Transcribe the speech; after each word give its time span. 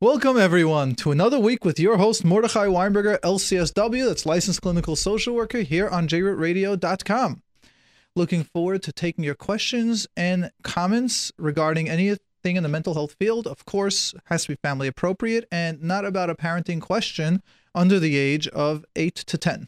Welcome, 0.00 0.38
everyone, 0.38 0.94
to 0.94 1.10
another 1.10 1.40
week 1.40 1.64
with 1.64 1.80
your 1.80 1.96
host, 1.96 2.24
Mordechai 2.24 2.66
Weinberger, 2.66 3.18
LCSW, 3.18 4.06
that's 4.06 4.24
licensed 4.24 4.62
clinical 4.62 4.94
social 4.94 5.34
worker 5.34 5.62
here 5.62 5.88
on 5.88 6.06
jrootradio.com. 6.06 7.42
Looking 8.14 8.44
forward 8.44 8.84
to 8.84 8.92
taking 8.92 9.24
your 9.24 9.34
questions 9.34 10.06
and 10.16 10.52
comments 10.62 11.32
regarding 11.36 11.88
anything 11.88 12.20
in 12.44 12.62
the 12.62 12.68
mental 12.68 12.94
health 12.94 13.16
field. 13.18 13.48
Of 13.48 13.64
course, 13.64 14.14
has 14.26 14.44
to 14.44 14.50
be 14.50 14.58
family 14.62 14.86
appropriate 14.86 15.48
and 15.50 15.82
not 15.82 16.04
about 16.04 16.30
a 16.30 16.36
parenting 16.36 16.80
question 16.80 17.42
under 17.74 17.98
the 17.98 18.16
age 18.16 18.46
of 18.46 18.84
8 18.94 19.16
to 19.16 19.36
10. 19.36 19.66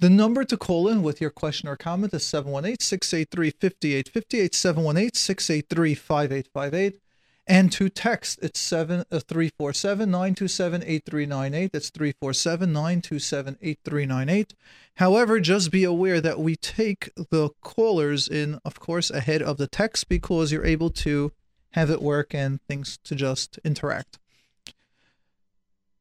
The 0.00 0.10
number 0.10 0.42
to 0.42 0.56
call 0.56 0.88
in 0.88 1.04
with 1.04 1.20
your 1.20 1.30
question 1.30 1.68
or 1.68 1.76
comment 1.76 2.12
is 2.12 2.26
718 2.26 2.80
683 2.80 3.50
5858, 3.50 4.52
718 4.52 5.14
683 5.14 5.94
5858. 5.94 7.03
And 7.46 7.70
to 7.72 7.90
text, 7.90 8.38
it's 8.42 8.58
7, 8.58 9.00
uh, 9.10 9.20
347 9.20 10.10
927 10.10 10.82
8398. 10.82 11.72
That's 11.72 11.90
347 11.90 12.72
927 12.72 13.58
8398. 13.60 14.54
However, 14.94 15.40
just 15.40 15.70
be 15.70 15.84
aware 15.84 16.20
that 16.20 16.40
we 16.40 16.56
take 16.56 17.10
the 17.16 17.50
callers 17.60 18.28
in, 18.28 18.60
of 18.64 18.80
course, 18.80 19.10
ahead 19.10 19.42
of 19.42 19.58
the 19.58 19.66
text 19.66 20.08
because 20.08 20.52
you're 20.52 20.64
able 20.64 20.90
to 20.90 21.32
have 21.72 21.90
it 21.90 22.00
work 22.00 22.34
and 22.34 22.62
things 22.62 22.98
to 23.04 23.14
just 23.14 23.58
interact. 23.64 24.18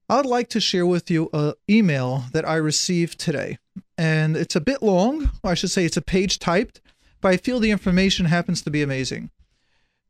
I'd 0.10 0.26
like 0.26 0.50
to 0.50 0.60
share 0.60 0.86
with 0.86 1.10
you 1.10 1.30
an 1.34 1.54
email 1.70 2.26
that 2.32 2.48
I 2.48 2.56
received 2.56 3.20
today. 3.20 3.58
And 3.98 4.38
it's 4.38 4.56
a 4.56 4.62
bit 4.62 4.84
long, 4.84 5.32
I 5.44 5.56
should 5.56 5.72
say 5.72 5.86
it's 5.86 5.98
a 5.98 6.02
page 6.02 6.40
typed, 6.40 6.80
but 7.20 7.30
I 7.30 7.38
feel 7.38 7.60
the 7.60 7.72
information 7.72 8.28
happens 8.28 8.62
to 8.62 8.70
be 8.70 8.82
amazing. 8.82 9.32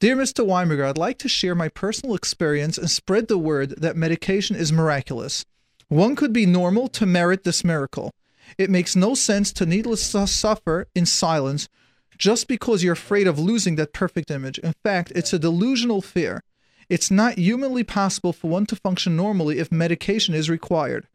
Dear 0.04 0.18
Mr. 0.18 0.46
Weinberger, 0.46 0.86
I'd 0.86 0.98
like 0.98 1.18
to 1.20 1.30
share 1.30 1.56
my 1.56 1.70
personal 1.70 2.14
experience 2.14 2.78
and 2.78 2.92
spread 2.92 3.30
the 3.30 3.38
word 3.38 3.70
that 3.78 3.96
medication 3.96 4.54
is 4.54 4.74
miraculous. 4.74 5.46
One 5.88 6.18
could 6.18 6.34
be 6.34 6.46
normal 6.46 6.90
to 6.90 7.06
merit 7.06 7.46
this 7.46 7.64
miracle. 7.64 8.12
It 8.58 8.70
makes 8.70 8.98
no 8.98 9.16
sense 9.16 9.54
to 9.54 9.66
needlessly 9.66 10.28
suffer 10.28 10.90
in 10.94 11.06
silence 11.06 11.70
just 12.18 12.50
because 12.50 12.84
you're 12.84 12.92
afraid 12.92 13.28
of 13.28 13.40
losing 13.40 13.78
that 13.78 13.94
perfect 13.94 14.30
image. 14.30 14.58
In 14.58 14.74
fact, 14.84 15.14
it's 15.16 15.32
a 15.32 15.40
delusional 15.40 16.02
fear. 16.02 16.44
It's 16.90 17.10
not 17.10 17.38
humanly 17.38 17.86
possible 17.86 18.34
for 18.34 18.50
one 18.50 18.66
to 18.66 18.76
function 18.76 19.16
normally 19.16 19.58
if 19.58 19.72
medication 19.72 20.34
is 20.34 20.50
required. 20.50 21.08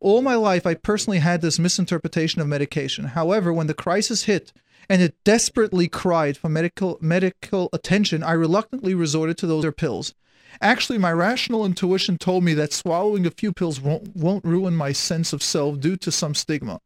All 0.00 0.22
my 0.22 0.36
life, 0.36 0.66
I 0.66 0.72
personally 0.72 1.18
had 1.18 1.42
this 1.42 1.58
misinterpretation 1.58 2.40
of 2.40 2.48
medication. 2.48 3.04
However, 3.04 3.52
when 3.52 3.66
the 3.66 3.74
crisis 3.74 4.24
hit, 4.24 4.50
and 4.90 5.00
it 5.00 5.14
desperately 5.22 5.86
cried 5.86 6.36
for 6.36 6.48
medical 6.48 6.98
medical 7.00 7.68
attention, 7.72 8.24
I 8.24 8.32
reluctantly 8.32 8.92
resorted 8.92 9.38
to 9.38 9.46
those 9.46 9.64
pills. 9.76 10.14
Actually, 10.60 10.98
my 10.98 11.12
rational 11.12 11.64
intuition 11.64 12.18
told 12.18 12.42
me 12.42 12.54
that 12.54 12.72
swallowing 12.72 13.24
a 13.24 13.30
few 13.30 13.52
pills 13.52 13.80
won't, 13.80 14.16
won't 14.16 14.44
ruin 14.44 14.74
my 14.74 14.90
sense 14.90 15.32
of 15.32 15.44
self 15.44 15.78
due 15.78 15.96
to 15.98 16.10
some 16.10 16.34
stigma. 16.34 16.80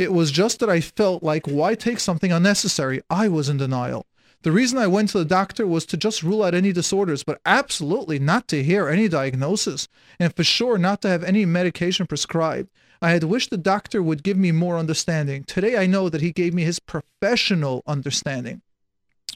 It 0.00 0.12
was 0.12 0.32
just 0.32 0.58
that 0.58 0.68
I 0.68 0.80
felt 0.80 1.22
like, 1.22 1.46
why 1.46 1.76
take 1.76 2.00
something 2.00 2.32
unnecessary? 2.32 3.02
I 3.08 3.28
was 3.28 3.48
in 3.48 3.58
denial. 3.58 4.04
The 4.42 4.50
reason 4.50 4.76
I 4.76 4.88
went 4.88 5.10
to 5.10 5.18
the 5.18 5.24
doctor 5.24 5.64
was 5.64 5.86
to 5.86 5.96
just 5.96 6.24
rule 6.24 6.42
out 6.42 6.54
any 6.54 6.72
disorders, 6.72 7.22
but 7.22 7.40
absolutely 7.46 8.18
not 8.18 8.48
to 8.48 8.64
hear 8.64 8.88
any 8.88 9.08
diagnosis, 9.08 9.86
and 10.18 10.34
for 10.34 10.42
sure 10.42 10.76
not 10.76 11.00
to 11.02 11.08
have 11.08 11.22
any 11.22 11.46
medication 11.46 12.08
prescribed. 12.08 12.68
I 13.04 13.10
had 13.10 13.24
wished 13.24 13.50
the 13.50 13.58
doctor 13.58 14.02
would 14.02 14.22
give 14.22 14.38
me 14.38 14.50
more 14.50 14.78
understanding. 14.78 15.44
Today 15.44 15.76
I 15.76 15.84
know 15.84 16.08
that 16.08 16.22
he 16.22 16.32
gave 16.32 16.54
me 16.54 16.64
his 16.64 16.78
professional 16.78 17.82
understanding. 17.86 18.62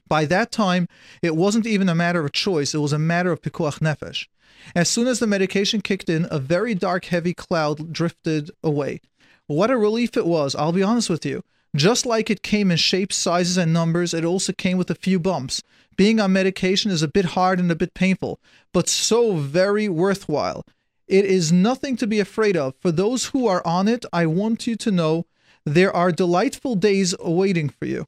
By 0.09 0.25
that 0.25 0.51
time, 0.51 0.89
it 1.21 1.37
wasn't 1.37 1.67
even 1.67 1.91
a 1.91 1.95
matter 1.95 2.25
of 2.25 2.33
choice, 2.33 2.75
it 2.75 2.79
was 2.79 2.95
a 2.95 2.99
matter 2.99 3.31
of 3.31 3.43
pikuach 3.43 3.81
nefesh. 3.81 4.27
As 4.75 4.89
soon 4.89 5.07
as 5.07 5.19
the 5.19 5.27
medication 5.27 5.83
kicked 5.83 6.09
in, 6.09 6.27
a 6.31 6.39
very 6.39 6.75
dark, 6.75 7.05
heavy 7.05 7.35
cloud 7.35 7.93
drifted 7.93 8.51
away. 8.65 9.03
What 9.49 9.71
a 9.71 9.77
relief 9.77 10.17
it 10.17 10.25
was, 10.25 10.55
I'll 10.55 10.73
be 10.73 10.83
honest 10.83 11.11
with 11.11 11.27
you. 11.27 11.45
Just 11.77 12.07
like 12.07 12.31
it 12.31 12.43
came 12.43 12.71
in 12.71 12.79
shapes, 12.79 13.17
sizes, 13.17 13.59
and 13.59 13.71
numbers, 13.71 14.15
it 14.15 14.25
also 14.25 14.55
came 14.55 14.79
with 14.79 14.91
a 14.91 14.95
few 14.95 15.19
bumps. 15.19 15.63
Being 15.95 16.21
on 16.21 16.33
medication 16.33 16.91
is 16.91 17.03
a 17.03 17.07
bit 17.07 17.27
hard 17.37 17.61
and 17.61 17.71
a 17.71 17.77
bit 17.77 17.93
painful, 17.93 18.41
but 18.73 18.89
so 18.89 19.37
very 19.37 19.91
worthwhile. 19.91 20.65
It 21.09 21.25
is 21.25 21.51
nothing 21.51 21.97
to 21.97 22.07
be 22.07 22.21
afraid 22.21 22.57
of. 22.57 22.75
For 22.81 22.93
those 22.93 23.27
who 23.27 23.47
are 23.47 23.67
on 23.67 23.89
it, 23.89 24.05
I 24.13 24.27
want 24.27 24.67
you 24.67 24.77
to 24.77 24.91
know 24.91 25.27
there 25.65 25.95
are 25.95 26.13
delightful 26.13 26.75
days 26.75 27.15
awaiting 27.19 27.71
for 27.71 27.87
you. 27.87 28.07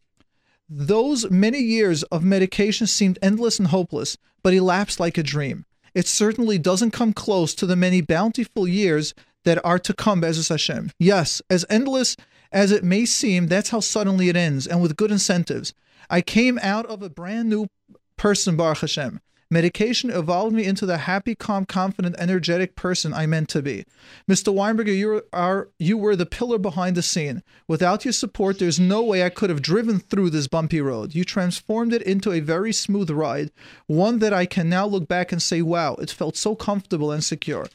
Those 0.68 1.30
many 1.30 1.58
years 1.58 2.02
of 2.04 2.22
medication 2.22 2.86
seemed 2.86 3.18
endless 3.22 3.58
and 3.58 3.68
hopeless, 3.68 4.18
but 4.42 4.54
elapsed 4.54 5.00
like 5.00 5.18
a 5.18 5.22
dream. 5.22 5.64
It 5.94 6.06
certainly 6.06 6.58
doesn't 6.58 6.92
come 6.92 7.12
close 7.12 7.54
to 7.56 7.66
the 7.66 7.74
many 7.74 8.00
bountiful 8.02 8.68
years 8.68 9.14
that 9.44 9.64
are 9.64 9.78
to 9.80 9.94
come, 9.94 10.20
B'ezras 10.20 10.50
Hashem. 10.50 10.92
Yes, 10.98 11.42
as 11.50 11.64
endless 11.68 12.16
as 12.52 12.70
it 12.70 12.84
may 12.84 13.06
seem, 13.06 13.46
that's 13.46 13.70
how 13.70 13.80
suddenly 13.80 14.28
it 14.28 14.36
ends, 14.36 14.66
and 14.66 14.82
with 14.82 14.96
good 14.96 15.10
incentives. 15.10 15.72
I 16.08 16.20
came 16.20 16.58
out 16.62 16.86
of 16.86 17.02
a 17.02 17.08
brand 17.08 17.48
new 17.48 17.68
person, 18.16 18.56
Baruch 18.56 18.78
Hashem. 18.78 19.20
Medication 19.52 20.10
evolved 20.10 20.54
me 20.54 20.64
into 20.64 20.86
the 20.86 20.98
happy, 20.98 21.34
calm, 21.34 21.66
confident, 21.66 22.14
energetic 22.18 22.76
person 22.76 23.12
I 23.12 23.26
meant 23.26 23.48
to 23.48 23.60
be. 23.60 23.84
Mr. 24.28 24.54
Weinberger, 24.54 24.96
you 24.96 25.22
are 25.32 25.70
you 25.76 25.98
were 25.98 26.14
the 26.14 26.24
pillar 26.24 26.56
behind 26.56 26.96
the 26.96 27.02
scene. 27.02 27.42
Without 27.66 28.04
your 28.04 28.12
support, 28.12 28.60
there's 28.60 28.78
no 28.78 29.02
way 29.02 29.24
I 29.24 29.28
could 29.28 29.50
have 29.50 29.60
driven 29.60 29.98
through 29.98 30.30
this 30.30 30.46
bumpy 30.46 30.80
road. 30.80 31.16
You 31.16 31.24
transformed 31.24 31.92
it 31.92 32.02
into 32.02 32.30
a 32.30 32.38
very 32.38 32.72
smooth 32.72 33.10
ride, 33.10 33.50
one 33.88 34.20
that 34.20 34.32
I 34.32 34.46
can 34.46 34.68
now 34.68 34.86
look 34.86 35.08
back 35.08 35.32
and 35.32 35.42
say, 35.42 35.62
"Wow, 35.62 35.96
it 35.96 36.10
felt 36.10 36.36
so 36.36 36.54
comfortable 36.54 37.10
and 37.10 37.24
secure." 37.24 37.66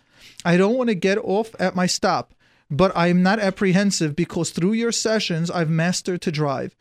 I 0.45 0.55
don't 0.55 0.77
want 0.77 0.87
to 0.89 0.95
get 0.95 1.17
off 1.17 1.53
at 1.59 1.75
my 1.75 1.87
stop, 1.87 2.33
but 2.71 2.95
I'm 2.95 3.21
not 3.21 3.39
apprehensive 3.39 4.15
because 4.15 4.51
through 4.51 4.73
your 4.73 4.93
sessions, 4.93 5.51
I've 5.51 5.69
mastered 5.69 6.21
to 6.21 6.31
drive. 6.31 6.73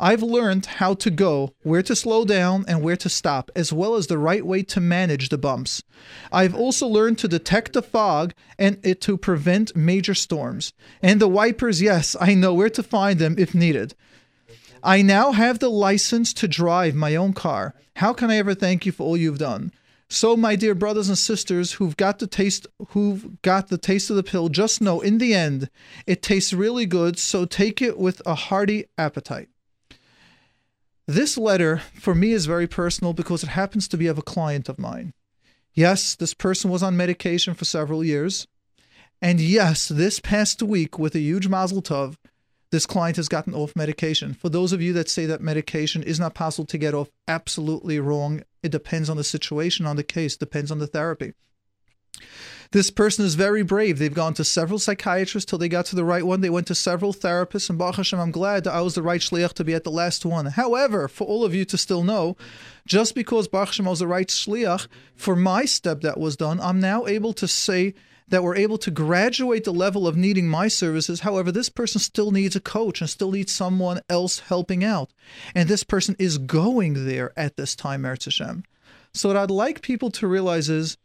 I've 0.00 0.22
learned 0.22 0.66
how 0.66 0.94
to 0.94 1.10
go, 1.10 1.54
where 1.62 1.82
to 1.82 1.96
slow 1.96 2.24
down, 2.24 2.64
and 2.68 2.82
where 2.82 2.96
to 2.96 3.08
stop, 3.08 3.50
as 3.56 3.72
well 3.72 3.96
as 3.96 4.06
the 4.06 4.18
right 4.18 4.46
way 4.46 4.62
to 4.62 4.80
manage 4.80 5.28
the 5.28 5.38
bumps. 5.38 5.82
I've 6.30 6.54
also 6.54 6.86
learned 6.86 7.18
to 7.18 7.28
detect 7.28 7.72
the 7.72 7.82
fog 7.82 8.32
and 8.58 8.78
it 8.84 9.00
to 9.02 9.16
prevent 9.16 9.74
major 9.74 10.14
storms. 10.14 10.72
And 11.02 11.20
the 11.20 11.28
wipers, 11.28 11.82
yes, 11.82 12.14
I 12.20 12.34
know 12.34 12.54
where 12.54 12.70
to 12.70 12.82
find 12.82 13.18
them 13.18 13.34
if 13.38 13.54
needed. 13.54 13.94
I 14.84 15.02
now 15.02 15.32
have 15.32 15.58
the 15.58 15.70
license 15.70 16.32
to 16.34 16.46
drive 16.46 16.94
my 16.94 17.16
own 17.16 17.32
car. 17.32 17.74
How 17.96 18.12
can 18.12 18.30
I 18.30 18.36
ever 18.36 18.54
thank 18.54 18.86
you 18.86 18.92
for 18.92 19.02
all 19.02 19.16
you've 19.16 19.38
done? 19.38 19.72
So, 20.08 20.36
my 20.36 20.56
dear 20.56 20.74
brothers 20.74 21.08
and 21.08 21.18
sisters 21.18 21.72
who've 21.72 21.96
got 21.96 22.18
the 22.18 22.26
taste 22.26 22.66
who've 22.90 23.42
got 23.42 23.68
the 23.68 23.76
taste 23.76 24.08
of 24.08 24.16
the 24.16 24.22
pill, 24.22 24.48
just 24.48 24.80
know 24.80 25.00
in 25.00 25.18
the 25.18 25.34
end 25.34 25.68
it 26.06 26.22
tastes 26.22 26.52
really 26.54 26.86
good, 26.86 27.18
so 27.18 27.44
take 27.44 27.82
it 27.82 27.98
with 27.98 28.22
a 28.24 28.34
hearty 28.34 28.86
appetite. 28.96 29.48
This 31.08 31.38
letter 31.38 31.78
for 31.94 32.14
me 32.14 32.32
is 32.32 32.44
very 32.44 32.66
personal 32.66 33.14
because 33.14 33.42
it 33.42 33.48
happens 33.48 33.88
to 33.88 33.96
be 33.96 34.08
of 34.08 34.18
a 34.18 34.22
client 34.22 34.68
of 34.68 34.78
mine. 34.78 35.14
Yes, 35.72 36.14
this 36.14 36.34
person 36.34 36.70
was 36.70 36.82
on 36.82 36.98
medication 36.98 37.54
for 37.54 37.64
several 37.64 38.04
years. 38.04 38.46
And 39.22 39.40
yes, 39.40 39.88
this 39.88 40.20
past 40.20 40.62
week, 40.62 40.98
with 40.98 41.14
a 41.14 41.20
huge 41.20 41.48
mazel 41.48 41.80
tov, 41.80 42.16
this 42.70 42.84
client 42.84 43.16
has 43.16 43.26
gotten 43.26 43.54
off 43.54 43.74
medication. 43.74 44.34
For 44.34 44.50
those 44.50 44.74
of 44.74 44.82
you 44.82 44.92
that 44.92 45.08
say 45.08 45.24
that 45.24 45.40
medication 45.40 46.02
is 46.02 46.20
not 46.20 46.34
possible 46.34 46.66
to 46.66 46.76
get 46.76 46.92
off, 46.92 47.08
absolutely 47.26 47.98
wrong. 47.98 48.42
It 48.62 48.70
depends 48.70 49.08
on 49.08 49.16
the 49.16 49.24
situation, 49.24 49.86
on 49.86 49.96
the 49.96 50.04
case, 50.04 50.36
depends 50.36 50.70
on 50.70 50.78
the 50.78 50.86
therapy. 50.86 51.32
This 52.70 52.90
person 52.90 53.24
is 53.24 53.34
very 53.34 53.62
brave. 53.62 53.98
They've 53.98 54.12
gone 54.12 54.34
to 54.34 54.44
several 54.44 54.78
psychiatrists 54.78 55.48
till 55.48 55.58
they 55.58 55.70
got 55.70 55.86
to 55.86 55.96
the 55.96 56.04
right 56.04 56.26
one. 56.26 56.42
They 56.42 56.50
went 56.50 56.66
to 56.66 56.74
several 56.74 57.14
therapists, 57.14 57.70
and 57.70 57.78
Baruch 57.78 57.96
Hashem, 57.96 58.20
I'm 58.20 58.30
glad 58.30 58.64
that 58.64 58.74
I 58.74 58.82
was 58.82 58.94
the 58.94 59.02
right 59.02 59.22
shliach 59.22 59.54
to 59.54 59.64
be 59.64 59.72
at 59.72 59.84
the 59.84 59.90
last 59.90 60.26
one. 60.26 60.46
However, 60.46 61.08
for 61.08 61.26
all 61.26 61.44
of 61.44 61.54
you 61.54 61.64
to 61.64 61.78
still 61.78 62.04
know, 62.04 62.36
just 62.86 63.14
because 63.14 63.48
Baruch 63.48 63.68
Hashem 63.68 63.86
was 63.86 64.00
the 64.00 64.06
right 64.06 64.28
shliach, 64.28 64.86
for 65.14 65.34
my 65.34 65.64
step 65.64 66.02
that 66.02 66.20
was 66.20 66.36
done, 66.36 66.60
I'm 66.60 66.78
now 66.78 67.06
able 67.06 67.32
to 67.34 67.48
say 67.48 67.94
that 68.28 68.42
we're 68.42 68.56
able 68.56 68.76
to 68.78 68.90
graduate 68.90 69.64
the 69.64 69.72
level 69.72 70.06
of 70.06 70.16
needing 70.16 70.46
my 70.46 70.68
services. 70.68 71.20
However, 71.20 71.50
this 71.50 71.70
person 71.70 72.00
still 72.00 72.30
needs 72.30 72.54
a 72.54 72.60
coach 72.60 73.00
and 73.00 73.08
still 73.08 73.30
needs 73.30 73.52
someone 73.52 74.00
else 74.10 74.40
helping 74.40 74.84
out. 74.84 75.14
And 75.54 75.68
this 75.68 75.84
person 75.84 76.14
is 76.18 76.36
going 76.36 77.06
there 77.06 77.32
at 77.36 77.56
this 77.56 77.74
time, 77.74 78.02
Eretz 78.02 78.26
Hashem. 78.26 78.64
So, 79.14 79.30
what 79.30 79.38
I'd 79.38 79.50
like 79.50 79.80
people 79.80 80.10
to 80.10 80.28
realize 80.28 80.68
is 80.68 80.98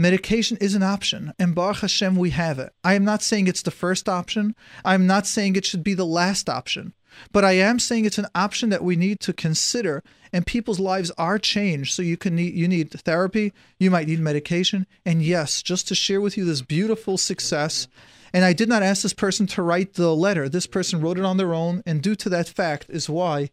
medication 0.00 0.56
is 0.60 0.74
an 0.74 0.82
option, 0.82 1.32
and 1.38 1.54
Baruch 1.54 1.78
Hashem, 1.78 2.16
we 2.16 2.30
have 2.30 2.58
it. 2.58 2.72
I 2.82 2.94
am 2.94 3.04
not 3.04 3.22
saying 3.22 3.46
it's 3.46 3.62
the 3.62 3.70
first 3.70 4.08
option. 4.08 4.54
I'm 4.84 5.06
not 5.06 5.26
saying 5.26 5.56
it 5.56 5.66
should 5.66 5.84
be 5.84 5.94
the 5.94 6.06
last 6.06 6.48
option. 6.48 6.94
But 7.32 7.44
I 7.44 7.52
am 7.52 7.78
saying 7.78 8.04
it's 8.04 8.18
an 8.18 8.28
option 8.34 8.70
that 8.70 8.84
we 8.84 8.96
need 8.96 9.20
to 9.20 9.32
consider, 9.32 10.02
and 10.32 10.46
people's 10.46 10.80
lives 10.80 11.10
are 11.18 11.38
changed. 11.38 11.92
So 11.92 12.02
you 12.02 12.16
can 12.16 12.36
need 12.36 12.54
you 12.54 12.68
need 12.68 12.90
therapy, 12.90 13.52
you 13.78 13.90
might 13.90 14.06
need 14.06 14.20
medication, 14.20 14.86
and 15.04 15.22
yes, 15.22 15.62
just 15.62 15.88
to 15.88 15.94
share 15.94 16.20
with 16.20 16.36
you 16.36 16.44
this 16.44 16.62
beautiful 16.62 17.18
success. 17.18 17.88
And 18.32 18.44
I 18.44 18.52
did 18.52 18.68
not 18.68 18.84
ask 18.84 19.02
this 19.02 19.12
person 19.12 19.46
to 19.48 19.62
write 19.62 19.94
the 19.94 20.14
letter. 20.14 20.48
This 20.48 20.66
person 20.66 21.00
wrote 21.00 21.18
it 21.18 21.24
on 21.24 21.36
their 21.36 21.52
own, 21.52 21.82
and 21.84 22.00
due 22.00 22.14
to 22.16 22.28
that 22.28 22.48
fact 22.48 22.86
is 22.88 23.10
why 23.10 23.50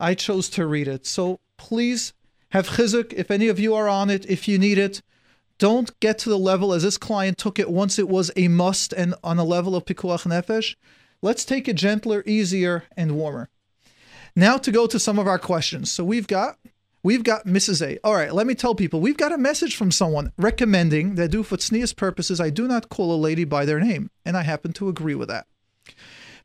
I 0.00 0.14
chose 0.14 0.48
to 0.50 0.66
read 0.66 0.88
it. 0.88 1.06
So 1.06 1.38
please 1.56 2.12
have 2.50 2.70
chizuk 2.70 3.12
if 3.12 3.30
any 3.30 3.48
of 3.48 3.60
you 3.60 3.74
are 3.74 3.88
on 3.88 4.10
it, 4.10 4.26
if 4.26 4.48
you 4.48 4.58
need 4.58 4.78
it 4.78 5.00
don't 5.58 5.98
get 6.00 6.18
to 6.18 6.28
the 6.28 6.38
level 6.38 6.72
as 6.72 6.82
this 6.82 6.98
client 6.98 7.38
took 7.38 7.58
it 7.58 7.70
once 7.70 7.98
it 7.98 8.08
was 8.08 8.30
a 8.36 8.48
must 8.48 8.92
and 8.92 9.14
on 9.24 9.38
a 9.38 9.44
level 9.44 9.74
of 9.74 9.84
pikuach 9.84 10.24
nefesh. 10.24 10.76
Let's 11.22 11.44
take 11.44 11.66
it 11.66 11.76
gentler, 11.76 12.22
easier, 12.26 12.84
and 12.96 13.16
warmer. 13.16 13.48
Now 14.34 14.58
to 14.58 14.70
go 14.70 14.86
to 14.86 14.98
some 14.98 15.18
of 15.18 15.26
our 15.26 15.38
questions. 15.38 15.90
So 15.90 16.04
we've 16.04 16.26
got 16.26 16.58
we've 17.02 17.24
got 17.24 17.46
Mrs. 17.46 17.80
A. 17.80 17.98
All 18.04 18.14
right, 18.14 18.34
let 18.34 18.46
me 18.46 18.54
tell 18.54 18.74
people 18.74 19.00
we've 19.00 19.16
got 19.16 19.32
a 19.32 19.38
message 19.38 19.76
from 19.76 19.90
someone 19.90 20.32
recommending 20.36 21.14
that 21.14 21.30
do 21.30 21.42
for 21.42 21.56
tznius 21.56 21.96
purposes 21.96 22.40
I 22.40 22.50
do 22.50 22.68
not 22.68 22.90
call 22.90 23.14
a 23.14 23.16
lady 23.16 23.44
by 23.44 23.64
their 23.64 23.80
name, 23.80 24.10
and 24.24 24.36
I 24.36 24.42
happen 24.42 24.72
to 24.74 24.88
agree 24.88 25.14
with 25.14 25.28
that. 25.28 25.46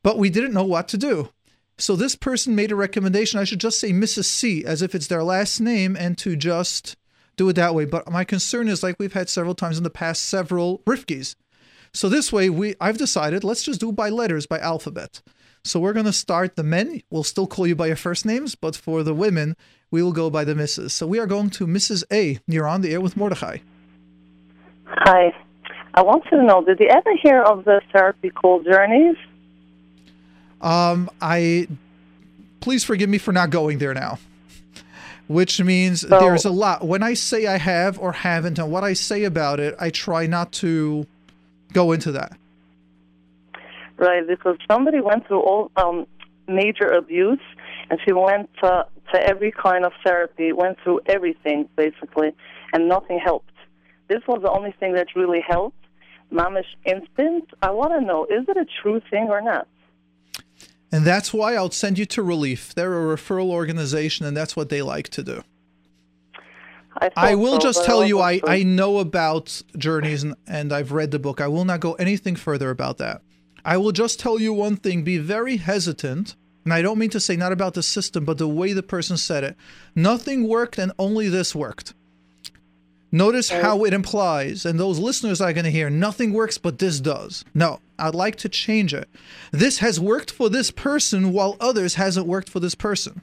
But 0.03 0.17
we 0.17 0.29
didn't 0.29 0.53
know 0.53 0.63
what 0.63 0.87
to 0.89 0.97
do. 0.97 1.29
So 1.77 1.95
this 1.95 2.15
person 2.15 2.55
made 2.55 2.71
a 2.71 2.75
recommendation. 2.75 3.39
I 3.39 3.43
should 3.43 3.59
just 3.59 3.79
say 3.79 3.91
Mrs. 3.91 4.25
C 4.25 4.63
as 4.63 4.81
if 4.81 4.93
it's 4.95 5.07
their 5.07 5.23
last 5.23 5.59
name 5.59 5.97
and 5.97 6.17
to 6.19 6.35
just 6.35 6.95
do 7.35 7.49
it 7.49 7.53
that 7.53 7.75
way. 7.75 7.85
But 7.85 8.09
my 8.11 8.23
concern 8.23 8.67
is 8.67 8.83
like 8.83 8.97
we've 8.99 9.13
had 9.13 9.29
several 9.29 9.55
times 9.55 9.77
in 9.77 9.83
the 9.83 9.89
past, 9.89 10.27
several 10.27 10.79
Rifkis. 10.79 11.35
So 11.93 12.07
this 12.07 12.31
way, 12.31 12.49
we 12.49 12.75
I've 12.79 12.97
decided 12.97 13.43
let's 13.43 13.63
just 13.63 13.79
do 13.79 13.91
by 13.91 14.09
letters, 14.09 14.45
by 14.45 14.59
alphabet. 14.59 15.21
So 15.63 15.79
we're 15.79 15.93
going 15.93 16.05
to 16.05 16.13
start 16.13 16.55
the 16.55 16.63
men. 16.63 17.03
We'll 17.11 17.23
still 17.23 17.45
call 17.45 17.67
you 17.67 17.75
by 17.75 17.87
your 17.87 17.95
first 17.95 18.25
names, 18.25 18.55
but 18.55 18.75
for 18.75 19.03
the 19.03 19.13
women, 19.13 19.55
we 19.91 20.01
will 20.01 20.11
go 20.11 20.29
by 20.29 20.43
the 20.43 20.55
Mrs. 20.55 20.91
So 20.91 21.05
we 21.05 21.19
are 21.19 21.27
going 21.27 21.51
to 21.51 21.67
Mrs. 21.67 22.03
A. 22.11 22.39
You're 22.47 22.67
on 22.67 22.81
the 22.81 22.93
air 22.93 23.01
with 23.01 23.15
Mordechai. 23.15 23.57
Hi. 24.85 25.33
I 25.93 26.01
want 26.01 26.23
to 26.29 26.41
know, 26.41 26.63
did 26.63 26.79
you 26.79 26.87
ever 26.87 27.11
hear 27.21 27.41
of 27.41 27.65
the 27.65 27.81
therapy 27.91 28.29
called 28.29 28.65
Journeys? 28.65 29.17
Um, 30.61 31.09
I 31.21 31.67
please 32.61 32.83
forgive 32.83 33.09
me 33.09 33.17
for 33.17 33.31
not 33.31 33.49
going 33.49 33.79
there 33.79 33.93
now. 33.93 34.19
Which 35.31 35.61
means 35.61 36.01
So- 36.01 36.19
there's 36.19 36.45
a 36.45 36.51
lot. 36.51 36.85
When 36.85 37.03
I 37.03 37.13
say 37.13 37.47
I 37.47 37.57
have 37.57 37.97
or 37.97 38.11
haven't, 38.11 38.59
and 38.59 38.69
what 38.71 38.83
I 38.83 38.93
say 38.93 39.23
about 39.23 39.59
it, 39.59 39.75
I 39.79 39.89
try 39.89 40.27
not 40.27 40.51
to 40.53 41.07
go 41.71 41.93
into 41.93 42.11
that. 42.11 42.33
Right, 43.97 44.27
because 44.27 44.57
somebody 44.69 44.99
went 44.99 45.27
through 45.27 45.41
all 45.41 45.71
um, 45.77 46.05
major 46.47 46.87
abuse, 46.87 47.39
and 47.89 47.99
she 48.03 48.11
went 48.11 48.49
to, 48.61 48.85
to 49.13 49.23
every 49.25 49.51
kind 49.51 49.85
of 49.85 49.93
therapy, 50.03 50.51
went 50.51 50.77
through 50.83 51.01
everything 51.05 51.69
basically, 51.75 52.33
and 52.73 52.89
nothing 52.89 53.19
helped. 53.19 53.51
This 54.09 54.21
was 54.27 54.41
the 54.41 54.51
only 54.51 54.73
thing 54.79 54.93
that 54.95 55.07
really 55.15 55.41
helped. 55.47 55.77
Mamish 56.33 56.65
instant. 56.85 57.45
I 57.61 57.71
want 57.71 57.93
to 57.93 58.01
know, 58.01 58.25
is 58.25 58.47
it 58.49 58.57
a 58.57 58.65
true 58.81 59.01
thing 59.09 59.27
or 59.29 59.41
not? 59.41 59.67
And 60.91 61.05
that's 61.05 61.33
why 61.33 61.55
I'll 61.55 61.71
send 61.71 61.97
you 61.97 62.05
to 62.07 62.21
Relief. 62.21 62.75
They're 62.75 63.11
a 63.11 63.15
referral 63.15 63.49
organization, 63.49 64.25
and 64.25 64.35
that's 64.35 64.55
what 64.55 64.69
they 64.69 64.81
like 64.81 65.07
to 65.09 65.23
do. 65.23 65.43
I, 66.99 67.09
I 67.15 67.35
will 67.35 67.53
so, 67.53 67.59
just 67.59 67.85
tell 67.85 68.05
you, 68.05 68.19
I, 68.19 68.41
I 68.45 68.63
know 68.63 68.97
about 68.97 69.61
journeys 69.77 70.23
and, 70.23 70.35
and 70.45 70.73
I've 70.73 70.91
read 70.91 71.11
the 71.11 71.19
book. 71.19 71.39
I 71.39 71.47
will 71.47 71.63
not 71.63 71.79
go 71.79 71.93
anything 71.93 72.35
further 72.35 72.69
about 72.69 72.97
that. 72.97 73.21
I 73.63 73.77
will 73.77 73.93
just 73.93 74.19
tell 74.19 74.39
you 74.39 74.53
one 74.53 74.75
thing 74.75 75.03
be 75.03 75.17
very 75.17 75.57
hesitant. 75.57 76.35
And 76.65 76.73
I 76.73 76.81
don't 76.81 76.99
mean 76.99 77.09
to 77.11 77.19
say 77.19 77.35
not 77.35 77.51
about 77.51 77.73
the 77.73 77.83
system, 77.83 78.25
but 78.25 78.37
the 78.37 78.47
way 78.47 78.73
the 78.73 78.83
person 78.83 79.17
said 79.17 79.43
it. 79.43 79.55
Nothing 79.95 80.47
worked 80.47 80.77
and 80.77 80.91
only 80.99 81.29
this 81.29 81.55
worked. 81.55 81.93
Notice 83.11 83.49
how 83.49 83.83
it 83.83 83.93
implies, 83.93 84.65
and 84.65 84.79
those 84.79 84.97
listeners 84.97 85.41
are 85.41 85.51
going 85.51 85.65
to 85.65 85.71
hear 85.71 85.89
nothing 85.89 86.31
works, 86.31 86.57
but 86.57 86.79
this 86.79 87.01
does. 87.01 87.43
No, 87.53 87.79
I'd 87.99 88.15
like 88.15 88.37
to 88.37 88.49
change 88.49 88.93
it. 88.93 89.09
This 89.51 89.79
has 89.79 89.99
worked 89.99 90.31
for 90.31 90.49
this 90.49 90.71
person 90.71 91.33
while 91.33 91.57
others 91.59 91.95
hasn't 91.95 92.25
worked 92.25 92.49
for 92.49 92.61
this 92.61 92.75
person. 92.75 93.21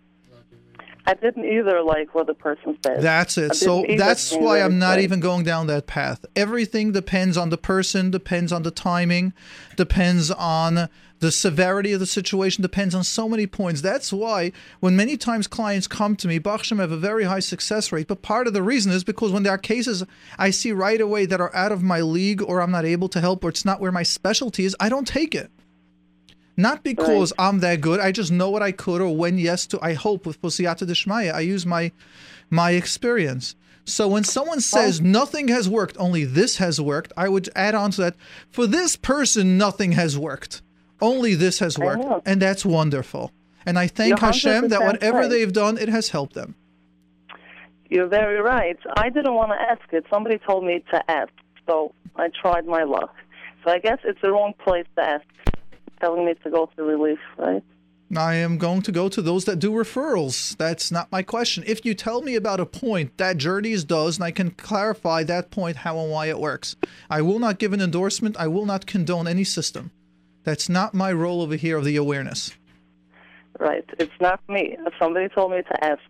I 1.06 1.14
didn't 1.14 1.46
either 1.46 1.80
like 1.80 2.14
what 2.14 2.26
the 2.26 2.34
person 2.34 2.76
said. 2.84 3.00
That's 3.00 3.38
it. 3.38 3.54
So 3.54 3.82
that's 3.96 4.30
why 4.34 4.60
I'm 4.60 4.78
not 4.78 5.00
even 5.00 5.20
going 5.20 5.42
down 5.42 5.66
that 5.68 5.86
path. 5.86 6.26
Everything 6.36 6.92
depends 6.92 7.38
on 7.38 7.48
the 7.48 7.56
person, 7.56 8.10
depends 8.10 8.52
on 8.52 8.62
the 8.62 8.70
timing, 8.70 9.32
depends 9.74 10.30
on 10.30 10.90
the 11.20 11.32
severity 11.32 11.92
of 11.92 12.00
the 12.00 12.06
situation, 12.06 12.62
depends 12.62 12.94
on 12.94 13.04
so 13.04 13.28
many 13.28 13.46
points. 13.46 13.80
That's 13.80 14.12
why 14.12 14.52
when 14.80 14.96
many 14.96 15.16
times 15.16 15.46
clients 15.46 15.86
come 15.86 16.14
to 16.16 16.28
me, 16.28 16.38
Baruch 16.38 16.60
Hashem 16.60 16.78
have 16.78 16.92
a 16.92 16.96
very 16.96 17.24
high 17.24 17.40
success 17.40 17.90
rate. 17.90 18.06
But 18.06 18.22
part 18.22 18.46
of 18.46 18.52
the 18.52 18.62
reason 18.62 18.92
is 18.92 19.04
because 19.04 19.32
when 19.32 19.42
there 19.42 19.54
are 19.54 19.58
cases 19.58 20.04
I 20.38 20.50
see 20.50 20.72
right 20.72 21.00
away 21.00 21.26
that 21.26 21.40
are 21.40 21.54
out 21.54 21.72
of 21.72 21.82
my 21.82 22.00
league 22.00 22.42
or 22.42 22.60
I'm 22.60 22.70
not 22.70 22.84
able 22.84 23.08
to 23.10 23.20
help 23.20 23.44
or 23.44 23.48
it's 23.48 23.64
not 23.64 23.80
where 23.80 23.92
my 23.92 24.02
specialty 24.02 24.64
is, 24.64 24.76
I 24.78 24.88
don't 24.88 25.06
take 25.06 25.34
it. 25.34 25.50
Not 26.56 26.82
because 26.82 27.32
I'm 27.38 27.60
that 27.60 27.80
good. 27.80 28.00
I 28.00 28.10
just 28.10 28.32
know 28.32 28.50
what 28.50 28.64
I 28.64 28.72
could, 28.72 29.00
or 29.00 29.16
when 29.16 29.38
yes 29.38 29.64
to. 29.68 29.78
I 29.80 29.94
hope 29.94 30.26
with 30.26 30.42
Pusiyata 30.42 30.88
Dishmaya, 30.88 31.32
I 31.32 31.40
use 31.40 31.64
my 31.64 31.92
my 32.50 32.72
experience. 32.72 33.54
So 33.84 34.08
when 34.08 34.24
someone 34.24 34.60
says 34.60 35.00
nothing 35.00 35.48
has 35.48 35.68
worked, 35.68 35.96
only 35.98 36.24
this 36.24 36.56
has 36.56 36.80
worked, 36.80 37.12
I 37.16 37.28
would 37.28 37.48
add 37.54 37.76
on 37.76 37.92
to 37.92 38.00
that. 38.02 38.16
For 38.50 38.66
this 38.66 38.96
person, 38.96 39.56
nothing 39.56 39.92
has 39.92 40.18
worked. 40.18 40.60
Only 41.00 41.34
this 41.34 41.58
has 41.60 41.78
worked, 41.78 42.26
and 42.26 42.42
that's 42.42 42.64
wonderful. 42.64 43.32
And 43.66 43.78
I 43.78 43.86
thank 43.86 44.18
Hashem 44.18 44.68
that 44.68 44.80
whatever 44.80 45.18
right. 45.18 45.30
they've 45.30 45.52
done, 45.52 45.78
it 45.78 45.88
has 45.88 46.08
helped 46.08 46.34
them. 46.34 46.54
You're 47.90 48.06
very 48.06 48.40
right. 48.40 48.78
I 48.96 49.08
didn't 49.08 49.34
want 49.34 49.52
to 49.52 49.60
ask 49.60 49.92
it. 49.92 50.04
Somebody 50.10 50.38
told 50.38 50.64
me 50.64 50.84
to 50.90 51.10
ask, 51.10 51.32
so 51.66 51.94
I 52.16 52.28
tried 52.28 52.66
my 52.66 52.82
luck. 52.82 53.14
So 53.64 53.70
I 53.70 53.78
guess 53.78 53.98
it's 54.04 54.20
the 54.20 54.30
wrong 54.30 54.52
place 54.64 54.86
to 54.96 55.02
ask. 55.02 55.24
Telling 56.00 56.26
me 56.26 56.34
to 56.44 56.50
go 56.50 56.70
to 56.76 56.82
relief, 56.84 57.18
right? 57.38 57.62
I 58.16 58.36
am 58.36 58.56
going 58.56 58.82
to 58.82 58.92
go 58.92 59.08
to 59.08 59.20
those 59.20 59.44
that 59.44 59.58
do 59.58 59.70
referrals. 59.72 60.56
That's 60.56 60.90
not 60.90 61.12
my 61.12 61.22
question. 61.22 61.64
If 61.66 61.84
you 61.84 61.92
tell 61.92 62.22
me 62.22 62.36
about 62.36 62.60
a 62.60 62.66
point 62.66 63.18
that 63.18 63.36
Journeys 63.36 63.84
does, 63.84 64.16
and 64.16 64.24
I 64.24 64.30
can 64.30 64.52
clarify 64.52 65.24
that 65.24 65.50
point, 65.50 65.78
how 65.78 65.98
and 65.98 66.10
why 66.10 66.26
it 66.26 66.38
works, 66.38 66.76
I 67.10 67.20
will 67.20 67.38
not 67.38 67.58
give 67.58 67.72
an 67.72 67.82
endorsement. 67.82 68.36
I 68.38 68.46
will 68.46 68.64
not 68.64 68.86
condone 68.86 69.26
any 69.26 69.44
system. 69.44 69.90
That's 70.48 70.70
not 70.70 70.94
my 70.94 71.12
role 71.12 71.42
over 71.42 71.56
here 71.56 71.76
of 71.76 71.84
the 71.84 71.96
awareness. 71.96 72.52
Right. 73.60 73.84
It's 73.98 74.18
not 74.18 74.40
me. 74.48 74.78
Somebody 74.98 75.28
told 75.28 75.50
me 75.50 75.58
to 75.60 75.84
ask. 75.84 76.00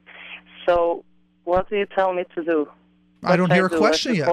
So, 0.65 1.05
what 1.43 1.69
do 1.69 1.77
you 1.77 1.87
tell 1.87 2.13
me 2.13 2.25
to 2.37 2.45
do? 2.45 2.69
I 3.25 3.37
don't 3.37 3.53
hear 3.53 3.67
a 3.67 3.71
do? 3.71 3.79
Question 3.79 4.15
yet. 4.15 4.31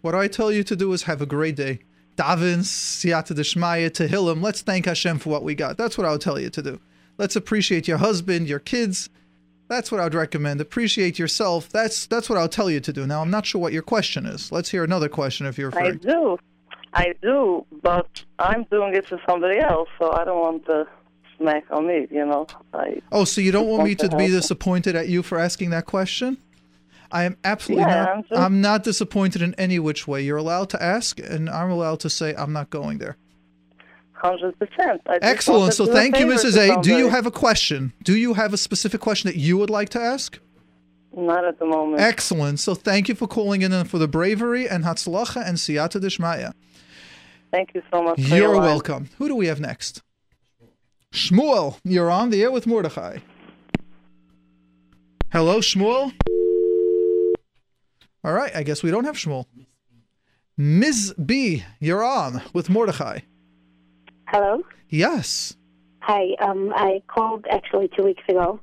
What 0.00 0.14
I 0.14 0.28
tell 0.28 0.50
you 0.50 0.64
to 0.64 0.74
do 0.74 0.94
is 0.94 1.02
have 1.02 1.20
a 1.20 1.26
great 1.26 1.56
day. 1.56 1.80
Daven, 2.16 2.60
Siyata 2.60 3.36
Deshmaya, 3.36 3.90
Tehillim. 3.90 4.42
Let's 4.42 4.62
thank 4.62 4.86
Hashem 4.86 5.18
for 5.18 5.28
what 5.28 5.42
we 5.42 5.54
got. 5.54 5.76
That's 5.76 5.98
what 5.98 6.06
I 6.06 6.12
would 6.12 6.22
tell 6.22 6.40
you 6.40 6.48
to 6.48 6.62
do. 6.62 6.80
Let's 7.18 7.36
appreciate 7.36 7.86
your 7.86 7.98
husband, 7.98 8.48
your 8.48 8.60
kids. 8.60 9.10
That's 9.68 9.92
what 9.92 10.00
I 10.00 10.04
would 10.04 10.14
recommend. 10.14 10.62
Appreciate 10.62 11.18
yourself. 11.18 11.68
That's 11.68 12.06
that's 12.06 12.30
what 12.30 12.38
I'll 12.38 12.48
tell 12.48 12.70
you 12.70 12.80
to 12.80 12.92
do. 12.94 13.06
Now 13.06 13.20
I'm 13.20 13.30
not 13.30 13.44
sure 13.44 13.60
what 13.60 13.74
your 13.74 13.82
question 13.82 14.24
is. 14.24 14.50
Let's 14.50 14.70
hear 14.70 14.84
another 14.84 15.10
question 15.10 15.44
if 15.44 15.58
you're 15.58 15.76
I 15.76 15.90
free. 15.90 15.98
do. 15.98 16.38
I 16.94 17.14
do, 17.22 17.66
but 17.82 18.24
I'm 18.38 18.64
doing 18.70 18.94
it 18.94 19.06
to 19.08 19.18
somebody 19.28 19.58
else, 19.58 19.88
so 19.98 20.12
I 20.12 20.24
don't 20.24 20.40
want 20.40 20.66
the 20.66 20.86
smack 21.36 21.64
on 21.70 21.86
me, 21.86 22.06
you 22.10 22.24
know? 22.24 22.46
I 22.74 23.00
Oh, 23.12 23.24
so 23.24 23.40
you 23.40 23.52
don't 23.52 23.64
Just 23.66 23.70
want 23.72 23.84
me 23.84 23.94
to 23.96 24.08
to 24.08 24.16
be 24.16 24.28
disappointed 24.28 24.96
at 24.96 25.08
you 25.08 25.22
for 25.22 25.38
asking 25.38 25.70
that 25.70 25.86
question? 25.86 26.38
I 27.12 27.24
am 27.24 27.36
absolutely 27.44 27.84
Yeah, 27.84 28.04
not. 28.04 28.08
I'm 28.08 28.22
just- 28.22 28.40
I'm 28.40 28.60
not 28.60 28.84
disappointed 28.84 29.42
in 29.42 29.54
any 29.54 29.78
which 29.78 30.06
way. 30.08 30.22
You're 30.22 30.36
allowed 30.36 30.70
to 30.70 30.82
ask, 30.82 31.18
and 31.20 31.48
I'm 31.48 31.70
allowed 31.70 32.00
to 32.00 32.10
say 32.10 32.34
I'm 32.36 32.52
not 32.52 32.70
going 32.70 32.98
there. 32.98 33.16
100%. 34.22 35.00
Excellent. 35.22 35.74
So 35.74 35.86
to 35.86 35.92
thank 35.92 36.18
you, 36.18 36.26
Mrs. 36.26 36.56
A. 36.56 36.82
Do 36.82 36.96
you 36.96 37.08
have 37.08 37.26
a 37.26 37.30
question? 37.30 37.92
Do 38.02 38.16
you 38.16 38.34
have 38.34 38.52
a 38.52 38.56
specific 38.56 39.00
question 39.00 39.28
that 39.30 39.36
you 39.36 39.56
would 39.56 39.70
like 39.70 39.90
to 39.90 40.00
ask? 40.00 40.38
Not 41.16 41.44
at 41.44 41.58
the 41.58 41.66
moment. 41.66 42.00
Excellent. 42.02 42.60
So 42.60 42.74
thank 42.74 43.08
you 43.08 43.14
for 43.14 43.26
calling 43.26 43.62
in 43.62 43.72
and 43.72 43.88
for 43.88 43.98
the 43.98 44.08
bravery 44.08 44.68
and 44.68 44.84
Hatzlacha 44.84 45.46
and 45.46 45.56
Siyata 45.56 46.00
Dishmaya. 46.00 46.52
Thank 47.50 47.74
you 47.74 47.82
so 47.90 48.02
much. 48.02 48.20
for 48.22 48.34
You're 48.36 48.54
line. 48.54 48.62
welcome. 48.64 49.10
Who 49.18 49.28
do 49.28 49.34
we 49.34 49.46
have 49.46 49.60
next? 49.60 50.02
Shmuel, 51.12 51.78
you're 51.84 52.10
on 52.10 52.30
the 52.30 52.42
air 52.42 52.50
with 52.50 52.66
Mordechai. 52.66 53.18
Hello, 55.32 55.58
Shmuel. 55.60 56.12
All 58.24 58.32
right, 58.32 58.54
I 58.54 58.62
guess 58.62 58.82
we 58.82 58.90
don't 58.90 59.04
have 59.04 59.16
Shmuel. 59.16 59.46
Ms. 60.56 61.14
B, 61.24 61.64
you're 61.80 62.04
on 62.04 62.42
with 62.52 62.68
Mordechai. 62.68 63.20
Hello. 64.26 64.62
Yes. 64.88 65.56
Hi. 66.00 66.34
Um, 66.40 66.72
I 66.74 67.02
called 67.06 67.46
actually 67.50 67.88
two 67.96 68.02
weeks 68.04 68.22
ago 68.28 68.60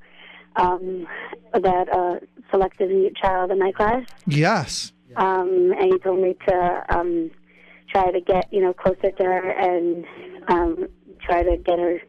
um, 0.58 1.08
about 1.54 1.88
a 1.90 2.20
selective 2.52 2.90
mute 2.90 3.16
child 3.16 3.52
in 3.52 3.60
my 3.60 3.72
class, 3.72 4.04
Yes. 4.28 4.92
um, 5.16 5.74
and 5.80 5.94
he 5.94 6.00
told 6.00 6.20
me 6.22 6.36
to 6.48 6.84
um, 6.90 7.32
try 7.96 8.12
to 8.12 8.20
get 8.20 8.52
you 8.52 8.62
know 8.62 8.74
closer 8.74 9.12
to 9.12 9.24
her 9.24 9.50
and 9.52 10.06
um, 10.50 10.88
try 11.22 11.44
to 11.44 11.58
get 11.58 11.80
her 11.80 12.02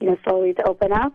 you 0.00 0.08
know 0.08 0.16
slowly 0.24 0.52
to 0.54 0.62
open 0.64 0.92
up. 0.92 1.14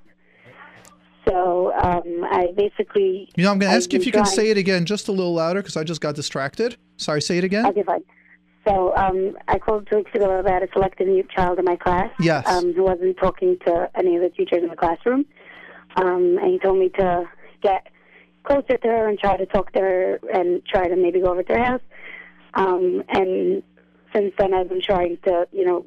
So 1.27 1.73
um, 1.73 2.23
I 2.23 2.47
basically 2.55 3.29
You 3.35 3.43
know, 3.43 3.51
I'm 3.51 3.59
going 3.59 3.69
to 3.69 3.75
ask 3.75 3.91
you 3.91 3.99
if 3.99 4.05
you 4.05 4.13
can 4.13 4.25
say 4.25 4.49
it 4.49 4.57
again 4.57 4.85
just 4.85 5.09
a 5.09 5.11
little 5.11 5.33
louder 5.33 5.61
because 5.61 5.75
I 5.75 5.83
just 5.83 5.99
got 5.99 6.15
distracted. 6.15 6.77
Sorry, 6.95 7.21
say 7.21 7.37
it 7.37 7.43
again. 7.43 7.65
Okay, 7.65 7.83
fine. 7.83 8.03
So 8.65 8.95
um, 8.95 9.37
I 9.47 9.59
called 9.59 9.87
two 9.91 9.97
weeks 9.97 10.11
ago 10.15 10.39
about 10.39 10.63
a 10.63 10.67
selective 10.71 11.07
mute 11.07 11.29
child 11.29 11.59
in 11.59 11.65
my 11.65 11.75
class. 11.75 12.09
Yes. 12.19 12.47
Um, 12.47 12.73
who 12.73 12.83
wasn't 12.83 13.17
talking 13.17 13.57
to 13.65 13.89
any 13.95 14.15
of 14.15 14.21
the 14.21 14.29
teachers 14.29 14.63
in 14.63 14.69
the 14.69 14.75
classroom. 14.75 15.25
Um, 15.97 16.37
and 16.41 16.51
he 16.51 16.59
told 16.59 16.79
me 16.79 16.89
to 16.97 17.25
get 17.61 17.87
closer 18.43 18.77
to 18.77 18.87
her 18.87 19.09
and 19.09 19.19
try 19.19 19.35
to 19.35 19.45
talk 19.45 19.73
to 19.73 19.79
her 19.79 20.19
and 20.33 20.65
try 20.65 20.87
to 20.87 20.95
maybe 20.95 21.19
go 21.19 21.31
over 21.31 21.43
to 21.43 21.53
her 21.53 21.63
house. 21.63 21.81
Um, 22.53 23.03
and 23.09 23.63
since 24.17 24.33
then, 24.37 24.53
I've 24.53 24.69
been 24.69 24.81
trying 24.81 25.17
to, 25.25 25.47
you 25.51 25.65
know, 25.65 25.85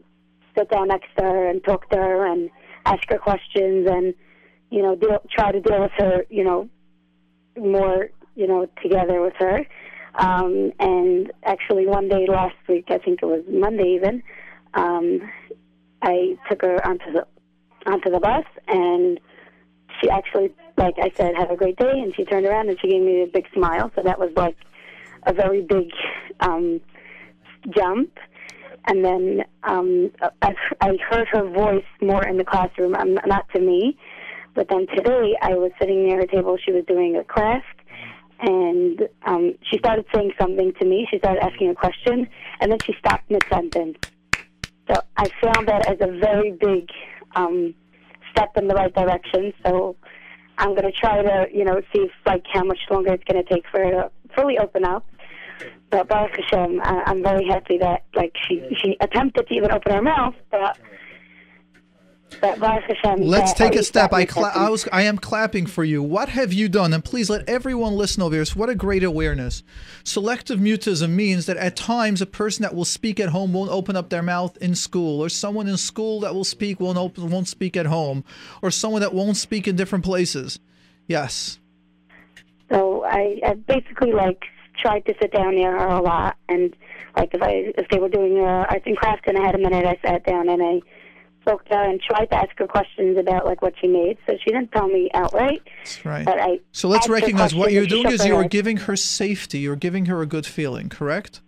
sit 0.57 0.71
down 0.71 0.89
next 0.89 1.09
to 1.17 1.25
her 1.25 1.49
and 1.49 1.63
talk 1.65 1.89
to 1.91 1.97
her 1.97 2.27
and 2.27 2.51
ask 2.87 3.03
her 3.09 3.19
questions 3.19 3.89
and, 3.91 4.15
you 4.71 4.83
know, 4.83 4.95
deal, 4.95 5.21
try 5.31 5.53
to 5.53 5.61
deal 5.61 5.81
with 5.81 5.93
her, 5.99 6.25
you 6.31 6.45
know, 6.45 6.69
more, 7.59 8.11
you 8.37 8.47
know, 8.47 8.69
together 8.83 9.21
with 9.21 9.35
her. 9.39 9.67
Um, 10.15 10.73
and 10.79 11.33
actually, 11.45 11.87
one 11.87 12.09
day 12.09 12.27
last 12.29 12.57
week, 12.69 12.87
I 12.89 12.99
think 12.99 13.21
it 13.23 13.27
was 13.27 13.45
Monday 13.49 13.95
even, 13.95 14.23
um, 14.75 15.21
I 16.03 16.37
took 16.49 16.63
her 16.63 16.85
onto 16.87 17.13
the 17.13 17.27
onto 17.87 18.11
the 18.11 18.21
bus, 18.21 18.45
and 18.69 19.19
she 20.01 20.09
actually, 20.09 20.53
like 20.77 20.95
I 21.01 21.11
said, 21.17 21.35
have 21.37 21.51
a 21.51 21.57
great 21.57 21.77
day. 21.77 21.91
And 21.91 22.15
she 22.15 22.25
turned 22.25 22.47
around 22.47 22.69
and 22.69 22.79
she 22.81 22.89
gave 22.89 23.03
me 23.03 23.23
a 23.23 23.27
big 23.27 23.47
smile. 23.53 23.91
So 23.95 24.03
that 24.03 24.19
was 24.19 24.31
like 24.37 24.57
a 25.25 25.33
very 25.33 25.63
big 25.63 25.91
um, 26.41 26.81
jump. 27.69 28.11
And 28.87 29.05
then 29.05 29.45
um, 29.65 30.11
I, 30.43 30.55
I 30.81 30.97
heard 31.11 31.29
her 31.29 31.49
voice 31.49 31.85
more 32.01 32.27
in 32.27 32.39
the 32.39 32.45
classroom, 32.45 32.95
um, 32.95 33.19
not 33.27 33.49
to 33.55 33.61
me. 33.61 33.99
But 34.55 34.69
then 34.69 34.87
today, 34.97 35.37
I 35.43 35.55
was 35.55 35.71
sitting 35.79 36.07
near 36.07 36.19
her 36.19 36.27
table. 36.27 36.57
She 36.65 36.73
was 36.73 36.85
doing 36.87 37.17
a 37.17 37.25
craft, 37.25 37.67
and 38.41 39.09
um, 39.27 39.55
she 39.71 39.79
started 39.79 40.07
saying 40.15 40.33
something 40.41 40.73
to 40.81 40.85
me. 40.85 41.07
She 41.11 41.19
started 41.19 41.45
asking 41.45 41.69
a 41.69 41.75
question, 41.75 42.27
and 42.61 42.73
then 42.73 42.81
she 42.85 42.95
stopped 42.99 43.31
mid 43.31 43.45
sentence. 43.53 43.97
So 44.89 45.01
I 45.17 45.29
found 45.43 45.69
that 45.69 45.89
as 45.89 45.99
a 46.01 46.19
very 46.19 46.53
big 46.53 46.89
um, 47.37 47.75
step 48.33 48.51
in 48.57 48.67
the 48.67 48.75
right 48.75 48.93
direction. 48.93 49.53
So 49.65 49.97
I'm 50.59 50.71
going 50.71 50.91
to 50.91 50.93
try 50.93 51.23
to, 51.23 51.47
you 51.53 51.65
know, 51.65 51.81
see 51.93 52.01
if, 52.01 52.11
like 52.27 52.45
how 52.53 52.65
much 52.65 52.79
longer 52.91 53.13
it's 53.13 53.25
going 53.25 53.45
to 53.45 53.55
take 53.55 53.65
for 53.71 53.79
her 53.81 53.91
to 53.91 54.11
fully 54.35 54.59
open 54.59 54.85
up. 54.85 55.07
But 55.91 56.09
Baruch 56.09 56.37
Hashem, 56.37 56.81
I, 56.83 57.03
I'm 57.07 57.23
very 57.23 57.47
happy 57.47 57.79
that 57.79 58.05
like 58.15 58.35
she 58.47 58.63
she 58.81 58.97
attempted 59.01 59.49
to 59.49 59.55
even 59.55 59.73
open 59.73 59.93
her 59.93 60.03
mouth, 60.03 60.35
but 60.51 60.79
but 62.41 62.61
Baruch 62.61 62.85
Hashem. 62.85 63.23
Let's 63.23 63.53
take 63.53 63.75
a 63.75 63.83
step. 63.83 64.13
I, 64.13 64.25
cla- 64.25 64.53
I 64.55 64.71
was 64.71 64.89
I 64.93 65.03
am 65.03 65.19
clapping 65.19 65.67
for 65.67 65.83
you. 65.83 66.01
What 66.01 66.29
have 66.29 66.53
you 66.53 66.69
done? 66.69 66.93
And 66.93 67.05
please 67.05 67.29
let 67.29 67.49
everyone 67.49 67.95
listen 67.95 68.23
over 68.23 68.37
here. 68.37 68.45
So 68.45 68.59
what 68.59 68.71
a 68.71 68.75
great 68.77 69.03
awareness. 69.03 69.65
Selective 70.05 70.61
mutism 70.61 71.11
means 71.11 71.47
that 71.47 71.57
at 71.57 71.75
times 71.75 72.23
a 72.23 72.27
person 72.27 72.63
that 72.63 72.75
will 72.75 72.85
speak 72.85 73.19
at 73.19 73.31
home 73.31 73.53
won't 73.53 73.71
open 73.71 73.97
up 73.97 74.11
their 74.11 74.23
mouth 74.23 74.57
in 74.59 74.77
school, 74.77 75.21
or 75.21 75.29
someone 75.29 75.67
in 75.67 75.77
school 75.77 76.21
that 76.21 76.35
will 76.35 76.45
speak 76.45 76.79
won't 76.79 76.99
open 76.99 77.31
won't 77.31 77.49
speak 77.49 77.77
at 77.77 77.87
home, 77.87 78.23
or 78.63 78.71
someone 78.71 79.01
that 79.01 79.13
won't 79.13 79.37
speak 79.37 79.67
in 79.67 79.75
different 79.75 80.05
places. 80.05 80.61
Yes. 81.09 81.59
So 82.71 83.05
I, 83.05 83.41
I 83.45 83.55
basically 83.55 84.13
like 84.13 84.45
tried 84.81 85.05
to 85.07 85.15
sit 85.21 85.33
down 85.33 85.55
near 85.55 85.73
her 85.79 85.89
a 85.89 86.01
lot, 86.03 86.37
and 86.49 86.75
like 87.17 87.35
if 87.35 87.43
I 87.43 87.73
if 87.77 87.89
they 87.91 87.99
were 87.99 88.09
doing 88.09 88.39
uh, 88.39 88.67
arts 88.71 88.85
and 88.87 88.97
crafts 88.97 89.25
and 89.27 89.37
I 89.39 89.45
had 89.45 89.55
a 89.55 89.59
minute, 89.59 89.85
I 89.87 89.99
sat 90.07 90.25
down 90.25 90.49
and 90.49 90.63
I 90.63 90.81
spoke 91.43 91.65
to 91.67 91.75
her 91.75 91.85
and 91.85 92.01
tried 92.01 92.27
to 92.27 92.35
ask 92.37 92.51
her 92.59 92.67
questions 92.67 93.17
about 93.19 93.47
like 93.47 93.63
what 93.63 93.75
she 93.81 93.87
made. 93.87 94.19
So 94.27 94.35
she 94.45 94.51
didn't 94.51 94.73
tell 94.73 94.89
me 94.89 95.11
outright, 95.15 95.63
That's 95.85 96.05
right. 96.05 96.25
but 96.25 96.39
I. 96.41 96.61
So 96.73 96.89
let's 96.89 97.09
recognize 97.09 97.55
what 97.55 97.73
you're 97.73 97.87
doing 97.87 98.11
is 98.11 98.25
you're 98.25 98.45
giving 98.49 98.77
her 98.79 98.97
safety. 98.97 99.59
You're 99.61 99.77
giving 99.77 100.07
her 100.07 100.23
a 100.23 100.27
good 100.27 100.47
feeling, 100.47 100.89
correct? 100.89 101.41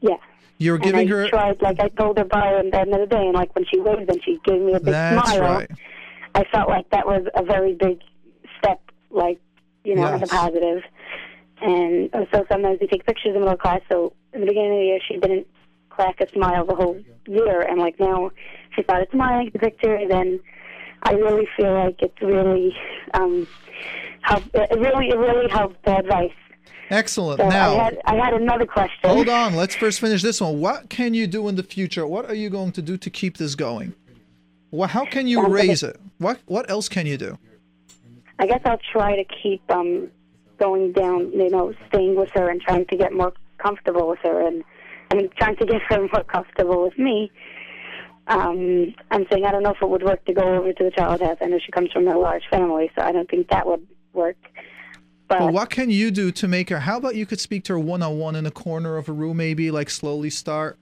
Yeah. 0.00 0.16
You're 0.58 0.76
And 0.76 0.84
giving 0.84 1.08
I 1.08 1.10
her 1.10 1.28
tried, 1.28 1.62
like 1.62 1.80
I 1.80 1.88
told 1.88 2.18
her 2.18 2.24
by 2.24 2.60
the 2.62 2.78
end 2.78 2.92
of 2.94 3.00
the 3.00 3.06
day, 3.06 3.24
and 3.24 3.34
like 3.34 3.54
when 3.54 3.64
she 3.70 3.80
waved 3.80 4.08
and 4.08 4.22
she 4.24 4.38
gave 4.44 4.60
me 4.60 4.74
a 4.74 4.80
big 4.80 4.92
That's 4.92 5.32
smile, 5.32 5.40
right. 5.40 5.70
I 6.34 6.44
felt 6.52 6.68
like 6.68 6.88
that 6.90 7.06
was 7.06 7.26
a 7.34 7.42
very 7.42 7.74
big 7.74 8.00
step, 8.58 8.80
like 9.10 9.40
you 9.84 9.96
know, 9.96 10.14
in 10.14 10.20
the 10.20 10.26
positive. 10.26 10.82
And 11.64 12.10
so 12.30 12.44
sometimes 12.50 12.78
we 12.78 12.86
take 12.86 13.06
pictures 13.06 13.34
in 13.34 13.40
middle 13.40 13.56
class. 13.56 13.80
So 13.90 14.12
in 14.34 14.40
the 14.40 14.46
beginning 14.46 14.72
of 14.72 14.78
the 14.80 14.84
year, 14.84 14.98
she 15.08 15.16
didn't 15.16 15.46
crack 15.88 16.20
a 16.20 16.28
smile 16.30 16.66
the 16.66 16.74
whole 16.74 17.00
year, 17.26 17.62
and 17.62 17.80
like 17.80 17.98
now, 17.98 18.30
she 18.76 18.82
started 18.82 19.08
smiling 19.10 19.46
at 19.46 19.54
the 19.54 19.58
picture. 19.58 19.94
And 19.94 20.10
then 20.10 20.40
I 21.04 21.14
really 21.14 21.48
feel 21.56 21.72
like 21.72 21.96
it's 22.00 22.20
really 22.20 22.76
um, 23.14 23.46
helped. 24.20 24.50
It 24.52 24.78
really, 24.78 25.08
it 25.08 25.16
really 25.16 25.48
helped 25.50 25.82
the 25.86 25.96
advice. 25.96 26.32
Excellent. 26.90 27.40
So 27.40 27.48
now 27.48 27.72
I 27.72 27.84
had, 27.84 27.98
I 28.04 28.14
had 28.16 28.34
another 28.34 28.66
question. 28.66 29.08
Hold 29.08 29.30
on, 29.30 29.56
let's 29.56 29.74
first 29.74 30.00
finish 30.00 30.20
this 30.20 30.42
one. 30.42 30.60
What 30.60 30.90
can 30.90 31.14
you 31.14 31.26
do 31.26 31.48
in 31.48 31.56
the 31.56 31.62
future? 31.62 32.06
What 32.06 32.26
are 32.26 32.34
you 32.34 32.50
going 32.50 32.72
to 32.72 32.82
do 32.82 32.98
to 32.98 33.08
keep 33.08 33.38
this 33.38 33.54
going? 33.54 33.94
Well, 34.70 34.88
how 34.88 35.06
can 35.06 35.26
you 35.26 35.46
raise 35.48 35.82
it? 35.82 35.98
What 36.18 36.40
what 36.44 36.68
else 36.68 36.90
can 36.90 37.06
you 37.06 37.16
do? 37.16 37.38
I 38.38 38.46
guess 38.46 38.60
I'll 38.66 38.78
try 38.92 39.16
to 39.16 39.24
keep 39.42 39.62
um 39.70 40.10
going 40.64 40.92
down, 40.92 41.30
you 41.32 41.50
know, 41.50 41.74
staying 41.88 42.16
with 42.16 42.30
her 42.34 42.48
and 42.48 42.60
trying 42.60 42.86
to 42.86 42.96
get 42.96 43.12
more 43.12 43.32
comfortable 43.58 44.08
with 44.08 44.18
her 44.22 44.46
and 44.46 44.64
and 45.10 45.30
trying 45.36 45.56
to 45.56 45.66
get 45.72 45.82
her 45.88 46.00
more 46.12 46.24
comfortable 46.24 46.82
with 46.84 46.98
me. 46.98 47.30
Um, 48.26 48.94
I'm 49.10 49.26
saying 49.30 49.44
I 49.44 49.52
don't 49.52 49.62
know 49.62 49.72
if 49.72 49.82
it 49.82 49.88
would 49.88 50.02
work 50.02 50.24
to 50.24 50.32
go 50.32 50.56
over 50.56 50.72
to 50.72 50.84
the 50.84 50.90
child 50.90 51.20
house. 51.20 51.36
I 51.42 51.46
know 51.46 51.58
she 51.64 51.72
comes 51.72 51.92
from 51.92 52.08
a 52.08 52.18
large 52.18 52.44
family, 52.50 52.90
so 52.96 53.04
I 53.04 53.12
don't 53.12 53.28
think 53.28 53.48
that 53.48 53.66
would 53.66 53.86
work. 54.14 54.36
But 55.28 55.40
Well, 55.40 55.52
what 55.52 55.70
can 55.70 55.90
you 55.90 56.10
do 56.10 56.30
to 56.32 56.48
make 56.48 56.70
her? 56.70 56.80
How 56.80 56.96
about 56.96 57.14
you 57.14 57.26
could 57.26 57.40
speak 57.40 57.64
to 57.64 57.74
her 57.74 57.78
one 57.78 58.02
on 58.02 58.18
one 58.18 58.34
in 58.34 58.46
a 58.46 58.50
corner 58.50 58.96
of 58.96 59.08
a 59.08 59.12
room, 59.12 59.36
maybe 59.36 59.70
like 59.70 59.90
slowly 59.90 60.30
start. 60.30 60.78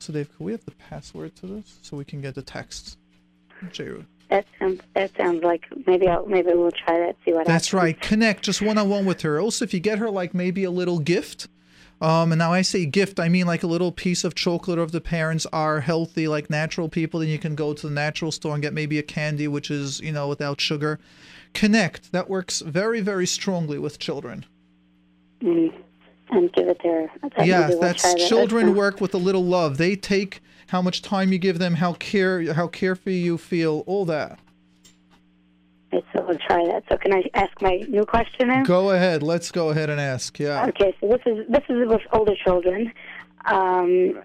So, 0.00 0.12
Dave, 0.12 0.34
can 0.36 0.46
we 0.46 0.52
have 0.52 0.64
the 0.64 0.72
password 0.72 1.34
to 1.36 1.46
this 1.46 1.78
so 1.82 1.96
we 1.96 2.04
can 2.04 2.20
get 2.20 2.34
the 2.34 2.42
texts? 2.42 2.96
Jeru. 3.72 4.04
That 4.30 4.46
sounds 4.58 4.80
that 4.94 5.16
sounds 5.16 5.42
like 5.42 5.64
maybe 5.86 6.06
I'll 6.06 6.26
maybe 6.26 6.52
we'll 6.52 6.70
try 6.70 6.98
that. 6.98 7.16
See 7.24 7.32
what 7.32 7.40
happens. 7.40 7.46
That's 7.46 7.68
happens. 7.68 7.82
right. 7.82 8.00
Connect 8.00 8.44
just 8.44 8.60
one 8.60 8.78
on 8.78 8.88
one 8.88 9.06
with 9.06 9.22
her. 9.22 9.40
Also, 9.40 9.64
if 9.64 9.72
you 9.72 9.80
get 9.80 9.98
her 9.98 10.10
like 10.10 10.34
maybe 10.34 10.64
a 10.64 10.70
little 10.70 10.98
gift, 10.98 11.48
um, 12.00 12.32
and 12.32 12.38
now 12.38 12.52
I 12.52 12.62
say 12.62 12.84
gift, 12.84 13.18
I 13.18 13.28
mean 13.28 13.46
like 13.46 13.62
a 13.62 13.66
little 13.66 13.90
piece 13.90 14.24
of 14.24 14.34
chocolate. 14.34 14.78
Or 14.78 14.82
if 14.82 14.92
the 14.92 15.00
parents 15.00 15.46
are 15.52 15.80
healthy, 15.80 16.28
like 16.28 16.50
natural 16.50 16.88
people, 16.88 17.20
then 17.20 17.28
you 17.28 17.38
can 17.38 17.54
go 17.54 17.72
to 17.72 17.86
the 17.86 17.92
natural 17.92 18.30
store 18.30 18.54
and 18.54 18.62
get 18.62 18.74
maybe 18.74 18.98
a 18.98 19.02
candy, 19.02 19.48
which 19.48 19.70
is 19.70 20.00
you 20.00 20.12
know 20.12 20.28
without 20.28 20.60
sugar. 20.60 20.98
Connect. 21.54 22.12
That 22.12 22.28
works 22.28 22.60
very 22.60 23.00
very 23.00 23.26
strongly 23.26 23.78
with 23.78 23.98
children. 23.98 24.44
Mm. 25.42 25.72
And 26.30 26.52
give 26.52 26.68
it 26.68 26.80
to 26.80 26.88
her. 26.88 27.10
Yeah, 27.44 27.68
we'll 27.68 27.80
that's 27.80 28.02
that. 28.02 28.18
children 28.28 28.66
That's- 28.66 28.78
work 28.84 29.00
with 29.00 29.14
a 29.14 29.18
little 29.18 29.44
love. 29.44 29.78
They 29.78 29.96
take 29.96 30.42
how 30.68 30.82
much 30.82 31.00
time 31.02 31.32
you 31.32 31.38
give 31.38 31.58
them, 31.58 31.74
how 31.74 31.94
care 31.94 32.52
how 32.52 32.68
carefree 32.68 33.18
you 33.18 33.38
feel, 33.38 33.82
all 33.86 34.04
that. 34.06 34.38
Okay, 35.92 36.04
so 36.14 36.22
we'll 36.28 36.38
try 36.38 36.64
that. 36.66 36.84
So 36.90 36.98
can 36.98 37.14
I 37.14 37.22
ask 37.32 37.50
my 37.62 37.76
new 37.88 38.04
question 38.04 38.48
now? 38.48 38.62
Go 38.62 38.90
ahead. 38.90 39.22
Let's 39.22 39.50
go 39.50 39.70
ahead 39.70 39.88
and 39.88 39.98
ask. 39.98 40.38
Yeah. 40.38 40.66
Okay, 40.66 40.94
so 41.00 41.08
this 41.08 41.22
is 41.24 41.46
this 41.48 41.64
is 41.68 41.88
with 41.88 42.02
older 42.12 42.34
children. 42.44 42.92
Um, 43.46 44.20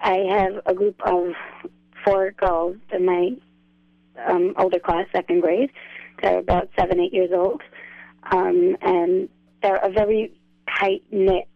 I 0.00 0.16
have 0.30 0.60
a 0.66 0.74
group 0.74 1.00
of 1.06 1.34
four 2.04 2.32
girls 2.32 2.76
in 2.92 3.06
my 3.06 3.36
um, 4.26 4.54
older 4.56 4.80
class, 4.80 5.06
second 5.12 5.40
grade. 5.40 5.70
They're 6.20 6.38
about 6.38 6.68
seven, 6.76 6.98
eight 6.98 7.12
years 7.12 7.30
old, 7.32 7.62
um, 8.32 8.76
and 8.82 9.28
they're 9.62 9.76
a 9.76 9.90
very 9.90 10.32
tight 10.78 11.02
knit 11.10 11.48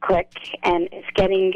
clique, 0.00 0.58
and 0.62 0.88
it's 0.92 1.08
getting 1.14 1.54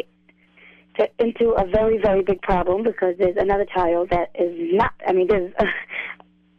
to, 0.97 1.09
into 1.19 1.51
a 1.51 1.67
very, 1.67 1.99
very 1.99 2.23
big 2.23 2.43
problem 2.43 2.83
because 2.83 3.15
there's 3.19 3.37
another 3.39 3.67
child 3.75 4.11
that 4.11 4.31
is 4.35 4.55
not. 4.73 4.93
I 5.07 5.13
mean, 5.13 5.29
there's 5.29 5.53
a, 5.59 5.65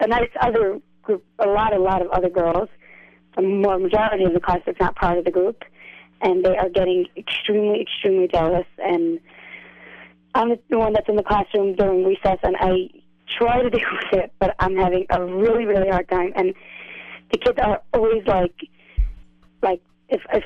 a 0.04 0.06
nice 0.06 0.30
other 0.40 0.80
group, 1.02 1.24
a 1.38 1.46
lot, 1.46 1.74
a 1.74 1.78
lot 1.78 2.02
of 2.02 2.08
other 2.10 2.30
girls 2.30 2.68
a 3.36 3.42
more 3.42 3.78
majority 3.78 4.24
of 4.24 4.32
the 4.32 4.40
class 4.40 4.60
that's 4.66 4.80
not 4.80 4.94
part 4.96 5.18
of 5.18 5.24
the 5.24 5.30
group, 5.30 5.62
and 6.20 6.44
they 6.44 6.56
are 6.56 6.68
getting 6.68 7.06
extremely, 7.16 7.80
extremely 7.80 8.28
jealous. 8.28 8.66
And 8.78 9.20
I'm 10.34 10.50
the 10.70 10.78
one 10.78 10.92
that's 10.92 11.08
in 11.08 11.16
the 11.16 11.22
classroom 11.22 11.74
during 11.74 12.04
recess, 12.04 12.38
and 12.42 12.56
I 12.58 12.90
try 13.38 13.62
to 13.62 13.70
deal 13.76 13.88
with 13.92 14.24
it, 14.24 14.32
but 14.38 14.54
I'm 14.58 14.76
having 14.76 15.06
a 15.10 15.24
really, 15.24 15.64
really 15.64 15.88
hard 15.88 16.08
time. 16.08 16.32
And 16.36 16.54
the 17.32 17.38
kids 17.38 17.58
are 17.60 17.82
always 17.92 18.24
like, 18.26 18.54
like 19.62 19.82
if 20.08 20.20
if 20.32 20.44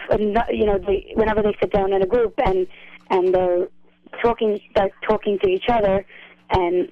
you 0.51 0.67
know, 0.67 0.79
they, 0.79 1.13
whenever 1.15 1.43
they 1.43 1.55
sit 1.61 1.73
down 1.73 1.93
in 1.93 2.03
a 2.03 2.07
group 2.07 2.35
and 2.45 2.67
and 3.11 3.35
they're 3.35 3.69
talking, 4.23 4.61
they're 4.75 4.91
talking 5.07 5.39
to 5.43 5.49
each 5.49 5.69
other, 5.69 6.05
and 6.51 6.91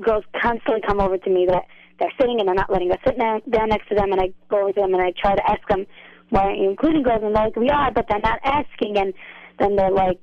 girls 0.00 0.24
constantly 0.40 0.80
come 0.86 1.00
over 1.00 1.16
to 1.18 1.30
me 1.30 1.46
that 1.46 1.64
they're 1.98 2.12
sitting 2.20 2.38
and 2.40 2.48
they're 2.48 2.54
not 2.54 2.70
letting 2.70 2.90
us 2.92 2.98
sit 3.06 3.18
down, 3.18 3.40
down 3.50 3.68
next 3.68 3.88
to 3.88 3.94
them, 3.94 4.12
and 4.12 4.20
I 4.20 4.32
go 4.48 4.62
over 4.62 4.72
to 4.72 4.80
them 4.80 4.92
and 4.92 5.02
I 5.02 5.12
try 5.18 5.34
to 5.34 5.50
ask 5.50 5.66
them, 5.68 5.86
why 6.30 6.42
aren't 6.42 6.58
you 6.58 6.70
including 6.70 7.02
girls? 7.02 7.22
And 7.22 7.34
they're 7.34 7.44
like, 7.44 7.56
we 7.56 7.70
are, 7.70 7.90
but 7.90 8.06
they're 8.08 8.20
not 8.20 8.40
asking. 8.44 8.98
And 8.98 9.14
then 9.58 9.76
they're 9.76 9.90
like, 9.90 10.20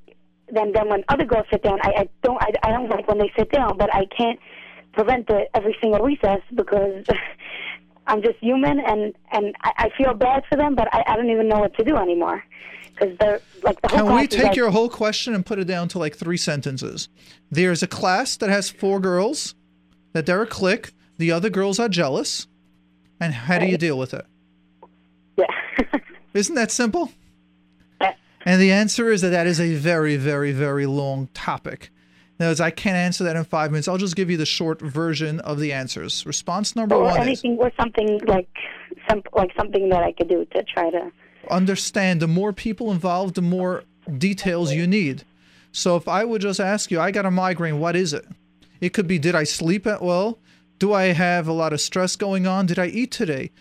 then 0.52 0.72
then 0.74 0.90
when 0.90 1.04
other 1.10 1.26
girls 1.26 1.46
sit 1.52 1.64
down, 1.64 1.80
I, 1.82 2.02
I 2.02 2.10
don't 2.22 2.42
I, 2.42 2.52
I 2.64 2.72
don't 2.72 2.90
like 2.90 3.08
when 3.08 3.18
they 3.18 3.32
sit 3.38 3.52
down, 3.52 3.78
but 3.78 3.94
I 3.94 4.06
can't 4.16 4.40
prevent 4.94 5.30
it 5.30 5.50
every 5.54 5.76
single 5.82 6.02
recess 6.02 6.42
because 6.54 7.06
I'm 8.08 8.22
just 8.22 8.38
human 8.40 8.80
and 8.80 9.14
and 9.32 9.56
I, 9.62 9.72
I 9.78 9.90
feel 9.98 10.14
bad 10.14 10.44
for 10.50 10.56
them, 10.58 10.76
but 10.76 10.88
I, 10.94 11.04
I 11.08 11.16
don't 11.16 11.30
even 11.30 11.48
know 11.48 11.60
what 11.60 11.76
to 11.78 11.84
do 11.84 11.96
anymore 11.96 12.44
because 12.94 13.18
they're 13.18 13.42
like 13.64 13.82
the 13.82 13.90
whole 13.90 14.08
Can 14.08 14.16
we 14.16 14.28
take 14.28 14.44
like, 14.44 14.56
your 14.56 14.72
whole 14.72 14.90
question 14.90 15.34
and 15.34 15.46
put 15.46 15.60
it 15.60 15.66
down 15.66 15.88
to 15.90 16.00
like 16.00 16.16
three 16.16 16.38
sentences? 16.38 17.10
There's 17.50 17.84
a 17.84 17.88
class 17.88 18.38
that 18.38 18.50
has 18.50 18.70
four 18.70 19.00
girls, 19.00 19.56
that 20.14 20.26
they're 20.26 20.42
a 20.42 20.48
clique. 20.48 20.92
The 21.18 21.32
other 21.32 21.50
girls 21.50 21.80
are 21.80 21.90
jealous. 21.90 22.48
And 23.20 23.34
how 23.34 23.60
do 23.60 23.68
you 23.68 23.78
deal 23.78 23.98
with 23.98 24.14
it? 24.14 24.26
yeah. 25.38 25.46
Isn't 26.34 26.56
that 26.56 26.72
simple? 26.72 27.12
And 28.46 28.62
the 28.62 28.72
answer 28.72 29.10
is 29.10 29.22
that 29.22 29.30
that 29.30 29.48
is 29.48 29.60
a 29.60 29.76
very, 29.76 30.18
very, 30.18 30.52
very 30.52 30.86
long 30.86 31.28
topic. 31.34 31.92
Now, 32.40 32.48
as 32.48 32.60
I 32.60 32.72
can't 32.72 32.96
answer 32.96 33.24
that 33.26 33.36
in 33.36 33.44
five 33.44 33.72
minutes, 33.72 33.88
I'll 33.88 33.98
just 33.98 34.16
give 34.16 34.30
you 34.30 34.38
the 34.38 34.46
short 34.46 34.82
version 34.82 35.40
of 35.42 35.60
the 35.60 35.72
answers. 35.72 36.26
Response 36.26 36.76
number 36.76 36.96
or 36.96 37.04
one 37.04 37.22
is 37.22 37.28
anything 37.28 37.58
or 37.58 37.72
something 37.80 38.20
like 38.26 38.50
some 39.10 39.22
like 39.34 39.52
something 39.56 39.90
that 39.90 40.04
I 40.04 40.12
could 40.12 40.30
do 40.30 40.46
to 40.46 40.64
try 40.64 40.90
to. 40.90 41.12
understand 41.50 42.22
the 42.22 42.28
more 42.28 42.54
people 42.54 42.92
involved, 42.92 43.36
the 43.36 43.42
more 43.42 43.84
details 44.18 44.74
you 44.74 44.88
need. 44.88 45.24
So 45.72 45.96
if 45.96 46.08
I 46.08 46.24
would 46.24 46.42
just 46.42 46.60
ask 46.60 46.92
you, 46.92 47.00
I 47.00 47.12
got 47.12 47.26
a 47.26 47.32
migraine, 47.32 47.80
what 47.80 47.96
is 47.96 48.14
it? 48.14 48.26
It 48.80 48.94
could 48.94 49.08
be, 49.08 49.18
did 49.18 49.36
I 49.36 49.44
sleep 49.44 49.88
at 49.88 50.02
well? 50.02 50.40
Do 50.80 50.94
I 50.94 51.06
have 51.06 51.48
a 51.48 51.54
lot 51.54 51.74
of 51.74 51.82
stress 51.82 52.16
going 52.16 52.46
on? 52.46 52.66
Did 52.66 52.78
I 52.78 52.88
eat 52.88 53.12
today? 53.12 53.52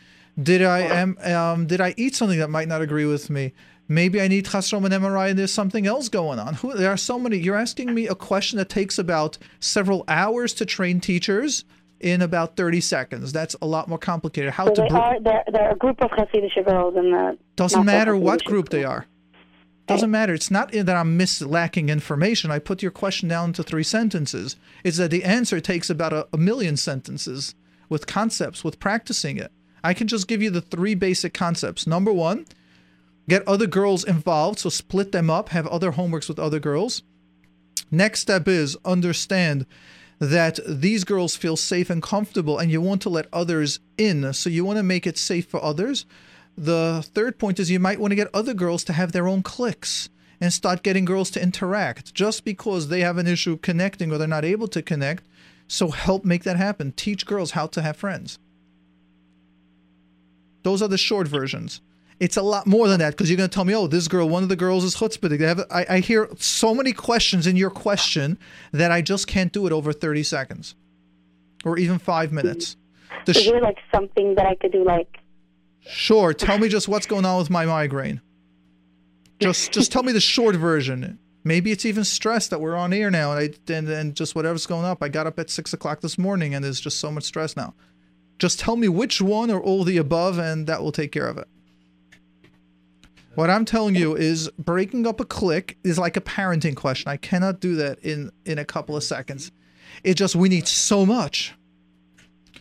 Did 0.41 0.63
I 0.63 0.81
am 0.81 1.19
um, 1.23 1.67
did 1.67 1.81
I 1.81 1.95
eat 1.97 2.15
something 2.15 2.39
that 2.39 2.49
might 2.49 2.69
not 2.69 2.81
agree 2.81 3.05
with 3.05 3.29
me? 3.29 3.53
Maybe 3.95 4.21
I 4.21 4.29
need 4.29 4.47
chasrom 4.47 4.85
and 4.85 4.95
MRI 4.95 5.31
and 5.31 5.39
there's 5.39 5.53
something 5.53 5.87
else 5.87 6.09
going 6.09 6.39
on. 6.39 6.55
Who, 6.55 6.75
there 6.75 6.91
are 6.91 6.97
so 6.97 7.19
many. 7.19 7.39
You're 7.39 7.57
asking 7.57 7.93
me 7.95 8.09
a 8.09 8.15
question 8.15 8.59
that 8.59 8.69
takes 8.69 8.99
about 8.99 9.39
several 9.61 10.05
hours 10.09 10.55
to 10.55 10.67
train 10.67 11.01
teachers 11.01 11.65
in 12.01 12.21
about 12.21 12.57
30 12.57 12.81
seconds. 12.81 13.33
That's 13.33 13.55
a 13.63 13.67
lot 13.67 13.89
more 13.89 13.99
complicated. 13.99 14.53
How 14.53 14.67
So 14.67 14.75
to 14.75 14.83
they 14.83 14.89
are 14.89 15.21
they're, 15.21 15.45
they're 15.53 15.71
a 15.71 15.77
group 15.77 16.03
of 16.03 16.11
Hasidic 16.11 16.67
girls 16.67 16.97
in 16.97 17.13
the. 17.13 17.39
doesn't 17.57 17.85
matter 17.85 18.17
what 18.17 18.45
group 18.45 18.69
they 18.71 18.85
are. 18.85 19.07
Doesn't 19.87 20.11
matter. 20.11 20.33
It's 20.33 20.51
not 20.51 20.73
that 20.73 20.89
I'm 20.89 21.17
miss 21.17 21.43
lacking 21.43 21.89
information. 21.89 22.51
I 22.51 22.61
put 22.61 22.83
your 22.83 22.93
question 22.93 23.29
down 23.29 23.53
to 23.55 23.63
three 23.63 23.83
sentences. 23.83 24.57
It's 24.85 24.97
that 24.97 25.11
the 25.11 25.25
answer 25.25 25.61
takes 25.61 25.91
about 25.91 26.13
a, 26.13 26.29
a 26.33 26.39
million 26.39 26.77
sentences 26.77 27.55
with 27.89 28.07
concepts, 28.07 28.65
with 28.65 28.79
practicing 28.79 29.37
it. 29.39 29.53
I 29.85 29.93
can 29.93 30.07
just 30.07 30.29
give 30.29 30.41
you 30.41 30.51
the 30.51 30.61
three 30.61 30.95
basic 30.95 31.35
concepts. 31.35 31.87
Number 31.87 32.13
one, 32.13 32.47
get 33.29 33.47
other 33.47 33.67
girls 33.67 34.05
involved, 34.05 34.61
so 34.61 34.69
split 34.69 35.13
them 35.13 35.31
up, 35.31 35.51
have 35.51 35.67
other 35.67 35.93
homeworks 35.93 36.29
with 36.29 36.39
other 36.39 36.61
girls. 36.61 37.03
Next 37.91 38.21
step 38.21 38.49
is 38.49 38.77
understand 38.85 39.67
that 40.19 40.61
these 40.67 41.05
girls 41.05 41.37
feel 41.37 41.57
safe 41.57 41.91
and 41.91 42.03
comfortable 42.03 42.59
and 42.59 42.71
you 42.71 42.81
want 42.81 43.03
to 43.03 43.09
let 43.09 43.27
others 43.33 43.81
in. 43.99 44.33
So 44.33 44.49
you 44.49 44.65
want 44.65 44.79
to 44.79 44.83
make 44.83 45.07
it 45.07 45.19
safe 45.19 45.47
for 45.47 45.63
others. 45.63 46.07
The 46.57 47.05
third 47.15 47.39
point 47.39 47.59
is 47.59 47.71
you 47.71 47.81
might 47.81 47.99
want 47.99 48.13
to 48.13 48.17
get 48.17 48.29
other 48.33 48.55
girls 48.55 48.85
to 48.85 48.93
have 48.93 49.13
their 49.13 49.27
own 49.27 49.43
cliques 49.43 50.09
and 50.41 50.53
start 50.53 50.83
getting 50.83 51.05
girls 51.05 51.31
to 51.31 51.43
interact 51.43 52.15
just 52.15 52.45
because 52.45 52.89
they 52.89 53.01
have 53.01 53.19
an 53.19 53.27
issue 53.27 53.57
connecting 53.57 54.13
or 54.13 54.19
they're 54.19 54.29
not 54.29 54.45
able 54.45 54.69
to 54.69 54.83
connect. 54.83 55.27
So 55.67 55.89
help 55.91 56.25
make 56.25 56.45
that 56.45 56.57
happen. 56.57 56.93
Teach 56.93 57.27
girls 57.27 57.53
how 57.53 57.67
to 57.69 57.83
have 57.83 57.97
friends. 57.97 58.39
Those 60.63 60.83
are 60.83 60.89
the 60.89 60.99
short 60.99 61.27
versions. 61.27 61.81
It's 62.23 62.37
a 62.37 62.43
lot 62.43 62.69
more 62.69 62.87
than 62.87 63.01
that 63.01 63.11
because 63.11 63.29
you're 63.29 63.37
going 63.37 63.51
to 63.51 63.53
tell 63.53 63.65
me, 63.65 63.75
oh, 63.75 63.89
this 63.89 64.07
girl, 64.07 64.29
one 64.29 64.45
of 64.45 64.49
the 64.49 64.55
girls 64.55 64.85
is 64.85 64.95
chutzpah. 64.95 65.29
They 65.29 65.45
have, 65.45 65.67
I, 65.73 65.87
I 65.91 65.99
hear 65.99 66.29
so 66.39 66.73
many 66.73 66.93
questions 66.93 67.49
in 67.49 67.57
your 67.57 67.69
question 67.69 68.39
that 68.71 68.93
I 68.93 69.03
just 69.03 69.27
can't 69.27 69.53
do 69.53 69.67
it 69.67 69.73
over 69.73 69.93
30 69.93 70.23
seconds 70.23 70.77
or 71.65 71.79
even 71.79 71.99
five 71.99 72.31
minutes. 72.31 72.77
The 73.27 73.33
Is 73.33 73.47
there 73.47 73.61
like 73.61 73.79
something 73.93 74.37
that 74.37 74.47
I 74.47 74.55
could 74.55 74.71
do 74.71 74.85
like 74.85 75.19
sure, 75.81 76.33
tell 76.33 76.59
me 76.59 76.69
just 76.69 76.87
what's 76.87 77.07
going 77.07 77.25
on 77.25 77.39
with 77.39 77.51
my 77.51 77.67
migraine. 77.67 78.21
Just, 79.41 79.73
just 79.73 79.91
tell 79.91 80.05
me 80.05 80.13
the 80.13 80.21
short 80.21 80.55
version. 80.55 81.19
Maybe 81.43 81.73
it's 81.73 81.85
even 81.85 82.05
stress 82.05 82.47
that 82.47 82.61
we're 82.61 82.77
on 82.77 82.93
air 82.93 83.11
now, 83.11 83.33
and 83.33 83.57
I 83.69 83.73
and, 83.73 83.89
and 83.89 84.15
just 84.15 84.37
whatever's 84.37 84.67
going 84.67 84.85
up. 84.85 85.03
I 85.03 85.09
got 85.09 85.27
up 85.27 85.41
at 85.41 85.51
six 85.51 85.73
o'clock 85.73 86.03
this 86.03 86.17
morning, 86.19 86.55
and 86.55 86.65
there's 86.65 86.79
just 86.79 87.01
so 87.01 87.11
much 87.11 87.25
stress 87.25 87.57
now. 87.57 87.75
Just 88.39 88.61
tell 88.61 88.77
me 88.77 88.89
which 88.89 89.21
one 89.21 89.51
or 89.51 89.61
all 89.61 89.83
the 89.83 89.97
above, 89.97 90.39
and 90.39 90.69
that 90.69 90.83
will 90.83 90.93
take 90.93 91.11
care 91.11 91.27
of 91.27 91.37
it. 91.37 91.49
What 93.35 93.49
I'm 93.49 93.65
telling 93.65 93.95
you 93.95 94.15
is 94.15 94.51
breaking 94.59 95.07
up 95.07 95.19
a 95.21 95.25
click 95.25 95.79
is 95.83 95.99
like 95.99 96.17
a 96.17 96.21
parenting 96.21 96.77
question. 96.77 97.11
I 97.11 97.17
cannot 97.17 97.61
do 97.61 97.77
that 97.77 97.99
in 98.01 98.31
in 98.45 98.59
a 98.59 98.65
couple 98.65 98.97
of 98.97 99.03
seconds. 99.03 99.51
It 100.05 100.15
just 100.15 100.37
we 100.37 100.49
need 100.49 100.69
so 100.69 101.07
much. 101.07 101.55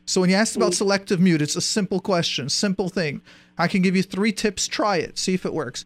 So 0.06 0.22
when 0.22 0.30
you 0.30 0.36
asked 0.36 0.56
about 0.56 0.74
selective 0.74 1.20
mute, 1.20 1.42
it's 1.42 1.56
a 1.56 1.62
simple 1.62 2.00
question, 2.00 2.50
simple 2.50 2.90
thing. 2.90 3.22
I 3.58 3.68
can 3.68 3.82
give 3.82 3.96
you 3.96 4.04
three 4.04 4.32
tips. 4.32 4.68
Try 4.68 4.98
it. 4.98 5.18
See 5.18 5.34
if 5.34 5.46
it 5.46 5.54
works. 5.54 5.86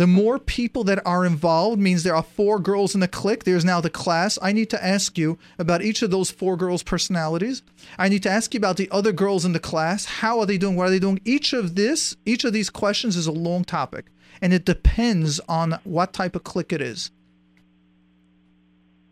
The 0.00 0.06
more 0.06 0.38
people 0.38 0.82
that 0.84 1.06
are 1.06 1.26
involved 1.26 1.78
means 1.78 2.04
there 2.04 2.16
are 2.16 2.22
four 2.22 2.58
girls 2.58 2.94
in 2.94 3.02
the 3.02 3.06
clique. 3.06 3.44
There's 3.44 3.66
now 3.66 3.82
the 3.82 3.90
class. 3.90 4.38
I 4.40 4.50
need 4.50 4.70
to 4.70 4.82
ask 4.82 5.18
you 5.18 5.36
about 5.58 5.82
each 5.82 6.00
of 6.00 6.10
those 6.10 6.30
four 6.30 6.56
girls' 6.56 6.82
personalities. 6.82 7.60
I 7.98 8.08
need 8.08 8.22
to 8.22 8.30
ask 8.30 8.54
you 8.54 8.58
about 8.58 8.78
the 8.78 8.88
other 8.90 9.12
girls 9.12 9.44
in 9.44 9.52
the 9.52 9.60
class. 9.60 10.06
How 10.06 10.40
are 10.40 10.46
they 10.46 10.56
doing? 10.56 10.74
What 10.74 10.86
are 10.86 10.90
they 10.90 11.00
doing? 11.00 11.20
Each 11.26 11.52
of 11.52 11.74
this, 11.74 12.16
each 12.24 12.44
of 12.44 12.54
these 12.54 12.70
questions 12.70 13.14
is 13.14 13.26
a 13.26 13.30
long 13.30 13.62
topic, 13.62 14.06
and 14.40 14.54
it 14.54 14.64
depends 14.64 15.38
on 15.50 15.78
what 15.84 16.14
type 16.14 16.34
of 16.34 16.44
clique 16.44 16.72
it 16.72 16.80
is. 16.80 17.10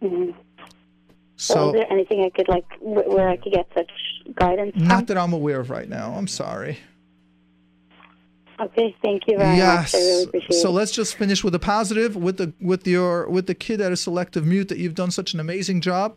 Mm-hmm. 0.02 0.30
so, 1.36 1.54
So, 1.54 1.68
is 1.68 1.72
there 1.74 1.92
anything 1.92 2.24
I 2.24 2.30
could 2.30 2.48
like 2.48 2.64
where 2.80 3.28
I 3.28 3.36
could 3.36 3.52
get 3.52 3.68
such 3.76 3.92
guidance 4.36 4.72
from? 4.74 4.88
not 4.88 5.06
that 5.08 5.18
I'm 5.18 5.34
aware 5.34 5.60
of 5.60 5.68
right 5.68 5.86
now. 5.86 6.14
I'm 6.14 6.28
sorry. 6.28 6.78
Okay, 8.60 8.96
thank 9.02 9.28
you 9.28 9.38
very 9.38 9.56
yes. 9.56 9.92
much. 9.92 10.00
I 10.00 10.04
really 10.04 10.24
appreciate 10.24 10.60
so 10.60 10.68
it. 10.68 10.72
let's 10.72 10.90
just 10.90 11.14
finish 11.14 11.44
with 11.44 11.54
a 11.54 11.58
positive 11.58 12.16
with 12.16 12.38
the 12.38 12.52
with 12.60 12.86
your 12.86 13.28
with 13.28 13.46
the 13.46 13.54
kid 13.54 13.80
at 13.80 13.92
a 13.92 13.96
selective 13.96 14.44
mute 14.44 14.68
that 14.68 14.78
you've 14.78 14.94
done 14.94 15.10
such 15.10 15.32
an 15.34 15.40
amazing 15.40 15.80
job. 15.80 16.16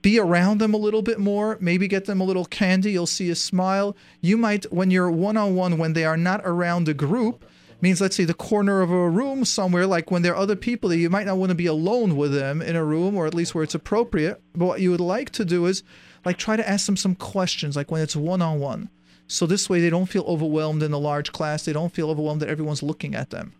Be 0.00 0.18
around 0.18 0.58
them 0.58 0.74
a 0.74 0.78
little 0.78 1.02
bit 1.02 1.18
more. 1.18 1.58
Maybe 1.60 1.86
get 1.86 2.06
them 2.06 2.20
a 2.20 2.24
little 2.24 2.44
candy. 2.44 2.92
You'll 2.92 3.06
see 3.06 3.30
a 3.30 3.36
smile. 3.36 3.96
You 4.20 4.36
might 4.36 4.72
when 4.72 4.90
you're 4.90 5.10
one 5.10 5.36
on 5.36 5.54
one 5.54 5.78
when 5.78 5.92
they 5.92 6.04
are 6.04 6.16
not 6.16 6.40
around 6.44 6.88
a 6.88 6.94
group 6.94 7.44
means 7.80 8.00
let's 8.00 8.14
say 8.16 8.24
the 8.24 8.32
corner 8.32 8.80
of 8.80 8.90
a 8.90 9.10
room 9.10 9.44
somewhere 9.44 9.86
like 9.86 10.10
when 10.10 10.22
there 10.22 10.32
are 10.32 10.40
other 10.40 10.56
people 10.56 10.88
that 10.88 10.98
you 10.98 11.10
might 11.10 11.26
not 11.26 11.36
want 11.36 11.50
to 11.50 11.54
be 11.54 11.66
alone 11.66 12.16
with 12.16 12.32
them 12.32 12.62
in 12.62 12.76
a 12.76 12.84
room 12.84 13.16
or 13.16 13.26
at 13.26 13.34
least 13.34 13.54
where 13.54 13.64
it's 13.64 13.74
appropriate 13.74 14.40
but 14.54 14.66
what 14.66 14.80
you 14.80 14.90
would 14.90 15.00
like 15.00 15.30
to 15.30 15.44
do 15.44 15.66
is 15.66 15.82
like 16.24 16.38
try 16.38 16.54
to 16.56 16.66
ask 16.66 16.86
them 16.86 16.96
some 16.96 17.16
questions 17.16 17.74
like 17.74 17.90
when 17.90 18.00
it's 18.00 18.14
one 18.14 18.40
on 18.40 18.60
one 18.60 18.88
so 19.26 19.46
this 19.46 19.68
way 19.70 19.80
they 19.80 19.90
don't 19.90 20.06
feel 20.06 20.24
overwhelmed 20.24 20.82
in 20.82 20.92
a 20.92 20.98
large 20.98 21.32
class 21.32 21.64
they 21.64 21.72
don't 21.72 21.92
feel 21.94 22.10
overwhelmed 22.10 22.40
that 22.42 22.48
everyone's 22.48 22.82
looking 22.82 23.14
at 23.14 23.30
them 23.30 23.52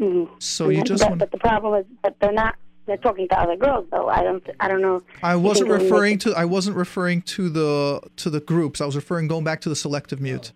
Mhm. 0.00 0.28
so 0.38 0.68
you 0.68 0.82
just 0.82 1.02
but, 1.02 1.08
want 1.10 1.18
but 1.20 1.30
the 1.30 1.38
problem 1.38 1.74
is 1.80 1.86
that 2.02 2.16
they're 2.20 2.32
not. 2.32 2.56
They're 2.86 2.96
talking 2.96 3.28
to 3.28 3.38
other 3.38 3.54
girls, 3.54 3.86
though. 3.92 4.08
I 4.08 4.24
don't. 4.24 4.42
I 4.58 4.66
don't 4.66 4.80
know. 4.82 5.02
I 5.22 5.36
wasn't 5.36 5.68
think 5.68 5.68
it 5.68 5.70
would 5.70 5.82
make 5.82 5.92
referring 5.92 6.18
to 6.18 6.34
I 6.34 6.44
wasn't 6.44 6.76
referring 6.76 7.22
to 7.22 7.48
the 7.48 8.00
to 8.16 8.28
the 8.30 8.40
groups. 8.40 8.80
I 8.80 8.86
was 8.86 8.96
referring 8.96 9.28
going 9.28 9.44
back 9.44 9.60
to 9.60 9.68
the 9.68 9.76
selective 9.76 10.20
mute. 10.20 10.50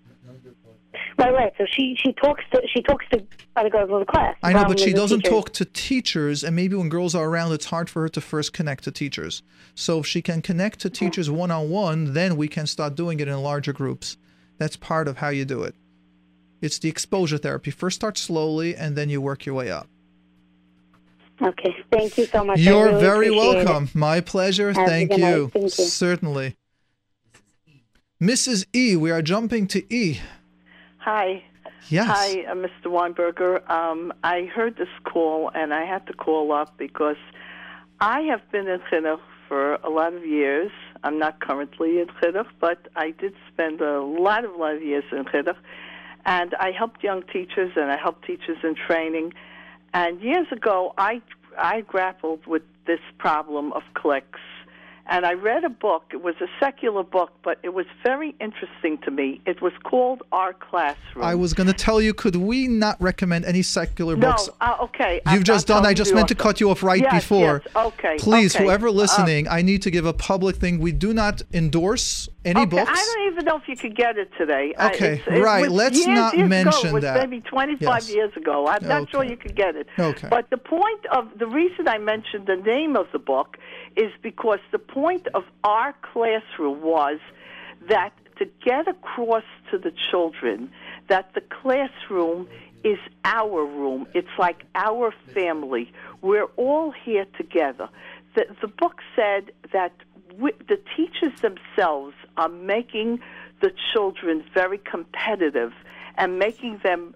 Right, 1.19 1.33
right. 1.33 1.53
So 1.57 1.65
she 1.71 1.97
she 1.99 2.13
talks 2.13 2.45
to 2.53 2.61
she 2.73 2.83
talks 2.83 3.07
to 3.11 3.25
other 3.57 3.71
girls 3.71 3.91
in 3.91 4.01
the 4.01 4.05
class. 4.05 4.37
I 4.43 4.53
know, 4.53 4.67
but 4.67 4.79
she 4.79 4.93
doesn't 4.93 5.21
teachers. 5.21 5.31
talk 5.31 5.53
to 5.55 5.65
teachers, 5.65 6.45
and 6.45 6.55
maybe 6.55 6.77
when 6.77 6.91
girls 6.91 7.15
are 7.15 7.27
around, 7.27 7.53
it's 7.53 7.67
hard 7.67 7.89
for 7.89 8.03
her 8.03 8.09
to 8.11 8.21
first 8.21 8.53
connect 8.53 8.85
to 8.85 8.93
teachers. 8.93 9.43
So 9.75 10.01
if 10.01 10.07
she 10.07 10.21
can 10.21 10.43
connect 10.43 10.81
to 10.81 10.91
teachers 10.91 11.31
one 11.31 11.51
on 11.51 11.71
one, 11.71 12.13
then 12.13 12.37
we 12.37 12.49
can 12.49 12.67
start 12.67 12.97
doing 12.97 13.21
it 13.21 13.29
in 13.29 13.43
larger 13.43 13.73
groups. 13.73 14.19
That's 14.59 14.77
part 14.77 15.09
of 15.09 15.19
how 15.19 15.31
you 15.31 15.47
do 15.47 15.63
it. 15.63 15.75
It's 16.61 16.79
the 16.79 16.89
exposure 16.91 17.39
therapy. 17.39 17.71
First 17.71 17.97
start 17.97 18.19
slowly, 18.19 18.77
and 18.77 18.95
then 18.95 19.09
you 19.09 19.23
work 19.23 19.47
your 19.47 19.55
way 19.55 19.71
up. 19.71 19.89
Okay, 21.41 21.75
thank 21.91 22.17
you 22.19 22.27
so 22.27 22.45
much. 22.45 22.59
You're 22.59 22.87
really 22.87 23.01
very 23.01 23.27
appreciate 23.29 23.61
it. 23.61 23.65
welcome. 23.67 23.89
My 23.95 24.21
pleasure. 24.21 24.73
Thank 24.75 25.11
night. 25.11 25.21
you. 25.21 25.49
Thank 25.49 25.65
you. 25.65 25.69
Certainly. 25.71 26.57
Mrs. 28.21 28.67
E, 28.75 28.97
we 28.97 29.11
are 29.11 29.21
jumping 29.21 29.67
to 29.69 29.95
E. 29.95 30.21
Hi. 31.07 31.45
Yes. 31.89 32.09
Hi, 32.09 32.45
uh, 32.51 32.55
Mr. 32.57 32.87
Weinberger. 32.87 33.71
Um, 33.71 34.13
I 34.25 34.47
heard 34.53 34.77
this 34.77 34.89
call 35.05 35.53
and 35.55 35.73
I 35.73 35.85
had 35.85 36.05
to 36.09 36.13
call 36.13 36.51
up 36.51 36.77
because 36.79 37.23
I 38.01 38.23
have 38.23 38.41
been 38.51 38.67
in 38.67 38.81
Chinuch 38.91 39.21
for 39.47 39.75
a 39.75 39.89
lot 39.89 40.15
of 40.15 40.27
years. 40.27 40.73
I'm 41.05 41.17
not 41.17 41.39
currently 41.39 42.01
in 42.01 42.09
Chinuch, 42.09 42.49
but 42.59 42.89
I 42.97 43.13
did 43.13 43.35
spend 43.53 43.81
a 43.81 44.01
lot 44.01 44.45
of 44.45 44.57
lot 44.57 44.75
of 44.75 44.83
years 44.83 45.05
in 45.13 45.25
Chinuch. 45.27 45.55
And 46.25 46.57
I 46.57 46.73
helped 46.73 47.05
young 47.05 47.23
teachers 47.23 47.71
and 47.77 47.93
I 47.93 47.99
helped 47.99 48.27
teachers 48.27 48.59
in 48.65 48.75
training. 48.75 49.33
And 49.95 50.21
years 50.21 50.49
ago, 50.51 50.93
I 50.99 51.23
I 51.57 51.83
grappled 51.83 52.49
with 52.49 52.65
this 52.89 53.05
problem 53.19 53.73
of 53.75 53.83
clicks. 53.95 54.41
And 55.09 55.25
I 55.25 55.35
read 55.35 55.63
a 55.63 55.69
book. 55.69 56.05
It 56.13 56.23
was 56.23 56.35
a 56.41 56.47
secular 56.59 57.05
book, 57.05 57.31
but 57.45 57.59
it 57.63 57.73
was 57.75 57.87
very 58.03 58.35
interesting 58.41 58.99
to 59.05 59.11
me. 59.13 59.41
It 59.47 59.63
was 59.63 59.73
called 59.85 60.23
Our 60.33 60.53
Classroom. 60.53 61.25
I 61.25 61.37
was 61.37 61.55
going 61.55 61.69
to 61.69 61.73
tell 61.73 62.01
you, 62.01 62.13
could 62.13 62.35
we 62.35 62.67
not 62.67 63.01
recommend 63.01 63.45
any 63.45 63.63
secular 63.63 64.17
no, 64.17 64.31
books? 64.31 64.49
uh, 64.61 64.77
okay. 64.83 65.21
You've 65.27 65.35
I'm 65.35 65.43
just 65.45 65.69
done. 65.69 65.87
I 65.87 65.95
just 65.95 66.13
meant 66.13 66.27
to 66.29 66.35
also. 66.35 66.43
cut 66.43 66.61
you 66.61 66.71
off 66.71 66.83
right 66.83 67.01
Yes, 67.01 67.23
before. 67.23 67.63
yes, 67.65 67.77
okay. 67.77 68.17
Please, 68.19 68.55
okay. 68.57 68.65
whoever 68.65 68.89
Uh, 68.89 68.93
listening, 68.93 69.47
I 69.49 69.63
need 69.63 69.83
to 69.83 69.91
give 69.93 70.07
a 70.07 70.13
public 70.13 70.57
thing. 70.57 70.81
We 70.81 70.91
do 70.91 71.15
not 71.15 71.41
endorse 71.53 72.29
any 72.45 72.61
okay, 72.63 72.71
books. 72.71 72.91
I 72.93 72.95
don't 73.15 73.33
even 73.33 73.45
know 73.45 73.57
if 73.57 73.69
you 73.69 73.77
could 73.77 73.97
get 73.97 74.19
it 74.19 74.31
today. 74.37 74.75
I- 74.77 74.87
Okay, 74.89 75.15
it's- 75.27 75.41
right, 75.41 75.71
let's 75.71 75.97
years, 75.99 76.07
not 76.09 76.35
years 76.35 76.47
ago. 76.47 76.49
mention 76.49 76.91
It 76.91 76.93
was 76.95 77.03
that. 77.03 77.21
Maybe 77.31 77.41
25 77.43 77.81
Yes. 78.03 78.15
years 78.15 78.33
ago. 78.37 78.67
I'm 78.67 78.87
not 78.87 79.09
sure 79.11 79.23
you 79.25 79.37
could 79.37 79.55
get 79.55 79.77
it. 79.77 79.87
Okay. 79.99 80.29
But 80.29 80.51
the 80.51 80.57
point 80.57 81.07
of 81.13 81.29
the 81.39 81.47
reason 81.47 81.87
I 81.89 81.99
mentioned 81.99 82.47
the 82.47 82.57
name 82.57 82.97
of 82.97 83.07
the 83.13 83.19
book 83.19 83.57
is 83.97 84.13
because 84.23 84.59
the 84.73 84.79
point 84.79 85.27
of 85.35 85.45
our 85.65 85.95
classroom 86.13 86.83
was 86.83 87.19
that 87.89 88.13
to 88.39 88.45
get 88.65 88.87
across 88.87 89.45
to 89.71 89.79
the 89.79 89.93
children 90.11 90.71
that 91.09 91.33
the 91.35 91.41
classroom 91.41 92.47
is 92.85 92.99
our 93.25 93.65
room. 93.65 94.07
It's 94.15 94.29
like 94.39 94.65
our 94.75 95.13
family. 95.35 95.93
We're 96.23 96.49
all 96.57 96.93
here 96.93 97.27
together. 97.37 97.89
The, 98.35 98.47
the 98.61 98.69
book 98.69 99.01
said 99.15 99.51
that 99.73 99.93
we, 100.39 100.53
the 100.69 100.79
teachers 100.97 101.41
themselves 101.41 102.15
are 102.37 102.49
making 102.49 103.21
the 103.61 103.73
children 103.93 104.45
very 104.53 104.79
competitive 104.79 105.73
and 106.17 106.39
making 106.39 106.81
them 106.85 107.15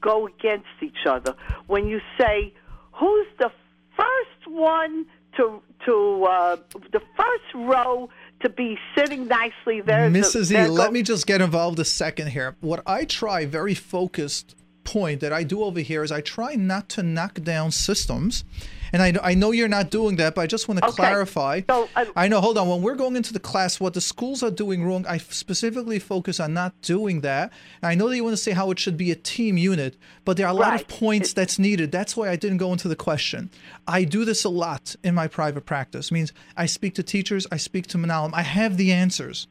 go 0.00 0.26
against 0.26 0.68
each 0.80 1.04
other. 1.06 1.34
When 1.66 1.88
you 1.88 2.00
say, 2.18 2.54
"Who's 2.92 3.26
the 3.38 3.50
first 3.96 4.46
one 4.46 5.06
to 5.36 5.62
to 5.86 6.24
uh, 6.24 6.56
the 6.92 7.00
first 7.16 7.54
row 7.54 8.08
to 8.40 8.48
be 8.48 8.78
sitting 8.96 9.26
nicely 9.28 9.80
there?" 9.80 10.10
Mrs. 10.10 10.50
E, 10.52 10.68
let 10.68 10.92
me 10.92 11.02
just 11.02 11.26
get 11.26 11.40
involved 11.40 11.78
a 11.78 11.84
second 11.84 12.28
here. 12.28 12.56
What 12.60 12.82
I 12.86 13.04
try, 13.04 13.46
very 13.46 13.74
focused 13.74 14.54
point 14.84 15.20
that 15.20 15.32
I 15.32 15.44
do 15.44 15.62
over 15.62 15.80
here 15.80 16.02
is 16.02 16.10
I 16.10 16.20
try 16.20 16.54
not 16.54 16.88
to 16.90 17.02
knock 17.02 17.42
down 17.42 17.70
systems 17.70 18.44
and 18.92 19.02
I, 19.02 19.14
I 19.22 19.34
know 19.34 19.52
you're 19.52 19.68
not 19.68 19.90
doing 19.90 20.16
that, 20.16 20.34
but 20.34 20.42
I 20.42 20.46
just 20.46 20.68
want 20.68 20.80
to 20.80 20.86
Okay. 20.86 20.96
clarify. 20.96 21.62
So, 21.68 21.88
uh, 21.96 22.04
I 22.16 22.28
know, 22.28 22.40
hold 22.40 22.58
on. 22.58 22.68
When 22.68 22.82
we're 22.82 22.94
going 22.94 23.16
into 23.16 23.32
the 23.32 23.40
class, 23.40 23.78
what 23.80 23.94
the 23.94 24.00
schools 24.00 24.42
are 24.42 24.50
doing 24.50 24.84
wrong, 24.84 25.04
I 25.08 25.18
specifically 25.18 25.98
focus 25.98 26.40
on 26.40 26.54
not 26.54 26.80
doing 26.82 27.20
that. 27.22 27.52
And 27.82 27.90
I 27.90 27.94
know 27.94 28.08
that 28.08 28.16
you 28.16 28.24
want 28.24 28.34
to 28.34 28.42
say 28.42 28.52
how 28.52 28.70
it 28.70 28.78
should 28.78 28.96
be 28.96 29.10
a 29.10 29.16
team 29.16 29.56
unit, 29.56 29.96
but 30.24 30.36
there 30.36 30.46
are 30.46 30.50
a 30.50 30.54
lot 30.54 30.74
of 30.74 30.80
Right. 30.80 30.88
points 30.88 31.32
that's 31.32 31.58
needed. 31.58 31.92
That's 31.92 32.16
why 32.16 32.28
I 32.30 32.36
didn't 32.36 32.58
go 32.58 32.72
into 32.72 32.88
the 32.88 32.96
question. 32.96 33.50
I 33.86 34.04
do 34.04 34.24
this 34.24 34.44
a 34.44 34.48
lot 34.48 34.96
in 35.02 35.14
my 35.14 35.28
private 35.28 35.66
practice. 35.66 36.10
means 36.12 36.32
I 36.56 36.66
speak 36.66 36.94
to 36.96 37.02
teachers, 37.02 37.46
I 37.52 37.56
speak 37.56 37.86
to 37.88 37.98
menahalim. 37.98 38.30
I 38.34 38.42
have 38.42 38.76
the 38.76 38.92
answers. 38.92 39.46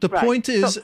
The 0.00 0.08
Right. 0.08 0.24
point 0.24 0.48
is, 0.48 0.74
So- 0.74 0.82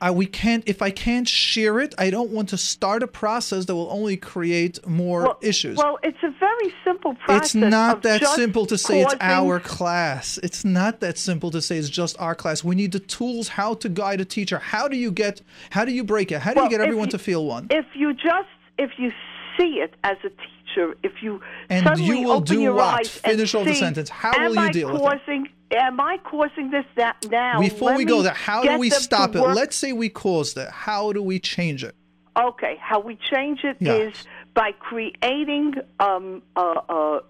I, 0.00 0.10
we 0.10 0.26
can't. 0.26 0.62
If 0.66 0.82
I 0.82 0.90
can't 0.90 1.28
share 1.28 1.80
it, 1.80 1.94
I 1.98 2.10
don't 2.10 2.30
want 2.30 2.48
to 2.50 2.56
start 2.56 3.02
a 3.02 3.06
process 3.06 3.64
that 3.66 3.74
will 3.74 3.90
only 3.90 4.16
create 4.16 4.86
more 4.86 5.22
well, 5.22 5.38
issues. 5.40 5.76
Well, 5.76 5.98
it's 6.02 6.22
a 6.22 6.30
very 6.38 6.72
simple 6.84 7.14
process. 7.14 7.46
it's 7.46 7.54
not 7.54 8.02
that 8.02 8.24
simple 8.26 8.66
to 8.66 8.78
say 8.78 9.02
it's 9.02 9.14
our 9.20 9.60
class. 9.60 10.38
It's 10.42 10.64
not 10.64 11.00
that 11.00 11.18
simple 11.18 11.50
to 11.50 11.60
say 11.60 11.78
it's 11.78 11.88
just 11.88 12.18
our 12.20 12.34
class. 12.34 12.62
We 12.62 12.74
need 12.74 12.92
the 12.92 13.00
tools 13.00 13.48
how 13.48 13.74
to 13.74 13.88
guide 13.88 14.20
a 14.20 14.24
teacher. 14.24 14.58
How 14.58 14.88
do 14.88 14.96
you 14.96 15.10
get? 15.10 15.42
How 15.70 15.84
do 15.84 15.92
you 15.92 16.04
break 16.04 16.30
it? 16.32 16.40
How 16.40 16.52
do 16.52 16.56
Well, 16.56 16.64
you 16.66 16.70
get 16.70 16.80
everyone 16.80 17.08
you- 17.08 17.12
to 17.12 17.18
feel 17.18 17.44
one? 17.46 17.66
If 17.70 17.86
you 17.94 18.14
just 18.14 18.48
if 18.78 18.92
you 18.98 19.10
see 19.58 19.80
it 19.80 19.94
as 20.04 20.16
a 20.24 20.28
teacher, 20.30 20.96
if 21.02 21.22
you 21.22 21.40
And 21.68 21.84
suddenly 21.84 22.06
you 22.20 22.22
will 22.24 22.32
open 22.32 22.44
do 22.56 22.60
your 22.60 22.74
what? 22.74 23.00
eyes 23.00 23.08
Finish 23.08 23.52
the 23.52 23.64
see, 23.64 23.74
sentence. 23.74 24.08
How 24.08 24.32
will 24.38 24.54
you 24.54 24.60
I 24.60 24.70
deal 24.70 24.92
with 24.92 25.02
it? 25.02 25.50
Am 25.70 26.00
I 26.00 26.18
causing 26.24 26.70
this 26.70 26.86
that 26.96 27.26
now? 27.30 27.60
Before 27.60 27.90
Let 27.90 27.98
we 27.98 28.04
go 28.04 28.22
there, 28.22 28.32
how 28.32 28.62
do 28.62 28.78
we 28.78 28.90
stop 28.90 29.34
it? 29.36 29.40
work- 29.42 29.54
Let's 29.54 29.76
say 29.76 29.92
we 29.92 30.08
caused 30.08 30.56
it. 30.56 30.68
How 30.70 31.12
do 31.12 31.22
we 31.22 31.38
change 31.38 31.84
it? 31.84 31.94
Okay, 32.38 32.76
how 32.80 33.00
we 33.00 33.16
change 33.30 33.64
it 33.64 33.76
is 33.84 34.14
by 34.54 34.70
creating 34.72 35.74
um, 35.98 36.40
uh, 36.56 36.74
uh, 36.88 37.20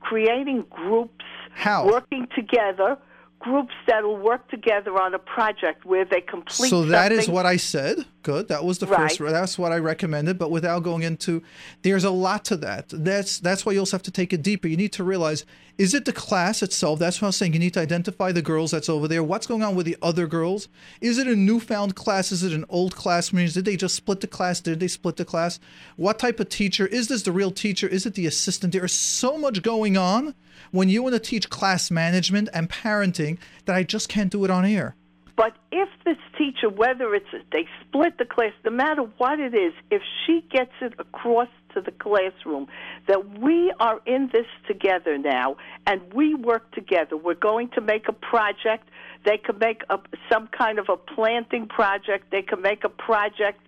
creating 0.00 0.64
groups 0.70 1.24
How? 1.52 1.86
working 1.86 2.28
together, 2.34 2.98
groups 3.38 3.74
that'll 3.86 4.16
work 4.16 4.48
together 4.48 5.00
on 5.00 5.14
a 5.14 5.18
project 5.18 5.84
where 5.84 6.04
they 6.04 6.20
complete. 6.20 6.70
So 6.70 6.84
that 6.86 7.12
is 7.12 7.20
something. 7.20 7.34
what 7.34 7.46
I 7.46 7.56
said. 7.56 8.04
Good. 8.22 8.48
That 8.48 8.64
was 8.64 8.78
the 8.78 8.86
first. 8.86 9.18
That's 9.20 9.58
what 9.58 9.72
I 9.72 9.78
recommended. 9.78 10.38
But 10.38 10.50
without 10.50 10.82
going 10.82 11.02
into, 11.02 11.42
there's 11.82 12.04
a 12.04 12.10
lot 12.10 12.44
to 12.46 12.56
that. 12.58 12.86
That's 12.88 13.38
that's 13.38 13.64
why 13.64 13.72
you 13.72 13.78
also 13.78 13.96
have 13.96 14.02
to 14.04 14.10
take 14.10 14.32
it 14.32 14.42
deeper. 14.42 14.68
You 14.68 14.76
need 14.76 14.92
to 14.94 15.04
realize: 15.04 15.46
is 15.78 15.94
it 15.94 16.04
the 16.04 16.12
class 16.12 16.62
itself? 16.62 16.98
That's 16.98 17.20
what 17.22 17.26
I 17.26 17.28
was 17.28 17.36
saying. 17.36 17.52
You 17.52 17.58
need 17.58 17.74
to 17.74 17.80
identify 17.80 18.32
the 18.32 18.42
girls 18.42 18.72
that's 18.72 18.88
over 18.88 19.06
there. 19.08 19.22
What's 19.22 19.46
going 19.46 19.62
on 19.62 19.76
with 19.76 19.86
the 19.86 19.96
other 20.02 20.26
girls? 20.26 20.68
Is 21.00 21.18
it 21.18 21.26
a 21.26 21.36
newfound 21.36 21.94
class? 21.94 22.32
Is 22.32 22.42
it 22.42 22.52
an 22.52 22.64
old 22.68 22.96
class? 22.96 23.32
Means 23.32 23.54
did 23.54 23.64
they 23.64 23.76
just 23.76 23.94
split 23.94 24.20
the 24.20 24.26
class? 24.26 24.60
Did 24.60 24.80
they 24.80 24.88
split 24.88 25.16
the 25.16 25.24
class? 25.24 25.60
What 25.96 26.18
type 26.18 26.40
of 26.40 26.48
teacher 26.48 26.86
is 26.86 27.08
this? 27.08 27.22
The 27.22 27.32
real 27.32 27.52
teacher? 27.52 27.86
Is 27.86 28.04
it 28.06 28.14
the 28.14 28.26
assistant? 28.26 28.72
There 28.72 28.84
is 28.84 28.92
so 28.92 29.38
much 29.38 29.62
going 29.62 29.96
on 29.96 30.34
when 30.70 30.88
you 30.88 31.02
want 31.02 31.14
to 31.14 31.20
teach 31.20 31.48
class 31.50 31.90
management 31.90 32.48
and 32.52 32.68
parenting 32.68 33.27
that 33.64 33.76
I 33.76 33.82
just 33.82 34.08
can't 34.08 34.30
do 34.30 34.44
it 34.44 34.50
on 34.50 34.64
air. 34.64 34.94
But 35.36 35.54
if 35.70 35.88
this 36.04 36.16
teacher, 36.36 36.68
whether 36.68 37.14
it's 37.14 37.28
they 37.52 37.66
split 37.80 38.18
the 38.18 38.24
class, 38.24 38.52
no 38.64 38.72
matter 38.72 39.02
what 39.18 39.38
it 39.38 39.54
is, 39.54 39.72
if 39.88 40.02
she 40.26 40.44
gets 40.50 40.72
it 40.80 40.94
across 40.98 41.46
to 41.74 41.80
the 41.80 41.92
classroom 41.92 42.66
that 43.06 43.38
we 43.38 43.72
are 43.78 44.00
in 44.04 44.30
this 44.32 44.46
together 44.66 45.16
now 45.16 45.56
and 45.86 46.12
we 46.12 46.34
work 46.34 46.68
together, 46.72 47.16
we're 47.16 47.34
going 47.34 47.68
to 47.76 47.80
make 47.80 48.08
a 48.08 48.12
project. 48.12 48.88
They 49.24 49.38
could 49.38 49.60
make 49.60 49.82
a, 49.90 50.00
some 50.28 50.48
kind 50.48 50.80
of 50.80 50.88
a 50.88 50.96
planting 50.96 51.68
project. 51.68 52.32
They 52.32 52.42
could 52.42 52.60
make 52.60 52.82
a 52.82 52.88
project 52.88 53.60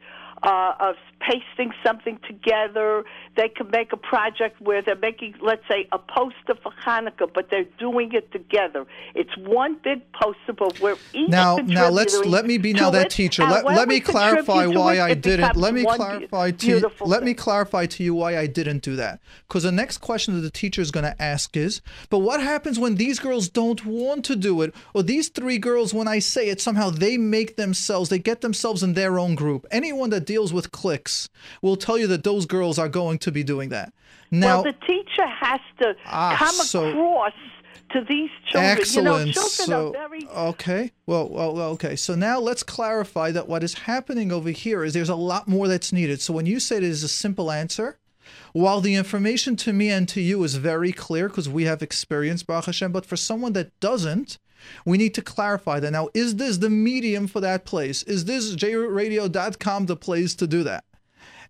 uh, 0.42 0.74
of 0.80 0.96
pasting 1.20 1.72
something 1.84 2.18
together. 2.26 3.04
They 3.36 3.48
could 3.48 3.70
make 3.70 3.92
a 3.92 3.96
project 3.96 4.60
where 4.60 4.82
they're 4.82 4.96
making, 4.96 5.34
let's 5.40 5.62
say, 5.68 5.86
a 5.92 5.98
poster 5.98 6.54
for 6.62 6.72
Hanukkah, 6.84 7.32
but 7.32 7.50
they're 7.50 7.66
doing 7.78 8.12
it 8.12 8.32
together. 8.32 8.86
It's 9.14 9.36
one 9.36 9.76
big 9.82 10.00
poster, 10.12 10.52
but 10.52 10.80
we're 10.80 10.96
each 11.12 11.28
Now, 11.28 11.56
now 11.56 11.90
let's 11.90 12.16
let 12.24 12.46
me 12.46 12.58
be 12.58 12.72
now 12.72 12.90
that 12.90 13.06
it, 13.06 13.10
teacher. 13.10 13.44
Let, 13.44 13.64
let 13.64 13.88
me 13.88 14.00
clarify 14.00 14.66
why 14.66 14.94
it, 14.94 15.00
I 15.00 15.10
it 15.10 15.20
didn't. 15.20 15.56
Let 15.56 15.74
me 15.74 15.84
clarify 15.84 16.50
to 16.50 16.66
beautiful 16.66 17.06
let 17.06 17.22
me 17.22 17.34
clarify 17.34 17.86
to 17.86 18.02
you 18.02 18.14
why 18.14 18.38
I 18.38 18.46
didn't 18.46 18.82
do 18.82 18.96
that. 18.96 19.20
Because 19.46 19.62
the 19.64 19.72
next 19.72 19.98
question 19.98 20.34
that 20.34 20.40
the 20.40 20.50
teacher 20.50 20.80
is 20.80 20.90
going 20.90 21.04
to 21.04 21.20
ask 21.22 21.56
is, 21.56 21.82
but 22.08 22.20
what 22.20 22.42
happens 22.42 22.78
when 22.78 22.96
these 22.96 23.18
girls 23.18 23.48
don't 23.48 23.84
want 23.84 24.24
to 24.26 24.36
do 24.36 24.62
it, 24.62 24.74
or 24.94 25.02
these 25.02 25.28
three 25.28 25.58
girls, 25.58 25.92
when 25.92 26.08
I 26.08 26.18
say 26.18 26.48
it, 26.48 26.60
somehow 26.60 26.90
they 26.90 27.18
make 27.18 27.56
themselves, 27.56 28.08
they 28.08 28.18
get 28.18 28.40
themselves 28.40 28.82
in 28.82 28.94
their 28.94 29.18
own 29.18 29.34
group. 29.34 29.66
Anyone 29.70 30.10
that 30.10 30.29
deals 30.32 30.52
with 30.52 30.66
cliques 30.70 31.28
will 31.62 31.76
tell 31.76 31.98
you 31.98 32.06
that 32.06 32.22
those 32.24 32.44
girls 32.46 32.78
are 32.78 32.88
going 32.88 33.18
to 33.18 33.30
be 33.32 33.42
doing 33.42 33.68
that. 33.70 33.92
Now, 34.30 34.62
well, 34.62 34.62
the 34.72 34.86
teacher 34.86 35.26
has 35.26 35.60
to 35.80 35.94
Ah, 36.06 36.36
come 36.38 36.54
so- 36.54 36.88
across 36.90 37.32
to 37.92 38.04
these 38.08 38.30
children. 38.46 38.70
Excellent. 38.78 39.20
You 39.20 39.26
know, 39.26 39.32
children 39.32 39.66
so, 39.66 39.88
are 39.88 39.92
very 39.92 40.28
okay. 40.52 40.92
Well, 41.06 41.28
well, 41.28 41.52
well, 41.56 41.70
okay. 41.70 41.96
So 41.96 42.14
now 42.14 42.38
let's 42.38 42.62
clarify 42.62 43.32
that 43.32 43.48
what 43.48 43.64
is 43.64 43.74
happening 43.74 44.30
over 44.30 44.50
here 44.50 44.84
is 44.84 44.92
there's 44.94 45.08
a 45.08 45.16
lot 45.32 45.48
more 45.48 45.66
that's 45.66 45.92
needed. 45.92 46.20
So 46.20 46.32
when 46.32 46.46
you 46.46 46.60
say 46.60 46.76
it 46.76 46.84
is 46.84 47.02
a 47.02 47.08
simple 47.08 47.50
answer, 47.50 47.98
while 48.52 48.80
the 48.80 48.94
information 48.94 49.56
to 49.56 49.72
me 49.72 49.90
and 49.90 50.08
to 50.10 50.20
you 50.20 50.44
is 50.44 50.54
very 50.54 50.92
clear 50.92 51.28
because 51.28 51.48
we 51.48 51.64
have 51.64 51.82
experience, 51.82 52.44
Baruch 52.44 52.66
Hashem, 52.66 52.92
but 52.92 53.04
for 53.06 53.16
someone 53.16 53.54
that 53.54 53.70
doesn't, 53.80 54.38
we 54.84 54.98
need 54.98 55.14
to 55.14 55.22
clarify 55.22 55.80
that. 55.80 55.90
Now, 55.90 56.08
is 56.14 56.36
this 56.36 56.58
the 56.58 56.70
medium 56.70 57.26
for 57.26 57.40
that 57.40 57.64
place? 57.64 58.02
Is 58.04 58.24
this 58.24 58.54
jradio.com 58.54 59.86
the 59.86 59.96
place 59.96 60.34
to 60.36 60.46
do 60.46 60.62
that? 60.64 60.84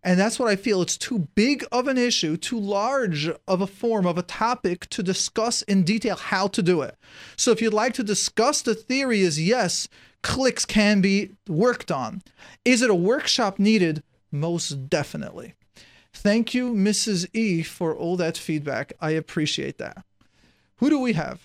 And 0.03 0.19
that's 0.19 0.39
what 0.39 0.49
I 0.49 0.57
feel. 0.57 0.81
It's 0.81 0.97
too 0.97 1.29
big 1.35 1.65
of 1.71 1.87
an 1.87 1.99
issue, 1.99 2.37
too 2.37 2.59
large 2.59 3.29
of 3.47 3.61
a 3.61 3.67
form 3.67 4.07
of 4.07 4.17
a 4.17 4.23
topic 4.23 4.89
to 4.91 5.03
discuss 5.03 5.61
in 5.63 5.83
detail 5.85 6.17
how 6.17 6.49
to 6.49 6.63
do 6.63 6.81
it. 6.81 6.97
So 7.37 7.51
if 7.51 7.61
you'd 7.61 7.75
like 7.75 7.93
to 7.95 8.03
discuss 8.03 8.63
the 8.63 8.75
theory 8.75 9.21
is 9.21 9.41
yes, 9.41 9.89
clicks 10.23 10.65
can 10.65 11.03
be 11.03 11.33
worked 11.47 11.91
on. 11.91 12.23
Is 12.65 12.81
it 12.81 12.91
a 12.91 12.95
workshop 12.95 13.59
needed? 13.59 14.03
Most 14.33 14.89
definitely. 14.89 15.55
Thank 16.13 16.55
you, 16.55 16.73
Mrs. 16.73 17.29
E, 17.35 17.63
for 17.63 17.95
all 17.95 18.17
that 18.17 18.37
feedback. 18.37 18.93
I 19.01 19.11
appreciate 19.11 19.79
that. 19.79 20.05
Who 20.77 20.89
do 20.89 20.99
we 20.99 21.13
have? 21.13 21.41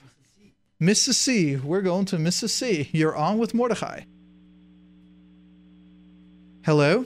Mrs. 0.81 1.13
C. 1.13 1.55
We're 1.55 1.81
going 1.81 2.05
to 2.05 2.17
Mrs. 2.17 2.49
C. 2.49 2.89
You're 2.91 3.15
on 3.15 3.38
with 3.38 3.53
Mordechai. 3.53 4.01
Hello? 6.65 7.05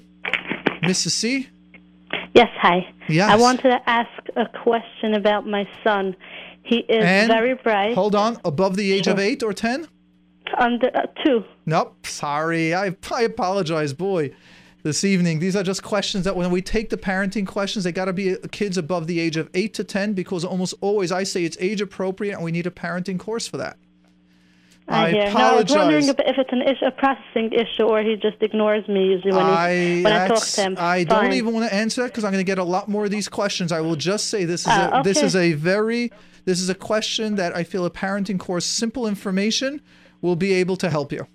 Mrs. 0.83 1.09
C? 1.09 1.49
Yes, 2.33 2.49
hi. 2.59 2.87
Yes. 3.07 3.29
I 3.29 3.35
wanted 3.35 3.63
to 3.63 3.89
ask 3.89 4.09
a 4.35 4.45
question 4.63 5.13
about 5.13 5.45
my 5.45 5.67
son. 5.83 6.15
He 6.63 6.77
is 6.77 7.03
And 7.03 7.27
very 7.31 7.55
bright. 7.55 7.93
Hold 7.93 8.15
on. 8.15 8.37
Above 8.45 8.75
the 8.75 8.91
age 8.91 9.07
of 9.07 9.19
eight 9.19 9.43
or 9.43 9.53
10? 9.53 9.87
Under 10.57 10.87
uh, 10.95 11.01
two. 11.23 11.43
Nope. 11.65 12.05
Sorry. 12.05 12.73
I, 12.73 12.95
I 13.11 13.21
apologize, 13.21 13.93
boy. 13.93 14.31
This 14.89 15.03
evening, 15.03 15.37
these 15.37 15.55
are 15.55 15.61
just 15.61 15.83
questions 15.83 16.23
that 16.23 16.35
when 16.35 16.49
we 16.49 16.63
take 16.63 16.89
the 16.89 16.97
parenting 16.97 17.45
questions, 17.45 17.83
they 17.83 17.91
got 17.91 18.05
to 18.05 18.13
be 18.13 18.35
kids 18.49 18.75
above 18.75 19.05
the 19.05 19.19
age 19.19 19.37
of 19.37 19.47
8 19.53 19.71
to 19.75 19.83
10 19.83 20.13
because 20.13 20.43
almost 20.43 20.73
always 20.81 21.11
I 21.11 21.25
say 21.25 21.43
it's 21.43 21.55
age 21.59 21.79
appropriate 21.79 22.33
and 22.33 22.43
we 22.43 22.51
need 22.51 22.65
a 22.65 22.71
parenting 22.71 23.19
course 23.19 23.45
for 23.47 23.57
that. 23.57 23.77
I 24.87 25.11
hear. 25.11 25.25
No, 25.25 25.37
I 25.37 25.61
was 25.61 25.71
wondering 25.71 26.07
if, 26.07 26.15
it's 26.17 26.51
an 26.51 26.63
issue, 26.63 26.85
a 26.85 26.89
processing 26.89 27.53
issue, 27.53 27.83
or 27.83 28.01
he 28.01 28.15
just 28.15 28.41
ignores 28.41 28.87
me 28.87 29.09
usually 29.09 29.31
when, 29.31 29.45
I, 29.45 29.75
he, 29.75 30.03
when 30.03 30.11
I 30.11 30.27
talk 30.27 30.43
to 30.43 30.61
him. 30.63 30.75
I 30.79 31.03
don't 31.03 31.33
even 31.33 31.53
want 31.53 31.69
to 31.69 31.75
answer 31.75 32.01
that 32.01 32.07
because 32.07 32.23
I'm 32.23 32.31
going 32.31 32.43
to 32.43 32.51
get 32.51 32.57
a 32.57 32.63
lot 32.63 32.89
more 32.89 33.05
of 33.05 33.11
these 33.11 33.29
questions. 33.29 33.71
I 33.71 33.81
will 33.81 33.95
just 33.95 34.25
say 34.31 34.43
this 34.43 34.61
is 34.61 34.73
a, 34.73 34.91
Ah, 34.91 35.03
this 35.03 35.21
is 35.21 35.35
a 35.35 35.53
very 35.53 36.11
this 36.45 36.59
is 36.59 36.69
a 36.69 36.73
question 36.73 37.35
that 37.35 37.55
I 37.55 37.63
feel 37.63 37.85
a 37.85 37.91
parenting 37.91 38.39
course, 38.39 38.65
simple 38.65 39.05
information, 39.05 39.81
will 40.19 40.35
be 40.35 40.53
able 40.53 40.77
to 40.77 40.89
help 40.89 41.11
you. 41.11 41.27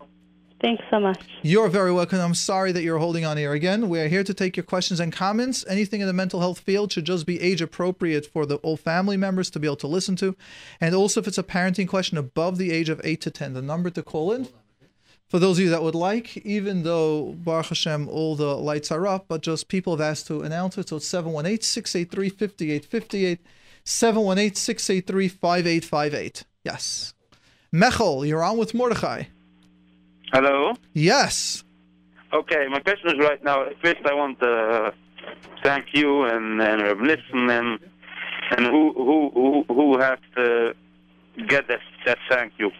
Thanks 0.64 0.83
so 0.88 0.98
much. 0.98 1.22
You're 1.42 1.68
very 1.68 1.92
welcome. 1.92 2.20
I'm 2.20 2.35
sorry 2.35 2.72
that 2.72 2.83
you're 2.83 2.96
holding 2.96 3.27
on 3.27 3.37
here 3.37 3.53
again. 3.53 3.90
We're 3.90 4.09
here 4.09 4.24
to 4.24 4.33
take 4.33 4.57
your 4.57 4.64
questions 4.64 4.98
and 4.98 5.12
comments. 5.12 5.62
Anything 5.68 6.00
in 6.00 6.07
the 6.07 6.14
mental 6.14 6.40
health 6.40 6.61
field 6.61 6.90
should 6.90 7.05
just 7.05 7.27
be 7.27 7.38
age 7.42 7.61
appropriate 7.61 8.24
for 8.24 8.46
the 8.46 8.57
all 8.57 8.79
family 8.79 9.18
members 9.18 9.50
to 9.50 9.61
be 9.61 9.66
able 9.66 9.77
to 9.77 9.87
listen 9.87 10.16
to. 10.16 10.35
And 10.81 10.94
also, 10.94 11.20
if 11.20 11.29
it's 11.29 11.37
a 11.37 11.42
parenting 11.42 11.87
question 11.87 12.16
above 12.16 12.57
the 12.57 12.72
age 12.72 12.88
of 12.88 12.98
8 13.05 13.20
to 13.20 13.31
10, 13.31 13.53
the 13.53 13.61
number 13.61 13.90
to 13.90 14.03
call 14.03 14.33
in 14.33 14.48
For 15.29 15.38
those 15.38 15.59
of 15.59 15.64
you 15.64 15.70
that 15.70 15.83
would 15.83 15.94
like, 15.94 16.38
even 16.38 16.83
though 16.83 17.35
Baruch 17.35 17.66
Hashem, 17.66 18.09
all 18.09 18.35
the 18.35 18.57
lights 18.57 18.90
are 18.90 19.07
up, 19.07 19.27
but 19.29 19.42
just 19.42 19.68
people 19.68 19.94
have 19.94 20.00
asked 20.00 20.29
to 20.29 20.40
announce 20.40 20.79
it. 20.79 20.88
So 20.88 20.96
it's 20.96 21.07
718 21.07 21.61
683 21.61 22.31
5858. 22.31 23.40
718 23.85 24.55
683 24.55 25.29
5858. 25.29 26.44
Yes. 26.64 27.12
Mechel, 27.70 28.27
you're 28.27 28.42
on 28.42 28.57
with 28.57 28.72
Mordechai. 28.72 29.24
Hello. 30.35 30.75
Yes. 30.94 31.62
Okay, 32.33 32.66
my 32.68 32.81
question 32.81 33.11
is 33.11 33.25
right 33.25 33.42
now. 33.44 33.66
First, 33.81 34.01
I 34.05 34.14
want 34.14 34.40
to 34.40 34.92
thank 35.62 35.94
you 35.94 36.25
and 36.25 36.61
and 36.61 37.01
Nissen 37.01 37.49
and 37.49 37.79
and 38.51 38.66
who 38.66 38.92
who 38.94 39.31
who 39.33 39.64
who 39.73 39.99
have 40.01 40.18
to 40.35 40.75
get 41.47 41.68
that 41.68 41.79
that 42.05 42.18
thank 42.29 42.53
you. 42.59 42.73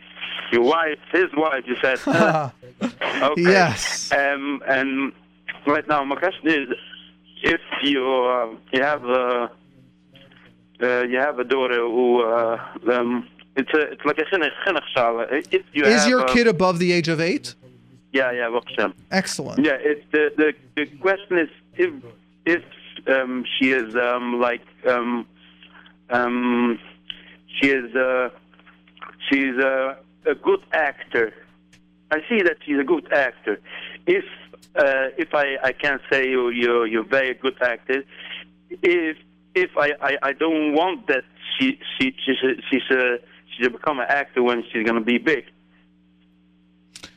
Your 0.51 0.63
wife, 0.63 0.99
his 1.13 1.31
wife, 1.37 1.63
you 1.65 1.77
said. 1.81 2.01
okay. 3.23 3.41
Yes. 3.41 4.11
Um, 4.11 4.61
and 4.67 5.13
right 5.65 5.87
now, 5.87 6.03
my 6.03 6.17
question 6.17 6.49
is, 6.49 6.69
if 7.45 7.61
you 7.85 8.03
uh, 8.05 8.49
you 8.73 8.83
have 8.83 9.05
a 9.05 9.49
uh, 10.83 11.03
you 11.03 11.19
have 11.19 11.39
a 11.39 11.45
daughter 11.45 11.83
who 11.87 12.25
uh, 12.25 12.59
um, 12.91 13.29
it's 13.57 13.73
a 13.73 13.93
it's 13.93 14.05
like 14.05 14.19
a 14.19 14.25
chinuch 14.25 15.53
If 15.53 15.63
you 15.73 15.85
Is 15.85 16.03
have 16.03 16.09
your 16.09 16.25
kid 16.27 16.47
above 16.47 16.79
the 16.79 16.93
age 16.93 17.09
of 17.09 17.21
eight? 17.21 17.55
Yeah, 18.13 18.31
yeah, 18.31 18.49
Baruch 18.49 18.69
Hashem. 18.71 18.95
Excellent. 19.11 19.65
Yeah, 19.65 19.77
it's 19.81 20.05
the, 20.13 20.31
the 20.37 20.55
the 20.77 20.87
question 20.99 21.39
is 21.39 21.49
if 21.77 21.93
if 22.47 22.63
um, 23.09 23.45
she 23.59 23.73
is 23.73 23.95
um, 23.97 24.41
like 24.41 24.63
um, 24.89 25.27
um, 26.11 26.79
she 27.61 27.71
is 27.71 27.95
uh, 27.95 28.31
she's 29.29 29.57
a, 29.57 29.99
a 30.27 30.35
good 30.35 30.61
actor. 30.73 31.33
I 32.11 32.19
see 32.29 32.43
that 32.43 32.59
she's 32.65 32.79
a 32.79 32.85
good 32.85 33.13
actor. 33.13 33.61
If 34.07 34.25
uh, 34.77 35.11
if 35.17 35.35
I, 35.35 35.57
I 35.63 35.73
can't 35.73 36.03
say 36.11 36.29
you 36.29 36.51
you 36.51 36.85
you're 36.85 37.05
very 37.05 37.35
good 37.35 37.61
actor, 37.63 38.05
if 38.83 39.17
if 39.55 39.71
I, 39.77 39.93
I, 40.01 40.17
I 40.23 40.33
don't 40.33 40.75
want 40.75 41.07
that 41.09 41.25
she 41.59 41.79
she 41.99 42.15
she's 42.25 42.43
a, 42.43 42.55
she's 42.71 42.91
a, 42.91 43.19
she's 43.57 43.69
become 43.69 43.99
an 44.01 44.07
actor 44.09 44.43
when 44.43 44.65
she's 44.71 44.87
gonna 44.87 45.01
be 45.01 45.19
big. 45.19 45.47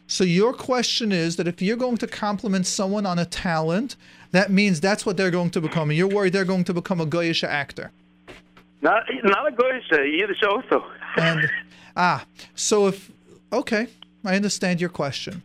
So 0.08 0.24
your 0.24 0.54
question 0.54 1.12
is 1.12 1.36
that 1.36 1.48
if 1.48 1.62
you're 1.62 1.78
going 1.78 1.98
to 1.98 2.08
compliment 2.08 2.66
someone 2.66 3.06
on 3.06 3.20
a 3.20 3.26
talent, 3.26 3.98
that 4.32 4.50
means 4.50 4.80
that's 4.80 5.06
what 5.06 5.18
they're 5.18 5.32
going 5.32 5.50
to 5.52 5.62
become. 5.62 5.90
And 5.90 5.98
you're 5.98 6.08
worried 6.08 6.32
they're 6.32 6.46
going 6.46 6.64
to 6.64 6.74
become 6.74 7.02
a 7.02 7.06
goyish 7.06 7.44
actor. 7.44 7.92
Not 8.82 9.04
not 9.24 9.48
a 9.48 9.52
good 9.52 9.82
uh, 9.92 10.02
Yiddish 10.02 10.44
also. 10.44 10.86
And 11.18 11.50
ah, 11.98 12.26
so 12.56 12.88
if 12.88 13.12
okay, 13.52 13.88
I 14.24 14.36
understand 14.36 14.80
your 14.80 14.90
question. 14.90 15.44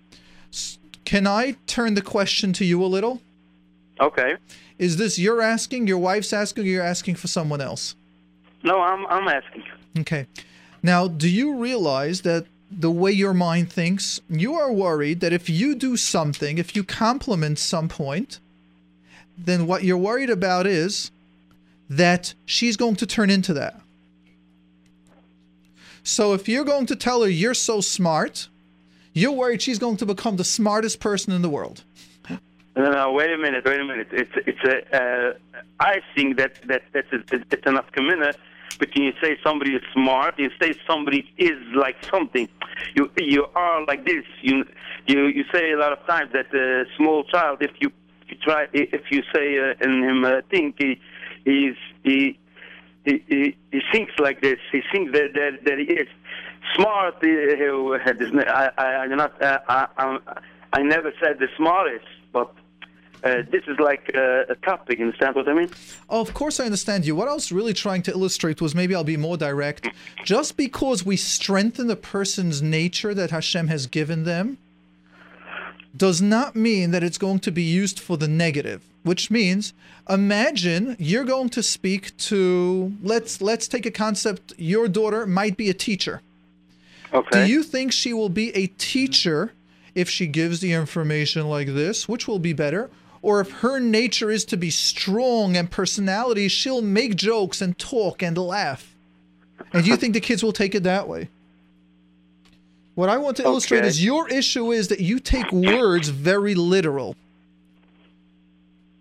Can 1.05 1.27
I 1.27 1.57
turn 1.67 1.95
the 1.95 2.03
question 2.03 2.53
to 2.55 2.65
you 2.65 2.83
a 2.85 2.87
little? 2.87 3.21
Okay. 4.01 4.37
Is 4.79 4.97
this 4.97 5.19
you're 5.19 5.43
asking, 5.43 5.87
your 5.87 5.99
wife's 5.99 6.33
asking, 6.33 6.65
or 6.65 6.67
you're 6.67 6.83
asking 6.83 7.17
for 7.17 7.29
someone 7.29 7.61
else? 7.61 7.95
No, 8.63 8.81
I'm 8.81 9.07
I'm 9.07 9.29
asking. 9.29 9.65
Okay. 9.99 10.27
Now, 10.83 11.07
do 11.07 11.29
you 11.29 11.57
realize 11.57 12.23
that 12.23 12.47
the 12.71 12.91
way 12.91 13.13
your 13.13 13.35
mind 13.35 13.71
thinks, 13.71 14.21
you 14.29 14.55
are 14.55 14.73
worried 14.73 15.21
that 15.21 15.33
if 15.33 15.49
you 15.49 15.75
do 15.75 15.97
something, 15.97 16.59
if 16.59 16.75
you 16.75 16.83
compliment 16.83 17.59
some 17.59 17.89
point, 17.89 18.41
then 19.37 19.67
what 19.67 19.85
you're 19.85 19.99
worried 19.99 20.31
about 20.31 20.67
is 20.67 21.11
that 21.89 22.35
she's 22.47 22.77
going 22.77 22.97
to 22.97 23.07
turn 23.07 23.31
into 23.31 23.53
that. 23.55 23.81
So 26.03 26.33
if 26.33 26.49
you're 26.49 26.65
going 26.65 26.87
to 26.87 26.97
tell 26.97 27.23
her 27.23 27.29
you're 27.29 27.55
so 27.55 27.81
smart, 27.81 28.49
you're 29.13 29.33
worried 29.33 29.63
she's 29.63 29.79
going 29.79 29.99
to 29.99 30.07
become 30.07 30.37
the 30.37 30.45
smartest 30.45 31.01
person 31.01 31.33
in 31.33 31.43
the 31.43 31.51
world. 31.51 31.85
No, 32.75 32.91
no, 32.91 33.13
wait 33.13 33.31
a 33.31 33.37
minute, 33.37 33.67
wait 33.67 33.81
a 33.81 33.85
minute. 33.85 34.09
It's 34.13 34.33
it's 34.47 34.65
a. 34.65 34.97
Uh, 34.97 35.35
I 35.79 36.01
think 36.15 36.39
that 36.39 36.55
that 36.69 36.83
that's 36.95 37.13
a, 37.13 37.69
enough 37.69 37.93
commitment. 37.93 38.35
But 38.83 38.89
when 38.97 39.05
you 39.05 39.13
say 39.23 39.37
somebody 39.45 39.77
is 39.77 39.83
smart, 39.93 40.41
you 40.41 40.51
say 40.61 40.75
somebody 40.89 41.33
is 41.39 41.59
like 41.73 41.95
something. 42.13 42.49
You 42.97 43.09
you 43.17 43.47
are 43.55 43.85
like 43.87 44.05
this. 44.05 44.25
You 44.41 44.65
you 45.07 45.27
you 45.27 45.45
say 45.55 45.71
a 45.71 45.79
lot 45.79 45.93
of 45.93 46.05
times 46.05 46.33
that 46.33 46.53
a 46.53 46.85
small 46.97 47.23
child, 47.23 47.59
if 47.61 47.71
you, 47.79 47.93
you 48.27 48.37
try, 48.45 48.67
if 48.73 49.05
you 49.13 49.23
say 49.33 49.47
uh, 49.57 49.85
in 49.85 50.03
him 50.03 50.25
uh, 50.25 50.41
think 50.51 50.75
he 50.79 51.01
he's 51.45 51.77
he. 52.03 52.39
He, 53.05 53.21
he, 53.27 53.57
he 53.73 53.81
thinks 53.93 54.13
like 54.21 54.43
this. 54.43 54.61
He 54.71 54.81
thinks 54.93 55.11
that 55.13 55.35
that, 55.35 55.65
that 55.65 55.77
he 55.77 55.87
is 56.03 56.07
smart. 56.77 57.17
uh, 57.17 58.45
I, 58.49 58.71
I, 58.79 58.85
I'm 59.03 59.17
not. 59.17 59.43
Uh, 59.43 59.59
I, 59.69 59.87
I, 59.99 60.19
I 60.73 60.83
never 60.83 61.13
said 61.21 61.41
the 61.41 61.49
smartest, 61.57 62.07
but 62.33 62.55
uh, 63.25 63.43
this 63.51 63.63
is 63.69 63.79
like 63.79 64.11
uh, 64.15 64.45
a 64.49 64.57
topic. 64.57 64.99
You 64.99 65.07
Understand 65.07 65.37
what 65.37 65.49
I 65.49 65.55
mean? 65.55 65.71
Oh, 66.11 66.21
of 66.21 66.35
course, 66.35 66.59
I 66.59 66.65
understand 66.65 67.07
you. 67.07 67.15
What 67.15 67.29
I 67.29 67.35
was 67.35 67.53
really 67.53 67.75
trying 67.75 68.03
to 68.03 68.11
illustrate 68.11 68.61
was 68.61 68.75
maybe 68.75 68.95
I'll 68.95 69.05
be 69.05 69.17
more 69.17 69.37
direct. 69.37 69.89
Just 70.25 70.57
because 70.57 71.05
we 71.07 71.17
strengthen 71.17 71.87
the 71.87 71.97
person's 71.97 72.63
nature 72.63 73.15
that 73.15 73.31
Hashem 73.31 73.69
has 73.69 73.87
given 73.87 74.25
them 74.25 74.59
does 75.97 76.21
not 76.21 76.57
mean 76.57 76.91
that 76.91 77.03
it's 77.05 77.19
going 77.19 77.39
to 77.41 77.53
be 77.53 77.63
used 77.63 78.01
for 78.01 78.17
the 78.17 78.29
negative. 78.29 78.83
Which 79.05 79.31
means, 79.31 79.73
imagine 80.09 80.97
you're 80.99 81.25
going 81.25 81.49
to 81.51 81.63
speak 81.63 82.17
to 82.19 82.93
let's 83.03 83.41
let's 83.41 83.69
take 83.69 83.85
a 83.87 83.91
concept. 83.91 84.53
Your 84.59 84.89
daughter 84.89 85.27
might 85.27 85.57
be 85.57 85.71
a 85.71 85.75
teacher. 85.75 86.23
Okay. 87.13 87.47
Do 87.47 87.53
you 87.53 87.63
think 87.63 87.93
she 87.93 88.13
will 88.13 88.31
be 88.31 88.55
a 88.57 88.69
teacher 88.79 89.53
if 89.95 90.09
she 90.09 90.27
gives 90.27 90.61
the 90.61 90.73
information 90.73 91.49
like 91.49 91.69
this, 91.69 92.09
which 92.09 92.27
will 92.27 92.39
be 92.39 92.53
better? 92.53 92.91
Or 93.23 93.41
if 93.41 93.51
her 93.61 93.79
nature 93.79 94.31
is 94.31 94.45
to 94.47 94.57
be 94.57 94.71
strong 94.71 95.57
and 95.57 95.71
personality, 95.71 96.49
she'll 96.49 96.83
make 96.83 97.15
jokes 97.15 97.63
and 97.63 97.79
talk 97.79 98.21
and 98.23 98.37
laugh. 98.37 98.95
And 99.73 99.85
do 99.85 99.91
you 99.91 99.97
think 99.97 100.15
the 100.15 100.21
kids 100.21 100.43
will 100.43 100.53
take 100.53 100.75
it 100.75 100.83
that 100.83 101.09
way? 101.09 101.29
What 102.95 103.09
I 103.09 103.17
want 103.17 103.39
to 103.39 103.45
illustrate 103.45 103.85
is 103.85 104.05
your 104.05 104.29
issue 104.29 104.73
is 104.73 104.89
that 104.89 105.01
you 105.01 105.19
take 105.19 105.51
words 105.51 106.09
very 106.09 106.55
literal. 106.55 107.17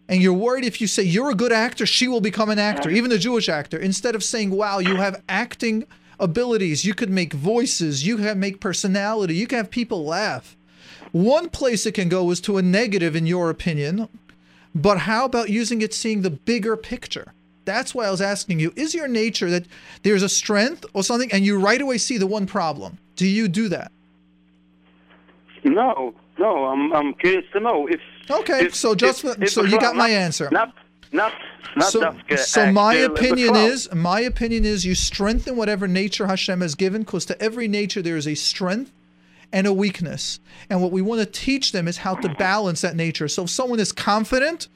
And 0.07 0.21
you're 0.21 0.33
worried 0.33 0.65
if 0.65 0.79
you 0.79 0.87
say 0.87 1.03
you're 1.03 1.31
a 1.31 1.35
good 1.35 1.51
actor, 1.51 1.85
she 1.85 2.07
will 2.07 2.21
become 2.21 2.49
an 2.49 2.59
actor, 2.59 2.89
even 2.89 3.11
a 3.11 3.17
Jewish 3.17 3.49
actor. 3.49 3.77
Instead 3.77 4.13
of 4.13 4.23
saying, 4.23 4.51
wow, 4.51 4.79
you 4.79 4.95
have 4.97 5.21
acting 5.27 5.85
abilities, 6.19 6.85
you 6.85 6.93
could 6.93 7.09
make 7.09 7.33
voices, 7.33 8.05
you 8.05 8.17
can 8.17 8.39
make 8.39 8.59
personality, 8.59 9.35
you 9.35 9.47
can 9.47 9.57
have 9.57 9.71
people 9.71 10.05
laugh. 10.05 10.55
One 11.11 11.49
place 11.49 11.85
it 11.85 11.93
can 11.93 12.09
go 12.09 12.29
is 12.31 12.39
to 12.41 12.57
a 12.57 12.61
negative, 12.61 13.15
in 13.15 13.25
your 13.27 13.49
opinion, 13.49 14.07
but 14.73 14.99
how 14.99 15.25
about 15.25 15.49
using 15.49 15.81
it 15.81 15.93
seeing 15.93 16.21
the 16.21 16.29
bigger 16.29 16.77
picture? 16.77 17.33
That's 17.65 17.93
why 17.93 18.05
I 18.05 18.11
was 18.11 18.21
asking 18.21 18.59
you 18.59 18.73
is 18.75 18.95
your 18.95 19.07
nature 19.07 19.49
that 19.49 19.65
there's 20.03 20.23
a 20.23 20.29
strength 20.29 20.85
or 20.93 21.03
something 21.03 21.31
and 21.31 21.45
you 21.45 21.59
right 21.59 21.81
away 21.81 21.97
see 21.97 22.17
the 22.17 22.27
one 22.27 22.47
problem? 22.47 22.97
Do 23.15 23.27
you 23.27 23.47
do 23.47 23.69
that? 23.69 23.91
No, 25.63 26.13
no. 26.39 26.65
I'm 26.65 26.91
I'm 26.93 27.13
curious 27.15 27.45
to 27.53 27.59
know 27.59 27.87
if. 27.87 28.01
Okay, 28.29 28.65
if- 28.65 28.75
so 28.75 28.95
just 28.95 29.23
if- 29.23 29.35
for- 29.35 29.43
if 29.43 29.51
so 29.51 29.63
you 29.63 29.71
not- 29.71 29.81
got 29.81 29.95
my 29.95 30.09
answer. 30.09 30.49
Not 30.51 30.73
not 31.11 31.33
not 31.75 31.91
so, 31.91 32.13
so 32.37 32.71
my 32.71 32.95
opinion 32.95 33.55
is 33.55 33.93
my 33.93 34.21
opinion 34.21 34.65
is 34.65 34.85
you 34.85 34.95
strengthen 34.95 35.55
whatever 35.55 35.87
nature 35.87 36.27
Hashem 36.27 36.61
has 36.61 36.73
given 36.75 37.03
because 37.03 37.25
to 37.25 37.41
every 37.41 37.67
nature 37.67 38.01
there 38.01 38.17
is 38.17 38.27
a 38.27 38.35
strength 38.35 38.91
and 39.53 39.67
a 39.67 39.73
weakness. 39.73 40.39
And 40.69 40.81
what 40.81 40.91
we 40.91 41.01
want 41.01 41.19
to 41.19 41.25
teach 41.25 41.71
them 41.71 41.87
is 41.87 41.97
how 41.97 42.15
to 42.15 42.29
balance 42.35 42.81
that 42.81 42.95
nature. 42.95 43.27
So 43.27 43.43
if 43.43 43.49
someone 43.49 43.79
is 43.79 43.91
confident 43.91 44.67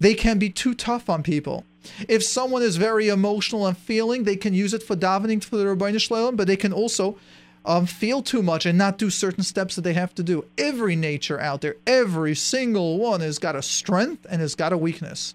they 0.00 0.14
can 0.14 0.38
be 0.38 0.50
too 0.50 0.74
tough 0.74 1.08
on 1.10 1.22
people. 1.22 1.64
If 2.08 2.22
someone 2.22 2.62
is 2.62 2.76
very 2.76 3.08
emotional 3.08 3.66
and 3.66 3.76
feeling 3.76 4.24
they 4.24 4.36
can 4.36 4.54
use 4.54 4.74
it 4.74 4.82
for 4.82 4.96
davening 4.96 5.42
for 5.42 5.56
the 5.56 5.64
Ribono 5.64 6.00
Shel 6.00 6.18
Olam 6.18 6.36
but 6.36 6.46
they 6.46 6.56
can 6.56 6.72
also 6.72 7.18
um, 7.64 7.86
feel 7.86 8.22
too 8.22 8.42
much 8.42 8.66
and 8.66 8.78
not 8.78 8.98
do 8.98 9.10
certain 9.10 9.42
steps 9.42 9.74
that 9.76 9.82
they 9.82 9.94
have 9.94 10.14
to 10.14 10.22
do. 10.22 10.44
Every 10.56 10.96
nature 10.96 11.40
out 11.40 11.60
there 11.60 11.76
every 11.86 12.34
single 12.34 12.98
one 12.98 13.20
has 13.20 13.38
got 13.38 13.56
a 13.56 13.62
strength 13.62 14.26
and 14.30 14.40
has 14.40 14.54
got 14.54 14.72
a 14.72 14.78
weakness 14.78 15.34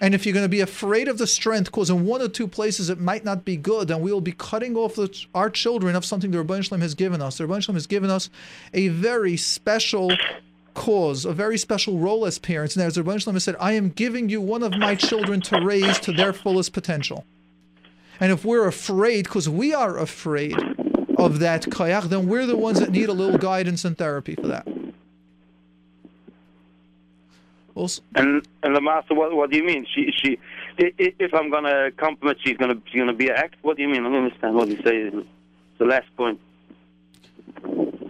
and 0.00 0.14
if 0.14 0.24
you're 0.24 0.32
going 0.32 0.44
to 0.44 0.48
be 0.48 0.60
afraid 0.60 1.08
of 1.08 1.18
the 1.18 1.26
strength, 1.26 1.66
because 1.66 1.90
in 1.90 2.06
one 2.06 2.22
or 2.22 2.28
two 2.28 2.46
places 2.46 2.88
it 2.88 3.00
might 3.00 3.24
not 3.24 3.44
be 3.44 3.56
good, 3.56 3.88
then 3.88 4.00
we 4.00 4.12
will 4.12 4.20
be 4.20 4.32
cutting 4.32 4.76
off 4.76 4.94
the, 4.94 5.26
our 5.34 5.50
children 5.50 5.96
of 5.96 6.04
something 6.04 6.30
the 6.30 6.38
Ribono 6.38 6.62
Shel 6.62 6.78
Olam 6.78 6.82
has 6.82 6.94
given 6.94 7.20
us. 7.20 7.38
The 7.38 7.44
Ribono 7.44 7.62
Shel 7.62 7.72
Olam 7.72 7.76
has 7.76 7.86
given 7.88 8.10
us 8.10 8.30
a 8.72 8.88
very 8.88 9.36
special 9.36 10.12
cause, 10.74 11.24
a 11.24 11.32
very 11.32 11.58
special 11.58 11.98
role 11.98 12.24
as 12.26 12.38
parents. 12.38 12.76
And 12.76 12.84
as 12.84 12.94
the 12.94 13.02
Ribono 13.02 13.20
Shel 13.20 13.32
Olam 13.32 13.36
has 13.36 13.44
said, 13.44 13.56
I 13.58 13.72
am 13.72 13.88
giving 13.88 14.28
you 14.28 14.40
one 14.40 14.62
of 14.62 14.76
my 14.76 14.94
children 14.94 15.40
to 15.42 15.60
raise 15.60 15.98
to 16.00 16.12
their 16.12 16.32
fullest 16.32 16.72
potential. 16.72 17.24
And 18.20 18.30
if 18.30 18.44
we're 18.44 18.68
afraid, 18.68 19.24
because 19.24 19.48
we 19.48 19.74
are 19.74 19.98
afraid 19.98 20.56
of 21.18 21.40
that 21.40 21.68
kayak, 21.72 22.04
then 22.04 22.28
we're 22.28 22.46
the 22.46 22.56
ones 22.56 22.78
that 22.78 22.90
need 22.90 23.08
a 23.08 23.12
little 23.12 23.38
guidance 23.38 23.84
and 23.84 23.98
therapy 23.98 24.36
for 24.36 24.46
that. 24.46 24.66
Also, 27.78 28.02
And 28.16 28.44
and 28.64 28.74
the 28.74 28.80
master, 28.80 29.14
what 29.14 29.32
what 29.36 29.50
do 29.50 29.56
you 29.56 29.62
mean? 29.64 29.86
She 29.94 30.12
she, 30.20 30.38
if 30.78 31.32
I'm 31.32 31.48
gonna 31.48 31.92
compliment, 31.92 32.38
she's 32.44 32.56
gonna 32.56 32.74
she's 32.86 32.98
gonna 32.98 33.12
be 33.12 33.28
an 33.28 33.36
act. 33.36 33.54
What 33.62 33.76
do 33.76 33.82
you 33.82 33.88
mean? 33.88 34.04
I 34.04 34.08
don't 34.08 34.24
understand 34.24 34.56
what 34.56 34.68
you 34.68 34.76
say. 34.82 35.10
The 35.78 35.84
last 35.84 36.08
point. 36.16 36.40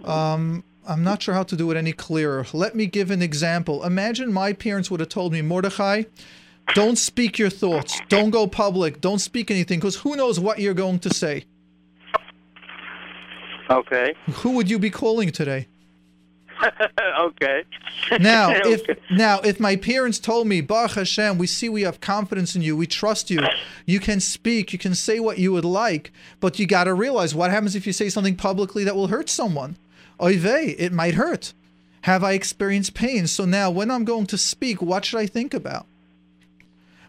Um, 0.05 0.63
I'm 0.87 1.03
not 1.03 1.21
sure 1.21 1.35
how 1.35 1.43
to 1.43 1.55
do 1.55 1.69
it 1.69 1.77
any 1.77 1.91
clearer. 1.91 2.47
Let 2.51 2.73
me 2.73 2.87
give 2.87 3.11
an 3.11 3.21
example. 3.21 3.83
Imagine 3.83 4.33
my 4.33 4.53
parents 4.53 4.89
would 4.89 5.01
have 5.01 5.09
told 5.09 5.33
me, 5.33 5.43
Mordechai, 5.43 6.05
don't 6.73 6.97
speak 6.97 7.37
your 7.37 7.51
thoughts. 7.51 8.01
Don't 8.09 8.31
go 8.31 8.47
public. 8.47 9.01
Don't 9.01 9.19
speak 9.19 9.51
anything 9.51 9.79
because 9.79 9.97
who 9.97 10.15
knows 10.15 10.39
what 10.39 10.57
you're 10.57 10.73
going 10.73 10.97
to 10.99 11.13
say. 11.13 11.45
Okay. 13.69 14.15
Who 14.41 14.51
would 14.53 14.67
you 14.67 14.79
be 14.79 14.89
calling 14.89 15.31
today? 15.31 15.67
okay. 17.21 17.63
Now, 18.19 18.51
if 18.55 18.81
Okay. 18.81 18.99
now 19.11 19.39
if 19.39 19.59
my 19.59 19.75
parents 19.75 20.19
told 20.19 20.47
me, 20.47 20.61
Baruch 20.61 20.91
Hashem, 20.91 21.37
we 21.37 21.47
see 21.47 21.69
we 21.69 21.83
have 21.83 22.01
confidence 22.01 22.55
in 22.55 22.61
you, 22.61 22.75
we 22.75 22.87
trust 22.87 23.29
you, 23.29 23.45
you 23.85 23.99
can 23.99 24.19
speak, 24.19 24.73
you 24.73 24.79
can 24.79 24.95
say 24.95 25.19
what 25.19 25.37
you 25.37 25.51
would 25.51 25.65
like, 25.65 26.11
but 26.39 26.59
you 26.59 26.65
got 26.65 26.85
to 26.85 26.93
realize 26.93 27.33
what 27.35 27.51
happens 27.51 27.75
if 27.75 27.87
you 27.87 27.93
say 27.93 28.09
something 28.09 28.35
publicly 28.35 28.83
that 28.83 28.95
will 28.95 29.07
hurt 29.07 29.29
someone. 29.29 29.77
Oy 30.21 30.37
vey, 30.37 30.75
it 30.77 30.91
might 30.91 31.15
hurt. 31.15 31.53
Have 32.03 32.23
I 32.23 32.33
experienced 32.33 32.93
pain? 32.93 33.27
So 33.27 33.45
now, 33.45 33.69
when 33.69 33.91
I'm 33.91 34.05
going 34.05 34.25
to 34.27 34.37
speak, 34.37 34.81
what 34.81 35.05
should 35.05 35.19
I 35.19 35.25
think 35.25 35.53
about? 35.53 35.85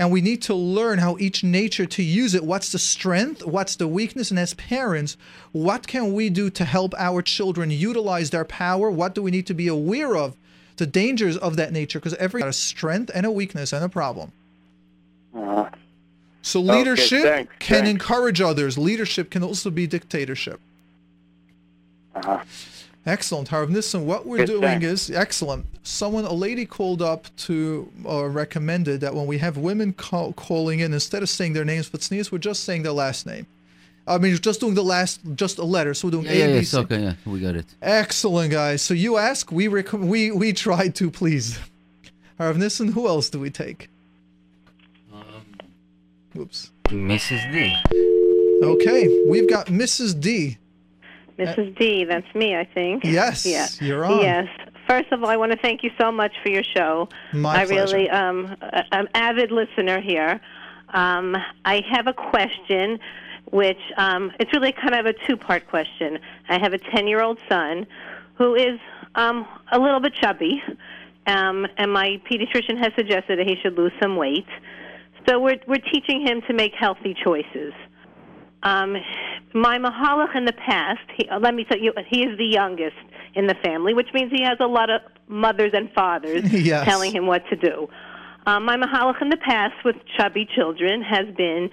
And 0.00 0.10
we 0.10 0.22
need 0.22 0.40
to 0.44 0.54
learn 0.54 0.98
how 0.98 1.18
each 1.18 1.44
nature 1.44 1.84
to 1.84 2.02
use 2.02 2.34
it. 2.34 2.42
What's 2.42 2.72
the 2.72 2.78
strength? 2.78 3.44
What's 3.44 3.76
the 3.76 3.86
weakness? 3.86 4.30
And 4.30 4.40
as 4.40 4.54
parents 4.54 5.18
what 5.52 5.86
can 5.86 6.14
we 6.14 6.30
do 6.30 6.48
to 6.48 6.64
help 6.64 6.94
our 6.96 7.20
children 7.20 7.70
utilize 7.70 8.30
their 8.30 8.46
power? 8.46 8.90
What 8.90 9.14
do 9.14 9.22
we 9.22 9.30
need 9.30 9.46
to 9.48 9.54
be 9.54 9.68
aware 9.68 10.16
of? 10.16 10.38
The 10.78 10.86
dangers 10.86 11.36
of 11.36 11.56
that 11.56 11.70
nature 11.70 11.98
because 11.98 12.14
every 12.14 12.40
got 12.40 12.48
a 12.48 12.54
strength 12.54 13.10
and 13.14 13.26
a 13.26 13.30
weakness 13.30 13.74
and 13.74 13.84
a 13.84 13.90
problem. 13.90 14.32
Uh, 15.36 15.68
so 16.40 16.62
leadership 16.62 17.22
thanks, 17.22 17.54
can 17.58 17.84
thanks. 17.84 17.90
encourage 17.90 18.40
others. 18.40 18.78
Leadership 18.78 19.28
can 19.28 19.42
also 19.42 19.68
be 19.68 19.86
dictatorship. 19.86 20.60
Uh-huh. 22.14 22.42
Excellent, 23.06 23.48
Harv 23.48 23.70
Nissim. 23.70 24.02
What 24.04 24.26
we're 24.26 24.38
Good, 24.38 24.46
doing 24.48 24.62
thanks. 24.80 24.84
is 24.86 25.10
excellent. 25.10 25.64
Someone, 25.82 26.26
a 26.26 26.32
lady 26.34 26.66
called 26.66 27.00
up 27.00 27.26
to 27.38 27.90
uh, 28.06 28.26
recommended 28.26 29.00
that 29.00 29.14
when 29.14 29.26
we 29.26 29.38
have 29.38 29.56
women 29.56 29.94
call, 29.94 30.34
calling 30.34 30.80
in, 30.80 30.92
instead 30.92 31.22
of 31.22 31.30
saying 31.30 31.54
their 31.54 31.64
names 31.64 31.88
for 31.88 31.98
sneeze, 31.98 32.30
we're 32.30 32.38
just 32.38 32.64
saying 32.64 32.82
their 32.82 32.92
last 32.92 33.24
name. 33.26 33.46
I 34.06 34.18
mean, 34.18 34.36
just 34.36 34.60
doing 34.60 34.74
the 34.74 34.82
last, 34.82 35.20
just 35.34 35.58
a 35.58 35.64
letter. 35.64 35.94
So 35.94 36.08
we're 36.08 36.12
doing 36.12 36.26
Yeah, 36.26 36.32
A, 36.32 36.36
yeah, 36.38 36.46
B, 36.48 36.52
yes, 36.56 36.74
okay, 36.74 37.00
yeah, 37.02 37.14
we 37.24 37.40
got 37.40 37.54
it. 37.56 37.66
Excellent, 37.80 38.50
guys. 38.50 38.82
So 38.82 38.92
you 38.92 39.16
ask, 39.16 39.50
we 39.50 39.68
rec- 39.68 39.92
we 39.92 40.30
we 40.30 40.52
try 40.52 40.88
to 40.88 41.10
please. 41.10 41.58
Harv 42.38 42.56
Nissim. 42.56 42.92
Who 42.92 43.06
else 43.08 43.30
do 43.30 43.38
we 43.38 43.50
take? 43.50 43.88
Whoops. 46.34 46.70
Mrs. 46.86 47.52
D. 47.52 47.74
Okay, 48.62 49.24
we've 49.28 49.48
got 49.48 49.66
Mrs. 49.66 50.18
D. 50.20 50.58
Mrs. 51.48 51.78
D, 51.78 52.04
that's 52.04 52.34
me, 52.34 52.56
I 52.56 52.64
think. 52.64 53.04
Yes, 53.04 53.46
Yeah. 53.46 53.66
you're 53.80 54.04
on. 54.04 54.20
Yes. 54.20 54.48
First 54.88 55.12
of 55.12 55.22
all, 55.22 55.30
I 55.30 55.36
want 55.36 55.52
to 55.52 55.58
thank 55.58 55.82
you 55.84 55.90
so 56.00 56.10
much 56.10 56.32
for 56.42 56.48
your 56.48 56.64
show. 56.64 57.08
My 57.32 57.50
I 57.62 57.66
pleasure. 57.66 57.74
really, 57.96 58.10
um, 58.10 58.56
I'm 58.92 59.06
an 59.06 59.08
avid 59.14 59.52
listener 59.52 60.00
here. 60.00 60.40
Um, 60.92 61.36
I 61.64 61.82
have 61.90 62.06
a 62.08 62.12
question, 62.12 62.98
which 63.52 63.78
um, 63.96 64.32
it's 64.40 64.52
really 64.52 64.72
kind 64.72 64.94
of 64.94 65.06
a 65.06 65.12
two-part 65.26 65.68
question. 65.68 66.18
I 66.48 66.58
have 66.58 66.72
a 66.72 66.78
10-year-old 66.78 67.38
son 67.48 67.86
who 68.34 68.54
is 68.54 68.80
um, 69.14 69.46
a 69.70 69.78
little 69.78 70.00
bit 70.00 70.14
chubby, 70.14 70.62
um, 71.26 71.66
and 71.76 71.92
my 71.92 72.20
pediatrician 72.28 72.78
has 72.78 72.92
suggested 72.96 73.38
that 73.38 73.46
he 73.46 73.56
should 73.62 73.76
lose 73.76 73.92
some 74.02 74.16
weight. 74.16 74.46
So 75.28 75.38
we're 75.38 75.60
we're 75.68 75.76
teaching 75.92 76.26
him 76.26 76.40
to 76.48 76.54
make 76.54 76.72
healthy 76.74 77.14
choices. 77.22 77.74
Um, 78.62 78.96
my 79.54 79.78
mehalech 79.78 80.36
in 80.36 80.44
the 80.44 80.52
past, 80.52 81.00
he, 81.16 81.28
uh, 81.28 81.38
let 81.40 81.54
me 81.54 81.64
tell 81.64 81.78
you, 81.78 81.92
he 82.08 82.22
is 82.22 82.36
the 82.38 82.44
youngest 82.46 82.96
in 83.34 83.46
the 83.46 83.54
family, 83.64 83.94
which 83.94 84.08
means 84.12 84.30
he 84.30 84.42
has 84.42 84.58
a 84.60 84.66
lot 84.66 84.90
of 84.90 85.00
mothers 85.28 85.72
and 85.74 85.90
fathers 85.92 86.42
Yes. 86.52 86.84
telling 86.84 87.12
him 87.12 87.26
what 87.26 87.42
to 87.48 87.56
do. 87.56 87.88
Um, 88.46 88.64
my 88.64 88.76
mehalech 88.76 89.20
in 89.22 89.28
the 89.30 89.36
past 89.36 89.74
with 89.84 89.96
chubby 90.16 90.46
children 90.54 91.02
has 91.02 91.26
been 91.36 91.70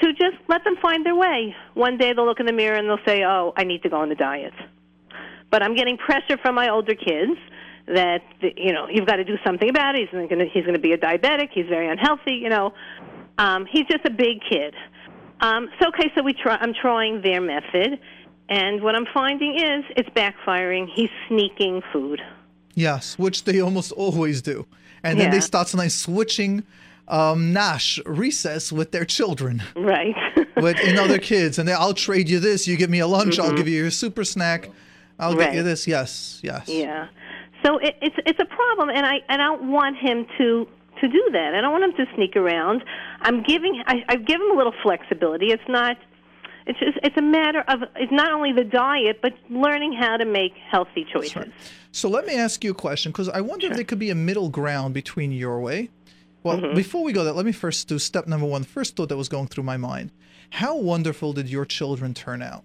to 0.00 0.12
just 0.12 0.36
let 0.48 0.64
them 0.64 0.76
find 0.82 1.06
their 1.06 1.14
way. 1.14 1.54
One 1.74 1.96
day 1.96 2.12
they'll 2.12 2.26
look 2.26 2.40
in 2.40 2.46
the 2.46 2.52
mirror 2.52 2.76
and 2.76 2.88
they'll 2.88 3.04
say, 3.06 3.22
oh, 3.24 3.52
I 3.56 3.64
need 3.64 3.82
to 3.82 3.88
go 3.88 3.96
on 3.96 4.10
a 4.12 4.14
diet. 4.14 4.52
But 5.50 5.62
I'm 5.62 5.74
getting 5.74 5.96
pressure 5.96 6.36
from 6.42 6.54
my 6.54 6.68
older 6.68 6.94
kids 6.94 7.38
that 7.86 8.22
you 8.40 8.72
know 8.72 8.88
you've 8.90 9.06
got 9.06 9.16
to 9.16 9.24
do 9.24 9.36
something 9.46 9.68
about 9.68 9.94
it. 9.94 10.00
He's 10.00 10.10
going 10.10 10.28
to 10.40 10.46
he's 10.52 10.64
going 10.64 10.74
to 10.74 10.80
be 10.80 10.92
a 10.92 10.98
diabetic. 10.98 11.50
He's 11.52 11.66
very 11.68 11.88
unhealthy. 11.88 12.32
You 12.32 12.48
know, 12.48 12.74
um, 13.38 13.64
he's 13.70 13.86
just 13.86 14.04
a 14.04 14.10
big 14.10 14.40
kid. 14.50 14.74
Um, 15.40 15.68
so 15.80 15.88
okay, 15.88 16.10
so 16.14 16.22
we 16.22 16.32
try. 16.32 16.56
I'm 16.60 16.72
trying 16.74 17.22
their 17.22 17.40
method, 17.40 17.98
and 18.48 18.82
what 18.82 18.94
I'm 18.94 19.06
finding 19.12 19.56
is 19.56 19.84
it's 19.96 20.08
backfiring. 20.10 20.88
He's 20.94 21.10
sneaking 21.28 21.82
food. 21.92 22.20
Yes, 22.74 23.18
which 23.18 23.44
they 23.44 23.60
almost 23.60 23.92
always 23.92 24.42
do. 24.42 24.66
And 25.02 25.18
then 25.20 25.30
they 25.30 25.40
start 25.40 25.68
sometimes 25.68 25.94
switching 25.94 26.62
um, 27.08 27.52
Nash 27.52 28.00
recess 28.06 28.72
with 28.72 28.90
their 28.90 29.04
children, 29.04 29.62
Right. 29.76 30.14
with 30.56 30.76
other 30.98 31.18
kids. 31.18 31.58
And 31.58 31.68
they, 31.68 31.72
I'll 31.72 31.94
trade 31.94 32.28
you 32.28 32.40
this. 32.40 32.66
You 32.66 32.76
give 32.76 32.90
me 32.90 32.98
a 32.98 33.06
lunch. 33.06 33.38
I'll 33.38 33.52
give 33.54 33.68
you 33.68 33.80
your 33.82 33.90
super 33.90 34.24
snack. 34.24 34.68
I'll 35.18 35.34
get 35.34 35.52
you 35.54 35.60
Mm-hmm. 35.60 35.68
This. 35.68 35.86
Yes, 35.86 36.40
yes. 36.42 36.68
Yeah. 36.68 37.08
So 37.64 37.78
it, 37.78 37.96
it's 38.02 38.16
it's 38.26 38.38
a 38.40 38.44
problem, 38.44 38.90
and 38.90 39.06
I 39.06 39.20
and 39.28 39.40
I 39.40 39.46
don't 39.46 39.70
want 39.70 39.96
him 39.96 40.26
to 40.38 40.68
to 41.00 41.08
do 41.08 41.28
that. 41.32 41.54
I 41.54 41.60
don't 41.60 41.72
want 41.72 41.84
him 41.84 42.06
to 42.06 42.14
sneak 42.14 42.36
around. 42.36 42.82
I'm 43.26 43.42
giving 43.42 43.82
I, 43.86 44.04
I 44.08 44.16
give 44.16 44.40
him 44.40 44.50
a 44.52 44.56
little 44.56 44.74
flexibility. 44.82 45.46
It's 45.52 45.68
not. 45.68 45.96
It's 46.68 46.78
just 46.80 46.98
it's 47.02 47.16
a 47.16 47.22
matter 47.22 47.62
of 47.68 47.82
it's 47.96 48.10
not 48.12 48.32
only 48.32 48.52
the 48.52 48.64
diet, 48.64 49.20
but 49.22 49.34
learning 49.50 49.92
how 49.92 50.16
to 50.16 50.24
make 50.24 50.52
healthy 50.70 51.06
choices. 51.12 51.46
So 51.92 52.08
let 52.08 52.26
me 52.26 52.34
ask 52.34 52.64
you 52.64 52.70
a 52.72 52.74
question 52.74 53.12
because 53.12 53.28
I 53.28 53.40
wonder 53.40 53.66
if 53.68 53.74
there 53.74 53.84
could 53.84 53.98
be 53.98 54.10
a 54.10 54.14
middle 54.14 54.48
ground 54.48 54.94
between 54.94 55.30
your 55.32 55.60
way. 55.60 55.90
Well, 56.42 56.58
Mm-hmm. 56.58 56.76
before 56.76 57.02
we 57.02 57.12
go 57.12 57.24
that, 57.24 57.34
let 57.34 57.44
me 57.46 57.52
first 57.52 57.88
do 57.88 57.98
step 57.98 58.26
number 58.28 58.46
one. 58.46 58.62
First 58.64 58.94
thought 58.96 59.08
that 59.08 59.16
was 59.16 59.28
going 59.28 59.48
through 59.48 59.64
my 59.64 59.76
mind. 59.76 60.12
How 60.50 60.76
wonderful 60.76 61.32
did 61.32 61.48
your 61.48 61.64
children 61.64 62.14
turn 62.14 62.40
out? 62.42 62.62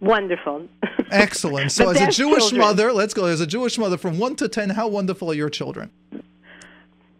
Wonderful. 0.00 0.68
Excellent. 1.10 1.72
So, 1.78 1.90
as 1.90 2.00
a 2.00 2.10
Jewish 2.10 2.50
children. 2.50 2.60
mother, 2.60 2.92
let's 2.92 3.14
go. 3.14 3.24
As 3.24 3.40
a 3.40 3.46
Jewish 3.46 3.78
mother, 3.78 3.96
from 3.96 4.18
one 4.18 4.36
to 4.36 4.48
ten, 4.48 4.70
how 4.70 4.86
wonderful 4.88 5.30
are 5.30 5.34
your 5.34 5.50
children? 5.50 5.90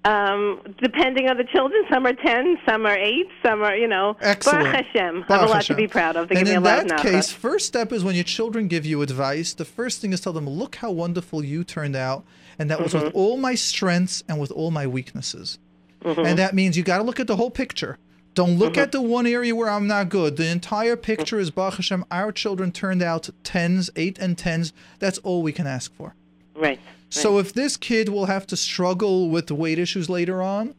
Um, 0.05 0.61
depending 0.81 1.29
on 1.29 1.37
the 1.37 1.45
children, 1.45 1.83
some 1.91 2.07
are 2.07 2.13
ten, 2.15 2.57
some 2.67 2.87
are 2.87 2.97
eight, 2.97 3.29
some 3.45 3.63
are 3.63 3.77
you 3.77 3.89
know. 3.89 4.17
Excellent. 4.21 4.65
Baruch 4.65 4.87
Hashem. 4.87 5.25
I 5.29 5.33
have 5.33 5.43
a 5.43 5.47
lot 5.47 5.55
Hashem. 5.57 5.77
to 5.77 5.83
be 5.83 5.89
proud 5.89 6.17
of. 6.17 6.29
They 6.29 6.37
and 6.37 6.47
give 6.47 6.53
me 6.53 6.57
in 6.57 6.63
a 6.63 6.65
lot 6.77 6.89
that 6.89 7.01
case, 7.01 7.33
first 7.33 7.67
step 7.67 7.93
is 7.93 8.05
when 8.05 8.15
your 8.15 8.25
children 8.25 8.69
give 8.69 8.87
you 8.87 9.03
advice. 9.03 9.53
The 9.55 9.65
first 9.65 10.01
thing 10.01 10.13
is 10.13 10.21
tell 10.21 10.33
them, 10.33 10.49
"Look 10.49 10.77
how 10.77 10.91
wonderful 10.93 11.45
you 11.45 11.65
turned 11.65 11.97
out, 11.97 12.25
and 12.59 12.71
that 12.71 12.81
was 12.81 12.95
with 12.95 13.05
Mm-hmm. 13.05 13.17
all 13.19 13.37
my 13.37 13.55
strengths 13.55 14.23
and 14.29 14.41
with 14.41 14.53
all 14.53 14.71
my 14.71 14.87
weaknesses." 14.87 15.59
And 16.05 16.39
that 16.39 16.55
means 16.55 16.77
you 16.77 16.85
got 16.85 16.99
to 16.99 17.05
look 17.05 17.19
at 17.19 17.27
the 17.27 17.37
whole 17.37 17.51
picture. 17.51 17.99
Don't 18.35 18.57
look 18.57 18.75
Mm-hmm. 18.75 18.83
at 18.83 18.93
the 18.93 19.03
one 19.03 19.27
area 19.27 19.55
where 19.55 19.69
I'm 19.69 19.89
not 19.89 20.09
good. 20.11 20.37
The 20.37 20.47
entire 20.47 20.95
picture 20.97 21.41
is 21.41 21.51
Baruch 21.51 21.75
Hashem. 21.75 22.05
Our 22.13 22.31
children 22.31 22.71
turned 22.71 23.03
out 23.03 23.29
tens, 23.43 23.91
eight 23.97 24.17
and 24.19 24.39
tens. 24.39 24.73
That's 25.01 25.19
all 25.19 25.43
we 25.43 25.51
can 25.53 25.67
ask 25.67 25.93
for. 25.93 26.15
Right. 26.55 26.79
So 27.11 27.39
if 27.39 27.53
this 27.53 27.77
kid 27.77 28.09
will 28.09 28.27
have 28.27 28.47
to 28.49 28.57
struggle 28.57 29.31
with 29.31 29.51
weight 29.51 29.79
issues 29.79 30.09
later 30.09 30.43
on, 30.43 30.75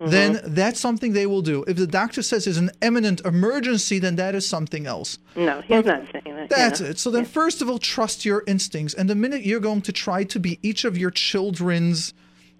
Mm-hmm. 0.00 0.10
then 0.10 0.40
that's 0.46 0.80
something 0.80 1.12
they 1.12 1.24
will 1.24 1.40
do. 1.40 1.64
If 1.68 1.76
the 1.76 1.86
doctor 1.86 2.20
says 2.20 2.48
it's 2.48 2.58
an 2.58 2.72
imminent 2.82 3.20
emergency, 3.20 4.00
then 4.00 4.16
that 4.16 4.34
is 4.34 4.46
something 4.46 4.86
else. 4.88 5.18
No, 5.36 5.60
he's 5.60 5.84
not 5.84 6.02
saying 6.12 6.34
that. 6.36 6.50
That's 6.50 6.80
yeah. 6.80 6.88
it. 6.88 6.98
So 6.98 7.12
then, 7.12 7.24
first 7.24 7.62
of 7.62 7.70
all, 7.70 7.78
trust 7.78 8.24
your 8.24 8.42
instincts. 8.48 8.92
And 8.94 9.08
the 9.08 9.14
minute 9.14 9.46
you're 9.46 9.60
going 9.60 9.82
to 9.82 9.92
try 9.92 10.24
to 10.24 10.40
be 10.40 10.58
each 10.64 10.84
of 10.84 10.98
your 10.98 11.12
children's, 11.12 12.12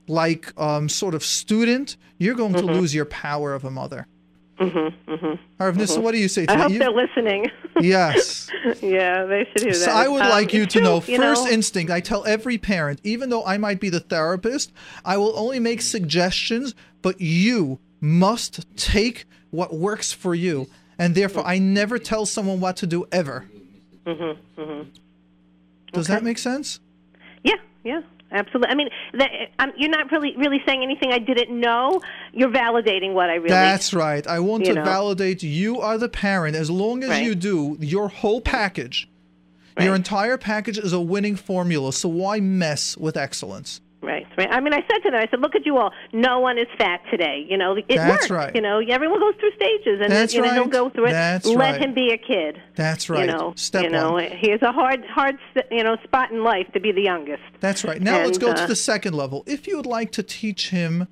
like, 0.07 0.53
um, 0.59 0.89
sort 0.89 1.12
of 1.12 1.25
student, 1.25 1.97
you're 2.18 2.37
going 2.37 2.53
Mm-hmm. 2.55 2.68
to 2.68 2.72
lose 2.72 2.95
your 2.95 3.05
power 3.05 3.53
of 3.53 3.64
a 3.64 3.70
mother. 3.70 4.07
Mm-hmm. 4.59 5.11
Mm-hmm. 5.13 6.03
what 6.03 6.13
do 6.13 6.19
you 6.19 6.29
say 6.29 6.47
to 6.47 6.53
I 6.53 6.57
hope 6.57 6.71
You- 6.73 6.79
they're 6.79 6.91
listening. 6.91 7.51
yes. 7.81 8.49
yeah, 8.81 9.25
they 9.25 9.49
should 9.51 9.63
hear 9.63 9.73
that. 9.73 9.75
So 9.75 9.91
I 9.91 10.07
would 10.07 10.23
Um, 10.23 10.29
like 10.31 10.53
you 10.53 10.65
to 10.67 10.73
true, 10.79 10.83
know 10.83 10.95
you 11.07 11.17
first 11.19 11.45
know, 11.45 11.51
instinct. 11.51 11.91
I 11.91 12.01
tell 12.01 12.25
every 12.25 12.57
parent, 12.59 13.01
even 13.03 13.31
though 13.31 13.45
I 13.45 13.59
might 13.59 13.81
be 13.81 13.89
the 13.89 14.01
therapist, 14.01 14.73
I 15.05 15.17
will 15.17 15.37
only 15.37 15.59
make 15.59 15.83
suggestions, 15.83 16.75
but 17.03 17.21
you 17.21 17.81
must 18.01 18.65
take 18.77 19.25
what 19.51 19.75
works 19.75 20.13
for 20.13 20.35
you. 20.35 20.69
And 20.99 21.17
therefore, 21.17 21.45
I 21.45 21.59
never 21.59 21.99
tell 21.99 22.25
someone 22.25 22.61
what 22.61 22.77
to 22.77 22.87
do 22.87 23.07
ever. 23.11 23.47
Mm-hmm, 24.07 24.83
Does 25.93 26.07
that 26.07 26.23
make 26.23 26.39
sense? 26.39 26.79
Yeah, 27.43 27.55
yeah, 27.83 28.03
absolutely. 28.35 28.68
I 28.70 28.74
mean, 28.74 28.89
that, 29.14 29.30
um, 29.59 29.72
you're 29.76 29.91
not 29.91 30.11
really 30.12 30.37
really 30.37 30.61
saying 30.66 30.82
anything 30.82 31.12
I 31.12 31.18
didn't 31.18 31.59
know. 31.59 32.01
You're 32.32 32.51
validating 32.51 33.14
what 33.14 33.30
I 33.30 33.35
really. 33.37 33.49
That's 33.49 33.95
right. 33.95 34.26
I 34.26 34.41
want 34.41 34.64
to 34.66 34.74
know. 34.74 34.85
validate 34.85 35.43
you 35.43 35.80
are 35.80 35.97
the 35.97 36.09
parent. 36.09 36.57
As 36.57 36.70
long 36.70 37.03
as 37.03 37.11
Right. 37.11 37.24
you 37.24 37.35
do, 37.35 37.76
your 37.80 38.09
whole 38.09 38.41
package, 38.41 39.09
your 39.80 39.95
entire 39.95 40.37
package 40.39 40.78
is 40.78 40.93
a 40.93 41.01
winning 41.01 41.37
formula. 41.37 41.93
So 41.93 42.09
why 42.09 42.41
mess 42.41 42.97
with 42.97 43.16
excellence? 43.16 43.80
Right, 44.05 44.27
right. 44.37 44.49
I 44.51 44.61
mean, 44.61 44.73
I 44.75 44.81
said 44.81 44.99
to 45.05 45.11
them, 45.11 45.15
I 45.15 45.27
said, 45.31 45.41
"Look 45.41 45.55
at 45.55 45.65
you 45.65 45.79
all. 45.79 45.91
No 46.13 46.41
one 46.41 46.59
is 46.59 46.67
fat 46.77 47.01
today. 47.11 47.47
You 47.49 47.57
know, 47.57 47.75
it 47.77 47.87
That's 47.89 48.09
works. 48.25 48.31
right. 48.31 48.55
You 48.55 48.61
know, 48.61 48.81
everyone 48.81 49.21
goes 49.21 49.35
through 49.41 49.53
stages, 49.57 50.01
and 50.03 50.13
That's 50.13 50.35
you 50.35 50.43
know, 50.43 50.53
he'll 50.53 50.63
right. 50.65 50.71
go 50.73 50.91
through 50.91 51.07
it. 51.07 51.13
That's 51.13 51.47
Let 51.47 51.57
right. 51.59 51.81
him 51.81 51.95
be 51.95 52.11
a 52.13 52.19
kid. 52.19 52.61
That's 52.75 53.09
right. 53.09 53.21
You 53.27 53.33
know, 53.33 53.53
Step 53.57 53.85
you 53.85 53.91
know, 53.91 54.17
he 54.19 54.51
has 54.51 54.61
a 54.63 54.73
hard, 54.73 55.05
hard, 55.07 55.39
you 55.71 55.83
know, 55.83 55.97
spot 56.05 56.31
in 56.31 56.43
life 56.45 56.67
to 56.75 56.81
be 56.81 56.93
the 56.93 57.03
youngest. 57.03 57.43
That's 57.61 57.85
right. 57.85 58.01
Now 58.01 58.19
let's 58.25 58.39
go 58.39 58.51
uh, 58.51 58.55
to 58.55 58.67
the 58.67 58.77
second 58.77 59.15
level. 59.15 59.43
If 59.47 59.67
you 59.67 59.77
would 59.77 59.87
like 59.87 60.13
to 60.13 60.23
teach 60.23 60.71
him 60.71 61.09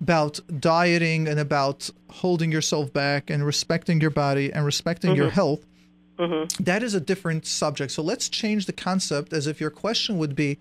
about 0.00 0.38
dieting 0.60 1.26
and 1.26 1.40
about 1.40 1.90
holding 2.08 2.52
yourself 2.52 2.92
back 2.92 3.30
and 3.30 3.44
respecting 3.44 4.00
your 4.00 4.10
body 4.10 4.52
and 4.52 4.64
respecting 4.64 5.10
Mm-hmm. 5.10 5.20
your 5.22 5.30
health, 5.30 5.64
that 6.60 6.82
is 6.82 6.94
a 6.94 7.00
different 7.00 7.46
subject. 7.46 7.92
So 7.92 8.02
let's 8.02 8.28
change 8.28 8.66
the 8.66 8.72
concept 8.72 9.32
as 9.32 9.46
if 9.46 9.60
your 9.60 9.70
question 9.70 10.18
would 10.18 10.34
be 10.34 10.58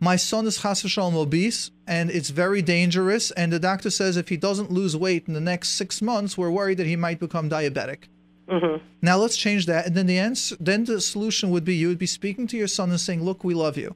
my 0.00 0.16
son 0.16 0.46
is 0.46 0.58
chas 0.62 0.82
v'shalom 0.82 1.14
obese 1.14 1.70
and 1.86 2.10
it's 2.10 2.30
very 2.30 2.62
dangerous 2.62 3.30
and 3.32 3.52
the 3.52 3.58
doctor 3.58 3.90
says 3.90 4.16
if 4.16 4.28
he 4.28 4.36
doesn't 4.36 4.70
lose 4.70 4.96
weight 4.96 5.26
in 5.26 5.34
the 5.34 5.40
next 5.40 5.70
six 5.70 6.02
months 6.02 6.36
we're 6.36 6.50
worried 6.50 6.78
that 6.78 6.86
he 6.86 6.96
might 6.96 7.20
become 7.20 7.48
diabetic 7.48 8.04
mm-hmm. 8.48 8.84
now 9.02 9.16
let's 9.16 9.36
change 9.36 9.66
that 9.66 9.86
and 9.86 9.94
then 9.94 10.06
the 10.06 10.18
answer 10.18 10.56
then 10.60 10.84
the 10.84 11.00
solution 11.00 11.50
would 11.50 11.64
be 11.64 11.74
you 11.74 11.88
would 11.88 11.98
be 11.98 12.06
speaking 12.06 12.46
to 12.46 12.56
your 12.56 12.68
son 12.68 12.90
and 12.90 13.00
saying 13.00 13.22
look 13.22 13.44
we 13.44 13.54
love 13.54 13.76
you 13.76 13.94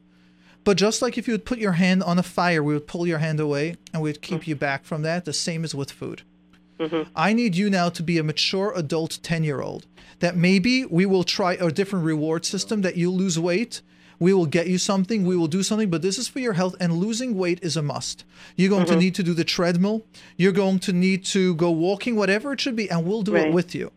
but 0.68 0.76
just 0.76 1.00
like 1.00 1.16
if 1.16 1.26
you 1.26 1.32
would 1.32 1.46
put 1.46 1.58
your 1.58 1.72
hand 1.72 2.02
on 2.02 2.18
a 2.18 2.22
fire, 2.22 2.62
we 2.62 2.74
would 2.74 2.86
pull 2.86 3.06
your 3.06 3.18
hand 3.18 3.40
away 3.40 3.76
and 3.94 4.02
we'd 4.02 4.20
keep 4.20 4.46
you 4.46 4.54
back 4.54 4.84
from 4.84 5.00
that. 5.00 5.24
The 5.24 5.32
same 5.32 5.64
is 5.64 5.74
with 5.74 5.90
food. 5.90 6.22
Mm-hmm. 6.78 7.10
I 7.16 7.32
need 7.32 7.56
you 7.56 7.70
now 7.70 7.88
to 7.88 8.02
be 8.02 8.18
a 8.18 8.22
mature 8.22 8.74
adult 8.76 9.18
10 9.22 9.44
year 9.44 9.62
old. 9.62 9.86
That 10.18 10.36
maybe 10.36 10.84
we 10.84 11.06
will 11.06 11.24
try 11.24 11.54
a 11.54 11.70
different 11.70 12.04
reward 12.04 12.44
system, 12.44 12.82
that 12.82 12.98
you 12.98 13.10
lose 13.10 13.38
weight. 13.38 13.80
We 14.18 14.34
will 14.34 14.46
get 14.46 14.66
you 14.66 14.78
something, 14.78 15.24
we 15.24 15.36
will 15.36 15.46
do 15.46 15.62
something, 15.62 15.90
but 15.90 16.02
this 16.02 16.18
is 16.18 16.28
for 16.28 16.40
your 16.40 16.54
health, 16.54 16.74
and 16.80 16.94
losing 16.94 17.36
weight 17.36 17.60
is 17.62 17.76
a 17.76 17.82
must. 17.82 18.24
You're 18.56 18.70
going 18.70 18.86
to 18.86 18.92
mm-hmm. 18.92 19.00
need 19.00 19.14
to 19.16 19.22
do 19.22 19.34
the 19.34 19.44
treadmill, 19.44 20.04
you're 20.36 20.52
going 20.52 20.80
to 20.80 20.92
need 20.92 21.24
to 21.26 21.54
go 21.54 21.70
walking, 21.70 22.16
whatever 22.16 22.52
it 22.52 22.60
should 22.60 22.76
be, 22.76 22.90
and 22.90 23.06
we'll 23.06 23.22
do 23.22 23.36
it 23.36 23.52
with 23.52 23.74
you. 23.74 23.92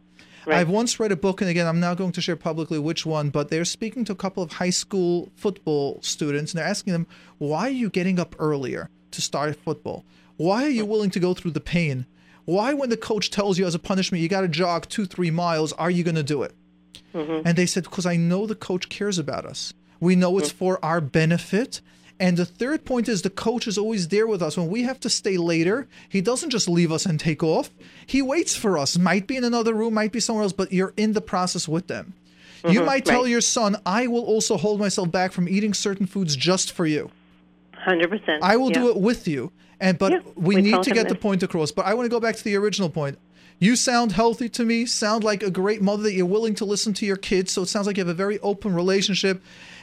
I've 0.48 0.70
once 0.70 1.00
read 1.00 1.12
a 1.12 1.16
book, 1.16 1.42
and 1.42 1.50
again, 1.50 1.68
I'm 1.68 1.80
not 1.80 1.98
going 1.98 2.12
to 2.14 2.22
share 2.22 2.36
publicly 2.36 2.80
which 2.80 3.06
one, 3.06 3.30
but 3.30 3.50
they're 3.50 3.66
speaking 3.66 4.06
to 4.06 4.12
a 4.12 4.16
couple 4.16 4.42
of 4.42 4.54
high 4.54 4.72
school 4.72 5.32
football 5.36 6.00
students, 6.02 6.52
and 6.52 6.60
they're 6.60 6.68
asking 6.68 6.94
them, 6.94 7.08
why 7.38 7.68
are 7.68 7.70
you 7.70 7.90
getting 7.90 8.20
up 8.20 8.36
earlier 8.40 8.90
to 9.12 9.22
start 9.22 9.56
football? 9.56 10.04
Why 10.38 10.64
are 10.64 10.70
you 10.70 10.86
willing 10.86 11.12
to 11.12 11.20
go 11.20 11.34
through 11.34 11.52
the 11.52 11.60
pain? 11.60 12.06
Why, 12.46 12.74
when 12.74 12.90
the 12.90 12.98
coach 12.98 13.30
tells 13.30 13.60
you 13.60 13.66
as 13.66 13.76
a 13.76 13.80
punishment, 13.80 14.24
you 14.24 14.30
got 14.30 14.42
to 14.42 14.48
jog 14.48 14.90
two, 14.90 15.06
three 15.06 15.32
miles, 15.32 15.74
are 15.74 15.92
you 15.92 16.04
going 16.04 16.16
to 16.16 16.24
do 16.24 16.42
it? 16.42 16.56
Mm-hmm. 17.14 17.48
And 17.48 17.58
they 17.58 17.66
said, 17.68 17.84
because 17.84 18.06
I 18.06 18.16
know 18.16 18.48
the 18.48 18.56
coach 18.56 18.90
cares 18.90 19.20
about 19.20 19.46
us. 19.46 19.74
We 20.02 20.18
know 20.18 20.38
it's 20.38 20.52
mm. 20.52 20.58
for 20.58 20.84
our 20.84 21.00
benefit. 21.00 21.80
And 22.20 22.38
the 22.38 22.46
third 22.46 22.86
point 22.86 23.08
is 23.08 23.22
the 23.22 23.30
coach 23.30 23.68
is 23.68 23.78
always 23.78 24.10
there 24.10 24.28
with 24.28 24.42
us. 24.44 24.58
When 24.58 24.68
we 24.68 24.84
have 24.84 25.00
to 25.00 25.10
stay 25.10 25.38
later, 25.38 25.88
he 26.10 26.22
doesn't 26.22 26.50
just 26.50 26.68
leave 26.68 26.92
us 26.92 27.06
and 27.06 27.20
take 27.20 27.42
off. 27.42 27.70
He 28.06 28.22
waits 28.22 28.56
for 28.56 28.78
us. 28.78 28.98
Might 28.98 29.26
be 29.26 29.38
in 29.38 29.44
another 29.44 29.74
room, 29.74 29.94
might 29.94 30.12
be 30.12 30.20
somewhere 30.20 30.44
else, 30.44 30.54
but 30.54 30.74
you're 30.74 30.94
in 30.98 31.14
the 31.14 31.22
process 31.22 31.68
with 31.68 31.88
them. 31.88 32.14
You 32.64 32.80
mm-hmm. 32.80 32.86
might 32.86 33.06
tell 33.06 33.24
right. 33.24 33.30
your 33.32 33.42
son, 33.42 33.78
I 33.86 34.06
will 34.06 34.24
also 34.24 34.58
hold 34.58 34.80
myself 34.80 35.10
back 35.10 35.32
from 35.32 35.50
eating 35.50 35.74
certain 35.74 36.06
foods 36.06 36.36
just 36.36 36.72
for 36.74 36.86
you. 36.86 37.10
Hundred 37.74 38.10
percent. 38.12 38.44
I 38.44 38.58
will 38.58 38.70
do 38.70 38.90
it 38.90 38.98
with 38.98 39.28
you. 39.28 39.52
And 39.80 39.98
but 39.98 40.12
Yeah, 40.12 40.20
we, 40.36 40.58
we 40.58 40.62
need 40.62 40.84
to 40.84 40.92
get 40.92 41.10
the 41.10 41.16
point 41.16 41.42
across. 41.42 41.72
But 41.72 41.88
I 41.88 41.96
want 41.96 42.06
to 42.06 42.10
go 42.10 42.20
back 42.20 42.36
to 42.36 42.44
the 42.44 42.56
original 42.56 42.90
point. 42.90 43.18
You 43.58 43.76
sound 43.76 44.12
healthy 44.12 44.50
to 44.50 44.64
me. 44.64 44.86
Sound 44.86 45.24
like 45.24 45.42
a 45.42 45.50
great 45.50 45.82
mother 45.82 46.04
that 46.04 46.14
you're 46.14 46.28
willing 46.28 46.54
to 46.56 46.66
listen 46.66 46.94
to 46.96 47.06
your 47.06 47.18
kids. 47.18 47.52
So 47.52 47.64
it 47.64 47.70
sounds 47.70 47.88
like 47.88 47.98
you 47.98 48.02
have 48.02 48.10
a 48.10 48.14
very 48.14 48.40
open 48.40 48.76
relationship. 48.76 49.42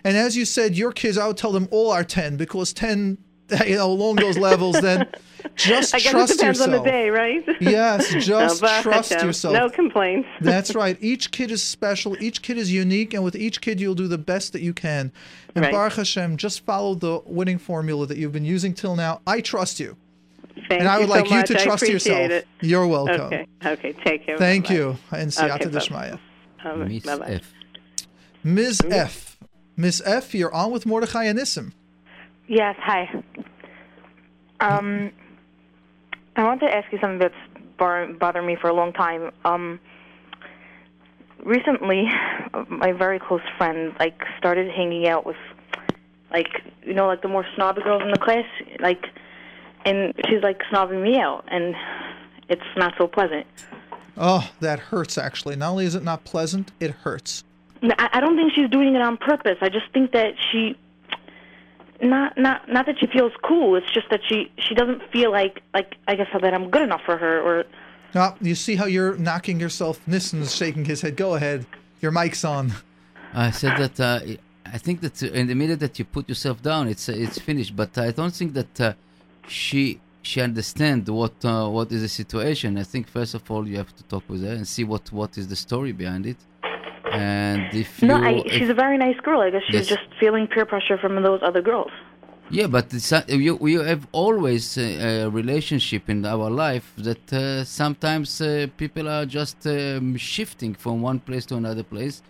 And 0.09 0.17
as 0.17 0.37
you 0.37 0.45
said, 0.47 0.75
your 0.77 0.93
kids, 0.93 1.19
I 1.19 1.27
would 1.27 1.37
tell 1.37 1.53
them 1.53 1.69
all 1.71 1.91
are 1.91 2.05
ten 2.05 2.37
because 2.37 2.73
ten, 2.73 3.19
you 3.67 3.77
know, 3.77 3.91
along 3.91 4.17
those 4.17 4.39
levels. 4.39 4.81
Then 4.81 5.07
just 5.55 5.95
I 5.95 5.99
guess 5.99 6.11
trust 6.13 6.33
it 6.33 6.37
depends 6.39 6.59
yourself. 6.61 6.79
on 6.79 6.85
the 6.85 6.91
day, 6.91 7.11
right? 7.11 7.45
Yes, 7.61 8.09
just 8.25 8.61
Baruch 8.63 8.83
trust 8.83 9.11
Hashem. 9.13 9.27
yourself. 9.27 9.55
No 9.55 9.69
complaints. 9.69 10.29
That's 10.41 10.75
right. 10.75 10.97
Each 11.01 11.31
kid 11.31 11.51
is 11.51 11.63
special. 11.63 12.17
Each 12.23 12.41
kid 12.43 12.57
is 12.57 12.73
unique, 12.73 13.13
and 13.13 13.23
with 13.23 13.37
each 13.37 13.61
kid, 13.61 13.81
you'll 13.81 13.95
do 13.95 14.09
the 14.09 14.19
best 14.19 14.53
that 14.55 14.63
you 14.63 14.73
can. 14.73 15.13
And 15.55 15.65
Right. 15.65 15.73
Baruch 15.73 15.95
Hashem, 15.95 16.37
just 16.39 16.65
follow 16.65 16.95
the 16.95 17.21
winning 17.27 17.59
formula 17.59 18.07
that 18.07 18.17
you've 18.19 18.33
been 18.33 18.45
using 18.45 18.73
till 18.75 18.97
now. 18.97 19.21
I 19.27 19.41
trust 19.41 19.79
you, 19.81 19.97
Thank 20.69 20.81
and 20.81 20.89
I 20.89 20.95
you 20.95 21.01
would 21.01 21.09
so 21.11 21.15
like 21.21 21.31
you 21.31 21.37
much. 21.37 21.47
to 21.49 21.61
I 21.61 21.65
trust 21.65 21.83
appreciate 21.83 22.23
yourself. 22.23 22.31
It. 22.31 22.49
You're 22.67 22.87
welcome. 22.87 23.21
Okay. 23.23 23.47
Okay. 23.65 23.93
Take 24.05 24.25
care. 24.27 24.39
Thank 24.39 24.65
Bye-bye. 24.69 24.75
you, 24.75 24.97
and 25.13 25.31
Siyata 25.31 25.55
Okay, 25.57 25.65
bye-bye. 25.67 25.79
Dishmaya. 25.79 26.19
Um, 26.65 26.89
Miss 26.89 27.03
bye-bye. 27.05 27.27
F. 27.27 27.53
Ms. 28.45 28.81
F. 28.91 29.38
Ms. 29.79 30.03
F, 30.05 30.35
you're 30.35 30.53
on 30.53 30.73
with 30.73 30.87
Mordechai 30.87 31.25
and 31.25 31.39
Nissim. 31.39 31.73
Yes, 32.49 32.75
hi. 32.81 33.09
Um, 34.59 35.13
I 36.35 36.43
want 36.43 36.61
to 36.61 36.67
ask 36.67 36.93
you 36.93 36.99
something 37.01 37.21
that's 37.21 37.35
bar- 37.79 38.13
bothered 38.13 38.45
me 38.45 38.57
for 38.61 38.69
a 38.69 38.73
long 38.75 38.93
time. 38.93 39.31
Um, 39.45 39.79
recently, 41.45 42.09
my 42.69 42.91
very 42.91 43.21
close 43.21 43.41
friend 43.57 43.95
like 44.01 44.21
started 44.37 44.69
hanging 44.69 45.07
out 45.07 45.25
with, 45.25 45.37
like 46.33 46.49
you 46.83 46.93
know, 46.93 47.07
like 47.07 47.23
the 47.23 47.29
more 47.29 47.47
snobby 47.55 47.81
girls 47.83 48.03
in 48.03 48.11
the 48.11 48.19
class, 48.19 48.47
like, 48.81 49.07
and 49.85 50.13
she's 50.29 50.43
like 50.43 50.61
snobbing 50.73 51.05
me 51.05 51.21
out, 51.21 51.45
and 51.47 51.77
it's 52.49 52.63
not 52.77 52.95
so 52.99 53.07
pleasant. 53.07 53.47
Oh, 54.17 54.51
that 54.59 54.81
hurts, 54.81 55.17
actually. 55.17 55.55
Not 55.55 55.71
only 55.71 55.85
is 55.85 55.95
it 55.95 56.03
not 56.03 56.25
pleasant, 56.25 56.73
it 56.81 56.91
hurts. 56.91 57.45
No, 57.83 57.95
I, 57.99 58.09
I 58.15 58.21
don't 58.21 58.37
think 58.37 58.53
she's 58.55 58.71
doing 58.71 58.95
it 58.95 59.01
on 59.01 59.17
purpose. 59.17 59.59
I 59.61 59.69
just 59.69 59.87
think 59.93 60.13
that 60.13 60.35
she 60.51 60.77
not 62.01 62.39
not 62.39 62.69
not 62.69 62.87
that 62.87 62.99
she 63.01 63.07
feels 63.07 63.33
cool. 63.43 63.77
It's 63.77 63.91
just 63.93 64.09
that 64.11 64.21
she 64.29 64.51
she 64.59 64.75
doesn't 64.75 65.03
feel 65.13 65.31
like 65.31 65.63
like 65.75 65.97
I 66.07 66.15
guess 66.15 66.29
that 66.33 66.55
I'm 66.55 66.71
good 66.71 66.83
enough 66.83 67.03
for 67.05 67.17
her 67.17 67.41
or 67.41 67.65
Oh, 68.15 68.35
you 68.41 68.55
see 68.55 68.77
how 68.77 68.87
you're 68.87 69.17
knocking 69.17 69.61
yourself? 69.61 70.01
Nissim's 70.07 70.55
shaking 70.55 70.87
his 70.87 71.03
head. 71.03 71.17
Go 71.17 71.35
ahead. 71.35 71.67
Your 72.01 72.11
mic's 72.11 72.43
on. 72.43 72.73
I 73.35 73.51
said 73.51 73.77
that 73.77 74.01
uh, 74.01 74.21
I 74.65 74.79
think 74.79 75.03
that 75.03 75.23
in 75.23 75.47
the 75.47 75.55
minute 75.55 75.81
that 75.81 75.99
you 75.99 76.05
put 76.07 76.29
yourself 76.29 76.63
down, 76.63 76.89
it's 76.89 77.09
uh, 77.09 77.13
it's 77.13 77.39
finished. 77.39 77.77
But 77.77 77.99
I 77.99 78.13
don't 78.13 78.35
think 78.35 78.55
that 78.55 78.81
uh, 78.81 78.93
she 79.47 80.01
she 80.23 80.41
understand 80.41 81.09
what 81.09 81.45
uh, 81.45 81.69
what 81.69 81.93
is 81.93 82.03
the 82.03 82.09
situation. 82.09 82.79
I 82.79 82.85
think 82.85 83.09
first 83.09 83.35
of 83.35 83.51
all 83.51 83.69
you 83.69 83.77
have 83.77 83.95
to 83.97 84.03
talk 84.05 84.25
with 84.29 84.43
her 84.43 84.53
and 84.53 84.67
see 84.67 84.85
what 84.85 85.13
what 85.13 85.37
is 85.37 85.49
the 85.49 85.57
story 85.57 85.93
behind 85.93 86.25
it. 86.27 86.39
And 87.13 87.73
if 87.75 88.03
no. 88.03 88.17
I, 88.17 88.43
if- 88.45 88.53
she's 88.53 88.69
a 88.71 88.75
very 88.75 88.99
nice 88.99 89.19
girl. 89.21 89.41
I 89.41 89.51
guess 89.51 89.63
she's 89.67 89.75
Yes. 89.75 89.89
just 89.89 90.07
feeling 90.21 90.47
peer 90.47 90.67
pressure 90.67 90.99
from 90.99 91.21
those 91.23 91.41
other 91.43 91.63
girls. 91.63 91.91
Yeah, 92.51 92.67
but 92.67 92.95
it's, 92.95 93.13
uh, 93.13 93.23
you, 93.29 93.57
we 93.57 93.75
have 93.75 94.07
always 94.13 94.79
uh, 94.79 95.27
a 95.27 95.29
relationship 95.29 96.09
in 96.09 96.25
our 96.25 96.49
life 96.49 96.95
that 96.97 97.31
uh, 97.33 97.63
sometimes 97.65 98.41
uh, 98.41 98.69
people 98.79 99.07
are 99.07 99.27
just 99.27 99.67
um, 99.67 100.17
shifting 100.17 100.73
from 100.75 101.03
one 101.03 101.21
place 101.21 101.45
to 101.47 101.57
another 101.57 101.83
place, 101.83 102.23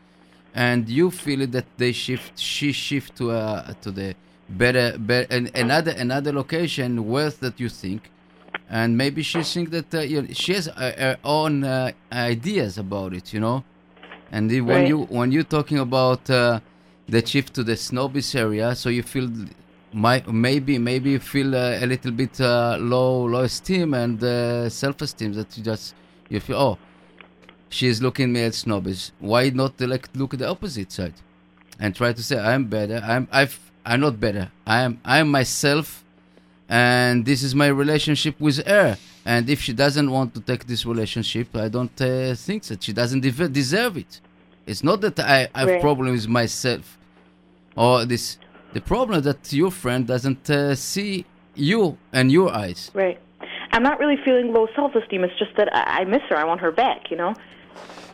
and 0.55 0.89
you 0.89 1.13
feel 1.13 1.47
that 1.47 1.67
they 1.77 1.93
shift, 1.93 2.37
she 2.37 2.73
shift 2.73 3.15
to 3.19 3.31
uh, 3.31 3.73
to 3.81 3.93
the 3.93 4.17
better, 4.49 4.99
better 4.99 5.29
an, 5.33 5.51
another 5.55 5.93
another 5.93 6.33
location 6.33 7.07
worth 7.07 7.39
that 7.39 7.61
you 7.61 7.69
think, 7.69 8.11
and 8.69 8.99
maybe 8.99 9.23
she 9.23 9.45
think 9.45 9.71
that 9.71 9.95
uh, 9.95 10.01
you 10.01 10.23
know, 10.23 10.29
she 10.33 10.53
has 10.55 10.67
uh, 10.67 10.75
her 10.99 11.17
own 11.23 11.63
uh, 11.63 11.93
ideas 12.11 12.77
about 12.77 13.15
it, 13.15 13.33
you 13.33 13.39
know, 13.39 13.63
and 14.33 14.51
when 14.51 14.67
Right. 14.67 14.89
you 14.89 14.99
when 15.19 15.33
you're 15.33 15.51
talking 15.59 15.79
about 15.79 16.29
uh, 16.31 16.61
the 17.09 17.25
shift 17.27 17.55
to 17.55 17.63
the 17.65 17.73
Snobis 17.77 18.35
area, 18.35 18.75
so 18.75 18.89
you 18.89 19.03
feel 19.03 19.29
my, 19.93 20.23
maybe 20.31 20.79
maybe 20.79 21.11
you 21.11 21.19
feel 21.19 21.55
uh, 21.57 21.79
a 21.85 21.87
little 21.87 22.11
bit 22.13 22.41
uh, 22.41 22.77
low 22.79 23.25
low 23.25 23.41
esteem 23.43 23.95
and 23.95 24.23
uh, 24.23 24.69
self 24.69 25.01
esteem 25.03 25.33
that 25.33 25.57
you 25.57 25.63
just 25.65 25.95
you 26.29 26.41
feel 26.41 26.57
oh 26.59 26.79
she's 27.71 28.01
looking 28.03 28.33
me 28.33 28.43
at 28.43 28.55
snobbish. 28.55 29.11
Why 29.19 29.51
not 29.51 29.81
like 29.81 30.09
look 30.15 30.35
at 30.35 30.41
the 30.41 30.49
opposite 30.49 30.93
side 30.93 31.15
and 31.81 31.95
try 31.95 32.13
to 32.13 32.23
say 32.23 32.39
I'm 32.39 32.65
better. 32.67 33.01
I'm 33.05 33.29
I've 33.33 33.59
I'm 33.87 34.01
not 34.01 34.21
better. 34.21 34.51
I 34.67 34.81
am 34.83 35.01
I 35.05 35.19
am 35.19 35.31
myself 35.31 36.05
and 36.69 37.25
this 37.25 37.43
is 37.43 37.55
my 37.55 37.69
relationship 37.69 38.39
with 38.39 38.59
her 38.67 38.99
and 39.33 39.43
if 39.55 39.59
she 39.67 39.73
doesn't 39.85 40.09
want 40.17 40.29
to 40.37 40.41
take 40.51 40.63
this 40.73 40.83
relationship 40.93 41.49
I 41.67 41.69
don't 41.77 41.99
uh, 42.01 42.35
think 42.47 42.61
that 42.71 42.81
she 42.87 42.93
doesn't 43.01 43.21
de- 43.27 43.49
deserve 43.63 43.95
it 44.05 44.13
it's 44.71 44.83
not 44.89 44.99
that 45.05 45.17
I, 45.21 45.39
I 45.55 45.61
have 45.63 45.69
Right. 45.69 45.81
problem 45.89 46.07
with 46.17 46.29
myself 46.41 46.85
or 47.83 47.95
this 48.13 48.25
the 48.77 48.83
problem 48.93 49.17
that 49.29 49.43
your 49.63 49.73
friend 49.83 50.03
doesn't 50.15 50.45
uh, 50.51 50.75
see 50.91 51.13
you 51.71 51.83
and 52.19 52.27
your 52.39 52.49
eyes 52.65 52.81
Right. 53.03 53.19
I'm 53.73 53.83
not 53.83 53.99
really 54.03 54.19
feeling 54.25 54.53
low 54.53 54.67
self-esteem. 54.75 55.25
It's 55.25 55.39
just 55.39 55.55
that 55.57 55.69
I, 55.75 56.01
I 56.01 56.05
miss 56.05 56.23
her. 56.31 56.37
I 56.37 56.45
want 56.45 56.61
her 56.67 56.73
back. 56.73 57.11
You 57.11 57.17
know. 57.23 57.35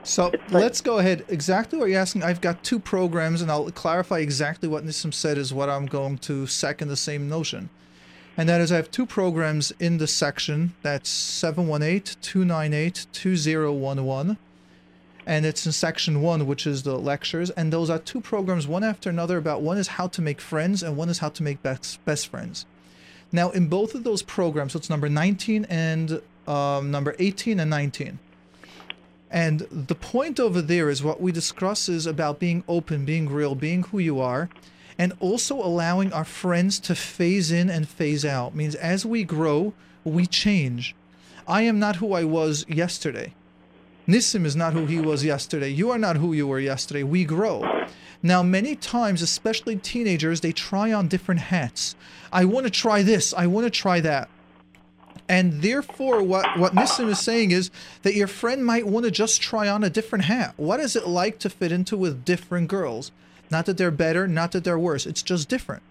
So 0.03 0.23
like- 0.27 0.41
let's 0.65 0.81
go 0.81 0.99
ahead. 0.99 1.25
Exactly 1.29 1.79
what 1.79 1.89
you're 1.89 2.01
asking. 2.01 2.23
I've 2.23 2.41
got 2.41 2.63
two 2.65 2.79
programs, 2.79 3.41
and 3.41 3.51
I'll 3.51 3.71
clarify 3.71 4.19
exactly 4.19 4.69
what 4.69 4.85
Nissim 4.85 5.15
said 5.15 5.39
is 5.39 5.55
what 5.55 5.69
I'm 5.71 5.87
going 5.87 6.19
to 6.29 6.47
second 6.47 6.89
the 6.89 6.97
same 6.97 7.29
notion. 7.29 7.71
And 8.37 8.49
that 8.49 8.61
is, 8.61 8.73
I 8.73 8.77
have 8.77 8.91
two 8.91 9.07
programs 9.07 9.73
in 9.79 9.99
the 9.99 10.07
section. 10.07 10.75
That's 10.83 11.09
718 11.09 12.17
298 12.21 13.07
2011. 13.13 14.39
And 15.27 15.47
it's 15.47 15.65
in 15.65 15.73
section 15.73 16.21
one, 16.21 16.47
which 16.47 16.67
is 16.67 16.83
the 16.83 16.99
lectures. 16.99 17.51
And 17.51 17.73
those 17.73 17.89
are 17.89 17.99
two 17.99 18.21
programs, 18.21 18.67
one 18.67 18.85
after 18.85 19.09
another, 19.09 19.39
about 19.39 19.63
one 19.63 19.79
is 19.79 19.89
how 19.89 20.09
to 20.09 20.21
make 20.21 20.41
friends, 20.41 20.83
and 20.83 20.97
one 20.97 21.09
is 21.09 21.19
how 21.19 21.31
to 21.31 21.43
make 21.43 21.63
best, 21.63 22.05
best 22.05 22.29
friends. 22.29 22.67
Now, 23.33 23.51
in 23.51 23.69
both 23.69 23.95
of 23.95 24.05
those 24.05 24.23
programs, 24.23 24.73
so 24.73 24.79
it's 24.79 24.91
number 24.91 25.09
19 25.09 25.65
and 25.71 26.21
um, 26.47 26.91
number 26.91 27.17
18 27.19 27.59
and 27.59 27.71
19. 27.71 28.19
And 29.31 29.61
the 29.71 29.95
point 29.95 30.39
over 30.39 30.63
there 30.63 30.91
is 30.91 31.03
what 31.03 31.21
we 31.21 31.33
discuss 31.33 31.89
is 31.89 32.07
about 32.07 32.39
being 32.39 32.63
open, 32.69 33.05
being 33.05 33.29
real, 33.29 33.55
being 33.55 33.83
who 33.85 33.99
you 33.99 34.21
are, 34.21 34.49
and 34.99 35.13
also 35.21 35.57
allowing 35.57 36.13
our 36.13 36.25
friends 36.25 36.79
to 36.81 36.95
phase 36.95 37.51
in 37.51 37.69
and 37.71 37.89
phase 37.89 38.25
out. 38.25 38.55
Means 38.55 38.75
as 38.75 39.05
we 39.05 39.25
grow, 39.25 39.73
we 40.05 40.27
change. 40.27 40.95
I 41.47 41.63
am 41.63 41.79
not 41.79 41.97
who 41.97 42.13
I 42.13 42.25
was 42.25 42.65
yesterday. 42.69 43.35
Nissim 44.07 44.45
is 44.45 44.55
not 44.55 44.75
who 44.75 44.87
he 44.87 45.01
was 45.01 45.25
yesterday. 45.25 45.69
You 45.69 45.91
are 45.91 45.99
not 45.99 46.17
who 46.17 46.33
you 46.33 46.47
were 46.47 46.61
yesterday. 46.61 47.03
We 47.03 47.25
grow. 47.25 47.87
Now, 48.23 48.43
many 48.43 48.77
times, 48.77 49.23
especially 49.23 49.77
teenagers, 49.77 50.41
they 50.41 50.53
try 50.53 50.93
on 50.93 51.09
different 51.09 51.43
hats. 51.43 51.95
I 52.33 52.45
want 52.45 52.65
to 52.65 52.71
try 52.71 53.03
this. 53.03 53.35
I 53.35 53.47
want 53.47 53.67
to 53.67 53.71
try 53.71 54.01
that. 54.01 54.29
And 55.29 55.63
therefore, 55.63 56.23
what, 56.23 56.59
what 56.59 56.75
Nissim 56.75 57.09
is 57.09 57.19
saying 57.19 57.51
is 57.51 57.71
that 58.03 58.15
your 58.15 58.27
friend 58.27 58.65
might 58.65 58.87
want 58.87 59.05
to 59.05 59.11
just 59.11 59.41
try 59.41 59.69
on 59.69 59.83
a 59.83 59.91
different 59.91 60.27
hat. 60.27 60.53
What 60.57 60.81
is 60.81 60.97
it 60.97 61.07
like 61.07 61.39
to 61.41 61.51
fit 61.51 61.73
into 61.73 61.97
with 61.97 62.25
different 62.25 62.69
girls? 62.69 63.11
Not 63.55 63.67
that 63.67 63.77
they're 63.77 63.93
better, 63.93 64.27
not 64.27 64.51
that 64.51 64.65
they're 64.65 64.77
worse. 64.77 65.07
It's 65.07 65.23
just 65.23 65.49
different. 65.49 65.85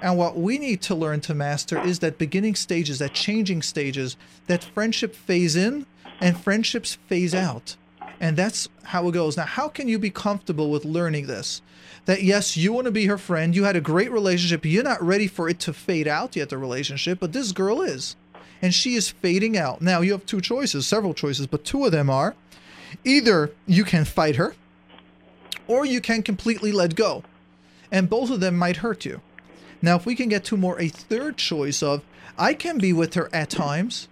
And 0.00 0.16
what 0.16 0.38
we 0.38 0.58
need 0.58 0.80
to 0.82 0.94
learn 0.94 1.20
to 1.22 1.34
master 1.34 1.76
is 1.76 1.98
that 1.98 2.18
beginning 2.18 2.54
stages, 2.54 3.00
that 3.00 3.14
changing 3.14 3.62
stages, 3.62 4.16
that 4.46 4.62
friendship 4.62 5.12
phase 5.12 5.56
in 5.56 5.86
and 6.20 6.38
friendships 6.38 6.96
phase 7.08 7.34
out. 7.34 7.74
And 8.20 8.36
that's 8.36 8.68
how 8.84 9.08
it 9.08 9.12
goes. 9.12 9.36
Now, 9.36 9.46
how 9.46 9.66
can 9.66 9.88
you 9.88 9.98
be 9.98 10.10
comfortable 10.10 10.70
with 10.70 10.84
learning 10.84 11.26
this? 11.26 11.62
That 12.04 12.22
yes, 12.22 12.56
you 12.56 12.72
want 12.72 12.84
to 12.84 12.92
be 12.92 13.06
her 13.06 13.18
friend, 13.18 13.56
you 13.56 13.64
had 13.64 13.74
a 13.74 13.80
great 13.80 14.12
relationship, 14.12 14.64
you're 14.64 14.84
not 14.84 15.02
ready 15.02 15.26
for 15.26 15.48
it 15.48 15.58
to 15.58 15.72
fade 15.72 16.06
out 16.06 16.36
yet, 16.36 16.48
the 16.48 16.58
relationship, 16.58 17.18
but 17.18 17.32
this 17.32 17.50
girl 17.50 17.82
is. 17.82 18.14
And 18.62 18.72
she 18.72 18.94
is 18.94 19.10
fading 19.10 19.58
out. 19.58 19.82
Now, 19.82 20.00
you 20.00 20.12
have 20.12 20.26
two 20.26 20.40
choices, 20.40 20.86
several 20.86 21.12
choices, 21.12 21.48
but 21.48 21.64
two 21.64 21.84
of 21.86 21.90
them 21.90 22.08
are 22.08 22.36
either 23.02 23.50
you 23.66 23.82
can 23.82 24.04
fight 24.04 24.36
her 24.36 24.54
or 25.68 25.84
you 25.84 26.00
can 26.00 26.22
completely 26.22 26.72
let 26.72 26.96
go. 26.96 27.22
And 27.92 28.10
both 28.10 28.30
of 28.30 28.40
them 28.40 28.56
might 28.56 28.78
hurt 28.78 29.04
you. 29.04 29.20
Now, 29.80 29.96
if 29.96 30.04
we 30.04 30.16
can 30.16 30.28
get 30.28 30.44
to 30.46 30.56
more 30.56 30.80
a 30.80 30.88
third 30.88 31.36
choice 31.36 31.82
of, 31.82 32.02
I 32.36 32.54
can 32.54 32.78
be 32.78 32.92
with 32.92 33.14
her 33.14 33.28
at 33.32 33.50
times. 33.50 34.08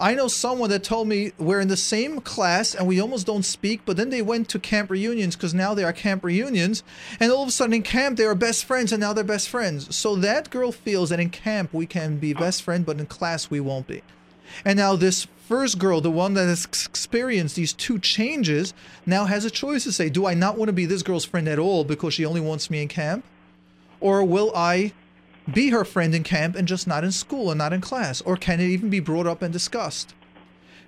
I 0.00 0.14
know 0.14 0.28
someone 0.28 0.70
that 0.70 0.84
told 0.84 1.08
me 1.08 1.32
we're 1.38 1.58
in 1.58 1.66
the 1.66 1.76
same 1.76 2.20
class 2.20 2.72
and 2.72 2.86
we 2.86 3.00
almost 3.00 3.26
don't 3.26 3.44
speak, 3.44 3.80
but 3.84 3.96
then 3.96 4.10
they 4.10 4.22
went 4.22 4.48
to 4.50 4.60
camp 4.60 4.90
reunions 4.90 5.34
because 5.34 5.54
now 5.54 5.74
they 5.74 5.82
are 5.82 5.92
camp 5.92 6.22
reunions. 6.22 6.84
And 7.18 7.32
all 7.32 7.42
of 7.42 7.48
a 7.48 7.52
sudden 7.52 7.74
in 7.74 7.82
camp 7.82 8.16
they 8.16 8.24
are 8.24 8.36
best 8.36 8.64
friends 8.64 8.92
and 8.92 9.00
now 9.00 9.12
they're 9.12 9.24
best 9.24 9.48
friends. 9.48 9.94
So 9.94 10.14
that 10.16 10.50
girl 10.50 10.70
feels 10.70 11.10
that 11.10 11.18
in 11.18 11.30
camp 11.30 11.74
we 11.74 11.84
can 11.84 12.18
be 12.18 12.32
best 12.32 12.62
friend, 12.62 12.86
but 12.86 13.00
in 13.00 13.06
class 13.06 13.50
we 13.50 13.58
won't 13.58 13.88
be. 13.88 14.02
And 14.64 14.78
now 14.78 14.94
this 14.94 15.26
first 15.48 15.78
girl, 15.78 16.02
the 16.02 16.10
one 16.10 16.34
that 16.34 16.46
has 16.46 16.64
experienced 16.66 17.56
these 17.56 17.72
two 17.72 17.98
changes, 17.98 18.74
now 19.06 19.24
has 19.24 19.46
a 19.46 19.50
choice 19.50 19.84
to 19.84 19.92
say, 19.92 20.10
do 20.10 20.26
I 20.26 20.34
not 20.34 20.58
want 20.58 20.68
to 20.68 20.74
be 20.74 20.84
this 20.84 21.02
girl's 21.02 21.24
friend 21.24 21.48
at 21.48 21.58
all 21.58 21.84
because 21.84 22.12
she 22.12 22.26
only 22.26 22.42
wants 22.42 22.70
me 22.70 22.82
in 22.82 22.88
camp? 22.88 23.24
Or 23.98 24.22
will 24.22 24.52
I 24.54 24.92
be 25.50 25.70
her 25.70 25.86
friend 25.86 26.14
in 26.14 26.22
camp 26.22 26.54
and 26.54 26.68
just 26.68 26.86
not 26.86 27.02
in 27.02 27.12
school 27.12 27.50
and 27.50 27.56
not 27.56 27.72
in 27.72 27.80
class? 27.80 28.20
Or 28.20 28.36
can 28.36 28.60
it 28.60 28.66
even 28.66 28.90
be 28.90 29.00
brought 29.00 29.26
up 29.26 29.40
and 29.40 29.50
discussed? 29.50 30.14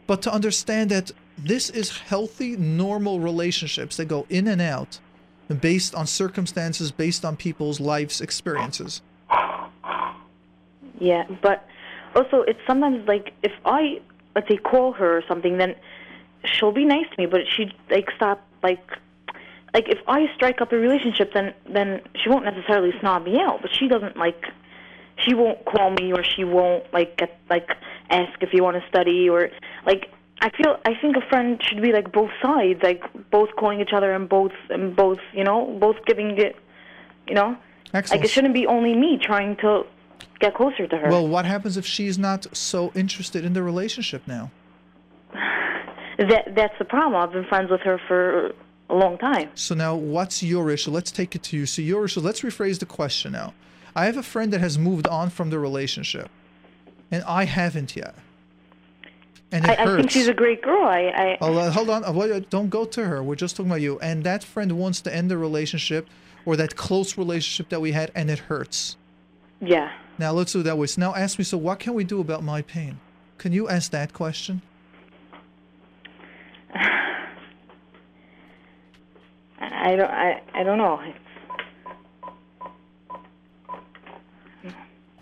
But 0.07 0.21
to 0.23 0.33
understand 0.33 0.91
that 0.91 1.11
this 1.39 1.71
is 1.71 1.97
healthy, 1.97 2.55
normal 2.59 3.19
relationships 3.19 3.97
that 3.97 4.09
go 4.09 4.27
in 4.29 4.47
and 4.47 4.61
out 4.61 5.01
based 5.63 5.95
on 5.95 6.07
circumstances, 6.07 6.93
based 6.93 7.25
on 7.25 7.35
people's 7.35 7.81
life's 7.81 8.21
experiences. 8.21 9.01
Yeah, 11.01 11.25
but 11.41 11.67
also 12.15 12.43
it's 12.43 12.61
sometimes 12.67 13.09
like 13.09 13.33
if 13.43 13.53
I 13.65 14.03
let's 14.35 14.49
say 14.49 14.57
call 14.57 14.93
her 14.93 15.19
or 15.19 15.23
something, 15.29 15.59
then 15.59 15.75
she'll 16.45 16.73
be 16.73 16.85
nice 16.85 17.07
to 17.11 17.17
me, 17.19 17.27
but 17.27 17.43
she 17.57 17.73
like 17.91 18.09
stop 18.17 18.47
like 18.63 18.85
like 19.73 19.89
if 19.89 19.99
I 20.09 20.27
strike 20.35 20.61
up 20.61 20.73
a 20.73 20.77
relationship, 20.77 21.33
then 21.33 21.55
then 21.69 22.01
she 22.23 22.29
won't 22.29 22.45
necessarily 22.45 22.93
snob 23.01 23.25
me 23.25 23.39
out, 23.41 23.61
but 23.63 23.71
she 23.73 23.89
doesn't 23.89 24.17
like 24.17 24.45
she 25.25 25.35
won't 25.35 25.65
call 25.65 25.91
me 25.91 26.13
or 26.13 26.25
she 26.25 26.45
won't 26.45 26.93
like 26.93 27.17
get 27.17 27.39
like 27.49 27.71
ask 28.11 28.43
if 28.43 28.53
you 28.53 28.63
want 28.63 28.83
to 28.83 28.89
study 28.89 29.29
or 29.29 29.51
like 29.87 30.11
I 30.41 30.51
feel 30.51 30.77
I 30.85 30.95
think 31.01 31.17
a 31.17 31.29
friend 31.29 31.61
should 31.63 31.83
be 31.83 31.93
like 31.93 32.13
both 32.13 32.31
sides, 32.43 32.81
like 32.83 33.03
both 33.31 33.51
calling 33.57 33.81
each 33.81 33.93
other 33.93 34.13
and 34.13 34.29
both 34.29 34.53
and 34.71 34.97
both 34.97 35.19
you 35.33 35.45
know 35.45 35.77
both 35.79 35.97
giving 36.07 36.39
it, 36.39 36.57
you 37.29 37.35
know, 37.35 37.57
Excellent. 37.93 38.11
like 38.11 38.25
it 38.29 38.33
shouldn't 38.33 38.55
be 38.55 38.67
only 38.67 38.95
me 38.95 39.19
trying 39.23 39.57
to 39.57 39.85
get 40.41 40.55
closer 40.55 40.87
to 40.87 40.97
her. 40.97 41.09
Well, 41.09 41.29
what 41.29 41.45
happens 41.45 41.77
if 41.77 41.87
she's 41.87 42.19
not 42.19 42.47
so 42.57 42.91
interested 42.95 43.45
in 43.45 43.53
the 43.53 43.63
relationship 43.63 44.23
now? 44.27 44.51
That 46.19 46.55
that's 46.55 46.75
the 46.79 46.85
problem. 46.85 47.15
I've 47.17 47.33
been 47.33 47.47
friends 47.47 47.71
with 47.71 47.81
her 47.81 47.99
for 48.07 48.53
a 48.91 48.95
long 48.95 49.17
time. 49.17 49.49
So 49.55 49.75
now, 49.75 49.95
what's 49.95 50.43
your 50.43 50.71
issue? 50.71 50.91
Let's 50.91 51.11
take 51.11 51.35
it 51.35 51.43
to 51.45 51.57
you. 51.57 51.65
So 51.65 51.81
your 51.81 52.05
issue. 52.05 52.21
Let's 52.21 52.43
rephrase 52.43 52.79
the 52.79 52.85
question 52.85 53.33
now. 53.33 53.55
I 53.97 54.05
have 54.05 54.19
a 54.19 54.23
friend 54.23 54.53
that 54.53 54.61
has 54.61 54.77
moved 54.77 55.07
on 55.07 55.31
from 55.31 55.49
the 55.49 55.59
relationship, 55.59 56.29
and 57.11 57.23
I 57.25 57.45
haven't 57.45 57.97
yet. 57.97 58.15
And 59.51 59.65
it 59.65 59.81
I, 59.81 59.83
I 59.83 59.97
think 59.97 60.11
she's 60.11 60.29
a 60.29 60.35
great 60.35 60.61
girl. 60.61 60.85
I, 60.85 61.09
I 61.09 61.39
Oh, 61.41 61.57
uh, 61.57 61.71
hold 61.71 61.89
on. 61.89 62.05
Uh, 62.05 62.13
wait, 62.13 62.51
Don't 62.51 62.69
go 62.69 62.85
to 62.85 63.05
her. 63.07 63.23
We're 63.23 63.35
just 63.35 63.57
talking 63.57 63.71
about 63.71 63.81
you. 63.81 63.99
And 64.01 64.23
that 64.25 64.45
friend 64.45 64.73
wants 64.79 65.01
to 65.03 65.15
end 65.15 65.31
the 65.31 65.39
relationship 65.39 66.07
or 66.45 66.55
that 66.57 66.77
close 66.77 67.17
relationship 67.17 67.71
that 67.71 67.81
we 67.81 67.93
had, 67.93 68.13
and 68.15 68.31
it 68.31 68.41
hurts. 68.41 68.97
yeah. 69.61 69.91
Now 70.21 70.33
let's 70.33 70.53
do 70.53 70.61
it 70.61 70.65
that 70.65 70.77
way. 70.77 70.87
So 70.87 71.01
now 71.01 71.15
ask 71.15 71.39
me. 71.39 71.45
So 71.45 71.57
what 71.57 71.79
can 71.79 71.95
we 71.95 72.05
do 72.05 72.21
about 72.21 72.45
my 72.45 72.61
pain? 72.61 73.01
Can 73.39 73.53
you 73.53 73.71
ask 73.71 73.91
that 73.93 74.13
question? 74.13 74.61
I 79.59 79.97
don't 79.97 80.11
I, 80.11 80.43
I 80.53 80.63
don't 80.63 80.77
know. 80.77 81.01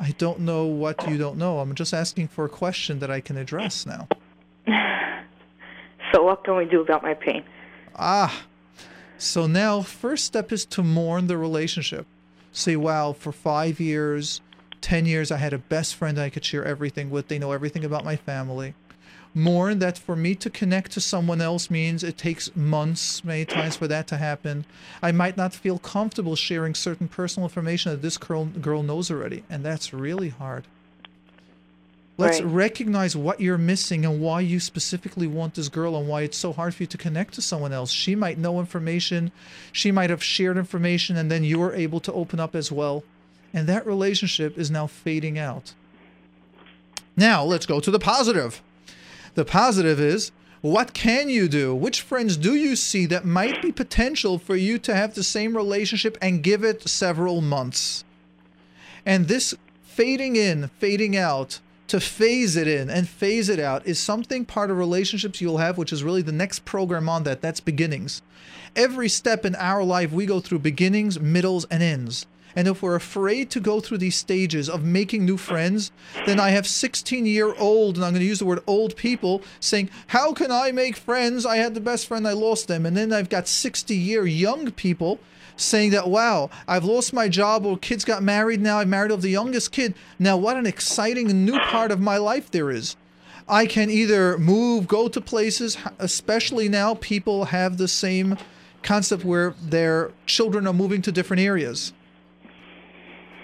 I 0.01 0.11
don't 0.19 0.41
know 0.41 0.65
what 0.67 1.09
you 1.09 1.17
don't 1.17 1.39
know. 1.39 1.61
I'm 1.61 1.77
just 1.77 1.95
asking 1.95 2.27
for 2.27 2.45
a 2.45 2.49
question 2.49 2.99
that 2.99 3.11
I 3.11 3.21
can 3.21 3.39
address 3.39 3.87
now. 3.87 4.09
So 6.11 6.23
what 6.23 6.43
can 6.43 6.57
we 6.57 6.65
do 6.65 6.81
about 6.81 7.03
my 7.03 7.13
pain? 7.13 7.45
Ah. 7.95 8.45
So 9.19 9.47
now, 9.47 9.83
first 9.83 10.25
step 10.25 10.51
is 10.53 10.65
to 10.65 10.83
mourn 10.83 11.27
the 11.27 11.37
relationship. 11.37 12.07
say, 12.51 12.77
wow, 12.77 13.13
for 13.13 13.31
five 13.31 13.79
years, 13.79 14.41
10 14.81 15.07
years, 15.07 15.31
I 15.31 15.37
had 15.37 15.53
a 15.53 15.59
best 15.59 15.95
friend 15.95 16.19
I 16.19 16.31
could 16.31 16.45
share 16.45 16.65
everything 16.65 17.11
with. 17.11 17.29
They 17.29 17.39
know 17.39 17.53
everything 17.53 17.85
about 17.85 18.05
my 18.05 18.17
family. 18.17 18.75
Mourn 19.35 19.79
that 19.79 19.99
for 19.99 20.17
me 20.17 20.35
to 20.37 20.51
connect 20.51 20.93
to 20.93 21.01
someone 21.01 21.41
else 21.41 21.71
means 21.71 22.03
it 22.03 22.17
takes 22.17 22.55
months, 22.57 23.23
many 23.23 23.45
times, 23.45 23.77
for 23.77 23.87
that 23.87 24.07
to 24.09 24.17
happen. 24.17 24.65
I 25.03 25.13
might 25.13 25.37
not 25.37 25.55
feel 25.55 25.79
comfortable 25.79 26.35
sharing 26.35 26.75
certain 26.75 27.09
personal 27.09 27.47
information 27.47 27.93
that 27.93 28.03
this 28.03 28.17
girl, 28.17 28.47
girl 28.47 28.83
knows 28.83 29.11
already, 29.11 29.45
and 29.51 29.65
that's 29.65 29.93
really 29.93 30.31
hard. 30.31 30.65
Let's 32.17 32.41
Right. 32.41 32.51
recognize 32.53 33.15
what 33.15 33.41
you're 33.41 33.59
missing 33.59 34.05
and 34.05 34.21
why 34.21 34.41
you 34.41 34.59
specifically 34.59 35.29
want 35.29 35.55
this 35.55 35.69
girl 35.69 35.97
and 35.97 36.09
why 36.09 36.23
it's 36.23 36.37
so 36.37 36.53
hard 36.53 36.75
for 36.75 36.83
you 36.83 36.89
to 36.89 36.99
connect 36.99 37.35
to 37.35 37.43
someone 37.43 37.73
else. 37.73 37.93
She 37.93 38.17
might 38.17 38.39
know 38.39 38.59
information, 38.59 39.31
she 39.71 39.93
might 39.93 40.11
have 40.11 40.25
shared 40.25 40.57
information, 40.57 41.17
and 41.17 41.31
then 41.31 41.45
you're 41.45 41.75
able 41.75 42.01
to 42.01 42.13
open 42.13 42.41
up 42.41 42.57
as 42.57 42.73
well. 42.73 43.05
And 43.53 43.67
that 43.67 43.87
relationship 43.87 44.59
is 44.59 44.71
now 44.71 44.87
fading 44.87 45.39
out. 45.39 45.75
Now, 47.17 47.43
let's 47.43 47.67
go 47.67 47.81
to 47.81 47.91
the 47.91 47.99
positive. 47.99 48.63
The 49.35 49.45
positive 49.45 49.99
is 49.99 50.31
what 50.61 50.93
can 50.93 51.29
you 51.29 51.49
do? 51.49 51.75
Which 51.75 52.01
friends 52.01 52.37
do 52.37 52.55
you 52.55 52.75
see 52.75 53.07
that 53.07 53.25
might 53.25 53.63
be 53.63 53.71
potential 53.71 54.39
for 54.39 54.57
you 54.57 54.79
to 54.81 54.95
have 54.95 55.15
the 55.15 55.23
same 55.23 55.57
relationship 55.57 56.19
and 56.21 56.43
give 56.43 56.65
it 56.65 56.89
several 56.89 57.41
months? 57.41 58.05
And 59.07 59.29
this 59.29 59.55
fading 59.83 60.37
in, 60.37 60.69
fading 60.79 61.17
out, 61.17 61.61
to 61.89 62.01
phase 62.01 62.55
it 62.55 62.69
in 62.69 62.91
and 62.91 63.09
phase 63.09 63.49
it 63.49 63.59
out 63.59 63.87
is 63.87 63.99
something 63.99 64.45
part 64.45 64.71
of 64.71 64.77
relationships 64.77 65.41
you'll 65.41 65.59
have, 65.59 65.79
which 65.79 65.93
is 65.93 66.05
really 66.05 66.23
the 66.23 66.33
next 66.33 66.65
program 66.65 67.09
on 67.09 67.23
that. 67.25 67.41
That's 67.41 67.61
beginnings. 67.61 68.21
Every 68.77 69.09
step 69.09 69.47
in 69.47 69.55
our 69.57 69.83
life, 69.83 70.13
we 70.13 70.27
go 70.27 70.41
through 70.41 70.59
beginnings, 70.59 71.19
middles, 71.19 71.65
and 71.71 71.83
ends. 71.83 72.27
And 72.57 72.67
if 72.67 72.83
we're 72.83 72.95
afraid 72.95 73.51
to 73.51 73.61
go 73.61 73.81
through 73.81 73.99
these 73.99 74.17
stages 74.17 74.69
of 74.69 74.85
making 74.85 75.25
new 75.25 75.37
friends, 75.37 75.93
then 76.27 76.41
I 76.41 76.51
have 76.51 76.67
16 76.67 77.27
year 77.27 77.55
old, 77.59 77.97
and 77.97 78.05
I'm 78.05 78.13
going 78.13 78.21
to 78.21 78.27
use 78.27 78.39
the 78.41 78.45
word 78.45 78.63
old 78.67 78.97
people, 78.97 79.43
saying, 79.61 79.91
How 80.09 80.33
can 80.33 80.51
I 80.51 80.73
make 80.73 80.97
friends? 80.97 81.45
I 81.47 81.57
had 81.57 81.75
the 81.75 81.81
best 81.81 82.07
friend, 82.07 82.27
I 82.27 82.33
lost 82.33 82.69
them. 82.69 82.87
And 82.87 82.97
then 82.97 83.13
I've 83.13 83.29
got 83.29 83.49
60 83.49 83.95
year 83.95 84.27
young 84.27 84.71
people 84.73 85.21
saying 85.57 85.91
that, 85.91 86.09
Wow, 86.09 86.51
I've 86.67 86.85
lost 86.85 87.13
my 87.13 87.29
job, 87.29 87.67
or 87.67 87.77
kids 87.77 88.05
got 88.05 88.23
married 88.23 88.61
now, 88.61 88.79
I've 88.79 88.89
married 88.89 89.13
off 89.13 89.21
the 89.21 89.29
youngest 89.29 89.73
kid. 89.73 89.95
Now, 90.19 90.37
what 90.37 90.57
an 90.57 90.67
exciting 90.67 91.45
new 91.45 91.59
part 91.59 91.91
of 91.91 92.01
my 92.01 92.17
life 92.17 92.51
there 92.51 92.71
is. 92.71 92.97
I 93.49 93.67
can 93.67 93.89
either 93.89 94.37
move, 94.37 94.87
go 94.87 95.09
to 95.09 95.21
places, 95.21 95.79
especially 95.99 96.69
now 96.69 96.95
people 96.95 97.47
have 97.47 97.79
the 97.79 97.89
same 97.89 98.37
concept 98.83 99.25
where 99.25 99.55
their 99.63 100.13
children 100.27 100.67
are 100.67 100.73
moving 100.75 101.03
to 101.03 101.13
different 101.13 101.41
areas. 101.41 101.93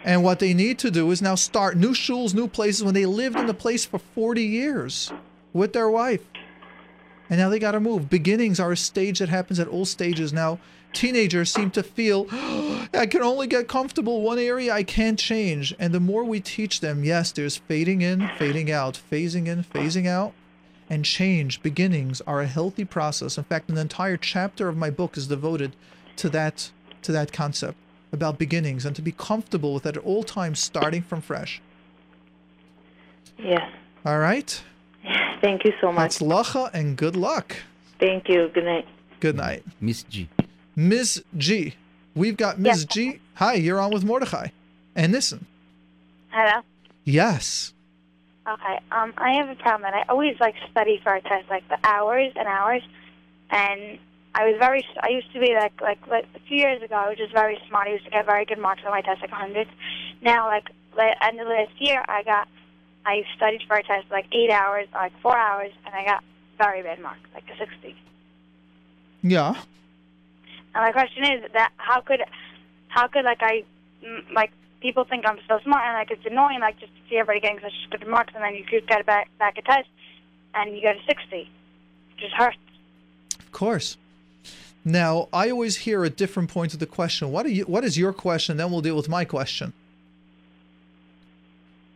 And 0.04 0.22
what 0.22 0.38
they 0.38 0.52
need 0.52 0.78
to 0.80 0.90
do 0.90 1.10
is 1.10 1.22
now 1.22 1.34
start 1.34 1.78
new 1.78 1.94
schools, 1.94 2.34
new 2.34 2.46
places 2.46 2.84
when 2.84 2.92
they 2.92 3.06
lived 3.06 3.38
in 3.38 3.46
the 3.46 3.54
place 3.54 3.86
for 3.86 3.98
40 3.98 4.42
years 4.42 5.10
with 5.54 5.72
their 5.72 5.88
wife. 5.88 6.20
And 7.30 7.38
now 7.38 7.48
they 7.48 7.58
got 7.58 7.72
to 7.72 7.80
move. 7.80 8.10
Beginnings 8.10 8.60
are 8.60 8.72
a 8.72 8.76
stage 8.76 9.20
that 9.20 9.30
happens 9.30 9.58
at 9.58 9.66
all 9.66 9.86
stages. 9.86 10.30
Now, 10.30 10.58
teenagers 10.92 11.50
seem 11.50 11.70
to 11.70 11.82
feel, 11.82 12.26
I 12.92 13.06
can 13.10 13.22
only 13.22 13.46
get 13.46 13.66
comfortable 13.66 14.20
one 14.20 14.38
area, 14.38 14.74
I 14.74 14.82
can't 14.82 15.18
change. 15.18 15.74
And 15.78 15.94
the 15.94 16.00
more 16.00 16.22
we 16.22 16.38
teach 16.38 16.80
them, 16.80 17.02
yes, 17.02 17.32
there's 17.32 17.56
fading 17.56 18.02
in, 18.02 18.28
fading 18.36 18.70
out, 18.70 19.00
phasing 19.10 19.46
in, 19.46 19.64
phasing 19.64 20.06
out, 20.06 20.34
and 20.90 21.02
change. 21.02 21.62
Beginnings 21.62 22.20
are 22.26 22.42
a 22.42 22.46
healthy 22.46 22.84
process. 22.84 23.38
In 23.38 23.44
fact, 23.44 23.70
an 23.70 23.78
entire 23.78 24.18
chapter 24.18 24.68
of 24.68 24.76
my 24.76 24.90
book 24.90 25.16
is 25.16 25.28
devoted 25.28 25.74
to 26.16 26.28
that 26.28 26.70
to 27.00 27.12
that 27.12 27.32
concept 27.32 27.76
about 28.14 28.38
beginnings 28.38 28.86
and 28.86 28.96
to 28.96 29.02
be 29.02 29.12
comfortable 29.12 29.74
with 29.74 29.82
that 29.82 29.96
at 29.96 30.02
all 30.04 30.22
times, 30.22 30.58
starting 30.60 31.02
from 31.02 31.20
fresh. 31.20 31.60
Yeah. 33.38 33.68
All 34.06 34.18
right? 34.18 34.62
Thank 35.42 35.64
you 35.64 35.72
so 35.80 35.92
much. 35.92 36.12
Hatzlacha 36.12 36.72
and 36.72 36.96
good 36.96 37.16
luck. 37.16 37.56
Thank 38.00 38.28
you. 38.28 38.48
Good 38.54 38.64
night. 38.64 38.86
Good 39.20 39.36
night. 39.36 39.64
Miss 39.80 40.02
G. 40.04 40.28
Miss 40.76 41.22
G. 41.36 41.74
We've 42.14 42.36
got 42.36 42.58
Ms. 42.58 42.84
G. 42.86 43.20
Hi, 43.34 43.54
you're 43.54 43.80
on 43.80 43.92
with 43.92 44.04
Mordechai. 44.04 44.48
And 44.94 45.12
listen. 45.12 45.46
Hello. 46.30 46.62
Yes. 47.04 47.72
Okay. 48.46 48.80
Um, 48.92 49.12
I 49.16 49.34
have 49.34 49.48
a 49.48 49.56
problem 49.56 49.82
that 49.82 49.94
I 49.94 50.04
always 50.08 50.38
like 50.38 50.54
study 50.70 51.00
for 51.02 51.14
a 51.14 51.20
test, 51.20 51.48
like 51.50 51.66
the 51.68 51.78
hours 51.82 52.32
and 52.36 52.46
hours, 52.46 52.82
and 53.50 53.98
I 54.34 54.44
was 54.44 54.56
very. 54.58 54.84
I 55.00 55.10
used 55.10 55.32
to 55.32 55.40
be 55.40 55.54
like 55.54 55.80
like 55.80 56.06
like 56.08 56.26
a 56.34 56.40
few 56.40 56.58
years 56.58 56.82
ago. 56.82 56.96
I 56.96 57.08
was 57.08 57.18
just 57.18 57.32
very 57.32 57.58
smart. 57.68 57.88
I 57.88 57.92
used 57.92 58.04
to 58.04 58.10
get 58.10 58.26
very 58.26 58.44
good 58.44 58.58
marks 58.58 58.82
on 58.84 58.90
my 58.90 59.00
test, 59.00 59.20
like 59.20 59.30
hundreds. 59.30 59.70
Now, 60.22 60.46
like 60.48 60.68
end 61.22 61.40
of 61.40 61.46
last 61.46 61.72
year, 61.78 62.04
I 62.08 62.22
got. 62.22 62.48
I 63.06 63.22
studied 63.36 63.60
for 63.68 63.76
a 63.76 63.82
test 63.82 64.06
like 64.10 64.26
eight 64.32 64.50
hours, 64.50 64.88
like 64.94 65.12
four 65.20 65.36
hours, 65.36 65.72
and 65.84 65.94
I 65.94 66.04
got 66.06 66.24
very 66.56 66.82
bad 66.82 67.00
marks, 67.00 67.20
like 67.34 67.44
a 67.54 67.58
sixty. 67.58 67.94
Yeah. 69.22 69.54
And 70.74 70.82
my 70.82 70.90
question 70.90 71.24
is 71.24 71.52
that 71.52 71.72
how 71.76 72.00
could, 72.00 72.22
how 72.88 73.06
could 73.08 73.24
like 73.24 73.42
I, 73.42 73.64
like 74.32 74.52
people 74.80 75.04
think 75.04 75.26
I'm 75.26 75.38
so 75.46 75.60
smart 75.62 75.82
and 75.84 75.94
like 75.94 76.10
it's 76.10 76.24
annoying 76.26 76.60
like 76.60 76.80
just 76.80 76.92
to 76.94 77.00
see 77.08 77.16
everybody 77.16 77.40
getting 77.40 77.60
such 77.60 77.72
good 77.90 78.08
marks 78.08 78.32
and 78.34 78.42
then 78.42 78.54
you 78.54 78.64
could 78.64 78.86
get 78.86 79.04
back 79.06 79.28
back 79.38 79.58
a 79.58 79.62
test 79.62 79.88
and 80.54 80.74
you 80.74 80.80
get 80.80 80.96
a 80.96 81.04
sixty. 81.06 81.50
It 82.12 82.20
just 82.20 82.34
hurts. 82.34 82.56
Of 83.38 83.52
course. 83.52 83.96
Now, 84.84 85.28
I 85.32 85.50
always 85.50 85.76
hear 85.76 86.04
a 86.04 86.10
different 86.10 86.50
point 86.50 86.74
of 86.74 86.80
the 86.80 86.86
question. 86.86 87.32
What 87.32 87.46
are 87.46 87.50
you 87.50 87.64
what 87.64 87.84
is 87.84 87.96
your 87.96 88.12
question? 88.12 88.58
Then 88.58 88.70
we'll 88.70 88.82
deal 88.82 88.96
with 88.96 89.08
my 89.08 89.24
question. 89.24 89.72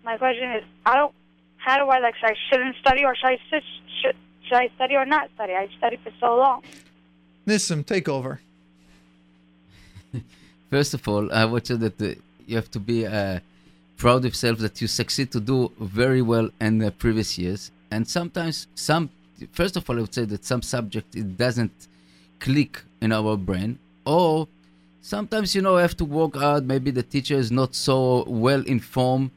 My 0.04 0.16
question 0.16 0.50
is, 0.52 0.64
I 0.86 0.96
don't. 0.96 1.14
How 1.58 1.76
do 1.76 1.90
I 1.90 1.98
like? 1.98 2.14
Should 2.16 2.30
I 2.30 2.34
shouldn't 2.48 2.76
study 2.76 3.04
or 3.04 3.14
should 3.14 3.26
I 3.26 3.38
should, 3.50 3.62
should 4.00 4.16
should 4.44 4.56
I 4.56 4.70
study 4.76 4.94
or 4.96 5.04
not 5.04 5.28
study? 5.34 5.52
I 5.52 5.68
studied 5.76 6.00
for 6.00 6.12
so 6.18 6.36
long. 6.36 6.62
Nissim, 7.46 7.84
take 7.84 8.08
over. 8.08 8.40
First 10.70 10.94
of 10.94 11.06
all, 11.06 11.30
I 11.30 11.44
would 11.44 11.66
say 11.66 11.76
that 11.76 12.00
uh, 12.00 12.14
you 12.46 12.56
have 12.56 12.70
to 12.70 12.80
be 12.80 13.06
uh, 13.06 13.40
proud 13.98 14.18
of 14.18 14.32
yourself 14.32 14.58
that 14.58 14.80
you 14.80 14.86
succeed 14.86 15.30
to 15.32 15.40
do 15.40 15.70
very 15.78 16.22
well 16.22 16.48
in 16.60 16.78
the 16.78 16.90
previous 16.90 17.36
years. 17.36 17.70
And 17.90 18.08
sometimes, 18.08 18.66
some 18.74 19.10
first 19.52 19.76
of 19.76 19.88
all, 19.88 19.96
I 19.98 20.00
would 20.00 20.14
say 20.14 20.24
that 20.24 20.44
some 20.44 20.62
subject 20.62 21.14
it 21.14 21.36
doesn't 21.36 21.88
click 22.40 22.82
in 23.00 23.12
our 23.12 23.36
brain, 23.36 23.78
or 24.04 24.48
sometimes 25.02 25.54
you 25.54 25.62
know 25.62 25.76
have 25.76 25.96
to 25.98 26.04
work 26.04 26.36
out. 26.36 26.64
Maybe 26.64 26.90
the 26.90 27.02
teacher 27.02 27.36
is 27.36 27.50
not 27.50 27.74
so 27.74 28.24
well 28.26 28.62
informed, 28.62 29.30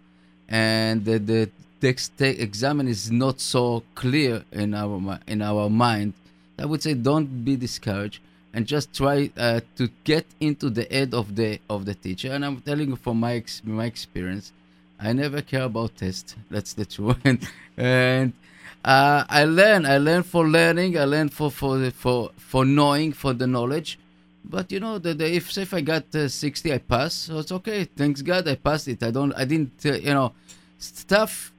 and 0.50 1.06
the, 1.06 1.18
the 1.20 1.50
text 1.80 2.20
exam 2.22 2.82
is 2.88 3.12
not 3.12 3.40
so 3.40 3.84
clear 3.96 4.44
in 4.52 4.74
our 4.74 5.20
in 5.28 5.42
our 5.42 5.70
mind. 5.70 6.14
I 6.60 6.66
would 6.66 6.84
say 6.84 6.94
don't 6.94 7.44
be 7.44 7.56
discouraged 7.56 8.20
and 8.54 8.68
just 8.68 8.94
try 8.94 9.32
uh, 9.38 9.62
to 9.78 9.90
get 10.04 10.26
into 10.40 10.70
the 10.70 10.86
head 10.92 11.14
of 11.14 11.36
the 11.36 11.60
of 11.70 11.86
the 11.86 11.96
teacher. 11.96 12.32
And 12.32 12.46
I'm 12.46 12.62
telling 12.62 12.90
you 12.90 12.96
from 12.96 13.20
my 13.20 13.34
ex- 13.34 13.62
my 13.66 13.86
experience, 13.86 14.52
I 15.00 15.14
never 15.14 15.42
care 15.42 15.64
about 15.64 15.98
tests 15.98 16.36
That's 16.50 16.74
the 16.74 16.86
truth. 16.94 17.18
and 17.26 17.40
and 17.78 18.34
uh, 18.84 19.24
I 19.30 19.46
learn. 19.46 19.86
I 19.86 19.98
learn 19.98 20.24
for 20.24 20.48
learning. 20.48 20.98
I 20.98 21.06
learn 21.06 21.30
for 21.30 21.52
for 21.52 21.92
for 21.92 22.32
for 22.38 22.66
knowing 22.66 23.14
for 23.14 23.34
the 23.34 23.48
knowledge. 23.48 24.00
But 24.44 24.72
you 24.72 24.80
know, 24.80 24.98
the 24.98 25.12
if 25.26 25.58
if 25.58 25.74
I 25.74 25.82
got 25.82 26.14
uh, 26.16 26.28
60, 26.28 26.74
I 26.74 26.78
pass. 26.80 27.14
So 27.14 27.40
it's 27.40 27.52
okay. 27.52 27.86
Thanks 27.86 28.22
God, 28.22 28.48
I 28.48 28.56
passed 28.56 28.88
it. 28.88 29.04
I 29.04 29.12
don't. 29.12 29.34
I 29.34 29.46
didn't. 29.46 29.86
Uh, 29.86 29.94
you 29.94 30.14
know, 30.14 30.34
stuff. 30.78 31.52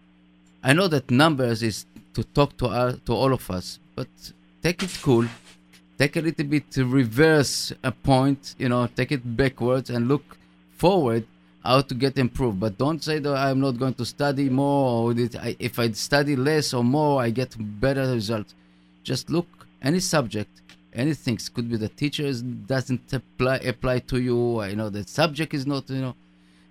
I 0.65 0.73
know 0.73 0.89
that 0.89 1.11
numbers 1.11 1.63
is 1.63 1.87
to 2.15 2.23
talk 2.23 2.57
to 2.59 2.69
our, 2.69 2.93
to 2.93 3.13
all 3.13 3.33
of 3.33 3.51
us, 3.51 3.79
but 3.97 4.09
take 4.63 4.83
it 4.83 4.97
cool 5.03 5.27
take 6.03 6.17
a 6.17 6.21
little 6.21 6.47
bit 6.47 6.69
to 6.73 6.85
reverse 6.85 7.73
a 7.85 7.93
point, 7.93 8.57
you 8.59 8.69
know, 8.69 8.89
take 8.89 9.13
it 9.13 9.37
backwards 9.37 9.89
and 9.89 10.09
look 10.09 10.37
forward 10.77 11.25
how 11.65 11.81
to 11.81 11.95
get 11.95 12.19
improved. 12.19 12.61
But 12.61 12.79
don't 12.79 13.03
say 13.03 13.19
that 13.19 13.35
I'm 13.35 13.61
not 13.61 13.79
going 13.79 13.95
to 13.95 14.05
study 14.05 14.49
more 14.49 15.11
or 15.11 15.15
that 15.15 15.37
I, 15.37 15.57
if 15.59 15.79
I 15.79 15.91
study 15.93 16.37
less 16.37 16.75
or 16.75 16.85
more, 16.85 17.23
I 17.23 17.31
get 17.31 17.55
better 17.81 18.07
results. 18.13 18.55
Just 19.05 19.31
look 19.31 19.47
any 19.81 20.01
subject, 20.01 20.51
anything. 20.93 21.39
Could 21.55 21.71
be 21.71 21.77
the 21.77 21.89
teachers 21.89 22.43
doesn't 22.43 23.13
apply 23.13 23.57
apply 23.57 24.01
to 24.01 24.21
you. 24.21 24.61
I 24.61 24.75
know 24.75 24.89
the 24.91 25.05
subject 25.05 25.55
is 25.55 25.67
not, 25.67 25.89
you 25.91 26.01
know. 26.01 26.15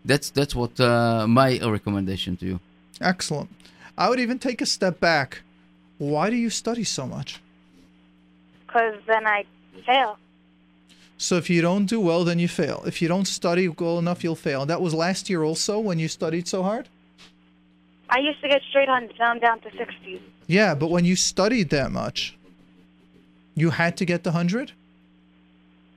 That's 0.03 0.29
that's 0.31 0.55
what 0.55 0.79
uh, 0.79 1.27
my 1.27 1.59
recommendation 1.59 2.37
to 2.37 2.45
you. 2.45 2.59
Excellent. 2.99 3.49
I 3.97 4.09
would 4.09 4.19
even 4.19 4.39
take 4.39 4.61
a 4.61 4.65
step 4.65 4.99
back. 4.99 5.41
Why 5.97 6.29
do 6.29 6.35
you 6.35 6.49
study 6.49 6.83
so 6.83 7.05
much? 7.05 7.39
Because 8.65 8.95
then 9.05 9.27
I 9.27 9.45
fail. 9.85 10.17
So 11.21 11.37
if 11.37 11.51
you 11.51 11.61
don't 11.61 11.85
do 11.85 11.99
well, 11.99 12.23
then 12.23 12.39
you 12.39 12.47
fail. 12.47 12.81
If 12.87 12.99
you 12.99 13.07
don't 13.07 13.25
study 13.25 13.67
well 13.67 13.99
enough, 13.99 14.23
you'll 14.23 14.35
fail. 14.35 14.65
That 14.65 14.81
was 14.81 14.91
last 14.95 15.29
year 15.29 15.43
also 15.43 15.77
when 15.77 15.99
you 15.99 16.07
studied 16.07 16.47
so 16.47 16.63
hard? 16.63 16.89
I 18.09 18.17
used 18.17 18.41
to 18.41 18.49
get 18.49 18.63
straight 18.71 18.89
hundreds. 18.89 19.19
Now 19.19 19.29
I'm 19.29 19.39
down 19.39 19.59
to 19.59 19.69
sixties. 19.77 20.19
Yeah, 20.47 20.73
but 20.73 20.89
when 20.89 21.05
you 21.05 21.15
studied 21.15 21.69
that 21.69 21.91
much, 21.91 22.35
you 23.53 23.69
had 23.69 23.97
to 23.97 24.05
get 24.05 24.23
the 24.23 24.31
100? 24.31 24.71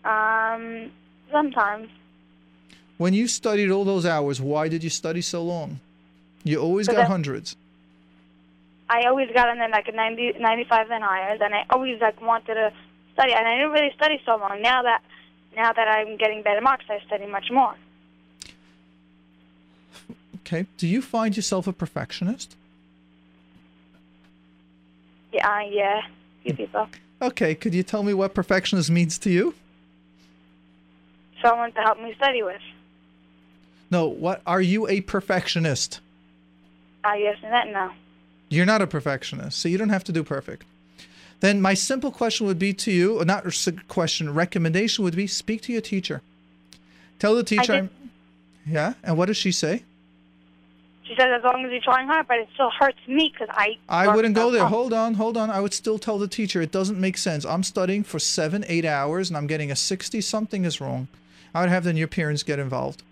Um, 0.04 0.90
sometimes. 1.32 1.88
When 2.98 3.14
you 3.14 3.26
studied 3.26 3.70
all 3.70 3.86
those 3.86 4.04
hours, 4.04 4.42
why 4.42 4.68
did 4.68 4.84
you 4.84 4.90
study 4.90 5.22
so 5.22 5.42
long? 5.42 5.80
You 6.44 6.60
always 6.60 6.86
got 6.86 7.08
hundreds. 7.08 7.56
I 8.90 9.04
always 9.08 9.30
got 9.32 9.48
in 9.48 9.58
there 9.58 9.70
like 9.70 9.88
a 9.88 9.92
90, 9.92 10.34
95 10.38 10.90
and 10.90 11.02
higher. 11.02 11.38
Then 11.38 11.54
I 11.54 11.64
always 11.70 11.98
like 12.02 12.20
wanted 12.20 12.54
to 12.54 12.72
study, 13.14 13.32
and 13.32 13.48
I 13.48 13.56
didn't 13.56 13.72
really 13.72 13.92
study 13.96 14.20
so 14.26 14.36
long. 14.36 14.60
Now 14.60 14.82
that 14.82 15.02
now 15.56 15.72
that 15.72 15.88
I'm 15.88 16.16
getting 16.16 16.42
better 16.42 16.60
marks, 16.60 16.84
I 16.88 17.00
study 17.06 17.26
much 17.26 17.50
more. 17.50 17.74
Okay. 20.40 20.66
Do 20.76 20.86
you 20.86 21.00
find 21.00 21.36
yourself 21.36 21.66
a 21.66 21.72
perfectionist? 21.72 22.56
Yeah, 25.32 25.48
uh, 25.48 25.60
yeah, 25.60 26.02
few 26.42 26.54
people. 26.54 26.88
Okay. 27.22 27.54
Could 27.54 27.74
you 27.74 27.82
tell 27.82 28.02
me 28.02 28.12
what 28.14 28.34
perfectionist 28.34 28.90
means 28.90 29.18
to 29.18 29.30
you? 29.30 29.54
Someone 31.40 31.72
to 31.72 31.80
help 31.80 32.00
me 32.00 32.14
study 32.16 32.42
with. 32.42 32.60
No. 33.90 34.06
What 34.06 34.42
are 34.46 34.60
you 34.60 34.88
a 34.88 35.00
perfectionist? 35.00 36.00
Ah, 37.04 37.14
yes, 37.14 37.36
and 37.42 37.52
that 37.52 37.68
no. 37.68 37.90
You're 38.48 38.66
not 38.66 38.82
a 38.82 38.86
perfectionist, 38.86 39.58
so 39.58 39.68
you 39.68 39.78
don't 39.78 39.88
have 39.88 40.04
to 40.04 40.12
do 40.12 40.22
perfect. 40.22 40.64
Then 41.44 41.60
my 41.60 41.74
simple 41.74 42.10
question 42.10 42.46
would 42.46 42.58
be 42.58 42.72
to 42.72 42.90
you, 42.90 43.20
or 43.20 43.26
not 43.26 43.44
question, 43.86 44.32
recommendation 44.32 45.04
would 45.04 45.14
be 45.14 45.26
speak 45.26 45.60
to 45.64 45.72
your 45.72 45.82
teacher. 45.82 46.22
Tell 47.18 47.34
the 47.34 47.44
teacher, 47.44 47.82
did- 47.82 47.90
yeah, 48.66 48.94
and 49.02 49.18
what 49.18 49.26
does 49.26 49.36
she 49.36 49.52
say? 49.52 49.82
She 51.02 51.14
says 51.14 51.28
as 51.36 51.44
long 51.44 51.62
as 51.66 51.70
you're 51.70 51.82
trying 51.82 52.06
hard, 52.06 52.28
but 52.28 52.38
it 52.38 52.48
still 52.54 52.70
hurts 52.70 52.96
me 53.06 53.30
because 53.30 53.54
I. 53.54 53.76
I 53.90 54.16
wouldn't 54.16 54.34
go 54.34 54.50
there. 54.50 54.64
Hold 54.64 54.94
on, 54.94 55.12
hold 55.12 55.36
on. 55.36 55.50
I 55.50 55.60
would 55.60 55.74
still 55.74 55.98
tell 55.98 56.16
the 56.16 56.28
teacher 56.28 56.62
it 56.62 56.72
doesn't 56.72 56.98
make 56.98 57.18
sense. 57.18 57.44
I'm 57.44 57.62
studying 57.62 58.04
for 58.04 58.18
seven, 58.18 58.64
eight 58.66 58.86
hours, 58.86 59.28
and 59.28 59.36
I'm 59.36 59.46
getting 59.46 59.70
a 59.70 59.76
60. 59.76 60.22
Something 60.22 60.64
is 60.64 60.80
wrong. 60.80 61.08
I 61.54 61.60
would 61.60 61.68
have 61.68 61.84
then 61.84 61.98
your 61.98 62.08
parents 62.08 62.42
get 62.42 62.58
involved. 62.58 63.02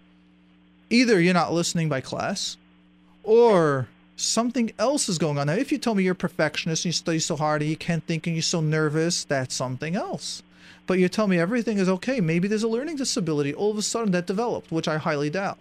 Either 0.88 1.20
you're 1.20 1.34
not 1.34 1.52
listening 1.52 1.90
by 1.90 2.00
class, 2.00 2.56
or 3.24 3.88
something 4.22 4.72
else 4.78 5.08
is 5.08 5.18
going 5.18 5.38
on. 5.38 5.48
Now, 5.48 5.54
if 5.54 5.72
you 5.72 5.78
tell 5.78 5.94
me 5.94 6.04
you're 6.04 6.12
a 6.12 6.16
perfectionist 6.16 6.84
and 6.84 6.90
you 6.90 6.92
study 6.92 7.18
so 7.18 7.36
hard 7.36 7.62
and 7.62 7.70
you 7.70 7.76
can't 7.76 8.04
think 8.04 8.26
and 8.26 8.36
you're 8.36 8.42
so 8.42 8.60
nervous, 8.60 9.24
that's 9.24 9.54
something 9.54 9.96
else. 9.96 10.42
But 10.86 10.98
you 10.98 11.08
tell 11.08 11.28
me 11.28 11.38
everything 11.38 11.78
is 11.78 11.88
okay. 11.88 12.20
Maybe 12.20 12.48
there's 12.48 12.62
a 12.62 12.68
learning 12.68 12.96
disability 12.96 13.54
all 13.54 13.70
of 13.70 13.78
a 13.78 13.82
sudden 13.82 14.12
that 14.12 14.26
developed, 14.26 14.70
which 14.70 14.88
I 14.88 14.98
highly 14.98 15.30
doubt. 15.30 15.58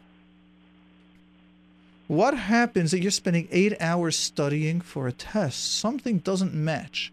What 2.07 2.35
happens 2.35 2.91
that 2.91 3.01
you're 3.01 3.11
spending 3.11 3.47
eight 3.51 3.79
hours 3.79 4.17
studying 4.17 4.81
for 4.81 5.07
a 5.07 5.13
test? 5.13 5.77
Something 5.77 6.17
doesn't 6.19 6.53
match. 6.53 7.11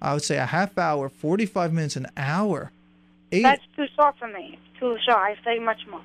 I 0.00 0.14
would 0.14 0.22
say 0.22 0.38
a 0.38 0.46
half 0.46 0.78
hour, 0.78 1.10
45 1.10 1.72
minutes, 1.72 1.96
an 1.96 2.06
hour. 2.16 2.72
Eight. 3.30 3.42
That's 3.42 3.62
too 3.76 3.86
short 3.94 4.16
for 4.18 4.28
me. 4.28 4.58
Too 4.78 4.96
short. 5.04 5.18
I 5.18 5.36
study 5.42 5.60
much 5.60 5.86
more. 5.90 6.00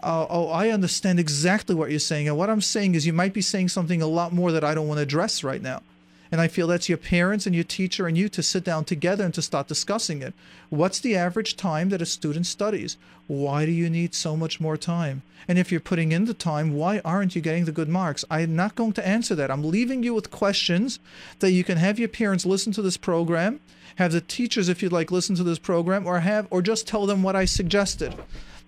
Oh, 0.00 0.26
oh, 0.30 0.48
I 0.48 0.68
understand 0.70 1.18
exactly 1.18 1.74
what 1.74 1.90
you're 1.90 1.98
saying. 1.98 2.28
And 2.28 2.36
what 2.36 2.50
I'm 2.50 2.60
saying 2.60 2.94
is 2.94 3.06
you 3.06 3.12
might 3.12 3.32
be 3.32 3.40
saying 3.40 3.68
something 3.68 4.00
a 4.00 4.06
lot 4.06 4.32
more 4.32 4.52
that 4.52 4.62
I 4.62 4.74
don't 4.74 4.86
want 4.86 4.98
to 4.98 5.02
address 5.02 5.42
right 5.42 5.60
now. 5.60 5.82
And 6.30 6.40
I 6.40 6.48
feel 6.48 6.66
that's 6.66 6.88
your 6.88 6.98
parents 6.98 7.46
and 7.46 7.54
your 7.54 7.64
teacher 7.64 8.06
and 8.06 8.16
you 8.16 8.28
to 8.28 8.42
sit 8.42 8.62
down 8.62 8.84
together 8.84 9.24
and 9.24 9.32
to 9.34 9.42
start 9.42 9.66
discussing 9.66 10.22
it. 10.22 10.34
What's 10.68 11.00
the 11.00 11.16
average 11.16 11.56
time 11.56 11.88
that 11.88 12.02
a 12.02 12.06
student 12.06 12.46
studies? 12.46 12.96
Why 13.26 13.64
do 13.64 13.72
you 13.72 13.88
need 13.88 14.14
so 14.14 14.36
much 14.36 14.60
more 14.60 14.76
time? 14.76 15.22
And 15.48 15.58
if 15.58 15.72
you're 15.72 15.80
putting 15.80 16.12
in 16.12 16.26
the 16.26 16.34
time, 16.34 16.74
why 16.74 17.00
aren't 17.04 17.34
you 17.34 17.40
getting 17.40 17.64
the 17.64 17.72
good 17.72 17.88
marks? 17.88 18.24
I'm 18.30 18.54
not 18.54 18.74
going 18.74 18.92
to 18.94 19.06
answer 19.06 19.34
that. 19.36 19.50
I'm 19.50 19.64
leaving 19.64 20.02
you 20.02 20.12
with 20.12 20.30
questions 20.30 20.98
that 21.38 21.52
you 21.52 21.64
can 21.64 21.78
have 21.78 21.98
your 21.98 22.08
parents 22.08 22.44
listen 22.44 22.72
to 22.72 22.82
this 22.82 22.98
program, 22.98 23.60
have 23.96 24.12
the 24.12 24.20
teachers, 24.20 24.68
if 24.68 24.82
you'd 24.82 24.92
like, 24.92 25.10
listen 25.10 25.34
to 25.36 25.44
this 25.44 25.58
program, 25.58 26.06
or 26.06 26.20
have 26.20 26.46
or 26.50 26.60
just 26.60 26.86
tell 26.86 27.06
them 27.06 27.22
what 27.22 27.36
I 27.36 27.46
suggested 27.46 28.14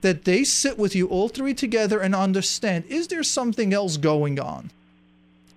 that 0.00 0.24
they 0.24 0.44
sit 0.44 0.78
with 0.78 0.94
you 0.94 1.06
all 1.08 1.28
three 1.28 1.54
together 1.54 2.00
and 2.00 2.14
understand 2.14 2.84
is 2.88 3.08
there 3.08 3.22
something 3.22 3.72
else 3.72 3.96
going 3.96 4.38
on? 4.40 4.70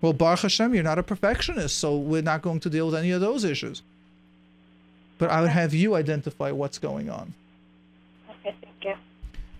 Well, 0.01 0.13
Baruch 0.13 0.41
Hashem, 0.41 0.73
you're 0.73 0.83
not 0.83 0.99
a 0.99 1.03
perfectionist, 1.03 1.77
so 1.77 1.97
we're 1.97 2.21
not 2.21 2.41
going 2.41 2.59
to 2.59 2.69
deal 2.69 2.87
with 2.87 2.95
any 2.95 3.11
of 3.11 3.21
those 3.21 3.45
issues. 3.45 3.81
But 5.17 5.29
I 5.29 5.39
would 5.39 5.51
have 5.51 5.73
you 5.73 5.95
identify 5.95 6.51
what's 6.51 6.77
going 6.77 7.09
on. 7.09 7.33
Okay, 8.29 8.53
thank 8.61 8.83
you. 8.83 8.95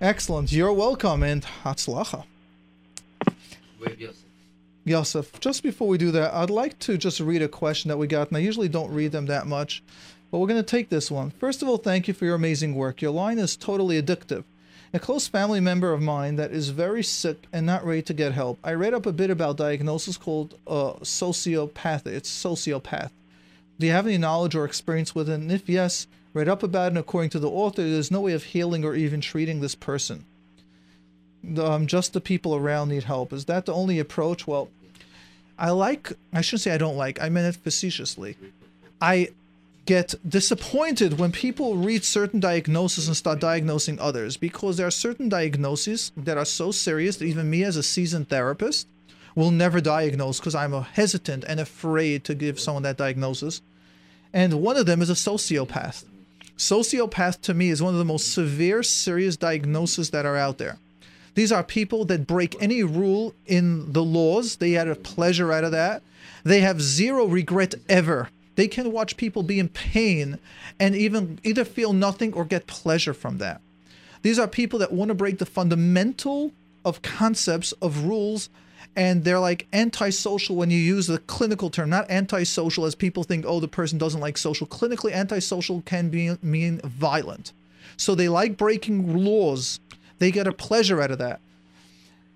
Excellent. 0.02 0.52
You're 0.52 0.74
welcome 0.74 1.24
and 1.24 1.46
Hatzlacha. 1.64 2.26
Yosef, 3.80 4.24
Yosef, 4.84 5.40
just 5.40 5.64
before 5.64 5.88
we 5.88 5.98
do 5.98 6.12
that, 6.12 6.34
I'd 6.34 6.50
like 6.50 6.78
to 6.80 6.98
just 6.98 7.22
read 7.22 7.42
a 7.42 7.48
question 7.48 7.88
that 7.90 7.98
we 7.98 8.08
got, 8.08 8.28
and 8.28 8.38
I 8.38 8.42
usually 8.42 8.68
don't 8.68 8.92
read 8.92 9.14
them 9.14 9.28
that 9.28 9.48
much, 9.48 9.82
but 10.30 10.40
we're 10.40 10.48
going 10.48 10.60
to 10.60 10.64
take 10.64 10.90
this 10.90 11.10
one. 11.10 11.32
First 11.32 11.62
of 11.62 11.70
all, 11.70 11.78
thank 11.78 12.08
you 12.08 12.14
for 12.14 12.26
your 12.26 12.36
amazing 12.36 12.76
work. 12.76 13.02
Your 13.02 13.12
line 13.12 13.40
is 13.40 13.56
totally 13.56 14.02
addictive. 14.02 14.44
A 14.96 15.00
close 15.00 15.28
family 15.28 15.60
member 15.60 15.92
of 15.92 16.04
mine 16.04 16.36
that 16.36 16.52
is 16.52 16.70
very 16.70 17.02
sick 17.02 17.48
and 17.52 17.66
not 17.66 17.84
ready 17.84 18.04
to 18.04 18.14
get 18.14 18.34
help. 18.34 18.60
I 18.64 18.74
read 18.74 18.94
up 18.94 19.08
a 19.08 19.12
bit 19.12 19.32
about 19.32 19.58
diagnosis 19.58 20.18
called 20.18 20.54
uh, 20.68 20.94
sociopath. 21.02 22.06
It's 22.06 22.30
sociopath. 22.30 23.10
Do 23.80 23.88
you 23.88 23.92
have 23.92 24.06
any 24.06 24.20
knowledge 24.20 24.54
or 24.54 24.66
experience 24.66 25.16
with 25.16 25.30
it? 25.30 25.34
And 25.34 25.52
if 25.52 25.68
yes, 25.68 26.06
read 26.34 26.48
up 26.48 26.62
about 26.62 26.86
it. 26.86 26.88
And 26.90 26.98
according 27.00 27.32
to 27.32 27.40
the 27.40 27.50
author, 27.50 27.82
there's 27.82 28.12
no 28.12 28.22
way 28.22 28.34
of 28.34 28.44
healing 28.44 28.86
or 28.86 28.94
even 28.94 29.20
treating 29.20 29.62
this 29.62 29.74
person. 29.74 30.26
Um, 31.58 31.88
just 31.88 32.14
the 32.14 32.22
people 32.22 32.56
around 32.56 32.90
need 32.90 33.06
help. 33.06 33.34
Is 33.34 33.46
that 33.46 33.66
the 33.66 33.74
only 33.74 33.98
approach? 33.98 34.46
Well, 34.46 34.70
I 35.58 35.72
like, 35.72 36.14
I 36.32 36.42
shouldn't 36.42 36.62
say 36.62 36.72
I 36.72 36.78
don't 36.78 36.98
like, 36.98 37.20
I 37.20 37.30
meant 37.30 37.56
it 37.56 37.60
facetiously. 37.60 38.38
I 39.02 39.30
get 39.86 40.16
disappointed 40.28 41.20
when 41.20 41.32
people 41.32 41.76
read 41.76 42.04
certain 42.04 42.40
diagnoses 42.40 43.08
and 43.08 43.18
start 43.18 43.40
diagnosing 43.40 44.00
others 44.00 44.38
because 44.38 44.78
there 44.78 44.88
are 44.88 44.92
certain 44.92 45.28
diagnoses 45.28 46.12
that 46.16 46.38
are 46.38 46.46
so 46.46 46.72
serious 46.72 47.18
that 47.18 47.26
even 47.26 47.50
me 47.50 47.64
as 47.64 47.76
a 47.76 47.84
seasoned 47.84 48.30
therapist 48.30 48.88
will 49.36 49.52
never 49.52 49.82
diagnose 49.82 50.40
because 50.40 50.56
I'm 50.56 50.74
a 50.74 50.84
hesitant 50.84 51.44
and 51.46 51.60
afraid 51.60 52.24
to 52.26 52.36
give 52.36 52.60
someone 52.60 52.84
that 52.84 52.98
diagnosis. 52.98 53.62
And 54.32 54.62
one 54.62 54.78
of 54.78 54.86
them 54.86 55.02
is 55.02 55.10
a 55.10 55.14
sociopath. 55.14 56.06
Sociopath 56.58 57.42
to 57.42 57.54
me 57.54 57.70
is 57.70 57.82
one 57.82 57.94
of 57.94 58.00
the 58.00 58.06
most 58.06 58.32
severe, 58.32 58.84
serious 58.84 59.36
diagnoses 59.36 60.12
that 60.12 60.26
are 60.26 60.38
out 60.38 60.60
there. 60.60 60.78
These 61.36 61.52
are 61.52 61.64
people 61.64 62.06
that 62.06 62.28
break 62.28 62.56
any 62.62 62.84
rule 62.84 63.34
in 63.48 63.92
the 63.92 64.04
laws. 64.04 64.58
They 64.58 64.72
had 64.72 64.88
a 64.88 64.96
pleasure 64.96 65.52
out 65.52 65.64
of 65.64 65.72
that. 65.72 66.04
They 66.44 66.62
have 66.62 66.82
zero 66.82 67.26
regret 67.26 67.76
ever. 67.90 68.30
They 68.56 68.68
can 68.68 68.92
watch 68.92 69.18
people 69.18 69.44
be 69.44 69.60
in 69.60 69.70
pain 69.70 70.40
and 70.80 70.96
even 70.96 71.40
either 71.44 71.66
feel 71.66 71.94
nothing 71.94 72.34
or 72.34 72.46
get 72.46 72.68
pleasure 72.68 73.14
from 73.14 73.38
that. 73.40 73.62
These 74.22 74.40
are 74.40 74.48
people 74.48 74.80
that 74.80 74.92
want 74.92 75.10
to 75.10 75.16
break 75.16 75.40
the 75.40 75.46
fundamental 75.46 76.52
of 76.86 77.02
concepts 77.02 77.72
of 77.74 78.06
rules 78.06 78.50
and 78.96 79.24
they're 79.24 79.40
like 79.40 79.68
antisocial 79.74 80.56
when 80.56 80.70
you 80.70 80.78
use 80.78 81.08
the 81.08 81.18
clinical 81.20 81.70
term, 81.70 81.90
not 81.90 82.10
antisocial 82.12 82.86
as 82.86 82.96
people 82.96 83.24
think, 83.24 83.46
oh, 83.48 83.60
the 83.60 83.68
person 83.68 83.98
doesn't 83.98 84.22
like 84.22 84.38
social. 84.38 84.68
Clinically, 84.68 85.12
antisocial 85.12 85.82
can 85.82 86.10
be 86.10 86.38
mean 86.42 86.80
violent. 86.84 87.54
So 87.98 88.14
they 88.14 88.30
like 88.30 88.58
breaking 88.58 89.26
laws. 89.26 89.80
They 90.20 90.32
get 90.32 90.48
a 90.48 90.52
pleasure 90.52 91.02
out 91.02 91.12
of 91.12 91.18
that. 91.20 91.42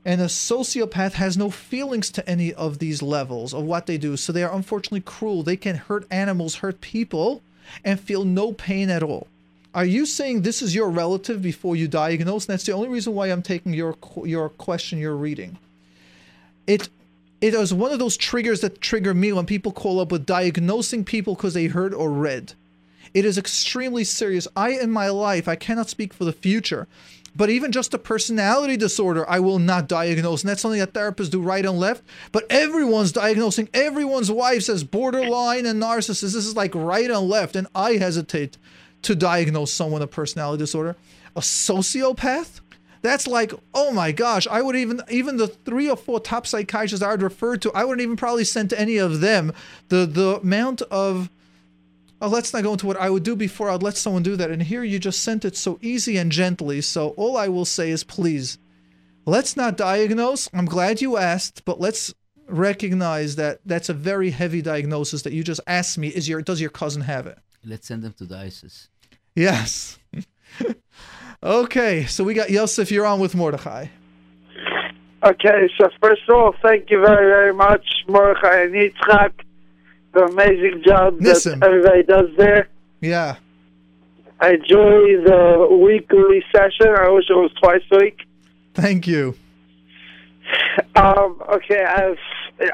And 0.08 0.22
a 0.22 0.28
sociopath 0.28 1.12
has 1.14 1.36
no 1.36 1.50
feelings 1.50 2.10
to 2.12 2.28
any 2.30 2.54
of 2.54 2.80
these 2.80 3.02
levels 3.02 3.54
of 3.54 3.66
what 3.66 3.88
they 3.88 3.98
do. 3.98 4.16
So 4.16 4.32
they 4.32 4.42
are 4.42 4.56
unfortunately 4.56 5.02
cruel. 5.02 5.44
They 5.44 5.58
can 5.58 5.76
hurt 5.76 6.08
animals, 6.10 6.56
hurt 6.56 6.80
people, 6.80 7.42
and 7.84 8.00
feel 8.00 8.24
no 8.24 8.54
pain 8.54 8.90
at 8.90 9.04
all. 9.04 9.28
Are 9.76 9.84
you 9.84 10.06
saying 10.06 10.42
this 10.42 10.62
is 10.62 10.74
your 10.74 10.90
relative 10.90 11.42
before 11.42 11.76
you 11.76 11.90
diagnose? 11.90 12.46
And 12.46 12.54
that's 12.54 12.66
the 12.66 12.72
only 12.72 12.88
reason 12.88 13.16
why 13.16 13.28
I'm 13.28 13.42
taking 13.42 13.74
your 13.74 13.98
your 14.24 14.48
question 14.48 14.98
you're 14.98 15.14
reading. 15.14 15.58
It 16.68 16.88
it 17.42 17.54
is 17.54 17.74
one 17.74 17.92
of 17.92 18.00
those 18.00 18.16
triggers 18.16 18.62
that 18.62 18.80
trigger 18.80 19.14
me 19.14 19.34
when 19.34 19.46
people 19.46 19.74
call 19.74 20.00
up 20.00 20.14
with 20.14 20.26
diagnosing 20.26 21.04
people 21.04 21.36
because 21.36 21.54
they 21.54 21.68
heard 21.68 21.94
or 21.94 22.10
read. 22.12 22.54
It 23.14 23.26
is 23.26 23.38
extremely 23.38 24.06
serious. 24.06 24.48
I 24.56 24.70
in 24.70 24.90
my 24.90 25.10
life, 25.10 25.50
I 25.50 25.56
cannot 25.58 25.90
speak 25.90 26.14
for 26.14 26.24
the 26.24 26.32
future, 26.32 26.88
but 27.38 27.52
even 27.52 27.72
just 27.72 27.94
a 27.94 28.00
personality 28.00 28.76
disorder, 28.78 29.30
I 29.30 29.40
will 29.40 29.60
not 29.60 29.88
diagnose. 29.88 30.42
And 30.42 30.50
that's 30.50 30.62
something 30.62 30.80
that 30.80 30.94
therapists 30.94 31.30
do 31.30 31.40
right 31.40 31.64
and 31.64 31.80
left. 31.80 32.04
But 32.32 32.48
everyone's 32.50 33.12
diagnosing. 33.12 33.70
Everyone's 33.76 34.32
wife 34.32 34.68
as 34.68 34.84
borderline 34.84 35.68
and 35.68 35.82
narcissist. 35.82 36.22
This 36.22 36.36
is 36.36 36.56
like 36.56 36.74
right 36.74 37.10
and 37.10 37.30
left. 37.30 37.56
And 37.56 37.68
I 37.76 37.94
hesitate 37.94 38.58
to 39.04 39.16
diagnose 39.16 39.72
someone 39.72 40.02
a 40.02 40.08
personality 40.08 40.64
disorder. 40.64 40.96
A 41.36 41.42
sociopath? 41.42 42.62
That's 43.04 43.28
like, 43.28 43.54
oh 43.74 43.92
my 43.92 44.12
gosh, 44.12 44.48
I 44.48 44.64
would 44.64 44.76
even 44.76 45.02
even 45.08 45.38
the 45.38 45.48
three 45.48 45.90
or 45.90 45.96
four 45.96 46.20
top 46.20 46.48
psychiatrists 46.48 47.06
I 47.06 47.12
would 47.12 47.22
refer 47.22 47.56
to, 47.58 47.72
I 47.74 47.86
wouldn't 47.86 48.02
even 48.02 48.18
probably 48.18 48.44
send 48.44 48.72
to 48.72 48.80
any 48.80 48.98
of 48.98 49.22
them. 49.22 49.54
The 49.90 50.08
the 50.08 50.40
amount 50.42 50.82
of 50.82 51.30
Oh, 52.22 52.28
let's 52.28 52.54
not 52.54 52.64
go 52.64 52.72
into 52.72 52.88
what 52.88 52.98
I 52.98 53.10
would 53.10 53.24
do 53.24 53.36
before 53.36 53.70
I'd 53.70 53.84
let 53.84 53.96
someone 53.98 54.24
do 54.24 54.36
that. 54.36 54.50
And 54.50 54.64
here 54.64 54.84
you 54.84 54.98
just 54.98 55.22
sent 55.22 55.46
it 55.46 55.56
so 55.56 55.78
easy 55.82 56.18
and 56.18 56.32
gently. 56.32 56.82
So 56.82 57.10
all 57.10 57.38
I 57.38 57.48
will 57.48 57.66
say 57.66 57.92
is 57.92 58.04
please, 58.04 58.58
let's 59.26 59.56
not 59.56 59.78
diagnose. 59.78 60.50
I'm 60.54 60.66
glad 60.66 61.02
you 61.02 61.18
asked, 61.18 61.64
but 61.64 61.80
let's 61.80 62.14
recognize 62.48 63.36
that 63.36 63.60
that's 63.66 63.90
a 63.90 63.94
very 63.94 64.32
heavy 64.32 64.62
diagnosis 64.62 65.22
that 65.24 65.34
you 65.34 65.44
just 65.44 65.62
asked 65.68 65.98
me. 65.98 66.08
Is 66.08 66.28
your 66.28 66.42
does 66.42 66.62
your 66.62 66.72
cousin 66.72 67.04
have 67.04 67.28
it? 67.28 67.38
Let's 67.64 67.88
send 67.88 68.04
them 68.04 68.14
to 68.14 68.26
the 68.26 68.38
ISIS. 68.38 68.90
Yes. 69.36 70.00
Okay, 71.44 72.06
so 72.06 72.24
we 72.24 72.34
got 72.34 72.50
Yosef. 72.50 72.92
You're 72.92 73.06
on 73.06 73.20
with 73.20 73.36
Mordechai. 73.36 73.88
Okay, 75.24 75.70
so 75.78 75.90
first 76.02 76.22
of 76.28 76.36
all, 76.36 76.56
thank 76.64 76.90
you 76.90 77.00
very, 77.00 77.30
very 77.30 77.54
much, 77.54 77.86
Mordechai 78.08 78.64
and 78.64 78.74
Yitzchak. 78.74 79.32
The 80.18 80.24
amazing 80.24 80.82
job 80.84 81.18
Listen. 81.22 81.60
that 81.60 81.68
everybody 81.70 82.02
does 82.02 82.26
there. 82.38 82.68
Yeah. 83.02 83.36
I 84.40 84.54
enjoy 84.54 85.22
the 85.24 85.78
weekly 85.80 86.44
session. 86.52 86.88
I 86.98 87.08
wish 87.12 87.26
it 87.30 87.34
was 87.34 87.52
twice 87.62 87.84
a 87.92 87.98
week. 87.98 88.22
Thank 88.74 89.06
you. 89.06 89.36
Um, 90.96 91.40
okay, 91.50 91.84
I've 91.84 92.18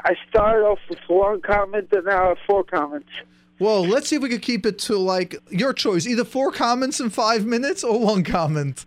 I 0.06 0.14
started 0.30 0.64
off 0.64 0.78
with 0.88 1.00
one 1.06 1.42
comment 1.42 1.88
and 1.92 2.06
now 2.06 2.24
I 2.24 2.28
have 2.28 2.38
four 2.46 2.64
comments. 2.64 3.10
Well, 3.58 3.84
let's 3.86 4.08
see 4.08 4.16
if 4.16 4.22
we 4.22 4.30
could 4.30 4.40
keep 4.40 4.64
it 4.64 4.78
to 4.80 4.96
like 4.96 5.36
your 5.50 5.74
choice, 5.74 6.06
either 6.06 6.24
four 6.24 6.50
comments 6.50 6.98
in 6.98 7.10
five 7.10 7.44
minutes 7.44 7.84
or 7.84 8.00
one 8.00 8.24
comment. 8.24 8.86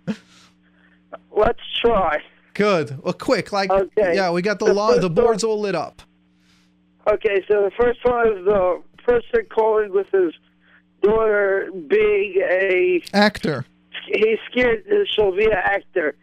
Let's 1.32 1.60
try. 1.80 2.24
Good. 2.55 3.03
Well, 3.03 3.14
quick, 3.14 3.51
like 3.51 3.70
Okay. 3.70 4.16
yeah, 4.16 4.32
we 4.32 4.41
got 4.41 4.58
the 4.58 4.66
The 4.66 4.74
lo- 4.74 4.97
the 4.99 5.12
boards 5.12 5.43
all 5.43 5.60
lit 5.60 5.76
up. 5.76 6.01
Okay, 7.08 7.41
so 7.47 7.64
the 7.64 7.72
first 7.80 7.99
one 8.03 8.28
is 8.28 8.45
the 8.45 8.82
person 9.05 9.45
calling 9.49 9.93
with 9.93 10.08
his 10.12 10.34
daughter 11.01 11.70
being 11.88 12.41
a 12.41 13.01
Actor. 13.14 13.66
he's 14.08 14.39
scared 14.51 14.84
that 14.89 15.08
she'll 15.14 15.36
be 15.36 15.45
an 15.45 15.53
actor. 15.53 16.16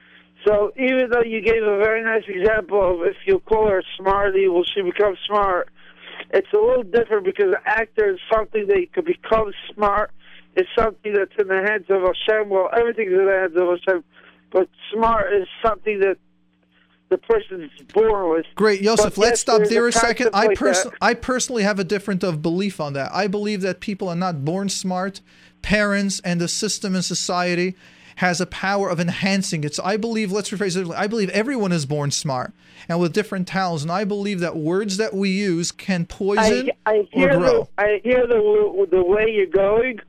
So 0.46 0.72
even 0.76 1.08
though 1.10 1.22
you 1.22 1.40
gave 1.40 1.62
a 1.62 1.78
very 1.78 2.04
nice 2.04 2.24
example 2.28 3.00
of 3.00 3.06
if 3.06 3.16
you 3.24 3.38
call 3.40 3.68
her 3.68 3.82
smarty, 3.96 4.46
will 4.48 4.64
she 4.64 4.82
become 4.82 5.16
smart? 5.26 5.70
It's 6.30 6.52
a 6.52 6.58
little 6.58 6.82
different 6.82 7.24
because 7.24 7.54
an 7.54 7.62
actor 7.64 8.10
is 8.10 8.18
something 8.30 8.66
that 8.66 8.78
you 8.78 8.88
could 8.88 9.06
become 9.06 9.52
smart. 9.72 10.10
It's 10.54 10.68
something 10.78 11.14
that's 11.14 11.32
in 11.38 11.48
the 11.48 11.62
hands 11.62 11.86
of 11.88 12.02
Hashem. 12.02 12.50
Well, 12.50 12.68
everything's 12.76 13.12
in 13.12 13.24
the 13.24 13.32
hands 13.32 13.56
of 13.56 13.68
Hashem, 13.68 14.04
but 14.52 14.68
smart 14.92 15.32
is 15.32 15.48
something 15.64 16.00
that 16.00 16.18
the 17.10 17.18
person's 17.18 17.70
born 17.92 18.30
with. 18.30 18.46
Great, 18.54 18.80
Yosef. 18.82 19.14
But 19.14 19.18
let's 19.18 19.30
yes, 19.32 19.40
stop 19.40 19.62
there 19.68 19.86
a 19.86 19.92
second. 19.92 20.30
I 20.32 20.46
like 20.46 20.58
that. 20.58 20.92
I 21.00 21.14
personally 21.14 21.62
have 21.62 21.78
a 21.78 21.84
different 21.84 22.24
of 22.24 22.42
belief 22.42 22.80
on 22.80 22.94
that. 22.94 23.12
I 23.14 23.26
believe 23.26 23.60
that 23.62 23.80
people 23.80 24.08
are 24.08 24.16
not 24.16 24.44
born 24.44 24.68
smart. 24.68 25.20
Parents 25.62 26.20
and 26.24 26.40
the 26.40 26.48
system 26.48 26.94
and 26.94 27.04
society 27.04 27.74
has 28.16 28.40
a 28.40 28.46
power 28.46 28.88
of 28.88 29.00
enhancing 29.00 29.64
it. 29.64 29.74
So 29.74 29.84
I 29.84 29.96
believe, 29.96 30.30
let's 30.30 30.50
rephrase 30.50 30.76
it. 30.76 30.90
I 30.94 31.06
believe 31.06 31.30
everyone 31.30 31.72
is 31.72 31.86
born 31.86 32.10
smart 32.10 32.52
and 32.88 33.00
with 33.00 33.12
different 33.12 33.48
talents, 33.48 33.82
and 33.82 33.90
I 33.90 34.04
believe 34.04 34.40
that 34.40 34.56
words 34.56 34.98
that 34.98 35.14
we 35.14 35.30
use 35.30 35.72
can 35.72 36.06
poison 36.06 36.70
I, 36.86 36.90
I 36.90 36.96
or 36.98 37.06
hear 37.12 37.32
the, 37.32 37.38
grow. 37.38 37.68
I 37.78 38.00
hear 38.04 38.26
the 38.26 38.86
the 38.90 39.02
way 39.02 39.30
you're 39.30 39.46
going, 39.46 40.00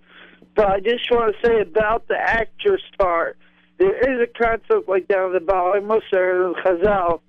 but 0.56 0.68
I 0.68 0.80
just 0.80 1.10
want 1.10 1.36
to 1.36 1.48
say 1.48 1.62
about 1.62 2.08
the 2.08 2.18
actress 2.18 2.82
part. 3.00 3.38
There 3.78 3.98
is 3.98 4.22
a 4.30 4.44
concept 4.44 4.88
like 4.88 5.06
in 5.10 5.34
the 5.34 5.40
Baal 5.42 5.74
Musar 5.82 6.46
and 6.48 6.56
Chazal 6.58 7.20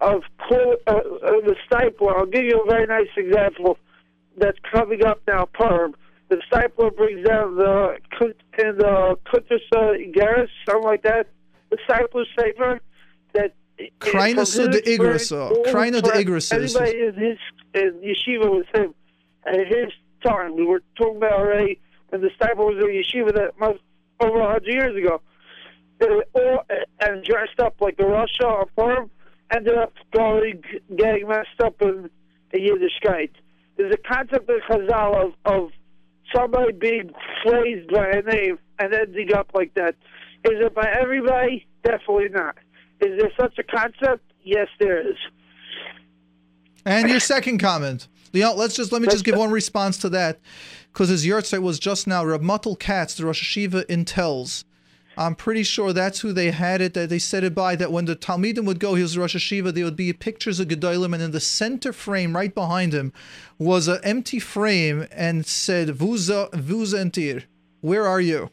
of 0.00 0.22
clo- 0.38 0.76
uh, 0.86 0.90
uh, 0.92 1.40
the 1.44 1.56
Steipler. 1.70 2.16
I'll 2.16 2.26
give 2.26 2.44
you 2.44 2.62
a 2.62 2.70
very 2.70 2.86
nice 2.86 3.08
example 3.16 3.76
that's 4.38 4.58
coming 4.72 5.04
up 5.04 5.20
now. 5.28 5.46
Perm. 5.52 5.94
The 6.30 6.40
Steipler 6.50 6.96
brings 6.96 7.26
down 7.26 7.56
the 7.56 7.96
in 8.22 8.76
the 8.78 9.16
Kutus 9.26 9.60
Garis, 10.14 10.48
something 10.66 10.84
like 10.84 11.02
that. 11.02 11.26
The 11.70 11.76
Steipler 11.88 12.24
statement 12.38 12.82
that 13.34 13.52
Kreinus 13.98 14.54
from 14.56 14.72
his 14.72 14.82
de 14.82 14.96
Igris, 14.98 15.32
uh, 15.32 15.48
de 15.62 15.70
friends- 15.70 16.24
Igris 16.24 16.52
is- 16.62 16.76
Anybody 16.76 17.00
in 17.06 17.14
his 17.14 17.38
in 17.74 17.92
yeshiva 18.02 18.56
with 18.56 18.66
him 18.74 18.94
at 19.46 19.66
his 19.66 19.92
time. 20.24 20.56
We 20.56 20.64
were 20.64 20.82
talking 20.96 21.16
about 21.16 21.32
already 21.32 21.78
when 22.08 22.20
the 22.22 22.30
Steipler 22.40 22.74
was 22.74 22.76
in 22.78 22.88
yeshiva 22.90 23.34
that 23.34 23.58
most 23.58 23.80
over 24.20 24.38
a 24.40 24.46
hundred 24.46 24.72
years 24.72 24.96
ago. 24.96 25.20
They 26.00 26.06
all 26.34 26.64
uh, 26.70 26.74
and 27.00 27.22
dressed 27.22 27.60
up 27.60 27.76
like 27.80 27.96
a 27.98 28.04
Russia 28.04 28.46
or 28.46 28.66
Purim, 28.76 29.10
ended 29.54 29.76
up 29.76 29.92
going 30.12 30.62
getting 30.96 31.28
messed 31.28 31.60
up 31.62 31.80
in 31.82 32.10
a 32.54 32.56
Yiddishkeit. 32.56 33.30
There's 33.76 33.94
a 33.94 34.08
concept 34.08 34.50
in 34.50 34.60
Chazal 34.68 35.26
of, 35.26 35.32
of 35.44 35.70
somebody 36.34 36.72
being 36.72 37.10
phrased 37.42 37.90
by 37.92 38.08
a 38.08 38.22
name 38.22 38.58
and 38.78 38.92
ending 38.92 39.32
up 39.34 39.50
like 39.54 39.74
that. 39.74 39.94
Is 40.44 40.54
it 40.54 40.74
by 40.74 40.88
everybody? 41.00 41.66
Definitely 41.84 42.30
not. 42.30 42.56
Is 43.00 43.18
there 43.20 43.32
such 43.38 43.58
a 43.58 43.62
concept? 43.62 44.24
Yes, 44.42 44.68
there 44.78 45.06
is. 45.06 45.16
And 46.84 47.10
your 47.10 47.20
second 47.20 47.58
comment. 47.58 48.08
Leon, 48.32 48.56
let's 48.56 48.74
just 48.74 48.92
let 48.92 49.02
me 49.02 49.08
just 49.08 49.24
give 49.24 49.36
one 49.36 49.50
response 49.50 49.98
to 49.98 50.08
that, 50.10 50.40
because 50.92 51.08
his 51.08 51.26
yurtzeit 51.26 51.62
was 51.62 51.78
just 51.78 52.06
now. 52.06 52.24
Rab 52.24 52.42
Mottel 52.42 52.78
Katz, 52.78 53.14
the 53.14 53.26
Rosh 53.26 53.42
Yeshiva 53.42 53.84
in 53.86 54.04
Telz. 54.04 54.64
I'm 55.20 55.34
pretty 55.34 55.64
sure 55.64 55.92
that's 55.92 56.20
who 56.20 56.32
they 56.32 56.50
had 56.50 56.80
it. 56.80 56.94
That 56.94 57.10
they 57.10 57.18
said 57.18 57.44
it 57.44 57.54
by 57.54 57.76
that 57.76 57.92
when 57.92 58.06
the 58.06 58.16
Talmidim 58.16 58.64
would 58.64 58.80
go, 58.80 58.94
he 58.94 59.02
was 59.02 59.18
Rosh 59.18 59.36
Yeshiva. 59.36 59.74
There 59.74 59.84
would 59.84 59.94
be 59.94 60.10
pictures 60.14 60.58
of 60.60 60.68
Gedolim, 60.68 61.12
and 61.12 61.22
in 61.22 61.30
the 61.30 61.40
center 61.40 61.92
frame, 61.92 62.34
right 62.34 62.54
behind 62.54 62.94
him, 62.94 63.12
was 63.58 63.86
an 63.86 64.00
empty 64.02 64.38
frame 64.38 65.06
and 65.12 65.44
said 65.44 65.88
"Vuza 65.90 66.48
Vuza 66.54 66.98
Entir." 66.98 67.44
Where 67.82 68.06
are 68.06 68.20
you? 68.22 68.50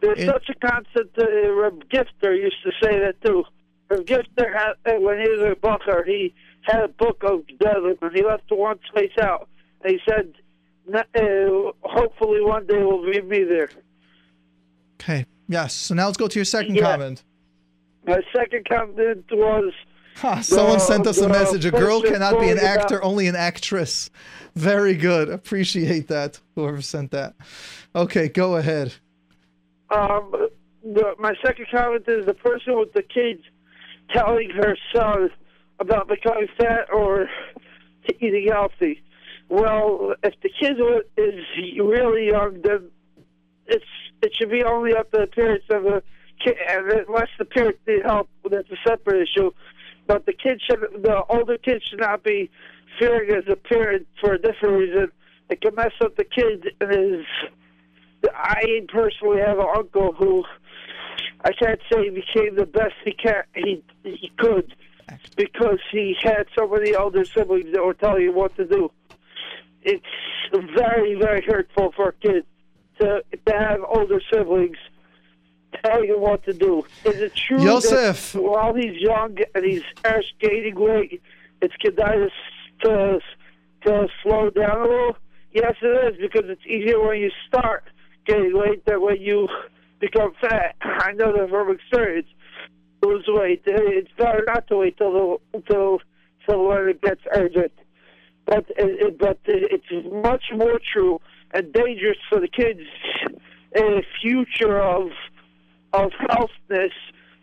There's 0.00 0.24
such 0.24 0.48
a 0.48 0.54
concept. 0.54 1.18
Uh, 1.18 1.52
Reb 1.52 1.86
Gifter 1.90 2.34
used 2.34 2.62
to 2.62 2.72
say 2.82 2.98
that 2.98 3.16
too. 3.22 3.44
Reb 3.90 4.06
Gifter 4.06 4.50
had, 4.54 4.72
uh, 4.86 4.98
when 5.00 5.20
he 5.20 5.28
was 5.28 5.52
a 5.52 5.56
Bucher, 5.56 6.02
he 6.06 6.32
had 6.62 6.84
a 6.84 6.88
book 6.88 7.22
of 7.24 7.46
Gedolim, 7.46 8.00
and 8.00 8.16
he 8.16 8.24
left 8.24 8.50
one 8.50 8.78
space 8.88 9.18
out. 9.20 9.48
And 9.82 9.92
he 9.92 10.00
said, 10.08 10.32
"N- 10.88 10.96
uh, 10.96 11.72
"Hopefully, 11.82 12.40
one 12.40 12.66
day 12.66 12.82
will 12.82 13.04
be 13.04 13.20
me 13.20 13.44
there." 13.44 13.68
Okay. 15.00 15.26
Yes. 15.48 15.74
So 15.74 15.94
now 15.94 16.06
let's 16.06 16.16
go 16.16 16.28
to 16.28 16.38
your 16.38 16.44
second 16.44 16.74
Yeah. 16.76 16.82
comment. 16.82 17.24
My 18.06 18.20
second 18.34 18.66
comment 18.68 19.24
was. 19.30 19.72
Ha, 20.16 20.40
someone 20.40 20.74
the- 20.78 20.80
sent 20.80 21.06
us 21.06 21.20
a 21.20 21.28
message. 21.28 21.64
A 21.64 21.70
girl 21.70 22.02
cannot 22.02 22.40
be 22.40 22.48
an 22.48 22.58
about- 22.58 22.80
actor, 22.80 23.02
only 23.04 23.28
an 23.28 23.36
actress. 23.36 24.10
Very 24.56 24.94
good. 24.94 25.28
Appreciate 25.28 26.08
that. 26.08 26.40
Whoever 26.56 26.82
sent 26.82 27.12
that. 27.12 27.34
Okay, 27.94 28.28
go 28.28 28.56
ahead. 28.56 28.94
Um, 29.90 30.48
the, 30.82 31.14
my 31.18 31.34
second 31.44 31.66
comment 31.70 32.04
is 32.08 32.26
the 32.26 32.34
person 32.34 32.76
with 32.78 32.92
the 32.94 33.02
kids 33.02 33.42
telling 34.12 34.50
her 34.50 34.76
son 34.94 35.30
about 35.78 36.08
becoming 36.08 36.48
fat 36.58 36.88
or 36.92 37.28
to 38.08 38.24
eating 38.24 38.48
healthy. 38.50 39.02
Well, 39.48 40.14
if 40.24 40.34
the 40.42 40.50
kid 40.60 40.76
is 41.16 41.44
really 41.80 42.26
young, 42.26 42.60
then 42.62 42.90
it's 43.66 43.84
it 44.22 44.32
should 44.34 44.50
be 44.50 44.62
only 44.64 44.94
up 44.94 45.10
to 45.12 45.20
the 45.20 45.26
parents 45.26 45.66
of 45.70 45.84
the 45.84 46.02
kid, 46.42 46.56
unless 47.08 47.28
the 47.38 47.44
parents 47.44 47.78
need 47.86 48.02
help, 48.04 48.28
that's 48.50 48.68
a 48.70 48.76
separate 48.88 49.28
issue. 49.28 49.50
But 50.06 50.26
the 50.26 50.32
kid 50.32 50.60
should, 50.68 50.80
the 51.02 51.22
older 51.28 51.58
kid 51.58 51.82
should 51.88 52.00
not 52.00 52.24
be 52.24 52.50
fearing 52.98 53.30
as 53.30 53.44
a 53.50 53.56
parent 53.56 54.06
for 54.20 54.34
a 54.34 54.38
different 54.38 54.78
reason. 54.78 55.12
It 55.50 55.60
can 55.60 55.74
mess 55.74 55.92
up 56.00 56.16
the 56.16 56.24
kid 56.24 56.68
and 56.80 56.90
his 56.92 57.26
I 58.34 58.80
personally 58.88 59.40
have 59.40 59.58
an 59.58 59.66
uncle 59.76 60.12
who 60.12 60.44
I 61.44 61.52
can't 61.52 61.80
say 61.90 62.04
he 62.04 62.10
became 62.10 62.56
the 62.56 62.66
best 62.66 62.94
he 63.04 63.12
can 63.12 63.44
he 63.54 63.82
he 64.02 64.32
could 64.38 64.74
because 65.36 65.78
he 65.92 66.16
had 66.22 66.46
so 66.58 66.68
many 66.68 66.94
older 66.94 67.24
siblings 67.24 67.72
that 67.72 67.84
were 67.84 67.94
telling 67.94 68.26
him 68.26 68.34
what 68.34 68.56
to 68.56 68.66
do. 68.66 68.90
It's 69.82 70.04
very 70.52 71.14
very 71.14 71.42
hurtful 71.46 71.92
for 71.94 72.08
a 72.08 72.12
kid 72.14 72.44
to 73.00 73.22
to 73.46 73.52
have 73.52 73.80
older 73.88 74.20
siblings 74.32 74.76
tell 75.84 76.04
you 76.04 76.18
what 76.18 76.44
to 76.44 76.52
do. 76.52 76.84
Is 77.04 77.20
it 77.20 77.34
true 77.34 77.62
Yosef. 77.62 78.32
that 78.32 78.42
while 78.42 78.74
he's 78.74 79.00
young 79.00 79.36
and 79.54 79.64
he's 79.64 79.82
gaining 80.40 80.74
weight, 80.78 81.22
it's 81.60 81.74
kedai 81.84 82.28
to 82.82 83.20
to 83.84 84.08
slow 84.22 84.50
down 84.50 84.78
a 84.78 84.82
little? 84.82 85.16
Yes, 85.52 85.74
it 85.82 86.14
is 86.14 86.20
because 86.20 86.48
it's 86.50 86.66
easier 86.66 87.00
when 87.00 87.18
you 87.18 87.30
start 87.46 87.84
getting 88.26 88.56
weight 88.56 88.84
than 88.84 89.00
when 89.00 89.20
you 89.20 89.48
become 89.98 90.32
fat. 90.40 90.76
I 90.80 91.12
know 91.12 91.32
that 91.32 91.48
from 91.50 91.70
experience. 91.70 92.28
Lose 93.02 93.24
weight. 93.28 93.62
It's 93.64 94.10
better 94.18 94.44
not 94.46 94.66
to 94.68 94.78
wait 94.78 94.98
till 94.98 95.40
the, 95.52 95.60
till 95.70 96.00
till 96.48 96.66
when 96.66 96.88
it 96.88 97.00
gets 97.00 97.20
urgent. 97.32 97.72
But 98.44 98.64
it, 98.70 99.06
it, 99.06 99.18
but 99.18 99.38
it's 99.44 99.84
much 100.24 100.44
more 100.54 100.80
true 100.92 101.20
and 101.52 101.72
dangerous 101.72 102.18
for 102.28 102.40
the 102.40 102.48
kids 102.48 102.80
in 103.74 103.84
the 103.96 104.02
future 104.20 104.80
of 104.80 105.10
of 105.92 106.10
healthness 106.30 106.92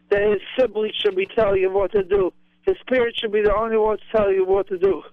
that 0.09 0.21
his 0.21 0.41
siblings 0.57 0.95
should 0.95 1.15
be 1.15 1.25
telling 1.25 1.63
him 1.63 1.73
what 1.73 1.91
to 1.91 2.03
do. 2.03 2.31
His 2.61 2.77
parents 2.87 3.19
should 3.19 3.31
be 3.31 3.41
the 3.41 3.55
only 3.55 3.77
ones 3.77 4.01
telling 4.11 4.35
him 4.35 4.47
what 4.47 4.67
to 4.67 4.77
do. 4.77 5.03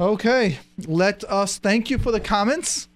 Okay, 0.00 0.58
let 0.86 1.24
us 1.24 1.58
thank 1.58 1.90
you 1.90 1.98
for 1.98 2.12
the 2.12 2.20
comments. 2.20 2.88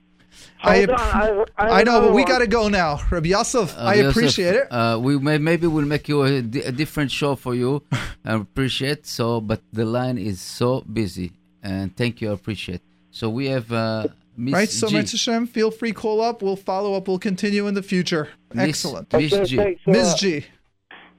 I, 0.62 0.76
Hold 0.78 0.90
on, 0.90 0.96
appre- 0.98 1.00
I 1.00 1.26
have- 1.26 1.48
I 1.58 1.80
I 1.80 1.82
know, 1.82 2.00
but 2.02 2.12
we 2.14 2.24
got 2.24 2.38
to 2.38 2.46
go 2.46 2.68
now. 2.68 3.00
Rabbi 3.10 3.28
Yosef, 3.30 3.76
Uh, 3.76 3.80
I 3.80 3.94
Yosef, 3.94 4.10
appreciate 4.12 4.54
it. 4.54 4.68
Uh, 4.70 4.98
we 5.02 5.18
may, 5.18 5.38
maybe 5.38 5.66
we'll 5.66 5.84
make 5.84 6.08
you 6.08 6.22
a, 6.22 6.40
di- 6.42 6.62
a 6.62 6.70
different 6.70 7.10
show 7.10 7.34
for 7.34 7.54
you. 7.56 7.82
I 8.24 8.34
appreciate 8.34 9.04
so, 9.06 9.40
but 9.40 9.60
the 9.72 9.84
line 9.84 10.16
is 10.18 10.40
so 10.40 10.82
busy. 10.82 11.32
And 11.64 11.96
thank 11.96 12.20
you, 12.20 12.30
I 12.30 12.34
appreciate. 12.34 12.80
So 13.12 13.28
we 13.30 13.46
have 13.48 13.70
uh, 13.70 14.08
Miss 14.36 14.54
right? 14.54 14.68
So, 14.68 14.88
G. 14.88 14.96
Mitzvah 14.96 15.18
Shem, 15.18 15.46
feel 15.46 15.70
free, 15.70 15.92
call 15.92 16.20
up. 16.20 16.42
We'll 16.42 16.56
follow 16.56 16.94
up. 16.94 17.06
We'll 17.06 17.18
continue 17.18 17.66
in 17.68 17.74
the 17.74 17.82
future. 17.82 18.30
Miss- 18.54 18.68
Excellent. 18.70 19.12
Miss 19.12 19.32
Okay, 19.32 19.44
G. 19.44 19.56
thanks 19.56 19.82
a 19.86 19.90
Ms. 19.90 20.08
lot. 20.08 20.18
G. 20.18 20.46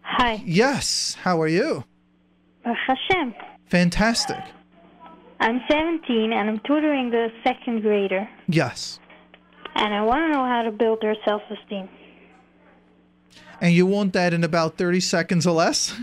Hi. 0.01 0.41
Yes. 0.45 1.15
How 1.21 1.39
are 1.41 1.47
you? 1.47 1.85
Baruch 2.63 2.77
Hashem. 2.87 3.33
Fantastic. 3.67 4.37
I'm 5.39 5.61
17 5.69 6.33
and 6.33 6.49
I'm 6.49 6.59
tutoring 6.65 7.09
the 7.11 7.29
second 7.43 7.81
grader, 7.81 8.27
Yes. 8.47 8.99
and 9.75 9.93
I 9.93 10.01
want 10.03 10.21
to 10.21 10.29
know 10.37 10.45
how 10.45 10.61
to 10.63 10.71
build 10.71 10.99
their 11.01 11.15
self-esteem. 11.25 11.89
And 13.61 13.73
you 13.73 13.85
want 13.85 14.13
that 14.13 14.33
in 14.33 14.43
about 14.43 14.77
30 14.77 14.99
seconds 15.01 15.45
or 15.45 15.53
less? 15.53 15.93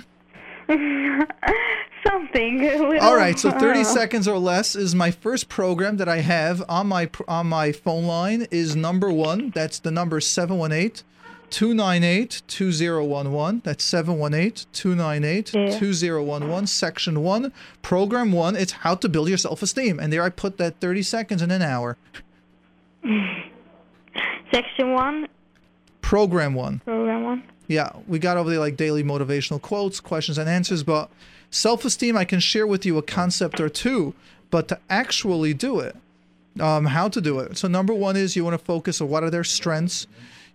Something. 2.33 2.99
All 3.01 3.17
right, 3.17 3.39
so 3.39 3.51
30 3.51 3.81
uh, 3.81 3.85
seconds 3.85 4.29
or 4.29 4.39
less 4.39 4.77
is 4.77 4.95
my 4.95 5.11
first 5.11 5.49
program 5.49 5.97
that 5.97 6.09
I 6.09 6.19
have 6.19 6.63
on 6.69 6.87
my 6.87 7.11
on 7.27 7.49
my 7.49 7.73
phone 7.73 8.05
line 8.05 8.47
is 8.51 8.77
number 8.77 9.11
1. 9.11 9.51
That's 9.51 9.79
the 9.79 9.91
number 9.91 10.21
718 10.21 11.05
298 11.51 12.43
2011. 12.47 13.63
That's 13.65 13.85
718 13.85 14.67
298 14.73 15.79
2011. 15.79 16.67
Section 16.67 17.23
1, 17.23 17.53
program 17.83 18.33
1, 18.33 18.57
it's 18.57 18.73
how 18.73 18.95
to 18.95 19.09
build 19.09 19.29
your 19.29 19.39
self-esteem. 19.39 19.99
And 19.99 20.13
there 20.13 20.23
I 20.23 20.31
put 20.31 20.59
that 20.59 20.81
30 20.81 21.03
seconds 21.03 21.43
in 21.43 21.51
an 21.51 21.63
hour. 21.63 21.97
Section 24.53 24.93
one, 24.93 25.29
Program 26.03 26.55
1. 26.55 26.81
program 26.81 27.23
one. 27.23 27.45
Yeah, 27.69 27.93
we 28.09 28.19
got 28.19 28.37
over 28.37 28.51
there 28.51 28.59
like 28.59 28.77
daily 28.77 29.05
motivational 29.05 29.63
quotes, 29.63 30.01
questions 30.01 30.39
and 30.39 30.49
answers, 30.49 30.83
but 30.83 31.09
self 31.51 31.85
esteem, 31.85 32.17
I 32.17 32.25
can 32.25 32.41
share 32.41 32.67
with 32.67 32.87
you 32.87 32.99
a 32.99 33.03
concept 33.03 33.61
or 33.61 33.69
two, 33.69 34.15
but 34.51 34.69
to 34.69 34.79
actually 34.89 35.55
do 35.55 35.81
it, 35.81 35.97
um, 36.59 36.87
how 36.87 37.09
to 37.09 37.21
do 37.21 37.39
it. 37.41 37.57
So, 37.59 37.69
number 37.69 37.95
one 37.95 38.17
is 38.17 38.37
you 38.37 38.45
want 38.45 38.59
to 38.59 38.65
focus 38.65 39.01
on 39.01 39.09
what 39.09 39.23
are 39.23 39.31
their 39.31 39.45
strengths. 39.45 40.07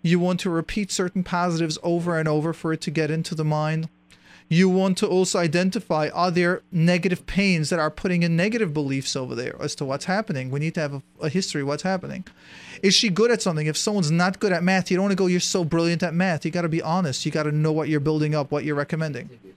You 0.02 0.20
want 0.20 0.39
to 0.41 0.50
repeat 0.50 0.91
certain 0.91 1.24
positives 1.24 1.78
over 1.82 2.20
and 2.20 2.28
over 2.28 2.54
for 2.54 2.72
it 2.74 2.82
to 2.82 2.91
get 2.91 3.10
into 3.10 3.34
the 3.34 3.46
mind. 3.46 3.89
You 4.48 4.70
want 4.70 5.00
to 5.00 5.08
also 5.08 5.39
identify 5.39 6.10
are 6.14 6.30
there 6.30 6.62
negative 6.72 7.26
pains 7.26 7.72
that 7.72 7.80
are 7.80 7.89
putting 7.89 8.22
in 8.22 8.36
negative 8.36 8.72
beliefs 8.72 9.16
over 9.16 9.34
there 9.34 9.56
as 9.60 9.74
to 9.76 9.86
what's 9.86 10.06
happening. 10.06 10.52
We 10.52 10.60
need 10.60 10.76
to 10.76 10.82
have 10.82 10.93
a, 10.93 11.02
a 11.22 11.30
history 11.30 11.64
what's 11.64 11.82
happening. 11.82 12.26
Is 12.84 12.93
she 12.93 13.10
good 13.10 13.32
at 13.32 13.41
something? 13.41 13.66
If 13.66 13.78
someone's 13.78 14.12
not 14.12 14.39
good 14.39 14.54
at 14.54 14.62
math, 14.62 14.91
you 14.91 14.98
don't 14.98 15.06
want 15.06 15.14
to 15.14 15.16
go, 15.16 15.26
you're 15.26 15.39
so 15.39 15.66
brilliant 15.66 16.04
at 16.04 16.14
math. 16.14 16.46
You 16.46 16.52
got 16.52 16.62
to 16.62 16.70
be 16.70 16.84
honest. 16.84 17.26
You 17.26 17.32
got 17.32 17.43
to 17.43 17.52
know 17.52 17.72
what 17.72 17.89
you're 17.89 18.00
building 18.00 18.36
up, 18.36 18.52
what 18.52 18.64
you're 18.64 18.76
recommending. 18.76 19.55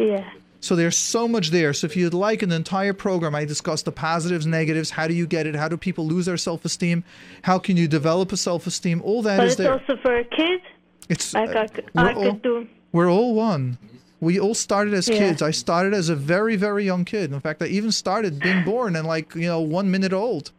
Yeah. 0.00 0.28
So 0.62 0.76
there's 0.76 0.96
so 0.98 1.26
much 1.26 1.50
there. 1.50 1.72
So 1.72 1.86
if 1.86 1.96
you'd 1.96 2.12
like 2.12 2.42
an 2.42 2.52
entire 2.52 2.92
program, 2.92 3.34
I 3.34 3.44
discuss 3.46 3.82
the 3.82 3.92
positives, 3.92 4.46
negatives, 4.46 4.90
how 4.90 5.06
do 5.08 5.14
you 5.14 5.26
get 5.26 5.46
it, 5.46 5.54
how 5.56 5.68
do 5.68 5.76
people 5.78 6.06
lose 6.06 6.26
their 6.26 6.36
self-esteem, 6.36 7.02
how 7.42 7.58
can 7.58 7.76
you 7.78 7.88
develop 7.88 8.30
a 8.32 8.36
self-esteem, 8.36 9.00
all 9.02 9.22
that 9.22 9.38
but 9.38 9.46
is 9.46 9.52
it's 9.54 9.58
there. 9.62 9.72
also 9.72 9.96
for 10.02 10.16
a 10.16 10.24
kid. 10.24 10.60
It's 11.08 11.32
Like 11.32 11.56
I, 11.56 11.60
uh, 11.62 11.66
c- 11.66 11.82
we're 11.94 12.02
I 12.08 12.12
all- 12.12 12.22
could 12.32 12.42
do. 12.42 12.68
We're 12.92 13.10
all 13.10 13.34
one. 13.34 13.78
We 14.20 14.38
all 14.38 14.54
started 14.54 14.92
as 14.92 15.08
Yeah. 15.08 15.16
kids. 15.18 15.40
I 15.40 15.50
started 15.50 15.94
as 15.94 16.10
a 16.10 16.14
very, 16.14 16.56
very 16.56 16.84
young 16.84 17.06
kid. 17.06 17.32
In 17.32 17.40
fact, 17.40 17.62
I 17.62 17.66
even 17.66 17.90
started 17.90 18.38
being 18.38 18.62
born 18.64 18.96
and 18.96 19.06
like, 19.06 19.34
you 19.34 19.46
know, 19.46 19.60
one 19.60 19.90
minute 19.90 20.12
old. 20.12 20.52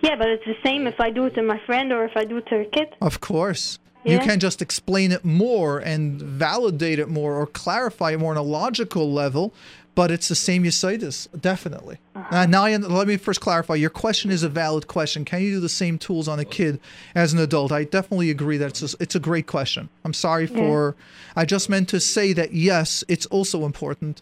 Yeah, 0.00 0.16
but 0.16 0.28
it's 0.28 0.44
the 0.46 0.56
same 0.64 0.86
if 0.86 0.98
I 1.00 1.10
do 1.10 1.26
it 1.26 1.34
to 1.34 1.42
my 1.42 1.58
friend 1.66 1.92
or 1.92 2.04
if 2.06 2.16
I 2.16 2.24
do 2.24 2.38
it 2.38 2.46
to 2.46 2.60
a 2.60 2.64
kid. 2.64 2.88
Of 3.02 3.20
course. 3.20 3.78
You 4.04 4.18
can 4.18 4.38
just 4.40 4.60
explain 4.60 5.12
it 5.12 5.24
more 5.24 5.78
and 5.78 6.20
validate 6.20 6.98
it 6.98 7.08
more 7.08 7.34
or 7.34 7.46
clarify 7.46 8.12
it 8.12 8.18
more 8.20 8.32
on 8.32 8.36
a 8.36 8.42
logical 8.42 9.12
level, 9.12 9.54
but 9.94 10.10
it's 10.10 10.28
the 10.28 10.34
same 10.34 10.64
Yesitis, 10.64 11.28
definitely. 11.40 11.98
Uh, 12.14 12.46
now, 12.46 12.64
I, 12.64 12.76
let 12.76 13.06
me 13.06 13.16
first 13.16 13.40
clarify. 13.40 13.76
Your 13.76 13.90
question 13.90 14.30
is 14.30 14.42
a 14.42 14.48
valid 14.48 14.88
question. 14.88 15.24
Can 15.24 15.40
you 15.42 15.52
do 15.54 15.60
the 15.60 15.68
same 15.68 15.98
tools 15.98 16.26
on 16.28 16.38
a 16.38 16.44
kid 16.44 16.80
as 17.14 17.32
an 17.32 17.38
adult? 17.38 17.70
I 17.72 17.84
definitely 17.84 18.30
agree 18.30 18.56
that 18.58 18.70
it's 18.70 18.94
a, 18.94 18.96
it's 19.00 19.14
a 19.14 19.20
great 19.20 19.46
question. 19.46 19.88
I'm 20.04 20.12
sorry 20.14 20.44
Yeah. 20.46 20.56
for. 20.56 20.96
I 21.36 21.44
just 21.44 21.70
meant 21.70 21.88
to 21.90 22.00
say 22.00 22.32
that 22.32 22.52
yes, 22.52 23.04
it's 23.08 23.26
also 23.26 23.64
important 23.64 24.20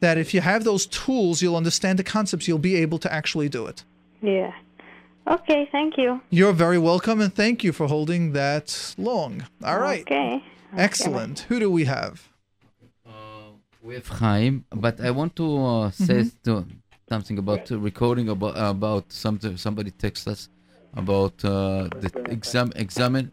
that 0.00 0.16
if 0.16 0.32
you 0.32 0.40
have 0.40 0.64
those 0.64 0.86
tools, 0.86 1.42
you'll 1.42 1.56
understand 1.56 1.98
the 1.98 2.04
concepts. 2.04 2.48
You'll 2.48 2.58
be 2.58 2.76
able 2.76 2.98
to 2.98 3.12
actually 3.12 3.48
do 3.48 3.66
it. 3.66 3.84
Yeah. 4.22 4.52
Okay, 5.30 5.68
thank 5.70 5.96
you. 5.96 6.20
You're 6.30 6.52
very 6.52 6.78
welcome, 6.78 7.20
and 7.20 7.32
thank 7.32 7.62
you 7.62 7.72
for 7.72 7.86
holding 7.86 8.32
that 8.32 8.94
long. 8.98 9.46
All 9.62 9.78
right. 9.78 10.02
Okay. 10.02 10.42
Excellent. 10.76 11.40
Who 11.48 11.60
do 11.60 11.70
we 11.70 11.84
have? 11.84 12.28
We 13.82 13.94
have 13.94 14.08
Chaim, 14.08 14.64
but 14.70 15.00
I 15.00 15.10
want 15.10 15.34
to 15.36 15.46
uh, 15.66 15.90
say 15.90 16.20
Mhm. 16.22 16.42
to, 16.44 16.66
something 17.08 17.38
about 17.38 17.70
uh, 17.72 17.78
recording 17.78 18.28
about 18.28 18.54
about 18.56 19.04
something 19.12 19.56
somebody 19.56 19.90
text 19.90 20.28
us 20.28 20.48
about 21.02 21.44
uh, 21.44 21.88
the 22.02 22.10
exam 22.28 22.72
examine 22.76 23.32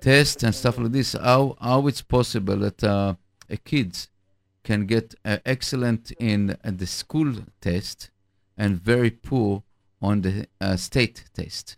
test 0.00 0.42
and 0.42 0.54
stuff 0.54 0.76
like 0.78 0.92
this. 0.92 1.12
How 1.12 1.56
how 1.60 1.86
it's 1.86 2.02
possible 2.02 2.56
that 2.66 2.82
uh, 2.82 3.14
a 3.48 3.56
kids 3.56 4.08
can 4.64 4.86
get 4.86 5.14
uh, 5.24 5.38
excellent 5.44 6.12
in 6.18 6.40
uh, 6.50 6.56
the 6.80 6.86
school 6.86 7.30
test 7.60 8.10
and 8.56 8.70
very 8.92 9.10
poor 9.10 9.62
on 10.00 10.22
the 10.22 10.46
uh, 10.60 10.76
state 10.76 11.24
test. 11.34 11.76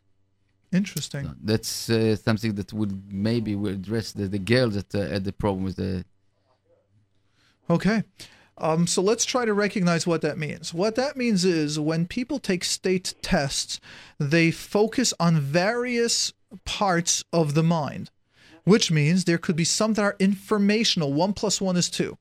Interesting. 0.72 1.34
That's 1.42 1.90
uh, 1.90 2.16
something 2.16 2.54
that 2.54 2.72
would 2.72 3.12
maybe 3.12 3.54
will 3.54 3.74
address 3.74 4.12
the, 4.12 4.26
the 4.26 4.38
girls 4.38 4.74
that 4.74 4.94
uh, 4.94 5.00
had 5.08 5.24
the 5.24 5.32
problem 5.32 5.64
with 5.64 5.76
the 5.76 6.04
Okay. 7.68 8.04
Um, 8.58 8.86
so 8.86 9.02
let's 9.02 9.24
try 9.24 9.44
to 9.44 9.54
recognize 9.54 10.06
what 10.06 10.20
that 10.22 10.38
means. 10.38 10.74
What 10.74 10.94
that 10.96 11.16
means 11.16 11.44
is 11.44 11.80
when 11.80 12.06
people 12.06 12.38
take 12.38 12.64
state 12.64 13.14
tests, 13.22 13.80
they 14.18 14.50
focus 14.50 15.14
on 15.18 15.40
various 15.40 16.32
parts 16.64 17.24
of 17.32 17.54
the 17.54 17.62
mind, 17.62 18.10
which 18.64 18.90
means 18.90 19.24
there 19.24 19.38
could 19.38 19.56
be 19.56 19.64
some 19.64 19.94
that 19.94 20.02
are 20.02 20.16
informational. 20.18 21.12
One 21.12 21.32
plus 21.32 21.60
one 21.60 21.76
is 21.76 21.88
two. 21.88 22.18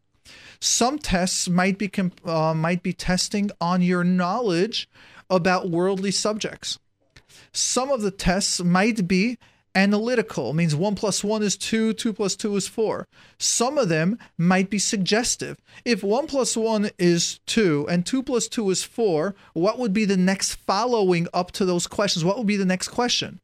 Some 0.60 1.00
tests 1.00 1.50
might 1.50 1.78
be 1.78 1.90
comp- 1.90 2.26
uh, 2.26 2.54
might 2.54 2.82
be 2.82 2.94
testing 2.94 3.52
on 3.60 3.82
your 3.82 4.04
knowledge 4.04 4.88
about 5.32 5.70
worldly 5.70 6.12
subjects. 6.12 6.78
Some 7.52 7.90
of 7.90 8.02
the 8.02 8.12
tests 8.12 8.62
might 8.62 9.08
be 9.08 9.38
analytical, 9.74 10.54
means 10.54 10.76
one 10.76 10.96
plus 10.96 11.24
one 11.24 11.42
is 11.42 11.58
two, 11.58 11.94
two 11.94 12.14
plus 12.14 12.36
two 12.36 12.56
is 12.56 12.68
four. 12.68 13.08
Some 13.38 13.78
of 13.78 13.90
them 13.90 14.20
might 14.38 14.70
be 14.70 14.80
suggestive. 14.80 15.58
If 15.86 16.04
one 16.04 16.28
plus 16.28 16.58
one 16.58 16.92
is 17.00 17.40
two 17.46 17.88
and 17.90 18.06
two 18.06 18.22
plus 18.22 18.48
two 18.48 18.70
is 18.70 18.84
four, 18.84 19.34
what 19.54 19.80
would 19.80 19.94
be 19.94 20.06
the 20.06 20.18
next 20.18 20.56
following 20.56 21.28
up 21.34 21.52
to 21.54 21.66
those 21.66 21.88
questions? 21.88 22.26
What 22.26 22.38
would 22.38 22.48
be 22.48 22.58
the 22.58 22.66
next 22.66 22.90
question? 22.90 23.40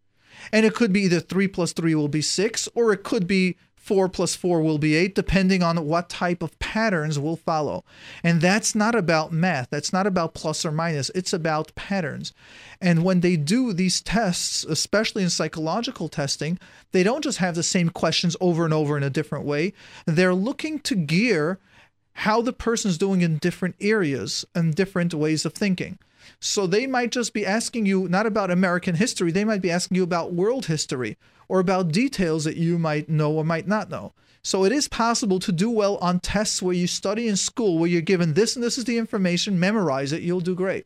And 0.52 0.66
it 0.66 0.76
could 0.76 0.94
be 0.94 1.02
either 1.02 1.20
three 1.20 1.48
plus 1.48 1.74
three 1.74 1.96
will 1.96 2.08
be 2.08 2.22
six, 2.22 2.70
or 2.76 2.94
it 2.94 3.04
could 3.04 3.26
be 3.26 3.56
four 3.88 4.10
plus 4.10 4.36
four 4.36 4.62
will 4.62 4.78
be 4.78 4.96
eight, 4.96 5.16
depending 5.16 5.64
on 5.64 5.86
what 5.86 6.10
type 6.10 6.44
of 6.44 6.60
patterns 6.60 7.18
will 7.18 7.38
follow. 7.38 7.86
And 8.22 8.42
that's 8.42 8.76
not 8.76 8.96
about 8.96 9.32
math. 9.32 9.70
That's 9.70 9.94
not 9.94 10.06
about 10.06 10.34
plus 10.34 10.66
or 10.66 10.72
minus. 10.72 11.10
It's 11.16 11.32
about 11.32 11.74
patterns. 11.76 12.34
And 12.82 13.06
when 13.06 13.22
they 13.22 13.38
do 13.38 13.72
these 13.72 14.02
tests, 14.02 14.66
especially 14.66 15.24
in 15.24 15.30
psychological 15.30 16.10
testing, 16.10 16.60
they 16.92 17.02
don't 17.02 17.24
just 17.24 17.38
have 17.38 17.56
the 17.56 17.64
same 17.64 17.90
questions 17.90 18.36
over 18.42 18.66
and 18.66 18.74
over 18.74 18.98
in 18.98 19.04
a 19.04 19.10
different 19.10 19.46
way. 19.46 19.72
They're 20.06 20.36
looking 20.36 20.80
to 20.80 20.96
gear 20.96 21.58
how 22.12 22.42
the 22.42 22.54
person's 22.54 22.98
doing 22.98 23.22
in 23.22 23.38
different 23.38 23.76
areas 23.80 24.44
and 24.54 24.76
different 24.76 25.14
ways 25.14 25.46
of 25.46 25.54
thinking. 25.54 25.98
So 26.40 26.68
they 26.68 26.88
might 26.88 27.12
just 27.12 27.34
be 27.34 27.46
asking 27.46 27.86
you 27.86 28.08
not 28.08 28.26
about 28.26 28.52
American 28.52 28.96
history, 28.96 29.32
they 29.32 29.46
might 29.46 29.62
be 29.62 29.72
asking 29.72 29.98
you 29.98 30.04
about 30.04 30.34
world 30.34 30.66
history 30.66 31.18
or 31.48 31.60
about 31.60 31.92
details 31.92 32.44
that 32.44 32.58
you 32.58 32.78
might 32.78 33.10
know 33.10 33.32
or 33.32 33.44
might 33.44 33.68
not 33.68 33.90
know. 33.90 34.14
So 34.44 34.64
it 34.64 34.72
is 34.72 34.88
possible 34.88 35.40
to 35.40 35.52
do 35.52 35.70
well 35.70 35.98
on 35.98 36.20
tests 36.20 36.62
where 36.62 36.74
you 36.74 36.88
study 36.88 37.28
in 37.28 37.36
school, 37.36 37.78
where 37.78 37.90
you're 37.90 38.02
given 38.02 38.34
this 38.34 38.56
and 38.56 38.64
this 38.64 38.78
is 38.78 38.86
the 38.86 38.98
information, 38.98 39.60
memorize 39.60 40.14
it, 40.14 40.22
you'll 40.22 40.40
do 40.40 40.56
great. 40.56 40.86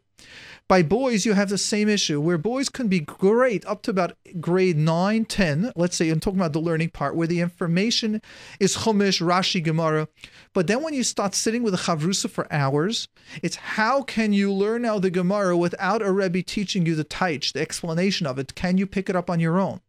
By 0.71 0.83
boys, 0.83 1.25
you 1.25 1.33
have 1.33 1.49
the 1.49 1.57
same 1.57 1.89
issue 1.89 2.21
where 2.21 2.37
boys 2.37 2.69
can 2.69 2.87
be 2.87 3.01
great 3.01 3.65
up 3.65 3.81
to 3.81 3.91
about 3.91 4.15
grade 4.39 4.77
9, 4.77 5.25
10. 5.25 5.73
Let's 5.75 5.97
say 5.97 6.09
I'm 6.09 6.21
talking 6.21 6.39
about 6.39 6.53
the 6.53 6.61
learning 6.61 6.91
part 6.91 7.13
where 7.13 7.27
the 7.27 7.41
information 7.41 8.21
is 8.57 8.77
Chumash, 8.77 9.21
Rashi, 9.21 9.61
Gemara. 9.61 10.07
But 10.53 10.67
then 10.67 10.81
when 10.81 10.93
you 10.93 11.03
start 11.03 11.35
sitting 11.35 11.61
with 11.61 11.73
a 11.73 11.77
Chavrusa 11.77 12.29
for 12.29 12.47
hours, 12.53 13.09
it's 13.43 13.57
how 13.57 14.01
can 14.01 14.31
you 14.31 14.53
learn 14.53 14.83
now 14.83 14.97
the 14.97 15.11
Gemara 15.11 15.57
without 15.57 16.01
a 16.01 16.09
Rebbe 16.09 16.41
teaching 16.41 16.85
you 16.85 16.95
the 16.95 17.03
Taich, 17.03 17.51
the 17.51 17.59
explanation 17.59 18.25
of 18.25 18.39
it? 18.39 18.55
Can 18.55 18.77
you 18.77 18.87
pick 18.87 19.09
it 19.09 19.15
up 19.17 19.29
on 19.29 19.41
your 19.41 19.59
own? 19.59 19.81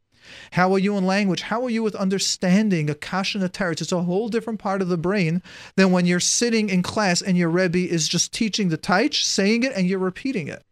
How 0.51 0.73
are 0.73 0.81
you 0.81 0.97
in 0.97 1.07
language? 1.07 1.43
How 1.43 1.65
are 1.65 1.71
you 1.71 1.85
with 1.85 1.95
understanding 1.95 2.91
a 2.91 2.97
kasha 2.97 3.39
and 3.39 3.45
a 3.45 3.49
teretz? 3.49 3.83
It's 3.83 3.93
a 3.93 4.03
whole 4.03 4.29
different 4.29 4.59
part 4.59 4.83
of 4.83 4.89
the 4.89 4.99
brain 4.99 5.43
than 5.77 5.93
when 5.93 6.07
you're 6.07 6.19
sitting 6.19 6.71
in 6.71 6.83
class 6.83 7.23
and 7.23 7.39
your 7.39 7.51
Rebbe 7.51 7.79
is 7.79 8.09
just 8.09 8.33
teaching 8.33 8.69
the 8.69 8.79
taich, 8.79 9.23
saying 9.23 9.63
it, 9.63 9.73
and 9.77 9.87
you're 9.87 10.01
repeating 10.01 10.49
it. 10.49 10.65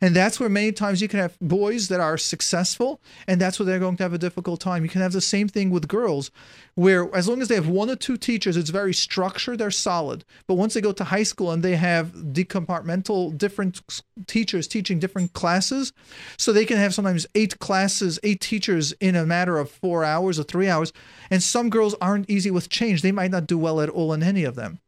And 0.00 0.14
that's 0.14 0.38
where 0.38 0.48
many 0.48 0.72
times 0.72 1.00
you 1.00 1.08
can 1.08 1.20
have 1.20 1.38
boys 1.40 1.88
that 1.88 2.00
are 2.00 2.18
successful, 2.18 3.00
and 3.26 3.40
that's 3.40 3.58
where 3.58 3.66
they're 3.66 3.78
going 3.78 3.96
to 3.96 4.02
have 4.02 4.12
a 4.12 4.18
difficult 4.18 4.60
time. 4.60 4.82
You 4.82 4.90
can 4.90 5.00
have 5.00 5.12
the 5.12 5.20
same 5.20 5.48
thing 5.48 5.70
with 5.70 5.88
girls, 5.88 6.30
where 6.74 7.14
as 7.14 7.28
long 7.28 7.40
as 7.40 7.48
they 7.48 7.54
have 7.54 7.68
one 7.68 7.90
or 7.90 7.96
two 7.96 8.16
teachers, 8.16 8.56
it's 8.56 8.70
very 8.70 8.92
structured, 8.92 9.58
they're 9.58 9.70
solid. 9.70 10.24
But 10.46 10.54
once 10.54 10.74
they 10.74 10.80
go 10.80 10.92
to 10.92 11.04
high 11.04 11.22
school 11.22 11.50
and 11.50 11.62
they 11.62 11.76
have 11.76 12.12
decompartmental, 12.12 13.36
different 13.36 13.80
teachers 14.26 14.68
teaching 14.68 14.98
different 14.98 15.32
classes, 15.32 15.92
so 16.36 16.52
they 16.52 16.66
can 16.66 16.76
have 16.76 16.94
sometimes 16.94 17.26
eight 17.34 17.58
classes, 17.58 18.18
eight 18.22 18.40
teachers 18.40 18.92
in 18.92 19.16
a 19.16 19.26
matter 19.26 19.58
of 19.58 19.70
four 19.70 20.04
hours 20.04 20.38
or 20.38 20.42
three 20.42 20.68
hours. 20.68 20.92
And 21.30 21.42
some 21.42 21.70
girls 21.70 21.94
aren't 22.00 22.30
easy 22.30 22.50
with 22.50 22.68
change, 22.68 23.02
they 23.02 23.12
might 23.12 23.30
not 23.30 23.46
do 23.46 23.58
well 23.58 23.80
at 23.80 23.88
all 23.88 24.12
in 24.12 24.22
any 24.22 24.44
of 24.44 24.54
them. 24.54 24.80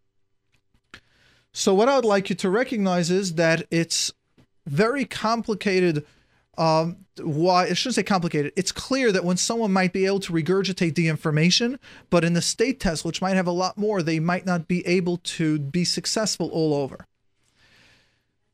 So, 1.52 1.74
what 1.74 1.88
I 1.88 1.96
would 1.96 2.04
like 2.04 2.30
you 2.30 2.36
to 2.36 2.50
recognize 2.50 3.10
is 3.10 3.34
that 3.34 3.66
it's 3.70 4.12
very 4.68 5.04
complicated. 5.04 6.04
Um, 6.56 7.04
why 7.20 7.66
I 7.66 7.72
shouldn't 7.74 7.94
say 7.94 8.02
complicated. 8.02 8.52
It's 8.56 8.72
clear 8.72 9.12
that 9.12 9.24
when 9.24 9.36
someone 9.36 9.72
might 9.72 9.92
be 9.92 10.06
able 10.06 10.20
to 10.20 10.32
regurgitate 10.32 10.96
the 10.96 11.08
information, 11.08 11.78
but 12.10 12.24
in 12.24 12.32
the 12.32 12.42
state 12.42 12.80
test, 12.80 13.04
which 13.04 13.22
might 13.22 13.34
have 13.34 13.46
a 13.46 13.52
lot 13.52 13.78
more, 13.78 14.02
they 14.02 14.18
might 14.18 14.44
not 14.44 14.66
be 14.66 14.84
able 14.86 15.18
to 15.18 15.58
be 15.58 15.84
successful 15.84 16.48
all 16.52 16.74
over. 16.74 17.06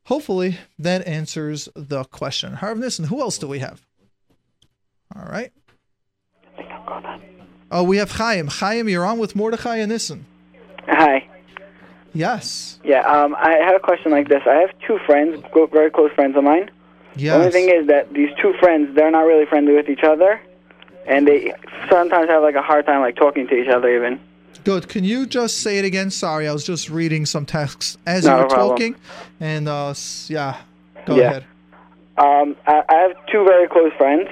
Hopefully, 0.05 0.59
that 0.77 1.05
answers 1.07 1.67
the 1.75 2.03
question. 2.03 2.53
Harv 2.53 2.77
Nissim, 2.77 3.07
who 3.07 3.21
else 3.21 3.39
do 3.39 3.47
we 3.47 3.59
have? 3.59 3.81
All 5.15 5.25
right. 5.25 5.51
Oh, 7.71 7.83
we 7.83 7.97
have 7.97 8.11
Chaim. 8.11 8.47
Chaim, 8.47 8.87
you're 8.87 9.05
on 9.05 9.17
with 9.17 9.35
Mordechai 9.35 9.77
and 9.77 9.91
Nissim. 9.91 10.23
Hi. 10.87 11.27
Yes. 12.15 12.79
Yeah, 12.83 13.01
um, 13.01 13.35
I 13.37 13.51
had 13.57 13.75
a 13.75 13.79
question 13.79 14.11
like 14.11 14.29
this. 14.29 14.41
I 14.47 14.55
have 14.55 14.71
two 14.87 14.97
friends, 15.05 15.43
very 15.71 15.91
close 15.91 16.11
friends 16.13 16.35
of 16.37 16.43
mine. 16.43 16.71
The 17.15 17.29
only 17.29 17.51
thing 17.51 17.69
is 17.69 17.87
that 17.87 18.11
these 18.13 18.29
two 18.41 18.53
friends, 18.59 18.95
they're 18.95 19.11
not 19.11 19.21
really 19.25 19.45
friendly 19.45 19.73
with 19.73 19.89
each 19.89 20.03
other, 20.03 20.41
and 21.05 21.27
they 21.27 21.53
sometimes 21.89 22.29
have 22.29 22.41
like 22.41 22.55
a 22.55 22.61
hard 22.61 22.85
time 22.85 23.01
like 23.01 23.15
talking 23.15 23.47
to 23.47 23.53
each 23.55 23.69
other 23.69 23.93
even. 23.95 24.19
Good. 24.63 24.87
Can 24.89 25.03
you 25.03 25.25
just 25.27 25.57
say 25.61 25.77
it 25.77 25.85
again? 25.85 26.09
Sorry, 26.09 26.47
I 26.47 26.53
was 26.53 26.63
just 26.65 26.89
reading 26.89 27.25
some 27.25 27.45
text 27.45 27.99
as 28.05 28.25
Not 28.25 28.31
you 28.37 28.43
were 28.43 28.49
problem. 28.49 28.69
talking. 28.69 28.95
And 29.39 29.67
uh, 29.69 29.93
yeah, 30.27 30.57
go 31.05 31.15
Yeah. 31.17 31.21
ahead. 31.29 31.45
Um, 32.17 32.55
I, 32.65 32.81
I 32.89 32.95
have 32.95 33.11
two 33.31 33.43
very 33.43 33.67
close 33.67 33.91
friends, 33.97 34.29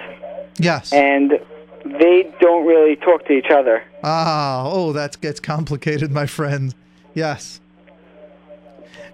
Yes. 0.58 0.92
and 0.94 1.40
they 1.86 2.34
don't 2.40 2.66
really 2.66 2.96
talk 2.96 3.26
to 3.28 3.34
each 3.34 3.52
other. 3.52 3.84
Ah, 4.04 4.64
oh, 4.66 4.94
that 4.94 5.20
gets 5.22 5.40
complicated, 5.42 6.12
my 6.12 6.26
friend. 6.26 6.74
Yes. 7.14 7.60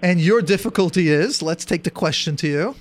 And 0.01 0.21
your 0.21 0.41
difficulty 0.41 1.09
is, 1.09 1.41
let's 1.41 1.65
take 1.65 1.83
the 1.83 1.91
question 1.91 2.35
to 2.37 2.47
you. 2.47 2.75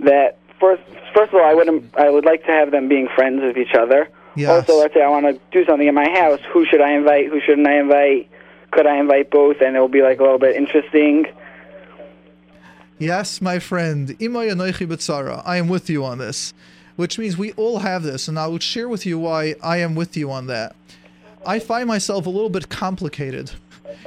That 0.00 0.38
first, 0.60 0.82
first 1.14 1.32
of 1.32 1.40
all, 1.40 1.44
I 1.44 1.54
would 1.54 1.90
I 1.96 2.10
would 2.10 2.24
like 2.24 2.44
to 2.46 2.52
have 2.52 2.70
them 2.70 2.88
being 2.88 3.08
friends 3.14 3.42
with 3.42 3.56
each 3.56 3.74
other. 3.74 4.08
Yes. 4.36 4.50
Also, 4.50 4.78
let's 4.78 4.94
say 4.94 5.02
I 5.02 5.08
want 5.08 5.26
to 5.26 5.40
do 5.50 5.64
something 5.64 5.88
in 5.88 5.94
my 5.94 6.08
house. 6.10 6.40
Who 6.52 6.66
should 6.66 6.82
I 6.82 6.92
invite? 6.92 7.28
Who 7.30 7.40
shouldn't 7.40 7.66
I 7.66 7.78
invite? 7.78 8.28
Could 8.70 8.86
I 8.86 8.98
invite 8.98 9.30
both? 9.30 9.60
And 9.62 9.74
it 9.76 9.80
will 9.80 9.88
be 9.88 10.02
like 10.02 10.20
a 10.20 10.22
little 10.22 10.38
bit 10.38 10.56
interesting. 10.56 11.26
Yes, 12.98 13.40
my 13.40 13.58
friend. 13.58 14.16
I 14.20 15.56
am 15.56 15.68
with 15.68 15.90
you 15.90 16.04
on 16.04 16.18
this, 16.18 16.54
which 16.96 17.18
means 17.18 17.36
we 17.36 17.52
all 17.52 17.78
have 17.78 18.02
this, 18.02 18.28
and 18.28 18.38
I 18.38 18.46
would 18.46 18.62
share 18.62 18.88
with 18.88 19.04
you 19.06 19.18
why 19.18 19.54
I 19.62 19.78
am 19.78 19.94
with 19.94 20.16
you 20.16 20.30
on 20.30 20.46
that. 20.46 20.76
I 21.46 21.58
find 21.58 21.86
myself 21.86 22.26
a 22.26 22.30
little 22.30 22.50
bit 22.50 22.68
complicated, 22.68 23.52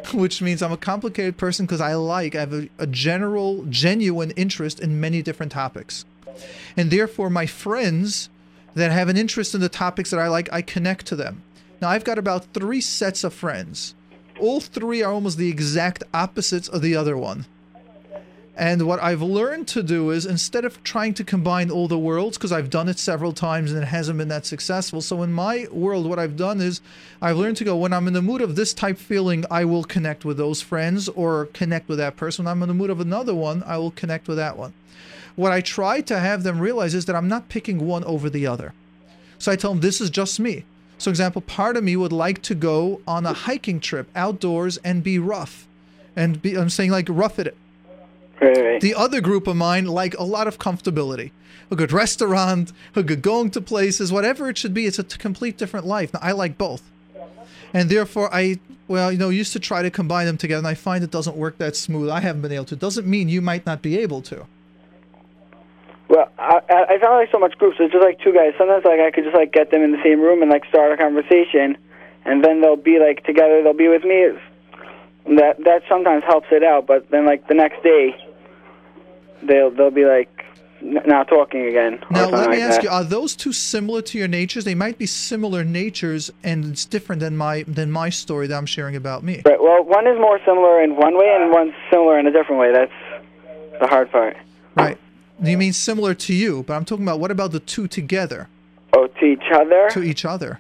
which 0.14 0.42
means 0.42 0.62
I'm 0.62 0.72
a 0.72 0.78
complicated 0.78 1.38
person 1.38 1.66
because 1.66 1.82
I 1.82 1.96
like, 1.96 2.36
I 2.36 2.42
have 2.42 2.54
a, 2.54 2.70
a 2.78 2.88
general, 2.88 3.66
genuine 3.70 4.32
interest 4.32 4.80
in 4.80 5.00
many 5.00 5.22
different 5.22 5.52
topics. 5.52 6.06
And 6.78 6.92
therefore, 6.92 7.30
my 7.30 7.46
friends 7.46 8.30
that 8.76 8.92
have 8.92 9.10
an 9.10 9.18
interest 9.18 9.56
in 9.56 9.62
the 9.62 9.70
topics 9.70 10.12
that 10.12 10.20
I 10.20 10.28
like, 10.28 10.52
I 10.52 10.62
connect 10.62 11.06
to 11.08 11.16
them. 11.16 11.44
Now, 11.82 11.90
I've 11.90 12.04
got 12.04 12.18
about 12.18 12.54
three 12.54 12.82
sets 12.82 13.24
of 13.24 13.34
friends. 13.34 13.96
All 14.40 14.60
three 14.60 15.02
are 15.04 15.12
almost 15.12 15.38
the 15.38 15.50
exact 15.50 16.04
opposites 16.14 16.68
of 16.68 16.82
the 16.82 16.96
other 16.96 17.18
one. 17.18 17.46
And 18.60 18.86
what 18.86 19.02
I've 19.02 19.22
learned 19.22 19.70
to 19.70 19.82
do 19.82 20.10
is 20.10 20.26
instead 20.26 20.66
of 20.66 20.84
trying 20.84 21.14
to 21.14 21.24
combine 21.24 21.72
all 21.72 21.88
the 21.88 21.98
worlds, 21.98 22.38
because 22.38 22.52
I've 22.52 22.70
done 22.70 22.90
it 22.90 23.00
several 23.00 23.32
times 23.32 23.72
and 23.72 23.82
it 23.82 23.86
hasn't 23.86 24.18
been 24.18 24.28
that 24.28 24.46
successful. 24.46 25.00
So 25.00 25.24
in 25.24 25.32
my 25.32 25.68
world, 25.72 26.06
what 26.06 26.20
I've 26.20 26.36
done 26.36 26.60
is 26.60 26.82
I've 27.22 27.38
learned 27.38 27.56
to 27.58 27.64
go 27.64 27.78
when 27.78 27.94
I'm 27.94 28.06
in 28.06 28.14
the 28.14 28.22
mood 28.22 28.42
of 28.42 28.58
this 28.58 28.74
type 28.74 28.98
feeling, 28.98 29.46
I 29.50 29.64
will 29.64 29.86
connect 29.86 30.26
with 30.26 30.36
those 30.36 30.62
friends 30.62 31.08
or 31.08 31.46
connect 31.54 31.88
with 31.88 32.00
that 32.00 32.18
person. 32.18 32.44
When 32.44 32.52
I'm 32.52 32.62
in 32.62 32.68
the 32.68 32.74
mood 32.74 32.90
of 32.90 33.00
another 33.00 33.34
one, 33.34 33.64
I 33.64 33.78
will 33.78 33.92
connect 33.92 34.28
with 34.28 34.36
that 34.36 34.58
one. 34.58 34.74
What 35.38 35.54
I 35.54 35.62
try 35.62 36.02
to 36.02 36.20
have 36.20 36.44
them 36.44 36.60
realize 36.60 36.94
is 36.94 37.06
that 37.06 37.16
I'm 37.16 37.30
not 37.30 37.48
picking 37.48 37.88
one 37.88 38.04
over 38.04 38.30
the 38.30 38.46
other. 38.46 38.74
So 39.38 39.54
I 39.54 39.56
tell 39.56 39.72
them 39.72 39.80
this 39.80 40.02
is 40.02 40.10
just 40.10 40.38
me. 40.38 40.66
So, 40.98 41.10
example, 41.10 41.42
part 41.42 41.78
of 41.78 41.86
me 41.86 41.96
would 41.96 42.12
like 42.12 42.42
to 42.42 42.56
go 42.56 43.00
on 43.08 43.26
a 43.26 43.32
hiking 43.32 43.80
trip 43.80 44.10
outdoors 44.18 44.76
and 44.84 45.02
be 45.02 45.18
rough, 45.18 45.66
and 46.14 46.42
be 46.42 46.58
I'm 46.58 46.70
saying 46.70 46.92
like 46.92 47.08
rough 47.10 47.40
it. 47.40 47.56
The 48.40 48.96
other 48.96 49.22
group 49.22 49.48
of 49.48 49.56
mine 49.56 49.86
like 49.86 50.18
a 50.18 50.24
lot 50.24 50.48
of 50.48 50.58
comfortability, 50.58 51.32
a 51.70 51.76
good 51.76 51.92
restaurant, 51.92 52.72
a 52.96 53.04
good 53.04 53.22
going 53.22 53.52
to 53.52 53.62
places, 53.62 54.12
whatever 54.12 54.50
it 54.50 54.58
should 54.58 54.74
be. 54.74 54.86
It's 54.86 55.00
a 55.00 55.04
complete 55.04 55.58
different 55.58 55.86
life. 55.86 56.14
Now, 56.14 56.20
I 56.22 56.32
like 56.32 56.58
both, 56.58 56.84
and 57.74 57.90
therefore 57.90 58.34
I 58.34 58.60
well 58.88 59.12
you 59.12 59.18
know 59.18 59.30
used 59.30 59.54
to 59.54 59.60
try 59.60 59.82
to 59.82 59.92
combine 59.92 60.26
them 60.26 60.38
together, 60.38 60.60
and 60.60 60.68
I 60.68 60.74
find 60.74 61.04
it 61.04 61.12
doesn't 61.12 61.36
work 61.36 61.58
that 61.58 61.76
smooth. 61.76 62.10
I 62.10 62.22
haven't 62.22 62.42
been 62.42 62.52
able 62.52 62.66
to. 62.66 62.76
It 62.76 62.82
Doesn't 62.82 63.08
mean 63.08 63.30
you 63.30 63.42
might 63.42 63.66
not 63.66 63.82
be 63.82 63.98
able 64.00 64.22
to. 64.24 64.46
Well, 66.10 66.28
I, 66.40 66.62
I 66.70 67.00
found 67.00 67.22
like 67.22 67.32
so 67.32 67.38
much 67.38 67.56
groups. 67.60 67.78
It's 67.80 67.94
just 67.94 68.04
like 68.04 68.20
two 68.20 68.34
guys. 68.34 68.54
Sometimes 68.58 68.84
like 68.84 69.00
I 69.00 69.12
could 69.12 69.26
just 69.26 69.36
like 69.36 69.54
get 69.54 69.70
them 69.70 69.84
in 69.84 69.92
the 69.92 70.02
same 70.04 70.20
room 70.20 70.42
and 70.42 70.50
like 70.50 70.66
start 70.66 70.92
a 70.92 70.98
conversation, 70.98 71.78
and 72.26 72.44
then 72.44 72.62
they'll 72.62 72.76
be 72.76 72.98
like 73.00 73.24
together. 73.26 73.62
They'll 73.62 73.74
be 73.74 73.90
with 73.90 74.04
me. 74.04 74.34
That 75.38 75.64
that 75.66 75.84
sometimes 75.88 76.24
helps 76.24 76.48
it 76.52 76.64
out. 76.64 76.88
But 76.88 77.12
then 77.12 77.28
like 77.28 77.48
the 77.48 77.54
next 77.54 77.84
day, 77.84 78.16
they'll 79.44 79.72
they'll 79.72 79.92
be 79.92 80.06
like 80.06 80.46
n- 80.82 81.02
not 81.06 81.28
talking 81.28 81.66
again. 81.68 82.00
Now, 82.12 82.30
let 82.30 82.50
me 82.50 82.58
like 82.58 82.60
ask 82.60 82.78
that. 82.78 82.84
you: 82.84 82.90
Are 82.90 83.04
those 83.04 83.36
two 83.36 83.54
similar 83.54 84.02
to 84.04 84.18
your 84.18 84.28
natures? 84.28 84.66
They 84.66 84.76
might 84.76 84.98
be 84.98 85.06
similar 85.06 85.64
natures, 85.64 86.32
and 86.44 86.66
it's 86.66 86.86
different 86.86 87.20
than 87.20 87.38
my 87.38 87.64
than 87.68 87.92
my 87.92 88.10
story 88.10 88.48
that 88.48 88.56
I'm 88.56 88.66
sharing 88.66 88.96
about 88.96 89.24
me. 89.24 89.42
Right. 89.46 89.62
Well, 89.62 89.84
one 89.84 90.08
is 90.08 90.18
more 90.20 90.40
similar 90.46 90.82
in 90.82 90.96
one 90.96 91.18
way, 91.18 91.36
and 91.40 91.52
one's 91.52 91.74
similar 91.90 92.20
in 92.20 92.28
a 92.28 92.32
different 92.32 92.60
way. 92.60 92.72
That's 92.72 92.92
the 93.80 93.88
hard 93.88 94.12
part. 94.12 94.38
Right. 94.76 94.98
You 95.42 95.58
mean 95.58 95.74
similar 95.74 96.14
to 96.14 96.34
you? 96.34 96.64
But 96.64 96.74
I'm 96.74 96.86
talking 96.86 97.06
about 97.06 97.20
what 97.20 97.32
about 97.32 97.52
the 97.52 97.62
two 97.62 97.88
together? 97.88 98.50
Oh, 98.94 99.08
to 99.08 99.26
each 99.26 99.52
other. 99.54 99.90
To 99.92 100.04
each 100.04 100.26
other. 100.26 100.60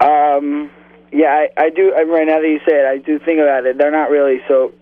Um. 0.00 0.70
Yeah, 1.12 1.28
I, 1.28 1.48
I 1.56 1.70
do. 1.70 1.94
I, 1.94 2.02
right 2.02 2.26
now 2.26 2.40
that 2.40 2.48
you 2.48 2.58
say 2.66 2.74
it, 2.74 2.86
I 2.86 2.98
do 2.98 3.20
think 3.20 3.38
about 3.38 3.66
it. 3.66 3.78
They're 3.78 3.92
not 3.92 4.10
really 4.10 4.40
so. 4.48 4.72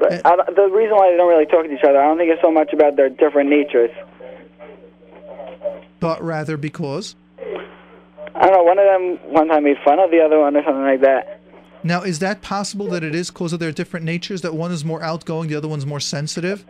But 0.00 0.24
I, 0.24 0.34
the 0.56 0.68
reason 0.72 0.96
why 0.96 1.10
they 1.10 1.16
don't 1.18 1.28
really 1.28 1.44
talk 1.44 1.66
to 1.66 1.70
each 1.70 1.84
other, 1.84 2.00
I 2.00 2.06
don't 2.06 2.16
think 2.16 2.32
it's 2.32 2.40
so 2.42 2.50
much 2.50 2.72
about 2.72 2.96
their 2.96 3.10
different 3.10 3.50
natures. 3.50 3.90
But 6.00 6.24
rather 6.24 6.56
because. 6.56 7.14
I 8.34 8.46
don't 8.46 8.52
know. 8.52 8.62
One 8.62 8.78
of 8.78 8.86
them 8.86 9.32
one 9.32 9.48
time 9.48 9.64
made 9.64 9.76
fun 9.84 9.98
of 9.98 10.10
the 10.10 10.20
other 10.20 10.38
one 10.38 10.56
or 10.56 10.64
something 10.64 10.82
like 10.82 11.02
that. 11.02 11.40
Now, 11.82 12.02
is 12.02 12.18
that 12.20 12.40
possible 12.40 12.88
that 12.88 13.04
it 13.04 13.14
is 13.14 13.30
because 13.30 13.52
of 13.52 13.60
their 13.60 13.72
different 13.72 14.06
natures? 14.06 14.40
That 14.40 14.54
one 14.54 14.72
is 14.72 14.84
more 14.84 15.02
outgoing, 15.02 15.48
the 15.48 15.56
other 15.56 15.68
one's 15.68 15.86
more 15.86 16.00
sensitive. 16.00 16.64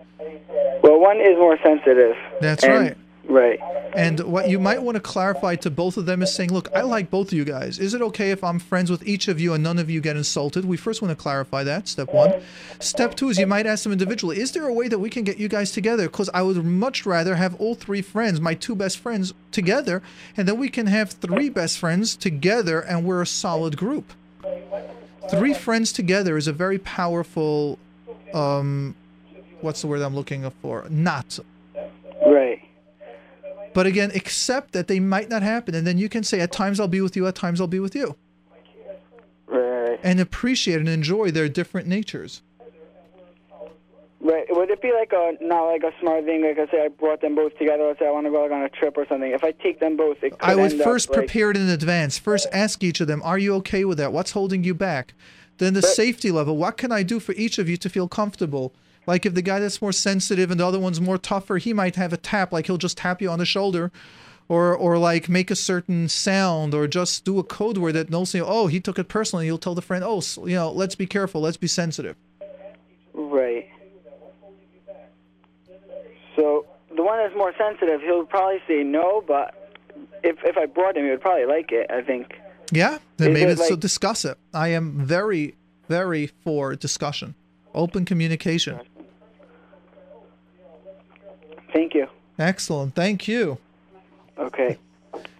Well, 0.83 0.99
one 0.99 1.19
is 1.19 1.37
more 1.37 1.57
sensitive. 1.63 2.17
That's 2.41 2.65
and- 2.65 2.73
right. 2.73 2.97
Right. 3.31 3.61
And 3.95 4.19
what 4.21 4.49
you 4.49 4.59
might 4.59 4.83
want 4.83 4.97
to 4.97 5.01
clarify 5.01 5.55
to 5.57 5.71
both 5.71 5.97
of 5.97 6.05
them 6.05 6.21
is 6.21 6.35
saying, 6.35 6.53
look, 6.53 6.69
I 6.75 6.81
like 6.81 7.11
both 7.11 7.29
of 7.29 7.33
you 7.35 7.45
guys. 7.45 7.79
Is 7.79 7.95
it 7.95 8.03
okay 8.03 8.33
if 8.33 8.43
I'm 8.43 8.59
friends 8.59 8.91
with 8.91 9.07
each 9.07 9.29
of 9.29 9.39
you 9.39 9.55
and 9.55 9.63
none 9.63 9.79
of 9.79 9.89
you 9.89 10.01
get 10.01 10.17
insulted? 10.17 10.65
We 10.65 10.77
first 10.77 11.01
want 11.01 11.17
to 11.17 11.23
clarify 11.23 11.63
that, 11.65 11.87
step 11.87 12.13
one. 12.13 12.43
Step 12.81 13.15
two 13.15 13.29
is 13.29 13.39
you 13.39 13.47
might 13.47 13.67
ask 13.67 13.85
them 13.85 13.93
individually, 13.93 14.41
is 14.41 14.51
there 14.51 14.67
a 14.67 14.73
way 14.73 14.89
that 14.89 14.99
we 14.99 15.09
can 15.11 15.23
get 15.23 15.39
you 15.39 15.49
guys 15.49 15.71
together? 15.71 16.09
Because 16.09 16.29
I 16.35 16.43
would 16.43 16.65
much 16.65 17.07
rather 17.07 17.37
have 17.37 17.55
all 17.61 17.77
three 17.77 18.03
friends, 18.03 18.41
my 18.41 18.55
two 18.55 18.75
best 18.75 18.99
friends, 18.99 19.33
together, 19.53 20.03
and 20.37 20.49
then 20.49 20.59
we 20.59 20.69
can 20.69 20.89
have 20.89 21.11
three 21.11 21.49
best 21.49 21.79
friends 21.79 22.17
together 22.17 22.81
and 22.81 23.05
we're 23.05 23.23
a 23.23 23.27
solid 23.27 23.77
group. 23.77 24.13
Three 25.31 25.55
friends 25.55 25.93
together 25.93 26.37
is 26.37 26.49
a 26.49 26.53
very 26.53 26.79
powerful, 26.79 27.79
um, 28.35 28.97
what's 29.61 29.83
the 29.83 29.87
word 29.87 30.03
I'm 30.03 30.17
looking 30.17 30.51
for? 30.63 30.87
Not 30.91 31.39
Right. 32.27 32.70
But 33.73 33.87
again, 33.87 34.11
accept 34.15 34.73
that 34.73 34.89
they 34.89 35.01
might 35.01 35.29
not 35.29 35.43
happen. 35.43 35.75
And 35.75 35.87
then 35.87 35.99
you 35.99 36.09
can 36.09 36.23
say, 36.23 36.41
at 36.41 36.53
times 36.53 36.81
I'll 36.81 36.89
be 36.89 37.01
with 37.01 37.17
you, 37.17 37.27
at 37.27 37.35
times 37.35 37.61
I'll 37.61 37.67
be 37.67 37.81
with 37.81 37.95
you. 37.95 38.17
Right. 39.47 39.99
And 40.03 40.21
appreciate 40.21 40.79
and 40.79 40.89
enjoy 40.89 41.31
their 41.31 41.49
different 41.49 41.89
natures. 41.89 42.43
Right. 44.23 44.45
Would 44.51 44.71
it 44.71 44.83
be 44.83 44.93
like 44.93 45.13
a 45.13 45.37
not 45.41 45.65
like 45.65 45.83
a 45.83 45.93
smart 45.99 46.25
thing? 46.25 46.45
Like 46.45 46.59
I 46.59 46.71
say, 46.71 46.85
I 46.85 46.89
brought 46.89 47.23
them 47.23 47.35
both 47.35 47.57
together. 47.59 47.87
Let's 47.87 47.99
say 47.99 48.07
I 48.07 48.11
want 48.11 48.27
to 48.27 48.31
go 48.31 48.43
like 48.43 48.53
on 48.53 48.63
a 48.63 48.69
trip 48.69 48.97
or 48.99 49.07
something. 49.07 49.31
If 49.31 49.43
I 49.43 49.53
take 49.53 49.81
them 49.81 49.97
both, 49.97 50.19
it 50.23 50.33
could 50.33 50.43
I 50.43 50.57
would 50.57 50.73
end 50.73 50.81
up, 50.81 50.85
first 50.85 51.09
like- 51.09 51.19
prepare 51.21 51.51
it 51.51 51.57
in 51.57 51.69
advance. 51.69 52.19
First, 52.19 52.47
ask 52.53 52.85
each 52.85 53.01
of 53.01 53.07
them, 53.07 53.23
are 53.25 53.39
you 53.39 53.55
okay 53.57 53.85
with 53.85 53.99
that? 53.99 54.13
What's 54.13 54.33
holding 54.33 54.63
you 54.63 54.75
back? 54.75 55.15
Then 55.57 55.75
the 55.75 55.83
safety 55.83 56.31
level, 56.31 56.57
what 56.57 56.77
can 56.77 56.93
I 56.93 57.03
do 57.03 57.19
for 57.21 57.33
each 57.33 57.59
of 57.59 57.69
you 57.69 57.77
to 57.79 57.89
feel 57.89 58.09
comfortable? 58.09 58.75
Like 59.07 59.27
if 59.27 59.35
the 59.35 59.43
guy 59.43 59.61
that's 59.61 59.81
more 59.83 59.93
sensitive 59.93 60.51
and 60.51 60.61
the 60.61 60.67
other 60.67 60.79
one's 60.79 61.01
more 61.01 61.19
tougher, 61.19 61.59
he 61.59 61.73
might 61.73 61.97
have 61.97 62.13
a 62.13 62.17
tap, 62.17 62.53
like 62.53 62.67
he'll 62.67 62.79
just 62.79 62.99
tap 62.99 63.21
you 63.21 63.31
on 63.31 63.39
the 63.39 63.47
shoulder, 63.47 63.91
or 64.49 64.77
or 64.77 64.99
like 64.99 65.29
make 65.29 65.51
a 65.51 65.57
certain 65.57 66.09
sound, 66.09 66.75
or 66.75 66.87
just 66.87 67.25
do 67.25 67.39
a 67.39 67.45
code 67.45 67.79
word 67.79 67.93
that 67.93 68.11
knows 68.11 68.35
you. 68.35 68.45
Oh, 68.45 68.67
he 68.67 68.81
took 68.81 68.99
it 68.99 69.09
personally. 69.09 69.47
You'll 69.47 69.59
tell 69.59 69.75
the 69.75 69.83
friend, 69.83 70.05
oh, 70.05 70.21
so, 70.21 70.47
you 70.47 70.55
know, 70.55 70.71
let's 70.71 70.95
be 70.95 71.07
careful, 71.07 71.41
let's 71.41 71.57
be 71.57 71.67
sensitive. 71.67 72.17
Right. 73.13 73.69
So 76.37 76.67
the 76.95 77.03
one 77.03 77.19
that's 77.19 77.35
more 77.37 77.53
sensitive, 77.59 78.01
he'll 78.03 78.25
probably 78.25 78.63
say 78.67 78.83
no, 78.83 79.23
but 79.27 79.55
if 80.23 80.37
if 80.45 80.57
I 80.57 80.67
brought 80.67 80.97
him, 80.97 81.05
he 81.05 81.11
would 81.11 81.21
probably 81.21 81.47
like 81.47 81.73
it. 81.73 81.91
I 81.91 82.03
think. 82.03 82.35
Yeah, 82.73 82.99
then 83.17 83.31
Is 83.31 83.35
maybe 83.35 83.53
it 83.53 83.59
so 83.59 83.75
discuss 83.77 84.25
it. 84.25 84.39
I 84.55 84.69
am 84.69 85.05
very, 85.05 85.57
very 85.89 86.29
for 86.29 86.77
discussion, 86.77 87.35
open 87.75 88.05
communication. 88.05 88.81
Thank 91.73 91.95
you. 91.95 92.07
Excellent, 92.39 92.95
thank 92.95 93.29
you. 93.29 93.59
Okay. 94.39 94.79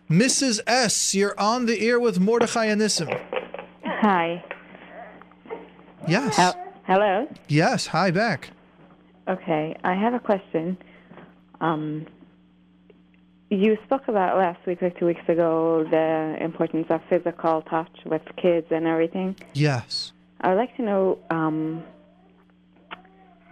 Mrs. 0.09 0.61
S, 0.67 1.15
you're 1.15 1.39
on 1.39 1.67
the 1.67 1.81
air 1.87 1.99
with 2.01 2.19
Mordechai 2.21 2.67
and 2.67 2.81
Nissim. 2.81 3.09
Hi. 3.85 4.45
Yes. 6.07 6.37
Hel- 6.37 6.73
hello. 6.85 7.29
Yes, 7.49 7.87
hi 7.87 8.11
back. 8.11 8.51
Okay, 9.29 9.77
I 9.85 9.95
have 9.95 10.15
a 10.15 10.19
question. 10.19 10.77
Um, 11.61 12.07
you 13.51 13.77
spoke 13.85 14.09
about 14.09 14.37
last 14.37 14.65
week 14.67 14.83
or 14.83 14.91
two 14.91 15.07
weeks 15.07 15.23
ago 15.29 15.85
the 15.91 16.37
importance 16.43 16.87
of 16.91 17.01
physical 17.09 17.63
touch 17.63 17.91
with 18.07 18.23
kids 18.37 18.67
and 18.71 18.87
everything. 18.87 19.37
Yes. 19.55 20.13
I 20.41 20.49
would 20.49 20.57
like 20.57 20.75
to 20.77 20.83
know 20.83 21.19
um, 21.31 21.83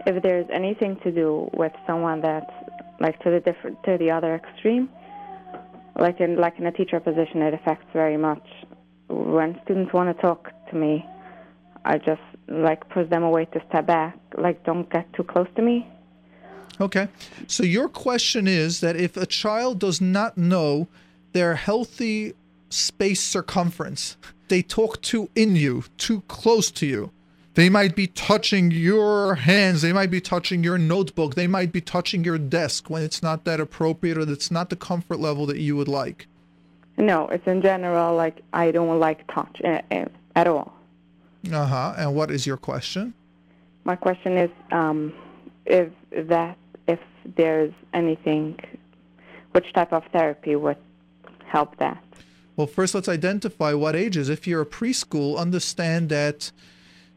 if 0.05 0.21
there's 0.23 0.47
anything 0.51 0.97
to 1.03 1.11
do 1.11 1.49
with 1.53 1.73
someone 1.85 2.21
that's 2.21 2.51
like 2.99 3.19
to 3.23 3.31
the 3.31 3.39
different 3.39 3.81
to 3.83 3.97
the 3.97 4.11
other 4.11 4.35
extreme. 4.35 4.89
Like 5.97 6.19
in 6.19 6.37
like 6.37 6.57
in 6.59 6.65
a 6.65 6.71
teacher 6.71 6.99
position, 6.99 7.41
it 7.41 7.53
affects 7.53 7.85
very 7.93 8.17
much. 8.17 8.45
When 9.07 9.59
students 9.63 9.91
want 9.93 10.15
to 10.15 10.21
talk 10.21 10.51
to 10.69 10.75
me, 10.75 11.05
I 11.83 11.97
just 11.97 12.21
like 12.47 12.87
push 12.89 13.09
them 13.09 13.23
away 13.23 13.45
to 13.45 13.61
step 13.69 13.87
back. 13.87 14.17
Like 14.37 14.63
don't 14.63 14.89
get 14.89 15.11
too 15.13 15.23
close 15.23 15.47
to 15.55 15.61
me. 15.61 15.87
Okay. 16.79 17.09
So 17.47 17.63
your 17.63 17.89
question 17.89 18.47
is 18.47 18.79
that 18.79 18.95
if 18.95 19.17
a 19.17 19.25
child 19.25 19.79
does 19.79 19.99
not 19.99 20.37
know 20.37 20.87
their 21.33 21.55
healthy 21.55 22.33
space 22.69 23.21
circumference, 23.21 24.15
they 24.47 24.61
talk 24.61 25.01
too 25.01 25.29
in 25.35 25.55
you, 25.55 25.83
too 25.97 26.21
close 26.21 26.71
to 26.71 26.85
you. 26.85 27.11
They 27.59 27.67
might 27.67 27.93
be 27.93 28.07
touching 28.07 28.71
your 28.71 29.35
hands, 29.35 29.81
they 29.81 29.91
might 29.91 30.09
be 30.09 30.21
touching 30.21 30.63
your 30.63 30.77
notebook, 30.77 31.35
they 31.35 31.45
might 31.45 31.73
be 31.73 31.81
touching 31.81 32.23
your 32.23 32.37
desk 32.37 32.89
when 32.89 33.03
it's 33.03 33.21
not 33.21 33.43
that 33.43 33.59
appropriate 33.59 34.17
or 34.17 34.23
that's 34.23 34.49
not 34.49 34.69
the 34.69 34.77
comfort 34.77 35.19
level 35.19 35.45
that 35.47 35.59
you 35.59 35.75
would 35.75 35.89
like. 35.89 36.27
No, 36.95 37.27
it's 37.27 37.45
in 37.45 37.61
general 37.61 38.15
like 38.15 38.41
I 38.53 38.71
don't 38.71 38.97
like 38.97 39.27
touch 39.27 39.61
uh, 39.65 39.81
uh, 39.91 40.05
at 40.37 40.47
all. 40.47 40.73
Uh-huh. 41.51 41.95
And 41.97 42.15
what 42.15 42.31
is 42.31 42.47
your 42.47 42.55
question? 42.55 43.13
My 43.83 43.97
question 43.97 44.37
is 44.37 44.51
um, 44.71 45.11
if 45.65 45.89
that 46.15 46.57
if 46.87 47.01
there's 47.35 47.73
anything, 47.93 48.57
which 49.51 49.73
type 49.73 49.91
of 49.91 50.05
therapy 50.13 50.55
would 50.55 50.77
help 51.45 51.75
that? 51.79 52.01
Well, 52.55 52.67
first 52.67 52.95
let's 52.95 53.09
identify 53.09 53.73
what 53.73 53.97
ages. 53.97 54.29
If 54.29 54.47
you're 54.47 54.61
a 54.61 54.65
preschool, 54.65 55.37
understand 55.37 56.07
that 56.07 56.53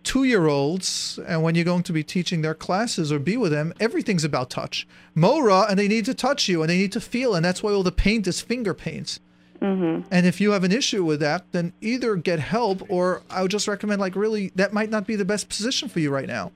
two 0.05 0.25
year 0.25 0.47
olds, 0.47 1.19
and 1.27 1.43
when 1.43 1.55
you're 1.55 1.65
going 1.65 1.83
to 1.85 1.93
be 1.93 2.03
teaching 2.03 2.43
their 2.43 2.55
classes 2.55 3.13
or 3.13 3.19
be 3.19 3.37
with 3.37 3.53
them, 3.53 3.73
everything's 3.81 4.25
about 4.25 4.51
touch. 4.51 4.87
Mora, 5.15 5.67
and 5.69 5.79
they 5.79 5.89
need 5.89 6.05
to 6.07 6.15
touch 6.15 6.49
you 6.49 6.63
and 6.63 6.71
they 6.71 6.77
need 6.77 6.93
to 6.93 7.01
feel, 7.01 7.35
and 7.35 7.45
that's 7.45 7.63
why 7.63 7.73
all 7.73 7.83
the 7.83 7.93
paint 7.93 8.27
is 8.27 8.41
finger 8.41 8.75
paints. 8.75 9.21
Mm-hmm. 9.61 10.09
And 10.11 10.27
if 10.27 10.41
you 10.41 10.51
have 10.51 10.65
an 10.65 10.73
issue 10.73 11.05
with 11.05 11.21
that, 11.21 11.45
then 11.53 11.73
either 11.81 12.17
get 12.17 12.41
help 12.41 12.83
or 12.89 13.23
I 13.31 13.43
would 13.43 13.51
just 13.51 13.69
recommend, 13.69 14.01
like, 14.01 14.17
really, 14.17 14.51
that 14.57 14.73
might 14.73 14.91
not 14.91 15.07
be 15.07 15.15
the 15.15 15.25
best 15.25 15.49
position 15.49 15.89
for 15.89 16.01
you 16.01 16.11
right 16.11 16.27
now. 16.27 16.51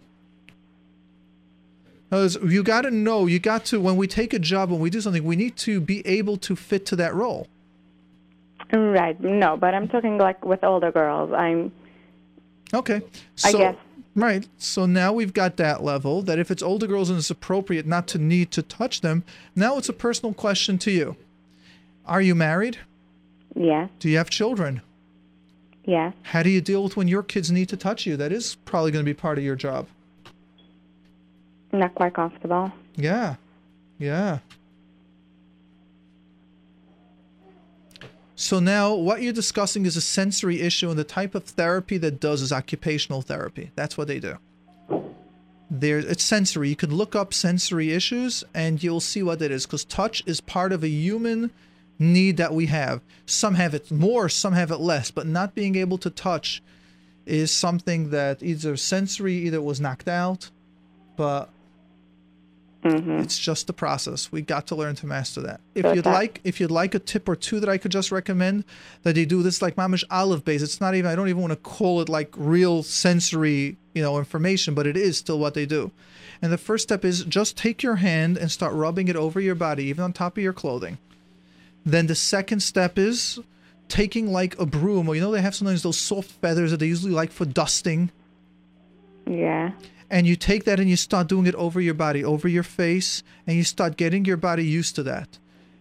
Because 2.11 2.37
you 2.43 2.65
got 2.65 2.83
to 2.83 2.91
know, 2.91 3.27
you 3.27 3.39
got 3.39 3.65
to, 3.67 3.81
when 3.81 3.97
we 3.97 4.09
take 4.09 4.33
a 4.33 4.39
job, 4.39 4.71
when 4.71 4.81
we 4.81 4.91
do 4.91 5.01
something, 5.01 5.25
we 5.25 5.37
need 5.37 5.57
to 5.59 5.81
be 5.81 6.05
able 6.07 6.37
to 6.39 6.57
fit 6.57 6.85
to 6.87 6.97
that 6.97 7.15
role. 7.15 7.47
Right. 8.73 9.21
No, 9.21 9.57
but 9.57 9.75
I'm 9.75 9.87
talking 9.87 10.19
like 10.19 10.45
with 10.45 10.65
older 10.65 10.91
girls. 10.91 11.33
I'm. 11.33 11.73
Okay. 12.75 13.03
I 13.45 13.51
So, 13.53 13.59
guess. 13.59 13.77
Right. 14.15 14.49
So 14.57 14.87
now 14.87 15.13
we've 15.13 15.35
got 15.35 15.57
that 15.59 15.85
level 15.85 16.23
that 16.23 16.39
if 16.39 16.51
it's 16.51 16.63
older 16.63 16.87
girls 16.87 17.11
and 17.11 17.19
it's 17.19 17.31
appropriate 17.31 17.87
not 17.87 18.07
to 18.09 18.19
need 18.19 18.51
to 18.53 18.63
touch 18.63 19.03
them, 19.03 19.25
now 19.55 19.77
it's 19.77 19.89
a 19.91 19.93
personal 19.93 20.33
question 20.33 20.79
to 20.79 20.91
you. 20.91 21.17
Are 22.07 22.23
you 22.23 22.35
married? 22.35 22.79
Yes. 23.55 23.91
Do 23.99 24.09
you 24.09 24.17
have 24.17 24.31
children? 24.31 24.81
Yes. 25.85 26.15
How 26.23 26.43
do 26.43 26.51
you 26.51 26.61
deal 26.61 26.83
with 26.83 26.97
when 26.97 27.09
your 27.09 27.23
kids 27.23 27.51
need 27.53 27.69
to 27.69 27.77
touch 27.77 28.07
you? 28.07 28.17
That 28.17 28.33
is 28.33 28.57
probably 28.65 28.91
going 28.91 29.05
to 29.05 29.09
be 29.09 29.15
part 29.15 29.39
of 29.39 29.45
your 29.45 29.55
job. 29.55 29.87
Not 31.73 31.95
quite 31.95 32.15
comfortable. 32.15 32.73
Yeah. 32.97 33.37
Yeah. 33.99 34.39
So 38.37 38.61
now 38.61 38.95
what 38.95 39.23
you're 39.23 39.33
discussing 39.33 39.87
is 39.87 39.97
a 39.97 40.03
sensory 40.03 40.61
issue 40.61 40.91
and 40.91 40.99
the 40.99 41.05
type 41.05 41.35
of 41.35 41.45
therapy 41.45 41.97
that 41.99 42.21
does 42.21 42.43
is 42.43 42.53
occupational 42.53 43.23
therapy. 43.23 43.71
That's 43.75 43.97
what 43.97 44.09
they 44.09 44.21
do. 44.21 44.37
There 45.71 45.99
it's 45.99 46.23
sensory. 46.23 46.69
You 46.69 46.77
can 46.77 46.95
look 46.95 47.17
up 47.17 47.33
sensory 47.33 47.93
issues 47.93 48.45
and 48.55 48.83
you'll 48.83 49.01
see 49.01 49.23
what 49.23 49.41
it 49.41 49.51
is 49.51 49.65
cuz 49.65 49.85
touch 49.85 50.23
is 50.27 50.43
part 50.43 50.73
of 50.73 50.85
a 50.85 50.89
human 50.89 51.51
need 51.99 52.37
that 52.37 52.53
we 52.53 52.67
have. 52.67 53.01
Some 53.25 53.55
have 53.55 53.75
it 53.75 53.91
more, 53.91 54.29
some 54.29 54.53
have 54.53 54.71
it 54.71 54.81
less, 54.81 55.11
but 55.11 55.27
not 55.27 55.55
being 55.55 55.75
able 55.75 55.97
to 55.99 56.11
touch 56.11 56.63
is 57.25 57.51
something 57.51 58.11
that 58.11 58.43
either 58.43 58.77
sensory 58.77 59.35
either 59.47 59.63
was 59.63 59.81
knocked 59.81 60.09
out, 60.09 60.51
but 61.17 61.49
Mm-hmm. 62.87 63.19
it's 63.19 63.39
just 63.39 63.67
the 63.67 63.73
process. 63.73 64.31
We 64.31 64.43
got 64.43 64.67
to 64.69 64.75
learn 64.75 64.95
to 64.97 65.07
master 65.07 65.41
that. 65.43 65.61
If 65.75 65.85
So 65.85 65.93
you'd 65.93 66.07
like, 66.07 66.41
if 66.45 66.61
you'd 66.61 66.71
like 66.71 66.95
a 66.95 66.99
tip 66.99 67.29
or 67.29 67.37
two 67.37 67.61
that 67.61 67.69
I 67.69 67.79
could 67.79 67.91
just 67.91 68.13
recommend, 68.13 68.65
that 69.03 69.15
they 69.15 69.25
do 69.25 69.43
this 69.43 69.61
like 69.63 69.77
mamish 69.77 70.05
olive 70.11 70.45
base. 70.45 70.63
It's 70.63 70.81
not 70.81 70.95
even. 70.95 71.11
I 71.11 71.15
don't 71.17 71.29
even 71.29 71.43
want 71.43 71.53
to 71.53 71.57
call 71.57 72.01
it 72.01 72.09
like 72.09 72.33
real 72.37 72.83
sensory, 72.83 73.77
you 73.95 74.03
know, 74.03 74.19
information, 74.19 74.75
but 74.75 74.87
it 74.87 74.97
is 74.97 75.19
still 75.19 75.39
what 75.39 75.55
they 75.55 75.67
do. 75.67 75.91
And 76.43 76.53
the 76.53 76.59
first 76.59 76.85
step 76.85 77.05
is 77.05 77.25
just 77.25 77.57
take 77.57 77.83
your 77.83 77.97
hand 77.97 78.37
and 78.37 78.51
start 78.51 78.75
rubbing 78.75 79.09
it 79.09 79.17
over 79.17 79.41
your 79.41 79.55
body, 79.55 79.85
even 79.85 80.05
on 80.05 80.13
top 80.13 80.37
of 80.37 80.43
your 80.43 80.53
clothing. 80.53 80.99
Then 81.85 82.07
the 82.07 82.15
second 82.15 82.61
step 82.61 82.99
is 82.99 83.39
taking 83.89 84.33
like 84.33 84.59
a 84.59 84.67
broom, 84.67 85.09
or 85.09 85.15
you 85.15 85.21
know 85.21 85.31
they 85.31 85.41
have 85.41 85.55
sometimes 85.55 85.83
those 85.83 85.99
soft 85.99 86.31
feathers 86.31 86.71
that 86.73 86.79
they 86.79 86.87
usually 86.87 87.13
like 87.13 87.31
for 87.31 87.45
dusting 87.45 88.11
Yeah. 89.27 89.73
And 90.11 90.27
you 90.27 90.37
take 90.37 90.65
that 90.65 90.79
and 90.81 90.89
you 90.89 90.97
start 90.97 91.29
doing 91.29 91.47
it 91.47 91.55
over 91.57 91.81
your 91.81 91.95
body, 91.95 92.25
over 92.25 92.49
your 92.49 92.63
face, 92.63 93.23
and 93.47 93.57
you 93.57 93.65
start 93.65 93.97
getting 93.97 94.25
your 94.25 94.37
body 94.37 94.65
used 94.65 94.95
to 94.97 95.03
that. 95.05 95.39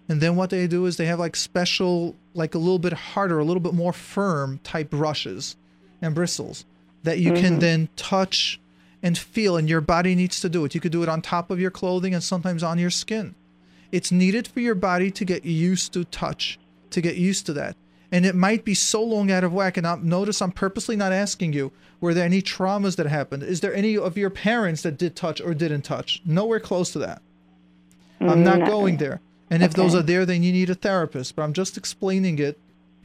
And 0.08 0.22
then 0.22 0.36
what 0.36 0.50
they 0.50 0.68
do 0.68 0.86
is 0.86 0.98
they 0.98 1.06
have 1.08 1.20
like 1.20 1.36
special, 1.36 2.16
like 2.34 2.54
a 2.54 2.60
little 2.60 2.80
bit 2.80 2.94
harder, 2.94 3.40
a 3.40 3.44
little 3.44 3.62
bit 3.62 3.74
more 3.74 3.94
firm 3.94 4.60
type 4.64 4.90
brushes 4.90 5.56
and 6.02 6.14
bristles 6.14 6.66
that 7.04 7.20
you 7.20 7.34
can 7.34 7.58
Mhm. 7.58 7.60
then 7.60 7.90
touch 7.96 8.60
and 9.04 9.18
feel, 9.18 9.56
and 9.58 9.70
your 9.70 9.82
body 9.82 10.16
needs 10.16 10.40
to 10.42 10.50
do 10.50 10.66
it. 10.66 10.74
You 10.74 10.82
could 10.82 10.92
do 10.92 11.04
it 11.04 11.10
on 11.10 11.22
top 11.22 11.52
of 11.52 11.60
your 11.60 11.72
clothing 11.72 12.14
and 12.14 12.24
sometimes 12.24 12.64
on 12.64 12.80
your 12.80 12.90
skin. 12.90 13.36
It's 13.92 14.12
needed 14.12 14.48
for 14.48 14.60
your 14.60 14.76
body 14.76 15.12
to 15.12 15.26
get 15.26 15.46
used 15.46 15.94
to 15.94 16.04
touch, 16.06 16.58
to 16.90 17.02
get 17.02 17.16
used 17.16 17.46
to 17.46 17.54
that. 17.54 17.76
And 18.16 18.26
it 18.26 18.34
might 18.34 18.64
be 18.64 18.74
so 18.74 19.04
long 19.04 19.30
out 19.30 19.44
of 19.44 19.52
whack. 19.52 19.76
And 19.76 19.86
I'm, 19.86 20.08
notice 20.08 20.42
I'm 20.42 20.54
purposely 20.54 20.96
not 20.96 21.12
asking 21.12 21.52
you, 21.52 21.74
were 22.00 22.14
there 22.14 22.24
any 22.24 22.42
traumas 22.42 22.96
that 22.96 23.08
happened? 23.08 23.44
Is 23.44 23.60
there 23.60 23.76
any 23.76 23.98
of 23.98 24.18
your 24.18 24.30
parents 24.30 24.84
that 24.84 24.98
did 24.98 25.18
touch 25.18 25.42
or 25.42 25.54
didn't 25.54 25.82
touch? 25.82 26.22
Nowhere 26.26 26.62
close 26.62 26.92
to 26.94 27.00
that. 27.00 27.22
I'm 28.22 28.42
not 28.42 28.60
Mm, 28.60 28.68
going 28.68 28.98
there. 28.98 29.20
And 29.50 29.62
if 29.62 29.74
those 29.74 29.94
are 29.94 30.02
there, 30.02 30.26
then 30.26 30.44
you 30.44 30.54
need 30.54 30.70
a 30.70 30.76
therapist. 30.76 31.36
But 31.36 31.44
I'm 31.44 31.52
just 31.52 31.76
explaining 31.76 32.40
it, 32.40 32.58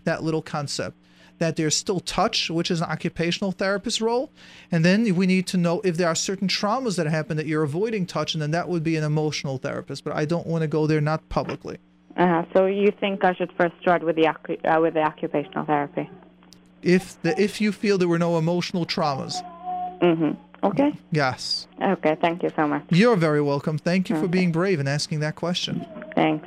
that 0.05 0.23
little 0.23 0.43
concept, 0.43 0.97
that 1.39 1.57
there's 1.57 1.77
still 1.77 1.99
touch, 1.99 2.49
which 2.49 2.71
is 2.71 2.81
an 2.81 2.89
occupational 2.89 3.51
therapist 3.51 4.01
role. 4.01 4.31
And 4.71 4.85
then 4.85 5.17
we 5.17 5.27
need 5.27 5.49
to 5.49 5.57
know 5.57 5.81
if 5.81 5.97
there 5.97 6.07
are 6.07 6.15
certain 6.15 6.47
traumas 6.47 6.97
that 6.99 7.09
happen 7.09 7.37
that 7.37 7.47
you're 7.47 7.65
avoiding 7.65 8.07
touch, 8.07 8.35
and 8.35 8.41
then 8.41 8.53
that 8.53 8.69
would 8.69 8.85
be 8.85 8.95
an 8.95 9.03
emotional 9.03 9.59
therapist. 9.59 10.05
But 10.05 10.15
I 10.15 10.25
don't 10.25 10.47
want 10.47 10.63
to 10.63 10.69
go 10.69 10.87
there, 10.87 11.01
not 11.01 11.29
publicly. 11.29 11.79
Uh, 12.17 12.45
so 12.53 12.67
you 12.67 12.91
think 13.01 13.25
I 13.25 13.35
should 13.35 13.53
first 13.59 13.75
start 13.81 14.03
with 14.03 14.17
the 14.17 14.27
uh, 14.29 14.81
with 14.81 14.95
the 14.95 15.03
occupational 15.03 15.65
therapy? 15.65 16.11
If 16.83 17.21
the 17.23 17.41
if 17.41 17.61
you 17.61 17.73
feel 17.73 17.99
there 17.99 18.09
were 18.09 18.19
no 18.19 18.37
emotional 18.39 18.85
traumas, 18.87 19.35
Mm-hmm. 20.01 20.33
Okay. 20.65 20.93
yes. 21.13 21.67
Okay. 21.83 22.17
Thank 22.21 22.43
you 22.43 22.51
so 22.57 22.67
much. 22.67 22.83
You're 22.91 23.17
very 23.17 23.41
welcome. 23.41 23.79
Thank 23.79 24.11
you 24.11 24.17
for 24.21 24.29
being 24.29 24.53
brave 24.53 24.79
and 24.81 24.89
asking 24.89 25.21
that 25.21 25.35
question. 25.35 25.87
Thanks. 26.15 26.47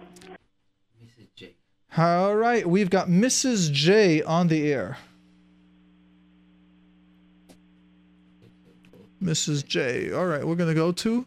All 1.96 2.36
right, 2.36 2.68
we've 2.68 2.90
got 2.90 3.08
Mrs. 3.08 3.72
J 3.72 4.24
on 4.24 4.48
the 4.48 4.72
air. 4.72 4.98
Mrs. 9.22 9.66
J. 9.66 10.12
All 10.12 10.26
right, 10.26 10.46
we're 10.46 10.56
gonna 10.56 10.74
go 10.74 10.92
to 10.92 11.26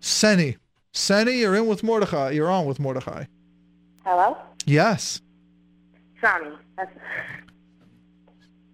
Seni. 0.00 0.56
Seni, 0.92 1.38
you're 1.38 1.54
in 1.56 1.66
with 1.66 1.82
Mordechai. 1.82 2.30
You're 2.30 2.50
on 2.50 2.66
with 2.66 2.78
Mordechai. 2.80 3.24
Hello? 4.04 4.36
Yes. 4.66 5.20
That's... 6.20 6.90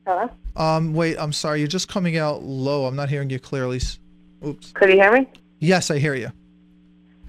Hello? 0.06 0.30
Um, 0.56 0.94
wait, 0.94 1.16
I'm 1.18 1.32
sorry. 1.32 1.58
You're 1.58 1.68
just 1.68 1.88
coming 1.88 2.16
out 2.16 2.42
low. 2.42 2.86
I'm 2.86 2.96
not 2.96 3.08
hearing 3.10 3.30
you 3.30 3.38
clearly. 3.38 3.80
Oops. 4.46 4.72
Could 4.72 4.88
you 4.90 4.96
hear 4.96 5.12
me? 5.12 5.26
Yes, 5.58 5.90
I 5.90 5.98
hear 5.98 6.14
you. 6.14 6.30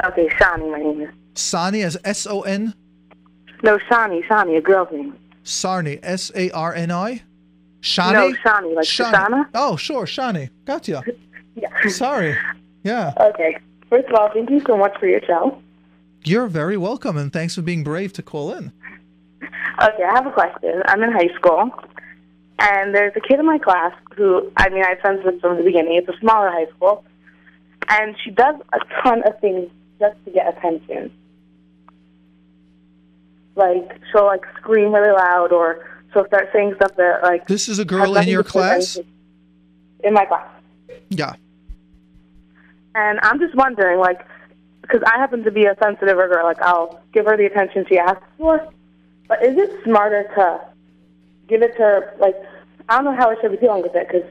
Okay, 0.03 0.27
Shani, 0.29 0.71
my 0.71 0.79
name 0.79 1.01
is. 1.01 1.09
Sani 1.35 1.81
as 1.81 1.97
S 2.05 2.25
O 2.25 2.41
N. 2.41 2.73
No, 3.63 3.77
Shani, 3.77 4.25
Shani, 4.27 4.57
a 4.57 4.61
girl's 4.61 4.91
name. 4.91 5.17
Sarni, 5.43 5.99
S 6.03 6.31
A 6.35 6.49
R 6.51 6.73
N 6.73 6.91
I. 6.91 7.21
Shani. 7.81 8.13
No, 8.13 8.31
Shani, 8.33 8.75
like 8.75 8.85
Shani. 8.85 9.13
Shoshana. 9.13 9.45
Oh, 9.53 9.75
sure, 9.75 10.05
Shani. 10.05 10.49
Gotcha. 10.65 11.03
Yeah. 11.55 11.89
Sorry. 11.89 12.37
Yeah. 12.85 13.11
Okay. 13.19 13.57
First 13.89 14.07
of 14.07 14.15
all, 14.15 14.29
thank 14.31 14.49
you 14.49 14.61
so 14.65 14.77
much 14.77 14.97
for 14.97 15.07
your 15.07 15.19
show. 15.27 15.61
You're 16.23 16.47
very 16.47 16.77
welcome, 16.77 17.17
and 17.17 17.31
thanks 17.31 17.55
for 17.55 17.61
being 17.61 17.83
brave 17.83 18.13
to 18.13 18.21
call 18.21 18.53
in. 18.53 18.71
Okay, 19.41 20.03
I 20.03 20.13
have 20.13 20.27
a 20.27 20.31
question. 20.31 20.81
I'm 20.85 21.01
in 21.01 21.11
high 21.11 21.33
school, 21.35 21.71
and 22.59 22.93
there's 22.93 23.13
a 23.15 23.21
kid 23.21 23.39
in 23.39 23.45
my 23.45 23.57
class 23.57 23.93
who, 24.15 24.51
I 24.57 24.69
mean, 24.69 24.83
I've 24.83 24.97
sensed 25.01 25.23
this 25.23 25.39
from 25.39 25.57
the 25.57 25.63
beginning. 25.63 25.95
It's 25.95 26.09
a 26.09 26.19
smaller 26.19 26.49
high 26.51 26.67
school, 26.75 27.05
and 27.87 28.15
she 28.23 28.31
does 28.31 28.55
a 28.73 28.79
ton 29.01 29.23
of 29.25 29.39
things 29.39 29.69
just 29.99 30.17
to 30.25 30.31
get 30.31 30.57
attention. 30.57 31.11
Like, 33.55 33.99
she'll, 34.11 34.25
like, 34.25 34.43
scream 34.57 34.93
really 34.93 35.11
loud, 35.11 35.53
or 35.53 35.85
she'll 36.11 36.27
start 36.27 36.49
saying 36.51 36.73
stuff 36.75 36.95
that, 36.97 37.23
like... 37.23 37.47
This 37.47 37.69
is 37.69 37.79
a 37.79 37.85
girl 37.85 38.17
in 38.17 38.27
your 38.27 38.43
to 38.43 38.51
do 38.51 38.59
with 38.59 38.67
class? 38.69 38.97
In 40.03 40.13
my 40.13 40.25
class. 40.25 40.47
Yeah. 41.09 41.33
And 42.95 43.19
I'm 43.23 43.39
just 43.39 43.55
wondering, 43.55 43.99
like, 43.99 44.19
because 44.89 45.07
I 45.13 45.19
happen 45.19 45.43
to 45.43 45.51
be 45.51 45.65
a 45.65 45.75
sensitive 45.81 46.17
girl, 46.17 46.43
like, 46.43 46.61
I'll 46.61 47.01
give 47.13 47.25
her 47.25 47.37
the 47.37 47.45
attention 47.45 47.85
she 47.87 47.99
asks 47.99 48.23
for. 48.37 48.67
But 49.27 49.43
is 49.43 49.55
it 49.55 49.83
smarter 49.83 50.23
to 50.35 50.61
give 51.47 51.61
it 51.61 51.73
to 51.73 51.83
her, 51.83 52.15
like, 52.19 52.35
I 52.87 52.95
don't 52.95 53.05
know 53.05 53.15
how 53.15 53.29
I 53.29 53.39
should 53.39 53.51
be 53.51 53.57
dealing 53.57 53.83
with 53.83 53.95
it, 53.95 54.07
because 54.07 54.27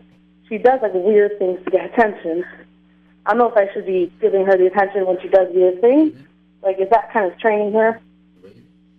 she 0.48 0.59
does, 0.59 0.80
like, 0.82 0.93
weird 0.94 1.39
things 1.39 1.64
to 1.64 1.70
get 1.70 1.93
attention. 1.93 2.44
I 3.24 3.30
don't 3.30 3.39
know 3.39 3.48
if 3.48 3.56
I 3.56 3.72
should 3.72 3.86
be 3.86 4.12
giving 4.20 4.47
her 4.47 4.56
the 4.56 4.66
attention 4.66 5.06
when 5.06 5.20
she 5.20 5.28
does 5.28 5.48
weird 5.55 5.80
things. 5.80 6.14
Like, 6.62 6.80
is 6.80 6.90
that 6.90 7.12
kind 7.12 7.30
of 7.30 7.39
training 7.39 7.72
her 7.74 8.01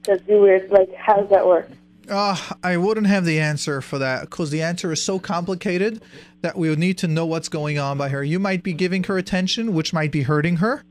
to 0.04 0.18
do 0.20 0.42
weird, 0.42 0.72
like, 0.72 0.94
how 0.96 1.18
does 1.18 1.30
that 1.30 1.46
work? 1.46 1.70
Uh, 2.08 2.38
I 2.64 2.78
wouldn't 2.78 3.08
have 3.08 3.26
the 3.26 3.40
answer 3.40 3.82
for 3.82 4.00
that 4.00 4.22
because 4.22 4.50
the 4.50 4.62
answer 4.62 4.92
is 4.94 5.04
so 5.04 5.20
complicated 5.20 6.02
that 6.42 6.58
we 6.58 6.70
would 6.70 6.80
need 6.80 6.98
to 7.00 7.08
know 7.08 7.26
what's 7.26 7.50
going 7.50 7.78
on 7.78 7.98
by 7.98 8.10
her. 8.10 8.24
You 8.24 8.40
might 8.40 8.64
be 8.64 8.74
giving 8.74 9.04
her 9.04 9.18
attention, 9.18 9.74
which 9.74 9.94
might 9.94 10.12
be 10.12 10.24
hurting 10.24 10.58
her. 10.58 10.84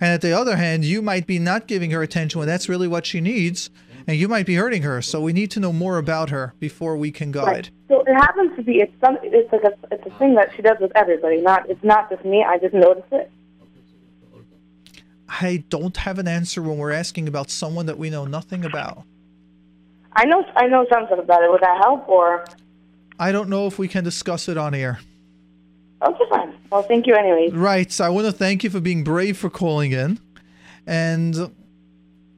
And 0.00 0.12
at 0.12 0.20
the 0.20 0.32
other 0.32 0.56
hand, 0.56 0.84
you 0.84 1.02
might 1.02 1.26
be 1.26 1.38
not 1.38 1.66
giving 1.66 1.90
her 1.90 2.02
attention 2.02 2.38
when 2.38 2.48
that's 2.48 2.68
really 2.68 2.88
what 2.88 3.06
she 3.06 3.20
needs, 3.20 3.70
and 4.06 4.16
you 4.16 4.28
might 4.28 4.46
be 4.46 4.54
hurting 4.54 4.82
her. 4.82 5.00
So 5.02 5.20
we 5.20 5.32
need 5.32 5.50
to 5.52 5.60
know 5.60 5.72
more 5.72 5.98
about 5.98 6.30
her 6.30 6.54
before 6.60 6.96
we 6.96 7.10
can 7.10 7.32
guide. 7.32 7.70
So 7.88 8.02
it 8.06 8.14
happens 8.14 8.54
to 8.56 8.62
be, 8.62 8.80
it's 8.80 8.92
some, 9.00 9.18
it's 9.22 9.52
like 9.52 9.64
a, 9.64 9.74
it's 9.90 10.06
a 10.06 10.18
thing 10.18 10.34
that 10.34 10.50
she 10.54 10.62
does 10.62 10.76
with 10.80 10.92
everybody. 10.94 11.40
Not, 11.40 11.68
it's 11.70 11.82
not 11.82 12.10
just 12.10 12.24
me. 12.24 12.44
I 12.46 12.58
just 12.58 12.74
notice 12.74 13.04
it. 13.12 13.30
I 15.28 15.64
don't 15.68 15.96
have 15.96 16.18
an 16.18 16.28
answer 16.28 16.62
when 16.62 16.78
we're 16.78 16.92
asking 16.92 17.26
about 17.26 17.50
someone 17.50 17.86
that 17.86 17.98
we 17.98 18.10
know 18.10 18.26
nothing 18.26 18.64
about. 18.64 19.02
I 20.12 20.24
know, 20.24 20.44
I 20.54 20.66
know 20.66 20.86
something 20.92 21.18
about 21.18 21.42
it. 21.42 21.50
Would 21.50 21.62
that 21.62 21.78
help, 21.78 22.08
or? 22.08 22.44
I 23.18 23.32
don't 23.32 23.48
know 23.48 23.66
if 23.66 23.78
we 23.78 23.88
can 23.88 24.04
discuss 24.04 24.48
it 24.48 24.56
on 24.56 24.72
air. 24.72 25.00
Okay, 26.02 26.24
fine. 26.28 26.54
Well, 26.70 26.82
thank 26.82 27.06
you 27.06 27.14
anyways. 27.14 27.52
Right. 27.52 27.90
So 27.90 28.04
I 28.04 28.08
want 28.10 28.26
to 28.26 28.32
thank 28.32 28.62
you 28.64 28.70
for 28.70 28.80
being 28.80 29.02
brave 29.04 29.36
for 29.38 29.48
calling 29.50 29.92
in. 29.92 30.18
And 30.86 31.50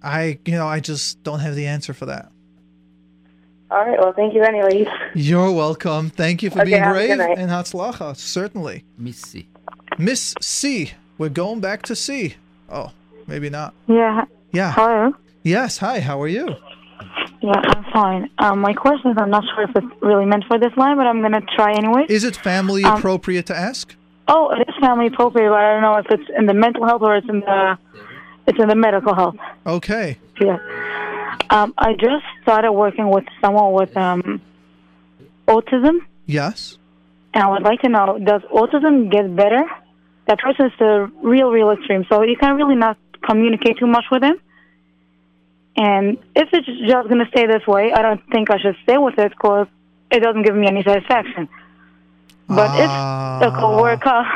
I, 0.02 0.38
you 0.44 0.52
know, 0.52 0.66
I 0.66 0.80
just 0.80 1.22
don't 1.24 1.40
have 1.40 1.54
the 1.56 1.66
answer 1.66 1.92
for 1.92 2.06
that. 2.06 2.30
All 3.70 3.84
right. 3.84 3.98
Well, 3.98 4.12
thank 4.12 4.32
you 4.34 4.42
anyways. 4.42 4.86
You're 5.14 5.52
welcome. 5.52 6.08
Thank 6.10 6.42
you 6.42 6.50
for 6.50 6.60
Okay, 6.60 6.70
being 6.70 6.82
have 6.82 6.92
a 6.92 6.94
brave 6.94 7.08
good 7.10 7.18
night. 7.18 7.38
and 7.38 7.50
Hatzlacha. 7.50 8.16
Certainly. 8.16 8.84
Miss 8.96 9.18
C. 9.18 9.48
Miss 9.98 10.34
C. 10.40 10.92
We're 11.18 11.28
going 11.28 11.60
back 11.60 11.82
to 11.82 11.96
C. 11.96 12.36
Oh, 12.70 12.92
maybe 13.26 13.50
not. 13.50 13.74
Yeah. 13.88 14.24
Yeah. 14.52 14.72
Hello. 14.72 15.14
Yes. 15.42 15.78
Hi. 15.78 16.00
How 16.00 16.22
are 16.22 16.28
you? 16.28 16.54
Yeah, 17.40 17.52
I'm 17.54 17.84
fine. 17.92 18.30
Um, 18.38 18.60
my 18.60 18.72
question 18.74 19.12
is, 19.12 19.16
I'm 19.18 19.30
not 19.30 19.44
sure 19.54 19.64
if 19.64 19.70
it's 19.76 20.02
really 20.02 20.26
meant 20.26 20.44
for 20.48 20.58
this 20.58 20.76
line, 20.76 20.96
but 20.96 21.06
I'm 21.06 21.22
gonna 21.22 21.42
try 21.56 21.72
anyway. 21.72 22.06
Is 22.08 22.24
it 22.24 22.36
family 22.36 22.82
Um, 22.84 22.98
appropriate 22.98 23.46
to 23.46 23.56
ask? 23.56 23.94
Oh, 24.26 24.50
it 24.50 24.68
is 24.68 24.74
family 24.80 25.06
appropriate, 25.06 25.48
but 25.48 25.58
I 25.58 25.72
don't 25.74 25.82
know 25.82 25.96
if 25.96 26.06
it's 26.10 26.28
in 26.36 26.46
the 26.46 26.54
mental 26.54 26.84
health 26.86 27.02
or 27.02 27.16
it's 27.16 27.28
in 27.28 27.40
the 27.40 27.78
it's 28.46 28.58
in 28.58 28.68
the 28.68 28.74
medical 28.74 29.14
health. 29.14 29.36
Okay. 29.66 30.18
Yeah. 30.40 30.58
Um, 31.50 31.72
I 31.78 31.92
just 31.94 32.24
started 32.42 32.72
working 32.72 33.08
with 33.10 33.24
someone 33.40 33.72
with 33.72 33.96
um, 33.96 34.40
autism, 35.46 36.00
Yes. 36.26 36.78
and 37.34 37.42
I 37.44 37.48
would 37.50 37.62
like 37.62 37.80
to 37.82 37.88
know: 37.88 38.18
Does 38.18 38.42
autism 38.52 39.10
get 39.10 39.34
better? 39.34 39.62
That 40.26 40.38
person 40.40 40.66
is 40.66 40.72
the 40.78 41.10
real, 41.22 41.50
real 41.50 41.70
extreme, 41.70 42.04
so 42.10 42.22
you 42.22 42.36
can 42.36 42.56
really 42.56 42.74
not 42.76 42.98
communicate 43.26 43.78
too 43.78 43.86
much 43.86 44.04
with 44.10 44.22
him. 44.22 44.38
And 45.80 46.18
if 46.34 46.48
it's 46.52 46.66
just 46.66 47.08
going 47.08 47.24
to 47.24 47.30
stay 47.30 47.46
this 47.46 47.64
way, 47.66 47.92
I 47.92 48.02
don't 48.02 48.20
think 48.32 48.50
I 48.50 48.58
should 48.58 48.74
stay 48.82 48.98
with 48.98 49.16
it 49.18 49.30
because 49.30 49.68
it 50.10 50.18
doesn't 50.20 50.42
give 50.42 50.56
me 50.56 50.66
any 50.66 50.82
satisfaction. 50.82 51.48
But 52.48 52.68
Ah. 52.70 53.38
if 53.40 53.52
it 53.52 53.56
could 53.60 53.80
work 53.80 54.04
out, 54.04 54.26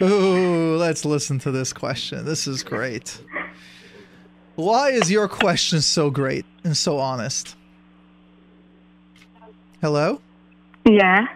Ooh, 0.02 0.76
let's 0.76 1.04
listen 1.06 1.38
to 1.40 1.50
this 1.50 1.72
question. 1.72 2.24
This 2.26 2.46
is 2.46 2.62
great. 2.62 3.18
Why 4.56 4.90
is 4.90 5.10
your 5.10 5.26
question 5.28 5.80
so 5.80 6.10
great 6.10 6.44
and 6.64 6.76
so 6.76 6.98
honest? 6.98 7.56
Hello? 9.80 10.20
yeah. 10.84 11.26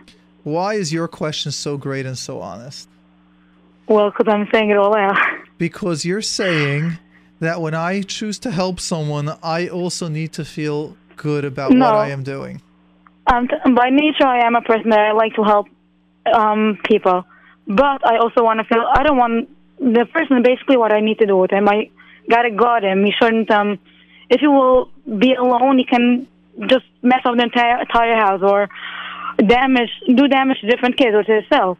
Why 0.44 0.74
is 0.74 0.92
your 0.92 1.08
question 1.08 1.52
so 1.52 1.76
great 1.76 2.06
and 2.06 2.16
so 2.16 2.40
honest? 2.40 2.88
Well, 3.86 4.10
because 4.10 4.32
I'm 4.32 4.48
saying 4.52 4.70
it 4.70 4.76
all 4.76 4.94
out. 4.96 5.16
Because 5.58 6.04
you're 6.04 6.22
saying 6.22 6.98
that 7.40 7.60
when 7.60 7.74
I 7.74 8.02
choose 8.02 8.38
to 8.40 8.50
help 8.50 8.80
someone, 8.80 9.30
I 9.42 9.68
also 9.68 10.08
need 10.08 10.32
to 10.34 10.44
feel 10.44 10.96
good 11.16 11.44
about 11.44 11.70
No. 11.72 11.84
what 11.86 11.94
I 11.94 12.10
am 12.10 12.22
doing. 12.22 12.60
Um, 13.26 13.48
by 13.74 13.90
nature, 13.90 14.26
I 14.26 14.46
am 14.46 14.54
a 14.54 14.62
person 14.62 14.90
that 14.90 15.00
I 15.00 15.12
like 15.12 15.34
to 15.34 15.42
help 15.44 15.66
um, 16.32 16.78
people, 16.84 17.24
but 17.66 18.06
I 18.06 18.18
also 18.18 18.42
want 18.42 18.58
to 18.60 18.64
feel. 18.64 18.84
I 18.90 19.02
don't 19.02 19.18
want 19.18 19.48
the 19.78 20.06
person. 20.12 20.42
Basically, 20.42 20.76
what 20.76 20.92
I 20.92 21.00
need 21.00 21.18
to 21.18 21.26
do 21.26 21.36
with 21.36 21.50
him, 21.50 21.68
I 21.68 21.90
gotta 22.28 22.50
guard 22.50 22.84
him. 22.84 23.04
He 23.04 23.12
shouldn't. 23.12 23.50
Um, 23.50 23.78
if 24.30 24.40
he 24.40 24.46
will 24.46 24.90
be 25.18 25.34
alone, 25.34 25.78
he 25.78 25.84
can 25.84 26.26
just 26.66 26.86
mess 27.02 27.20
up 27.24 27.36
the 27.36 27.42
entire 27.42 27.80
entire 27.80 28.16
house 28.16 28.40
or 28.42 28.68
damage, 29.46 29.90
do 30.06 30.26
damage 30.28 30.60
to 30.60 30.66
different 30.66 30.96
kids 30.96 31.14
or 31.14 31.22
to 31.22 31.32
himself. 31.40 31.78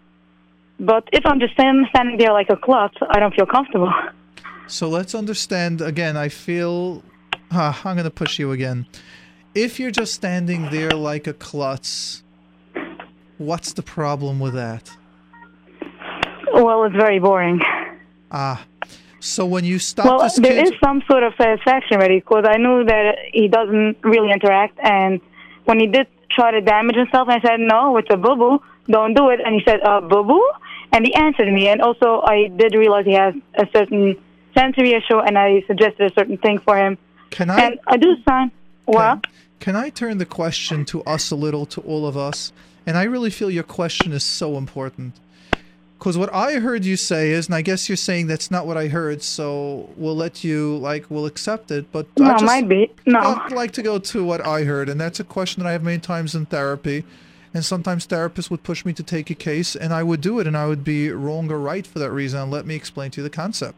But 0.78 1.09
if 1.12 1.26
I'm 1.26 1.40
just 1.40 1.55
standing 1.55 2.18
there 2.18 2.32
like 2.32 2.51
a 2.51 2.56
klutz, 2.56 2.94
I 3.10 3.18
don't 3.20 3.35
feel 3.35 3.47
comfortable. 3.47 3.93
So 4.69 4.89
let's 4.89 5.15
understand 5.15 5.81
again. 5.81 6.16
I 6.16 6.28
feel. 6.28 7.03
Ah, 7.51 7.81
I'm 7.85 7.97
going 7.97 8.05
to 8.05 8.11
push 8.11 8.39
you 8.39 8.53
again. 8.53 8.86
If 9.55 9.81
you're 9.81 9.90
just 9.90 10.12
standing 10.12 10.70
there 10.70 10.90
like 10.90 11.27
a 11.27 11.32
klutz, 11.32 12.23
what's 13.39 13.73
the 13.73 13.82
problem 13.82 14.39
with 14.39 14.53
that? 14.55 14.90
Well, 16.53 16.85
it's 16.85 16.95
very 16.95 17.19
boring. 17.19 17.61
Ah. 18.31 18.65
So 19.20 19.47
when 19.47 19.65
you 19.65 19.78
stop 19.78 20.07
well, 20.07 20.20
this 20.20 20.36
there 20.36 20.62
kid. 20.65 20.74
is 20.74 20.81
some 20.85 21.03
sort 21.11 21.23
of 21.23 21.32
satisfaction 21.36 21.97
already 21.97 22.20
because 22.20 22.45
I 22.47 22.57
knew 22.57 22.85
that 22.85 23.16
he 23.32 23.49
doesn't 23.49 23.97
really 24.03 24.31
interact, 24.31 24.78
and 24.81 25.20
when 25.65 25.81
he 25.81 25.86
did 25.86 26.07
try 26.31 26.53
to 26.53 26.61
damage 26.61 26.95
himself, 26.95 27.28
I 27.28 27.40
said, 27.40 27.59
"No, 27.59 27.97
it's 27.97 28.09
a 28.11 28.16
boo 28.16 28.36
boo. 28.36 28.62
Don't 28.89 29.15
do 29.15 29.31
it." 29.31 29.40
And 29.45 29.55
he 29.55 29.62
said, 29.65 29.81
"Uh, 29.82 30.01
boo 30.03 30.23
boo," 30.23 30.51
and 30.93 31.05
he 31.05 31.12
answered 31.15 31.53
me. 31.53 31.69
And 31.69 31.81
also, 31.81 32.20
I 32.24 32.49
did 32.49 32.74
realize 32.74 33.07
he 33.07 33.15
has 33.15 33.35
a 33.55 33.66
certain 33.74 34.16
sensory 34.55 34.93
issue, 34.93 35.19
and 35.19 35.39
I 35.39 35.62
suggested 35.66 36.11
a 36.11 36.15
certain 36.15 36.39
thing 36.39 36.59
for 36.59 36.77
him. 36.77 36.99
Can 37.31 37.51
I? 37.51 37.61
And 37.61 37.81
I 37.87 37.97
do 37.97 38.16
sign. 38.27 38.51
Well, 38.87 39.20
Can 39.61 39.77
I 39.77 39.91
turn 39.91 40.19
the 40.19 40.27
question 40.27 40.85
to 40.87 41.03
us 41.03 41.31
a 41.31 41.37
little, 41.37 41.66
to 41.66 41.81
all 41.83 42.07
of 42.07 42.16
us? 42.16 42.53
And 42.87 42.97
I 42.97 43.03
really 43.03 43.31
feel 43.31 43.51
your 43.51 43.65
question 43.65 44.12
is 44.12 44.25
so 44.25 44.57
important. 44.57 45.15
Because 45.99 46.16
what 46.16 46.33
I 46.33 46.55
heard 46.55 46.85
you 46.85 46.97
say 46.97 47.31
is, 47.33 47.47
and 47.47 47.57
I 47.57 47.61
guess 47.61 47.89
you're 47.89 47.97
saying 47.97 48.29
that's 48.29 48.53
not 48.53 48.69
what 48.69 48.77
I 48.77 48.87
heard, 48.87 49.20
so 49.20 49.91
we'll 49.97 50.15
let 50.15 50.45
you, 50.45 50.77
like, 50.77 51.07
we'll 51.11 51.27
accept 51.27 51.73
it. 51.73 51.91
But 51.91 52.07
I 52.19 52.23
no, 52.23 52.31
just, 52.35 52.45
might 52.45 52.69
be 52.69 52.91
no. 53.05 53.19
I'd 53.19 53.53
like 53.53 53.73
to 53.73 53.83
go 53.83 53.99
to 53.99 54.25
what 54.25 54.47
I 54.47 54.62
heard, 54.62 54.89
and 54.89 55.01
that's 55.01 55.19
a 55.19 55.25
question 55.25 55.62
that 55.62 55.69
I 55.69 55.73
have 55.73 55.83
many 55.83 55.99
times 55.99 56.37
in 56.37 56.47
therapy. 56.47 57.05
And 57.53 57.65
sometimes 57.65 58.07
therapists 58.07 58.51
would 58.51 58.62
push 58.62 58.85
me 58.85 58.93
to 58.93 59.03
take 59.03 59.29
a 59.29 59.35
case, 59.35 59.75
and 59.75 59.93
I 59.93 60.05
would 60.05 60.20
do 60.20 60.39
it, 60.39 60.47
and 60.47 60.57
I 60.57 60.66
would 60.66 60.85
be 60.85 61.11
wrong 61.11 61.51
or 61.51 61.59
right 61.59 61.87
for 61.87 61.99
that 61.99 62.12
reason. 62.12 62.41
And 62.41 62.51
let 62.51 62.65
me 62.65 62.77
explain 62.77 63.11
to 63.12 63.20
you 63.20 63.25
the 63.25 63.31
concept. 63.31 63.75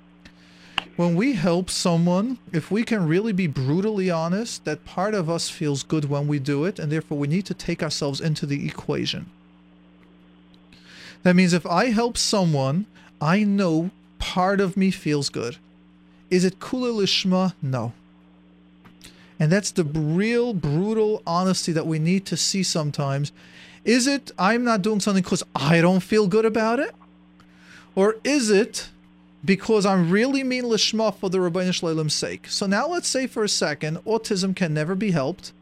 When 1.01 1.15
we 1.15 1.33
help 1.33 1.71
someone, 1.71 2.37
if 2.53 2.71
we 2.71 2.83
can 2.83 3.09
really 3.09 3.33
be 3.33 3.47
brutally 3.47 4.11
honest, 4.11 4.67
that 4.67 4.85
part 4.85 5.15
of 5.15 5.31
us 5.31 5.49
feels 5.49 5.83
good 5.83 6.11
when 6.11 6.29
we 6.29 6.39
do 6.39 6.67
it, 6.67 6.79
and 6.79 6.93
therefore 6.93 7.17
we 7.17 7.27
need 7.27 7.47
to 7.47 7.55
take 7.55 7.83
ourselves 7.83 8.21
into 8.21 8.45
the 8.45 8.67
equation. 8.67 9.25
That 11.23 11.37
means 11.37 11.55
if 11.55 11.65
I 11.65 11.87
help 11.87 12.19
someone, 12.19 12.85
I 13.19 13.45
know 13.45 13.93
part 14.19 14.61
of 14.61 14.77
me 14.77 14.91
feels 14.91 15.31
good. 15.31 15.57
Is 16.29 16.45
it 16.45 16.61
kula 16.61 16.93
lishma? 16.93 17.55
No. 17.63 17.95
And 19.39 19.51
that's 19.51 19.71
the 19.71 19.85
real 19.85 20.53
brutal 20.53 21.23
honesty 21.27 21.73
that 21.73 21.87
we 21.87 21.99
need 21.99 22.27
to 22.27 22.37
see 22.37 22.63
sometimes. 22.63 23.33
Is 23.87 24.07
it 24.07 24.33
I'm 24.39 24.65
not 24.65 24.83
doing 24.83 25.01
something 25.01 25.23
because 25.23 25.45
I 25.57 25.81
don't 25.81 26.01
feel 26.01 26.27
good 26.27 26.45
about 26.45 26.79
it? 26.79 26.95
Or 27.95 28.17
is 28.23 28.51
it 28.51 28.91
because 29.45 29.87
I'm 29.87 30.11
really 30.11 30.45
mean 30.45 30.65
lishma 30.65 31.15
for 31.15 31.31
the 31.31 31.39
Ribono 31.39 31.73
Shel 31.73 31.95
Olam's 31.95 32.15
sake? 32.15 32.47
So 32.49 32.67
now 32.67 32.89
let's 32.89 33.09
say 33.09 33.27
for 33.27 33.45
a 33.45 33.49
second, 33.49 33.99
autism 34.05 34.55
can 34.55 34.75
never 34.75 34.95
be 34.95 35.13
helped. 35.13 35.53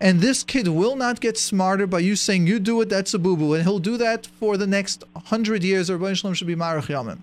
And 0.00 0.20
this 0.20 0.42
kid 0.42 0.68
will 0.68 0.96
not 0.96 1.20
get 1.20 1.36
smarter 1.36 1.86
by 1.86 1.98
you 1.98 2.16
saying, 2.16 2.46
you 2.46 2.58
do 2.58 2.80
it, 2.80 2.88
that's 2.88 3.14
a 3.14 3.18
boo 3.18 3.36
boo. 3.36 3.54
And 3.54 3.64
he'll 3.64 3.78
do 3.78 3.96
that 3.98 4.26
for 4.26 4.56
the 4.56 4.66
next 4.66 5.04
hundred 5.26 5.62
years, 5.62 5.90
or 5.90 5.98
Ribono 5.98 6.16
Shel 6.16 6.30
Olam 6.30 6.34
should 6.34 6.46
be 6.46 6.56
ma'arich 6.56 6.86
yamim. 6.86 7.18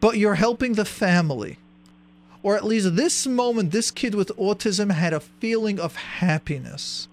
But 0.00 0.16
you're 0.16 0.36
helping 0.36 0.74
the 0.74 0.84
family. 0.84 1.58
Or 2.42 2.56
at 2.56 2.64
least 2.64 2.96
this 2.96 3.26
moment, 3.26 3.70
this 3.70 3.90
kid 3.90 4.14
with 4.14 4.34
autism 4.38 4.92
had 4.92 5.12
a 5.12 5.20
feeling 5.20 5.78
of 5.78 5.96
happiness. 5.96 7.06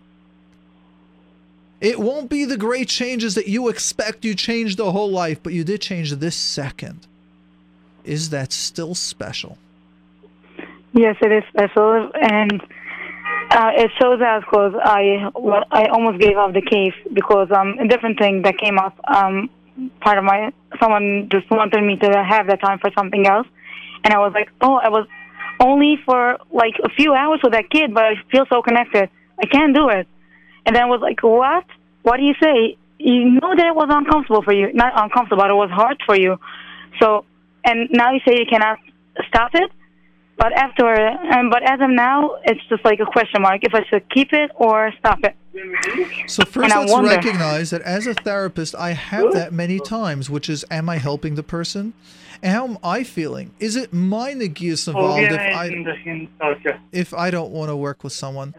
It 1.82 2.00
won't 2.00 2.30
be 2.30 2.46
the 2.46 2.58
great 2.58 2.88
changes 2.88 3.36
that 3.36 3.48
you 3.48 3.68
expect 3.68 4.26
you 4.26 4.34
changed 4.34 4.78
the 4.78 4.94
whole 4.94 5.12
life, 5.12 5.44
but 5.44 5.54
you 5.54 5.64
did 5.64 5.82
change 5.82 6.12
this 6.12 6.36
second. 6.36 7.06
Is 8.08 8.30
that 8.30 8.54
still 8.54 8.96
special? 8.96 9.58
Yes, 10.94 11.16
it 11.22 11.32
is 11.32 11.44
special, 11.50 12.10
and 12.16 12.62
uh, 13.52 13.72
it 13.76 13.92
shows 14.00 14.22
us 14.22 14.44
because 14.46 14.74
I 14.82 15.30
well, 15.36 15.64
I 15.72 15.88
almost 15.88 16.20
gave 16.20 16.38
up 16.38 16.54
the 16.54 16.62
case 16.62 16.96
because 17.14 17.50
um 17.52 17.78
a 17.80 17.88
different 17.88 18.18
thing 18.18 18.42
that 18.44 18.58
came 18.58 18.78
up 18.80 18.96
um 19.08 19.50
part 20.00 20.18
of 20.18 20.24
my 20.24 20.52
someone 20.80 21.28
just 21.30 21.50
wanted 21.52 21.84
me 21.84 21.98
to 21.98 22.24
have 22.24 22.48
that 22.48 22.62
time 22.62 22.80
for 22.80 22.90
something 22.98 23.28
else, 23.28 23.48
and 24.04 24.14
I 24.14 24.20
was 24.20 24.32
like, 24.34 24.50
oh, 24.62 24.76
I 24.76 24.90
was 24.90 25.06
only 25.60 25.98
for 26.06 26.38
like 26.52 26.76
a 26.84 26.90
few 26.90 27.14
hours 27.14 27.42
with 27.44 27.54
that 27.54 27.70
kid, 27.70 27.94
but 27.94 28.06
I 28.06 28.14
feel 28.32 28.46
so 28.50 28.62
connected. 28.62 29.10
I 29.38 29.46
can't 29.48 29.76
do 29.76 29.90
it. 29.90 30.08
And 30.66 30.76
then 30.76 30.84
I 30.84 30.88
was 30.88 31.02
like, 31.02 31.22
what? 31.24 31.66
What 32.04 32.18
do 32.18 32.24
you 32.24 32.36
say? 32.42 32.78
You 33.00 33.32
know 33.32 33.56
that 33.56 33.66
it 33.68 33.76
was 33.76 33.88
uncomfortable 33.90 34.44
for 34.44 34.54
you. 34.54 34.72
Not 34.74 34.94
uncomfortable, 34.96 35.44
but 35.44 35.52
it 35.52 35.56
was 35.56 35.70
hard 35.70 35.98
for 36.06 36.16
you. 36.16 36.40
So, 37.00 37.26
and 37.68 37.90
now 37.92 38.12
you 38.14 38.20
say 38.26 38.34
you 38.40 38.46
cannot 38.50 38.78
stop 39.30 39.52
it. 39.54 39.70
But 40.38 40.54
after, 40.54 40.86
um, 41.34 41.50
but 41.50 41.64
as 41.64 41.80
of 41.82 41.90
now, 41.90 42.38
it's 42.44 42.62
just 42.70 42.86
like 42.86 43.00
a 43.00 43.08
question 43.08 43.42
mark 43.42 43.64
if 43.64 43.74
I 43.74 43.84
should 43.90 44.08
keep 44.12 44.34
it 44.34 44.52
or 44.56 44.92
stop 45.00 45.18
it. 45.24 45.36
So 46.30 46.44
first, 46.46 46.72
And 46.72 46.82
let's 46.82 46.92
wonder- 46.92 47.10
recognize 47.10 47.72
that 47.72 47.82
as 47.82 48.06
a 48.06 48.14
therapist, 48.14 48.76
I 48.76 48.92
have 48.92 49.34
that 49.34 49.52
many 49.52 49.80
times, 49.80 50.30
which 50.30 50.48
is, 50.48 50.64
am 50.70 50.90
I 50.90 50.98
helping 50.98 51.34
the 51.34 51.42
person? 51.42 51.94
And 52.44 52.54
how 52.54 52.68
am 52.68 52.78
I 52.84 53.04
feeling? 53.04 53.50
Is 53.60 53.76
it 53.76 53.92
my 53.92 54.36
negias 54.36 54.88
involved 54.88 55.24
if 55.24 55.40
I 55.40 55.66
if 56.92 57.12
I 57.16 57.32
don't 57.32 57.52
want 57.52 57.70
to 57.70 57.76
work 57.76 58.04
with 58.04 58.14
someone? 58.14 58.54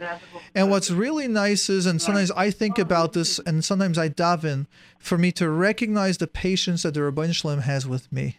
And 0.57 0.73
what's 0.73 0.91
really 0.91 1.29
nice 1.29 1.71
is, 1.71 1.87
and 1.87 2.03
sometimes 2.03 2.33
I 2.33 2.51
think 2.51 2.81
about 2.81 3.13
this, 3.13 3.39
and 3.39 3.65
sometimes 3.65 3.97
I 3.97 4.09
dive 4.09 4.45
in, 4.45 4.67
for 4.99 5.17
me 5.17 5.31
to 5.33 5.49
recognize 5.49 6.19
the 6.19 6.27
patience 6.27 6.83
that 6.83 6.95
the 6.95 7.01
Ribono 7.01 7.33
Shel 7.33 7.53
Olam 7.53 7.63
has 7.63 7.87
with 7.87 8.11
me. 8.11 8.39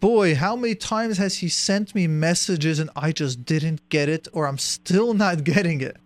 Boy, 0.00 0.36
how 0.36 0.54
many 0.54 0.76
times 0.76 1.18
has 1.18 1.38
he 1.38 1.48
sent 1.48 1.94
me 1.94 2.06
messages 2.06 2.78
and 2.78 2.90
I 2.94 3.10
just 3.10 3.44
didn't 3.44 3.88
get 3.88 4.08
it, 4.08 4.28
or 4.32 4.46
I'm 4.46 4.58
still 4.58 5.12
not 5.12 5.44
getting 5.52 5.80
it? 5.80 5.96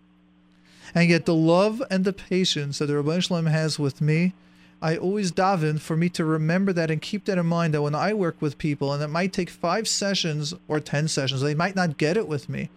And 0.95 1.09
yet, 1.09 1.25
the 1.25 1.35
love 1.35 1.81
and 1.89 2.05
the 2.05 2.13
patience 2.13 2.79
that 2.79 2.85
the 2.87 2.93
Ribono 2.93 3.21
Shel 3.21 3.41
Olam 3.41 3.49
has 3.49 3.77
with 3.77 4.01
me, 4.01 4.33
I 4.81 4.97
always 4.97 5.31
daven 5.31 5.79
for 5.79 5.95
me 5.95 6.09
to 6.09 6.25
remember 6.25 6.73
that 6.73 6.91
and 6.91 7.01
keep 7.01 7.25
that 7.25 7.37
in 7.37 7.45
mind 7.45 7.73
that 7.73 7.81
when 7.81 7.95
I 7.95 8.13
work 8.13 8.41
with 8.41 8.57
people, 8.57 8.93
and 8.93 9.01
it 9.01 9.07
might 9.07 9.31
take 9.31 9.49
five 9.49 9.87
sessions 9.87 10.53
or 10.67 10.79
10 10.79 11.07
sessions, 11.07 11.41
they 11.41 11.55
might 11.55 11.75
not 11.75 11.97
get 11.97 12.17
it 12.17 12.27
with 12.27 12.49
me, 12.49 12.69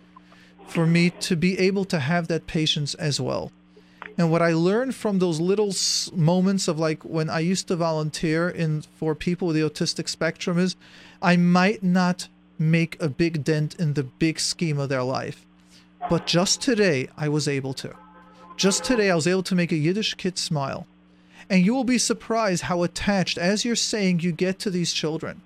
for 0.66 0.86
me 0.86 1.10
to 1.10 1.36
be 1.36 1.58
able 1.58 1.84
to 1.86 1.98
have 1.98 2.28
that 2.28 2.46
patience 2.46 2.94
as 2.94 3.20
well. 3.20 3.52
And 4.18 4.30
what 4.30 4.40
I 4.40 4.52
learned 4.52 4.94
from 4.94 5.18
those 5.18 5.40
little 5.40 5.74
moments 6.14 6.68
of 6.68 6.78
like 6.78 7.02
when 7.04 7.28
I 7.28 7.40
used 7.40 7.68
to 7.68 7.76
volunteer 7.76 8.48
in 8.48 8.82
for 8.82 9.14
people 9.14 9.48
with 9.48 9.56
the 9.56 9.62
autistic 9.62 10.08
spectrum 10.08 10.58
is 10.58 10.74
I 11.22 11.36
might 11.36 11.82
not 11.82 12.28
make 12.58 13.00
a 13.00 13.08
big 13.08 13.44
dent 13.44 13.74
in 13.76 13.94
the 13.94 14.02
big 14.02 14.40
scheme 14.40 14.78
of 14.78 14.88
their 14.88 15.02
life. 15.02 15.44
But 16.08 16.26
just 16.26 16.60
today 16.60 17.08
I 17.16 17.28
was 17.28 17.48
able 17.48 17.74
to. 17.74 17.94
Just 18.56 18.84
today 18.84 19.10
I 19.10 19.14
was 19.14 19.26
able 19.26 19.42
to 19.44 19.54
make 19.54 19.72
a 19.72 19.76
Yiddish 19.76 20.14
kid 20.14 20.38
smile. 20.38 20.86
And 21.50 21.64
you 21.64 21.74
will 21.74 21.84
be 21.84 21.98
surprised 21.98 22.64
how 22.64 22.82
attached, 22.82 23.38
as 23.38 23.64
you're 23.64 23.76
saying, 23.76 24.20
you 24.20 24.32
get 24.32 24.58
to 24.60 24.70
these 24.70 24.92
children. 24.92 25.42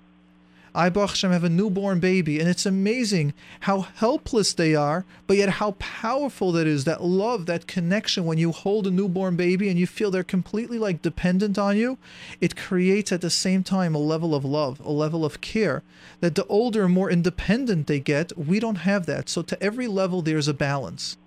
I, 0.73 0.89
Baruch 0.89 1.09
Hashem, 1.09 1.31
have 1.31 1.43
a 1.43 1.49
newborn 1.49 1.99
baby, 1.99 2.39
and 2.39 2.47
it's 2.47 2.65
amazing 2.65 3.33
how 3.61 3.81
helpless 3.81 4.53
they 4.53 4.73
are, 4.73 5.05
but 5.27 5.35
yet 5.35 5.49
how 5.49 5.71
powerful 5.79 6.53
that 6.53 6.65
is 6.65 6.85
that 6.85 7.03
love, 7.03 7.45
that 7.47 7.67
connection 7.67 8.25
when 8.25 8.37
you 8.37 8.53
hold 8.53 8.87
a 8.87 8.91
newborn 8.91 9.35
baby 9.35 9.67
and 9.67 9.77
you 9.77 9.85
feel 9.85 10.11
they're 10.11 10.23
completely 10.23 10.79
like 10.79 11.01
dependent 11.01 11.57
on 11.57 11.75
you. 11.75 11.97
It 12.39 12.55
creates 12.55 13.11
at 13.11 13.19
the 13.19 13.29
same 13.29 13.63
time 13.63 13.93
a 13.93 13.99
level 13.99 14.33
of 14.33 14.45
love, 14.45 14.79
a 14.79 14.91
level 14.91 15.25
of 15.25 15.41
care. 15.41 15.83
That 16.21 16.35
the 16.35 16.45
older 16.45 16.87
more 16.87 17.11
independent 17.11 17.87
they 17.87 17.99
get, 17.99 18.37
we 18.37 18.59
don't 18.59 18.75
have 18.75 19.05
that. 19.07 19.27
So, 19.27 19.41
to 19.41 19.61
every 19.61 19.87
level, 19.87 20.21
there's 20.21 20.47
a 20.47 20.53
balance. 20.53 21.17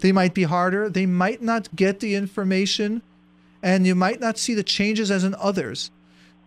They 0.00 0.10
might 0.10 0.34
be 0.34 0.44
harder, 0.44 0.90
they 0.90 1.06
might 1.06 1.40
not 1.40 1.74
get 1.76 2.00
the 2.00 2.16
information, 2.16 3.02
and 3.62 3.86
you 3.86 3.94
might 3.94 4.20
not 4.20 4.38
see 4.38 4.54
the 4.54 4.62
changes 4.64 5.10
as 5.10 5.22
in 5.22 5.36
others 5.36 5.90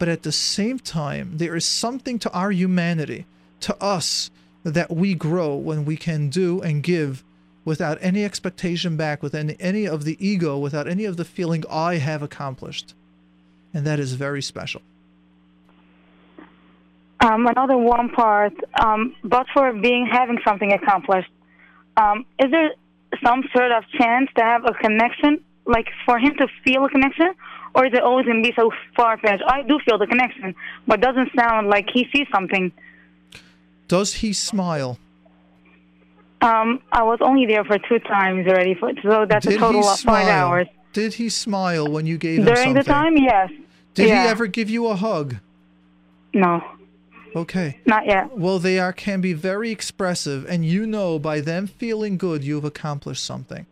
but 0.01 0.09
at 0.09 0.23
the 0.23 0.31
same 0.31 0.79
time, 0.79 1.37
there 1.37 1.55
is 1.55 1.63
something 1.63 2.17
to 2.17 2.31
our 2.31 2.51
humanity, 2.51 3.27
to 3.59 3.75
us, 3.79 4.31
that 4.63 4.89
we 4.89 5.13
grow 5.13 5.55
when 5.55 5.85
we 5.85 5.95
can 5.95 6.27
do 6.27 6.59
and 6.59 6.81
give 6.81 7.23
without 7.65 7.99
any 8.01 8.25
expectation 8.25 8.97
back, 8.97 9.21
with 9.21 9.35
any, 9.35 9.55
any 9.59 9.87
of 9.87 10.03
the 10.03 10.17
ego, 10.19 10.57
without 10.57 10.87
any 10.87 11.05
of 11.05 11.17
the 11.17 11.23
feeling 11.23 11.63
I 11.69 11.97
have 11.97 12.23
accomplished. 12.23 12.95
And 13.75 13.85
that 13.85 13.99
is 13.99 14.13
very 14.13 14.41
special. 14.41 14.81
Um, 17.19 17.45
another 17.45 17.77
one 17.77 18.09
part, 18.09 18.53
um, 18.83 19.13
but 19.23 19.45
for 19.53 19.71
being 19.71 20.09
having 20.11 20.39
something 20.43 20.73
accomplished, 20.73 21.29
um, 21.95 22.25
is 22.39 22.49
there 22.49 22.71
some 23.23 23.43
sort 23.55 23.71
of 23.71 23.83
chance 23.99 24.31
to 24.35 24.43
have 24.43 24.65
a 24.65 24.73
connection, 24.73 25.43
like 25.67 25.89
for 26.07 26.17
him 26.17 26.33
to 26.39 26.47
feel 26.63 26.85
a 26.85 26.89
connection, 26.89 27.35
or 27.73 27.85
is 27.85 27.93
it 27.93 28.01
always 28.01 28.25
going 28.25 28.43
to 28.43 28.49
be 28.49 28.53
so 28.55 28.71
far 28.95 29.17
fetched? 29.17 29.43
I 29.47 29.63
do 29.63 29.79
feel 29.85 29.97
the 29.97 30.07
connection, 30.07 30.55
but 30.87 30.99
it 30.99 31.01
doesn't 31.01 31.31
sound 31.37 31.67
like 31.69 31.89
he 31.93 32.07
sees 32.13 32.27
something. 32.33 32.71
Does 33.87 34.13
he 34.15 34.33
smile? 34.33 34.97
Um, 36.41 36.81
I 36.91 37.03
was 37.03 37.19
only 37.21 37.45
there 37.45 37.63
for 37.63 37.77
two 37.77 37.99
times 37.99 38.47
already, 38.47 38.73
for, 38.73 38.91
so 39.03 39.25
that's 39.29 39.45
Did 39.45 39.55
a 39.55 39.59
total 39.59 39.87
of 39.87 39.99
five 39.99 40.27
hours. 40.27 40.67
Did 40.93 41.13
he 41.13 41.29
smile 41.29 41.87
when 41.87 42.05
you 42.05 42.17
gave 42.17 42.39
him 42.39 42.45
something? 42.45 42.63
During 42.63 42.73
the 42.73 42.83
time, 42.83 43.15
yes. 43.15 43.51
Did 43.93 44.09
yeah. 44.09 44.23
he 44.23 44.29
ever 44.29 44.47
give 44.47 44.69
you 44.69 44.87
a 44.87 44.95
hug? 44.95 45.37
No. 46.33 46.63
Okay. 47.35 47.79
Not 47.85 48.05
yet. 48.05 48.37
Well, 48.37 48.59
they 48.59 48.79
are 48.79 48.91
can 48.91 49.21
be 49.21 49.33
very 49.33 49.71
expressive, 49.71 50.45
and 50.45 50.65
you 50.65 50.85
know 50.85 51.19
by 51.19 51.39
them 51.39 51.67
feeling 51.67 52.17
good, 52.17 52.43
you've 52.43 52.65
accomplished 52.65 53.23
something. 53.23 53.65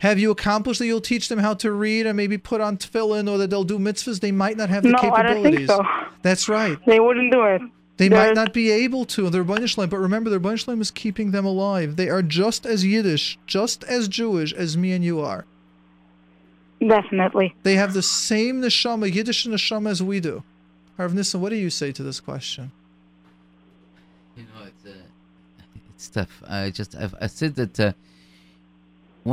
Have 0.00 0.18
you 0.18 0.30
accomplished 0.30 0.78
that 0.80 0.86
you'll 0.86 1.00
teach 1.00 1.28
them 1.28 1.38
how 1.38 1.54
to 1.54 1.72
read 1.72 2.06
and 2.06 2.16
maybe 2.16 2.38
put 2.38 2.60
on 2.60 2.76
tefillin 2.76 3.30
or 3.30 3.38
that 3.38 3.50
they'll 3.50 3.64
do 3.64 3.78
mitzvahs? 3.78 4.20
They 4.20 4.32
might 4.32 4.56
not 4.56 4.68
have 4.68 4.82
the 4.82 4.90
No, 4.90 4.98
I 4.98 5.22
don't 5.22 5.42
think 5.42 5.56
capabilities. 5.58 5.68
so. 5.68 5.84
That's 6.22 6.48
right. 6.48 6.78
They 6.86 7.00
wouldn't 7.00 7.32
do 7.32 7.42
it. 7.44 7.62
They 7.96 8.08
They're- 8.08 8.18
might 8.26 8.34
not 8.34 8.52
be 8.52 8.70
able 8.70 9.04
to. 9.06 9.28
They're 9.28 9.42
Ribono 9.44 9.66
Shel 9.68 9.84
Olam, 9.86 9.90
but 9.90 9.98
remember, 9.98 10.30
the 10.30 10.38
Ribono 10.38 10.56
Shel 10.58 10.74
Olam 10.76 10.80
is 10.80 10.90
keeping 10.92 11.32
them 11.32 11.44
alive. 11.44 11.96
They 11.96 12.08
are 12.08 12.22
just 12.22 12.64
as 12.64 12.84
Yiddish, 12.84 13.38
just 13.46 13.82
as 13.84 14.06
Jewish 14.08 14.52
as 14.52 14.76
me 14.76 14.92
and 14.92 15.04
you 15.04 15.20
are. 15.20 15.46
Definitely. 16.80 17.56
They 17.64 17.74
have 17.74 17.92
the 17.92 18.02
same 18.02 18.62
neshama, 18.62 19.12
Yiddish 19.12 19.46
neshama 19.46 19.90
as 19.90 20.00
we 20.02 20.20
do. 20.20 20.44
Harv 20.96 21.12
Nissim, 21.12 21.40
what 21.40 21.48
do 21.50 21.56
you 21.56 21.70
say 21.70 21.90
to 21.92 22.02
this 22.04 22.20
question? 22.20 22.70
You 24.36 24.44
know, 24.44 24.66
it's, 24.66 24.86
uh, 24.86 25.02
it's 25.94 26.08
tough. 26.08 26.42
I 26.46 26.70
just 26.70 26.94
I've, 26.94 27.14
I 27.20 27.26
said 27.26 27.56
that 27.56 27.80
uh, 27.80 27.92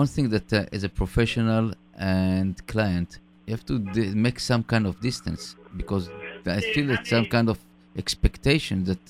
one 0.02 0.08
thing 0.16 0.28
that 0.36 0.48
uh, 0.54 0.66
as 0.76 0.84
a 0.84 0.90
professional 1.02 1.66
and 1.98 2.54
client, 2.74 3.10
you 3.46 3.52
have 3.56 3.66
to 3.72 3.80
d- 3.80 4.14
make 4.26 4.40
some 4.40 4.64
kind 4.64 4.86
of 4.90 4.94
distance 5.10 5.56
because 5.82 6.12
I 6.46 6.62
feel 6.62 6.88
it's 6.92 7.10
some 7.10 7.26
kind 7.36 7.48
of 7.50 7.58
expectation 7.98 8.78
that 8.90 9.04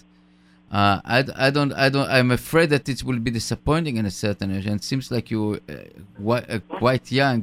uh, 0.72 1.00
I, 1.18 1.20
I 1.48 1.50
don't 1.52 1.74
I 1.74 1.90
don't 1.90 2.10
I'm 2.18 2.32
afraid 2.32 2.70
that 2.72 2.88
it 2.94 3.04
will 3.04 3.20
be 3.20 3.32
disappointing 3.32 3.98
in 3.98 4.06
a 4.06 4.12
certain 4.26 4.50
age. 4.56 4.66
And 4.66 4.78
it 4.82 4.84
seems 4.84 5.12
like 5.16 5.32
you 5.32 5.60
uh, 5.70 6.32
uh, 6.32 6.60
quite 6.80 7.12
young 7.12 7.42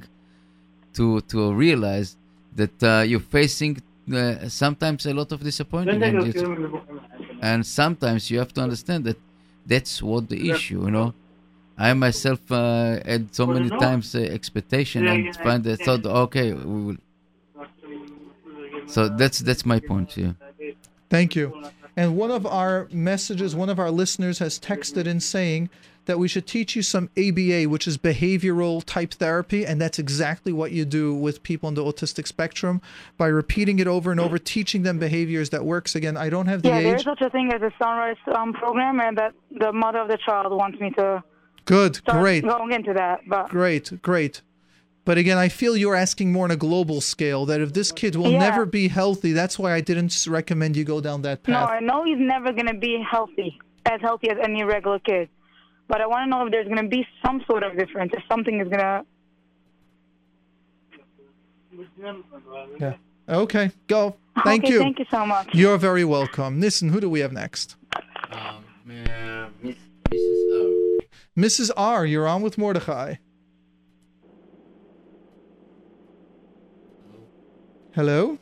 to 0.94 1.20
to 1.32 1.52
realize 1.54 2.16
that 2.60 2.76
uh, 2.82 3.02
you're 3.10 3.20
facing 3.38 3.82
uh, 4.14 4.48
sometimes 4.48 5.06
a 5.06 5.14
lot 5.14 5.32
of 5.32 5.40
disappointment. 5.42 6.04
And, 6.04 6.22
and 7.40 7.66
sometimes 7.66 8.30
you 8.30 8.38
have 8.38 8.52
to 8.54 8.60
understand 8.62 9.04
that 9.04 9.18
that's 9.66 10.02
what 10.02 10.28
the 10.28 10.50
issue, 10.50 10.84
you 10.84 10.90
know. 10.90 11.14
I 11.82 11.92
myself 11.94 12.40
uh, 12.52 13.00
had 13.04 13.34
so 13.34 13.44
many 13.44 13.68
times 13.68 14.14
uh, 14.14 14.20
expectation 14.20 15.06
and 15.08 15.34
find 15.36 15.64
that 15.64 15.80
thought, 15.80 16.06
okay, 16.06 16.52
we 16.52 16.82
will 16.84 16.96
So 18.86 19.08
that's 19.08 19.38
that's 19.40 19.66
my 19.66 19.80
point. 19.80 20.16
Yeah. 20.16 20.32
Thank 21.10 21.34
you. 21.34 21.46
And 21.96 22.16
one 22.16 22.30
of 22.30 22.46
our 22.46 22.88
messages, 22.92 23.56
one 23.56 23.68
of 23.68 23.78
our 23.80 23.90
listeners 23.90 24.38
has 24.38 24.60
texted 24.60 25.06
in 25.06 25.18
saying 25.18 25.70
that 26.04 26.18
we 26.18 26.28
should 26.28 26.46
teach 26.46 26.74
you 26.76 26.82
some 26.82 27.10
ABA, 27.18 27.64
which 27.64 27.86
is 27.86 27.98
behavioral 27.98 28.82
type 28.84 29.12
therapy. 29.14 29.66
And 29.66 29.80
that's 29.80 29.98
exactly 29.98 30.52
what 30.52 30.70
you 30.72 30.84
do 30.84 31.14
with 31.14 31.42
people 31.42 31.66
on 31.66 31.74
the 31.74 31.82
autistic 31.82 32.26
spectrum 32.28 32.80
by 33.16 33.26
repeating 33.26 33.78
it 33.78 33.86
over 33.86 34.10
and 34.10 34.20
over, 34.20 34.38
teaching 34.38 34.82
them 34.84 34.98
behaviors 34.98 35.50
that 35.50 35.64
works. 35.64 35.94
Again, 35.94 36.16
I 36.16 36.28
don't 36.28 36.46
have 36.46 36.62
the 36.62 36.68
yeah, 36.68 36.78
age. 36.78 36.84
there's 36.84 37.04
such 37.04 37.20
a 37.20 37.30
thing 37.30 37.52
as 37.52 37.60
a 37.62 37.72
Son-Rise 37.78 38.16
um, 38.34 38.52
program, 38.52 39.00
and 39.00 39.18
that 39.18 39.34
the 39.50 39.72
mother 39.72 39.98
of 39.98 40.08
the 40.08 40.18
child 40.18 40.52
wants 40.52 40.80
me 40.80 40.90
to 40.92 41.22
Good, 41.64 41.96
start 41.96 42.20
great, 42.20 42.44
going 42.44 42.72
into 42.72 42.92
that. 42.94 43.20
But 43.26 43.48
great, 43.48 44.02
great. 44.02 44.42
But 45.04 45.18
again, 45.18 45.36
I 45.36 45.48
feel 45.48 45.76
you're 45.76 45.96
asking 45.96 46.32
more 46.32 46.44
on 46.44 46.50
a 46.52 46.56
global 46.56 47.00
scale 47.00 47.44
that 47.46 47.60
if 47.60 47.72
this 47.72 47.90
kid 47.90 48.14
will 48.14 48.30
Yeah. 48.30 48.38
never 48.38 48.64
be 48.64 48.88
healthy, 48.88 49.32
that's 49.32 49.58
why 49.58 49.72
I 49.72 49.80
didn't 49.80 50.26
recommend 50.28 50.76
you 50.76 50.84
go 50.84 51.00
down 51.00 51.22
that 51.22 51.42
path. 51.42 51.52
no. 51.52 51.74
I 51.74 51.80
know 51.80 52.04
he's 52.04 52.18
never 52.20 52.52
going 52.52 52.66
to 52.68 52.74
be 52.74 53.02
healthy, 53.08 53.58
as 53.86 54.00
healthy 54.00 54.30
as 54.30 54.38
any 54.42 54.62
regular 54.62 55.00
kid. 55.00 55.28
But 55.88 56.00
I 56.00 56.06
want 56.06 56.26
to 56.26 56.30
know 56.30 56.46
if 56.46 56.52
there's 56.52 56.68
going 56.68 56.82
to 56.82 56.88
be 56.88 57.06
some 57.24 57.42
sort 57.48 57.64
of 57.64 57.76
difference, 57.76 58.12
if 58.14 58.22
something 58.28 58.60
is 58.60 58.68
going 58.68 58.78
to. 58.78 59.04
Yeah. 62.78 62.94
Okay, 63.28 63.70
go. 63.88 64.16
Thank 64.44 64.64
okay, 64.64 64.72
you. 64.72 64.78
Thank 64.78 64.98
you 64.98 65.06
so 65.10 65.26
much. 65.26 65.48
You're 65.52 65.78
very 65.78 66.04
welcome. 66.04 66.60
Listen, 66.60 66.88
who 66.90 67.00
do 67.00 67.10
we 67.10 67.20
have 67.20 67.32
next? 67.32 67.76
Um, 68.30 68.64
Mrs. 71.36 71.70
R, 71.76 72.04
you're 72.04 72.28
on 72.28 72.42
with 72.42 72.58
Mordechai. 72.58 73.16
Hello? 77.94 78.38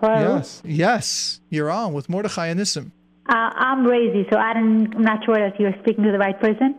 Hello. 0.00 0.36
Yes. 0.36 0.62
Yes, 0.64 1.40
you're 1.50 1.70
on 1.70 1.92
with 1.92 2.08
Mordechai 2.08 2.46
and 2.46 2.58
Nissim. 2.60 2.90
Uh, 3.28 3.34
I'm 3.34 3.84
Razy, 3.84 4.28
so 4.30 4.38
I 4.38 4.54
don't, 4.54 4.94
I'm 4.94 5.02
not 5.02 5.24
sure 5.24 5.36
if 5.38 5.58
you're 5.60 5.74
speaking 5.82 6.04
to 6.04 6.10
the 6.10 6.18
right 6.18 6.38
person. 6.40 6.74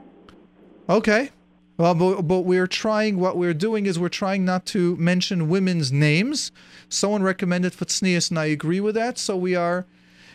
Okay. 0.90 1.30
Well, 1.78 1.96
but, 1.96 2.24
but 2.24 2.42
we're 2.42 2.68
trying, 2.68 3.18
what 3.18 3.38
we're 3.38 3.54
doing 3.54 3.86
is 3.86 3.98
we're 3.98 4.10
trying 4.10 4.44
not 4.44 4.66
to 4.68 4.96
mention 4.98 5.50
women's 5.50 5.92
names. 5.92 6.52
Someone 6.90 7.24
recommended 7.24 7.74
for 7.74 7.86
tznius, 7.86 8.30
and 8.30 8.40
I 8.40 8.46
agree 8.46 8.80
with 8.80 8.96
that. 8.96 9.18
So 9.18 9.38
we 9.38 9.56
are, 9.56 9.86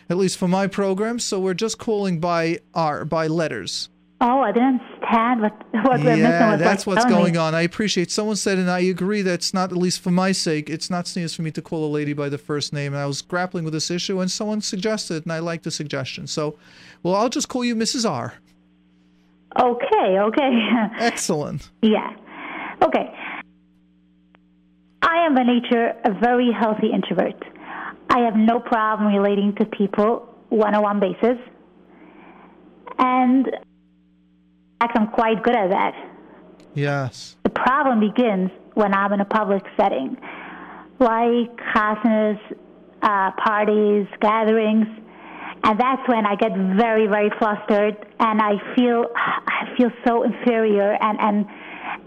at 0.09 0.17
least 0.17 0.37
for 0.37 0.47
my 0.47 0.67
program, 0.67 1.19
so 1.19 1.39
we're 1.39 1.53
just 1.53 1.77
calling 1.77 2.19
by 2.19 2.59
R, 2.73 3.05
by 3.05 3.27
letters. 3.27 3.89
Oh, 4.19 4.41
I 4.41 4.51
didn't 4.51 4.81
understand 4.81 5.41
what 5.41 5.53
what 5.83 5.99
we're 5.99 6.05
missing. 6.05 6.19
yeah, 6.23 6.51
was 6.53 6.59
that's 6.59 6.87
what's 6.87 7.05
going 7.05 7.33
me. 7.33 7.39
on. 7.39 7.53
I 7.53 7.61
appreciate. 7.61 8.09
Someone 8.09 8.35
said, 8.35 8.57
and 8.57 8.69
I 8.69 8.79
agree 8.79 9.21
that 9.21 9.33
it's 9.35 9.53
not, 9.53 9.71
at 9.71 9.77
least 9.77 9.99
for 10.01 10.09
my 10.09 10.31
sake, 10.31 10.71
it's 10.71 10.89
not 10.89 11.05
tznius 11.05 11.35
for 11.35 11.43
me 11.43 11.51
to 11.51 11.61
call 11.61 11.85
a 11.85 11.91
lady 11.91 12.13
by 12.13 12.27
the 12.27 12.39
first 12.39 12.73
name. 12.73 12.93
And 12.93 13.01
I 13.01 13.05
was 13.05 13.21
grappling 13.21 13.63
with 13.63 13.73
this 13.73 13.91
issue, 13.91 14.19
and 14.19 14.31
someone 14.31 14.61
suggested, 14.61 15.25
and 15.25 15.31
I 15.33 15.37
like 15.37 15.61
the 15.61 15.69
suggestion. 15.69 16.25
So, 16.25 16.57
well, 17.03 17.13
I'll 17.13 17.29
just 17.29 17.47
call 17.47 17.63
you 17.63 17.75
Mrs. 17.75 18.09
R. 18.09 18.33
Okay, 19.61 20.19
okay. 20.19 20.67
Excellent. 20.99 21.69
yeah. 21.83 22.15
Okay. 22.81 23.13
I 25.03 25.25
am 25.25 25.35
by 25.35 25.43
nature 25.43 25.93
a 26.03 26.11
very 26.19 26.51
healthy 26.51 26.87
introvert. 26.91 27.35
I 28.09 28.19
have 28.19 28.35
no 28.35 28.59
problem 28.59 29.13
relating 29.13 29.55
to 29.55 29.65
people 29.65 30.27
one 30.49 30.73
on 30.75 30.81
one 30.83 30.99
basis. 30.99 31.37
And 32.97 33.47
in 33.47 33.53
fact, 34.79 34.97
I'm 34.97 35.07
quite 35.07 35.43
good 35.43 35.55
at 35.55 35.69
that. 35.69 35.93
Yes. 36.73 37.35
The 37.43 37.49
problem 37.49 37.99
begins 37.99 38.51
when 38.75 38.93
I'm 38.93 39.11
in 39.13 39.21
a 39.21 39.25
public 39.25 39.63
setting, 39.75 40.17
like 40.99 41.55
chasanas, 41.73 42.39
uh, 43.01 43.31
parties, 43.43 44.07
gatherings, 44.21 44.87
and 45.63 45.79
that's 45.79 46.07
when 46.07 46.25
I 46.25 46.35
get 46.35 46.51
very, 46.55 47.07
very 47.07 47.31
flustered, 47.39 47.97
and 48.19 48.41
I 48.41 48.53
feel 48.75 49.05
I 49.15 49.75
feel 49.77 49.89
so 50.05 50.23
inferior, 50.23 50.97
and 51.01 51.19
and 51.19 51.45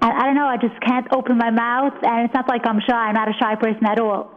and 0.02 0.12
I 0.12 0.24
don't 0.24 0.34
know, 0.34 0.46
I 0.46 0.56
just 0.56 0.80
can't 0.80 1.06
open 1.12 1.36
my 1.36 1.50
mouth, 1.50 1.94
and 2.02 2.24
it's 2.24 2.34
not 2.34 2.48
like 2.48 2.62
I'm 2.64 2.80
shy. 2.88 2.94
I'm 2.94 3.14
not 3.14 3.28
a 3.28 3.34
shy 3.38 3.56
person 3.56 3.84
at 3.86 3.98
all. 3.98 4.32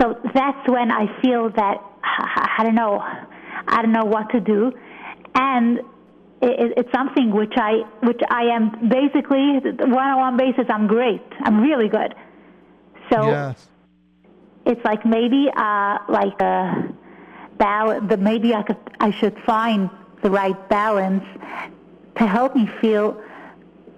So 0.00 0.18
that's 0.34 0.68
when 0.68 0.90
I 0.90 1.20
feel 1.22 1.50
that 1.50 1.82
I 2.02 2.60
don't 2.62 2.74
know, 2.74 2.98
I 3.68 3.82
don't 3.82 3.92
know 3.92 4.04
what 4.04 4.30
to 4.30 4.40
do, 4.40 4.72
and 5.34 5.78
it, 6.42 6.74
it's 6.76 6.92
something 6.92 7.30
which 7.30 7.54
I 7.56 7.82
which 8.02 8.20
I 8.28 8.44
am 8.44 8.88
basically 8.88 9.60
one-on-one 9.62 10.36
basis. 10.36 10.66
I'm 10.68 10.86
great. 10.86 11.22
I'm 11.40 11.60
really 11.60 11.88
good. 11.88 12.14
So 13.10 13.28
yes. 13.28 13.68
it's 14.64 14.84
like 14.84 15.06
maybe 15.06 15.48
uh, 15.56 15.98
like 16.08 16.40
a 16.40 16.92
balance. 17.58 18.08
The 18.08 18.16
maybe 18.16 18.54
I 18.54 18.62
could 18.62 18.78
I 19.00 19.10
should 19.12 19.36
find 19.46 19.88
the 20.22 20.30
right 20.30 20.68
balance 20.68 21.24
to 22.18 22.26
help 22.26 22.54
me 22.56 22.68
feel 22.80 23.22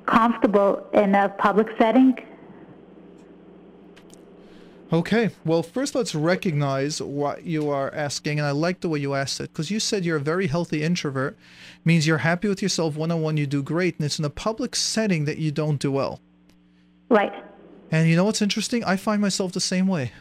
comfortable 0.06 0.86
in 0.92 1.14
a 1.14 1.28
public 1.28 1.68
setting. 1.78 2.16
Okay. 4.90 5.30
Well, 5.44 5.62
first 5.62 5.94
let's 5.94 6.14
recognize 6.14 7.02
what 7.02 7.44
you 7.44 7.68
are 7.68 7.94
asking, 7.94 8.38
and 8.38 8.46
I 8.46 8.52
like 8.52 8.80
the 8.80 8.88
way 8.88 8.98
you 8.98 9.14
asked 9.14 9.38
it 9.40 9.52
because 9.52 9.70
you 9.70 9.80
said 9.80 10.04
you're 10.04 10.16
a 10.16 10.20
very 10.20 10.46
healthy 10.46 10.82
introvert, 10.82 11.36
means 11.84 12.06
you're 12.06 12.18
happy 12.18 12.48
with 12.48 12.62
yourself 12.62 12.96
one 12.96 13.10
on 13.10 13.20
one, 13.20 13.36
you 13.36 13.46
do 13.46 13.62
great, 13.62 13.96
and 13.96 14.06
it's 14.06 14.18
in 14.18 14.24
a 14.24 14.30
public 14.30 14.74
setting 14.74 15.26
that 15.26 15.36
you 15.36 15.52
don't 15.52 15.80
do 15.80 15.92
well. 15.92 16.20
Right. 17.10 17.32
And 17.90 18.08
you 18.08 18.16
know 18.16 18.24
what's 18.24 18.42
interesting? 18.42 18.82
I 18.84 18.96
find 18.96 19.20
myself 19.20 19.52
the 19.52 19.60
same 19.60 19.86
way. 19.88 20.12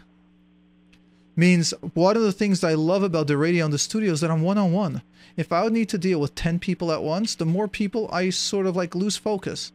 Means 1.36 1.74
one 1.94 2.18
of 2.18 2.24
the 2.24 2.32
things 2.32 2.62
that 2.62 2.68
I 2.70 2.74
love 2.74 3.04
about 3.04 3.28
the 3.28 3.38
radio 3.38 3.66
and 3.66 3.74
the 3.74 3.78
studio 3.78 4.12
is 4.12 4.22
that 4.22 4.32
I'm 4.32 4.42
one 4.42 4.58
on 4.58 4.74
one. 4.74 5.02
If 5.38 5.52
I 5.52 5.64
would 5.64 5.74
need 5.74 5.90
to 5.90 5.98
deal 5.98 6.20
with 6.20 6.36
10 6.36 6.60
people 6.60 6.92
at 6.92 7.04
once, 7.04 7.36
the 7.36 7.46
more 7.46 7.68
people 7.68 8.10
I 8.12 8.32
sort 8.32 8.66
of 8.66 8.76
like 8.76 8.96
lose 8.96 9.18
focus. 9.18 9.72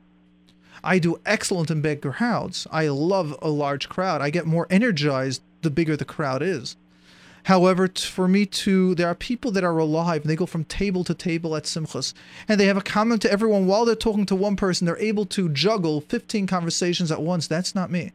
I 0.85 0.99
do 0.99 1.21
excellent 1.25 1.71
in 1.71 1.81
big 1.81 2.03
crowds. 2.03 2.67
I 2.71 2.89
love 2.89 3.37
a 3.41 3.49
large 3.49 3.89
crowd. 3.89 4.21
I 4.21 4.31
get 4.31 4.47
more 4.47 4.67
energized 4.71 5.43
the 5.63 5.71
bigger 5.71 5.97
the 5.97 6.05
crowd 6.05 6.43
is. 6.43 6.77
However, 7.45 7.89
for 7.89 8.29
me 8.29 8.47
to, 8.47 8.95
there 8.95 9.09
are 9.09 9.15
people 9.15 9.51
that 9.53 9.65
are 9.65 9.79
alive 9.79 10.23
and 10.23 10.31
they 10.31 10.37
go 10.37 10.47
from 10.47 10.65
table 10.65 11.03
to 11.05 11.15
table 11.15 11.57
at 11.57 11.65
Simchas 11.65 12.15
and 12.49 12.59
they 12.59 12.67
have 12.67 12.77
a 12.77 12.83
comment 12.83 13.23
to 13.23 13.33
everyone 13.33 13.67
while 13.67 13.85
they're 13.85 13.97
talking 13.97 14.27
to 14.27 14.37
one 14.37 14.55
person. 14.55 14.87
They're 14.87 14.97
able 14.99 15.27
to 15.27 15.49
juggle 15.49 16.01
15 16.03 16.47
conversations 16.47 17.11
at 17.11 17.23
once. 17.23 17.47
That's 17.47 17.75
not 17.75 17.91
me. 17.91 18.13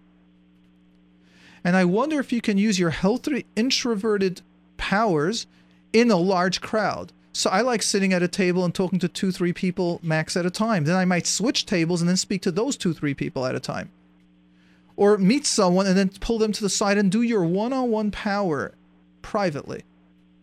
And 1.64 1.76
I 1.76 1.84
wonder 1.84 2.20
if 2.20 2.32
you 2.32 2.40
can 2.40 2.58
use 2.58 2.80
your 2.80 2.92
healthy 2.92 3.46
introverted 3.56 4.42
powers 4.78 5.46
in 5.92 6.10
a 6.10 6.16
large 6.16 6.62
crowd. 6.62 7.12
So 7.38 7.52
I 7.52 7.62
like 7.62 7.84
sitting 7.84 8.14
at 8.14 8.24
a 8.24 8.28
table 8.28 8.66
and 8.66 8.74
talking 8.74 8.98
to 8.98 9.08
two, 9.08 9.32
three 9.32 9.54
people 9.54 10.00
max 10.02 10.36
at 10.36 10.48
a 10.48 10.50
time. 10.50 10.86
Then 10.86 10.96
I 10.96 11.06
might 11.06 11.28
switch 11.28 11.68
tables 11.68 12.02
and 12.02 12.10
then 12.10 12.18
speak 12.18 12.42
to 12.42 12.52
those 12.52 12.76
two, 12.76 12.96
three 12.96 13.14
people 13.14 13.46
at 13.46 13.54
a 13.54 13.60
time. 13.60 13.92
Or 14.96 15.20
meet 15.20 15.46
someone 15.46 15.86
and 15.86 15.96
then 15.96 16.10
pull 16.20 16.40
them 16.40 16.52
to 16.54 16.62
the 16.64 16.70
side 16.70 16.98
and 16.98 17.12
do 17.12 17.22
your 17.22 17.46
one 17.46 17.74
on 17.74 17.92
one 17.92 18.10
power 18.10 18.74
privately 19.22 19.84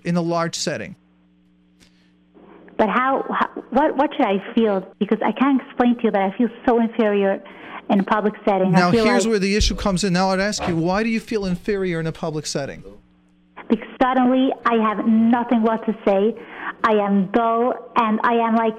in 0.05 0.17
a 0.17 0.21
large 0.21 0.55
setting. 0.55 0.95
But 2.77 2.91
how, 2.91 3.25
how 3.29 3.49
what 3.71 3.97
what 3.97 4.11
should 4.17 4.27
I 4.27 4.55
feel? 4.55 4.89
Because 5.01 5.19
I 5.21 5.33
can't 5.33 5.61
explain 5.63 5.97
to 5.97 6.03
you 6.05 6.11
that 6.13 6.23
I 6.23 6.39
feel 6.39 6.49
so 6.65 6.81
inferior 6.81 7.43
in 7.91 7.99
a 7.99 8.05
public 8.05 8.35
setting. 8.45 8.71
Now, 8.71 8.93
here's 8.93 9.25
like, 9.25 9.31
where 9.31 9.39
the 9.41 9.57
issue 9.57 9.75
comes 9.75 10.05
in. 10.05 10.13
Now, 10.13 10.31
I'd 10.31 10.39
ask 10.39 10.65
you, 10.69 10.77
why 10.77 11.03
do 11.03 11.09
you 11.09 11.19
feel 11.19 11.45
inferior 11.45 11.99
in 11.99 12.07
a 12.07 12.13
public 12.13 12.47
setting? 12.47 12.85
Because 13.69 13.89
suddenly 14.03 14.51
I 14.65 14.77
have 14.83 15.07
nothing 15.07 15.63
what 15.63 15.85
to 15.87 15.93
say. 16.05 16.35
I 16.83 16.93
am 17.05 17.31
dull, 17.33 17.75
and 17.97 18.21
I 18.23 18.35
am 18.47 18.57
like 18.57 18.75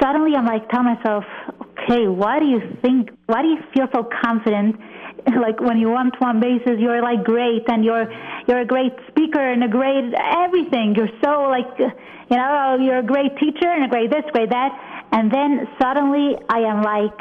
suddenly 0.00 0.34
I'm 0.34 0.46
like 0.46 0.68
tell 0.70 0.82
myself, 0.82 1.24
okay, 1.60 2.08
why 2.08 2.38
do 2.38 2.46
you 2.46 2.60
think? 2.82 3.10
Why 3.26 3.42
do 3.42 3.48
you 3.48 3.58
feel 3.74 3.86
so 3.92 4.08
confident? 4.22 4.76
Like 5.20 5.60
when 5.60 5.76
you 5.76 5.90
want 5.90 6.18
one 6.18 6.40
basis, 6.40 6.80
you're 6.80 7.02
like 7.02 7.24
great, 7.24 7.68
and 7.68 7.84
you're 7.84 8.08
you're 8.48 8.60
a 8.60 8.64
great 8.64 8.92
speaker 9.08 9.52
and 9.52 9.62
a 9.62 9.68
great 9.68 10.14
everything. 10.16 10.94
You're 10.96 11.12
so 11.22 11.42
like, 11.42 11.68
you 11.78 12.36
know, 12.36 12.78
you're 12.80 13.00
a 13.00 13.02
great 13.02 13.36
teacher 13.36 13.68
and 13.68 13.84
a 13.84 13.88
great 13.88 14.10
this, 14.10 14.24
great 14.32 14.48
that, 14.48 14.72
and 15.12 15.30
then 15.30 15.68
suddenly 15.78 16.36
I 16.48 16.60
am 16.60 16.82
like 16.82 17.20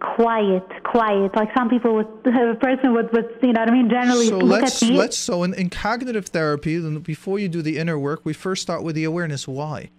quiet, 0.00 0.64
quiet. 0.84 1.34
Like 1.34 1.48
some 1.56 1.68
people 1.68 1.94
would, 1.94 2.06
a 2.26 2.54
person 2.56 2.92
would, 2.94 3.12
would 3.12 3.38
you 3.42 3.52
know 3.52 3.60
what 3.60 3.70
I 3.70 3.72
mean? 3.72 3.90
Generally 3.90 4.26
So 4.28 4.38
look 4.38 4.62
let's 4.62 4.82
at 4.82 4.88
me. 4.88 4.96
let's 4.96 5.18
so 5.18 5.42
in, 5.42 5.54
in 5.54 5.70
cognitive 5.70 6.26
therapy, 6.26 6.78
then 6.78 7.00
before 7.00 7.38
you 7.38 7.48
do 7.48 7.62
the 7.62 7.78
inner 7.78 7.98
work, 7.98 8.20
we 8.24 8.32
first 8.32 8.62
start 8.62 8.82
with 8.82 8.94
the 8.94 9.04
awareness. 9.04 9.46
Why? 9.48 9.90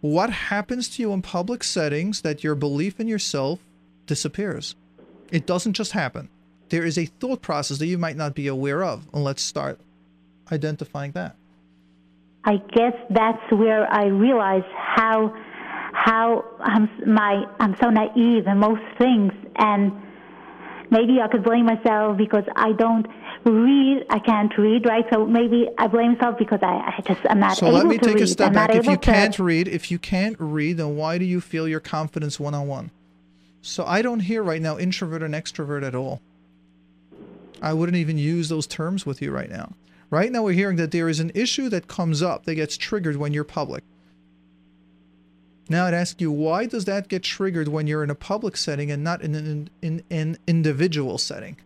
What 0.00 0.30
happens 0.30 0.88
to 0.90 1.02
you 1.02 1.12
in 1.12 1.22
public 1.22 1.64
settings 1.64 2.22
that 2.22 2.44
your 2.44 2.54
belief 2.54 3.00
in 3.00 3.08
yourself 3.08 3.60
disappears? 4.06 4.74
It 5.30 5.46
doesn't 5.46 5.72
just 5.72 5.92
happen. 5.92 6.28
There 6.68 6.84
is 6.84 6.98
a 6.98 7.06
thought 7.06 7.42
process 7.42 7.78
that 7.78 7.86
you 7.86 7.98
might 7.98 8.16
not 8.16 8.34
be 8.34 8.46
aware 8.46 8.84
of, 8.84 9.06
and 9.12 9.24
let's 9.24 9.42
start 9.42 9.80
identifying 10.50 11.12
that. 11.12 11.36
I 12.44 12.58
guess 12.58 12.92
that's 13.10 13.42
where 13.50 13.92
I 13.92 14.06
realize 14.06 14.62
how 14.76 15.34
how 15.96 16.44
I'm 16.60 16.88
my 17.06 17.46
I'm 17.58 17.74
so 17.80 17.88
naive 17.90 18.46
in 18.46 18.58
most 18.58 18.82
things, 18.98 19.32
and 19.56 19.92
maybe 20.90 21.20
I 21.20 21.28
could 21.28 21.42
blame 21.42 21.64
myself 21.66 22.16
because 22.18 22.44
I 22.54 22.72
don't 22.72 23.06
read. 23.44 24.04
I 24.10 24.18
can't 24.18 24.56
read, 24.58 24.84
right? 24.86 25.04
So 25.12 25.26
maybe 25.26 25.68
I 25.78 25.86
blame 25.86 26.12
myself 26.12 26.38
because 26.38 26.60
I, 26.62 26.74
I 26.98 27.02
just 27.06 27.20
I'm 27.28 27.40
not 27.40 27.56
So 27.56 27.66
able 27.66 27.78
let 27.78 27.86
me 27.86 27.98
to 27.98 28.04
take 28.04 28.14
read. 28.16 28.24
a 28.24 28.26
step 28.26 28.48
I'm 28.48 28.52
back. 28.54 28.74
If 28.74 28.84
you 28.86 28.92
to- 28.96 28.98
can't 28.98 29.38
read, 29.38 29.68
if 29.68 29.90
you 29.90 29.98
can't 29.98 30.36
read, 30.38 30.76
then 30.76 30.96
why 30.96 31.16
do 31.18 31.24
you 31.24 31.40
feel 31.40 31.66
your 31.66 31.80
confidence 31.80 32.38
one 32.38 32.54
on 32.54 32.66
one? 32.68 32.90
So 33.62 33.84
I 33.84 34.02
don't 34.02 34.20
hear 34.20 34.42
right 34.42 34.62
now 34.62 34.78
introvert 34.78 35.22
and 35.22 35.34
extrovert 35.34 35.82
at 35.82 35.94
all. 35.94 36.20
I 37.62 37.72
wouldn't 37.72 37.96
even 37.96 38.18
use 38.18 38.48
those 38.48 38.66
terms 38.66 39.06
with 39.06 39.20
you 39.22 39.32
right 39.32 39.50
now. 39.50 39.72
Right 40.10 40.30
now 40.30 40.42
we're 40.44 40.52
hearing 40.52 40.76
that 40.76 40.92
there 40.92 41.08
is 41.08 41.18
an 41.20 41.32
issue 41.34 41.68
that 41.70 41.88
comes 41.88 42.22
up 42.22 42.44
that 42.44 42.54
gets 42.54 42.76
triggered 42.76 43.16
when 43.16 43.32
you're 43.32 43.42
public. 43.44 43.82
Now 45.68 45.86
I'd 45.86 45.94
ask 45.94 46.20
you, 46.20 46.30
why 46.30 46.66
does 46.66 46.84
that 46.84 47.08
get 47.08 47.22
triggered 47.22 47.68
when 47.68 47.86
you're 47.86 48.04
in 48.04 48.10
a 48.10 48.14
public 48.14 48.56
setting 48.56 48.90
and 48.90 49.02
not 49.02 49.22
in 49.22 49.34
an 49.34 49.70
in, 49.82 50.02
an 50.10 50.38
individual 50.46 51.18
setting? 51.18 51.56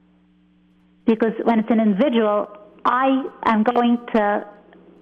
because 1.11 1.33
when 1.43 1.59
it's 1.59 1.71
an 1.71 1.81
individual, 1.81 2.49
I 2.85 3.25
am 3.45 3.65
going 3.65 3.99
to 4.15 4.47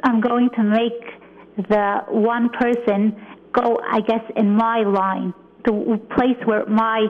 I'm 0.04 0.20
going 0.20 0.48
to 0.56 0.62
make 0.62 1.68
the 1.68 2.02
one 2.08 2.48
person 2.50 3.16
go, 3.52 3.80
I 3.90 4.00
guess, 4.00 4.22
in 4.36 4.52
my 4.52 4.78
line, 4.80 5.34
the 5.64 6.00
place 6.16 6.38
where 6.46 6.64
my 6.66 7.06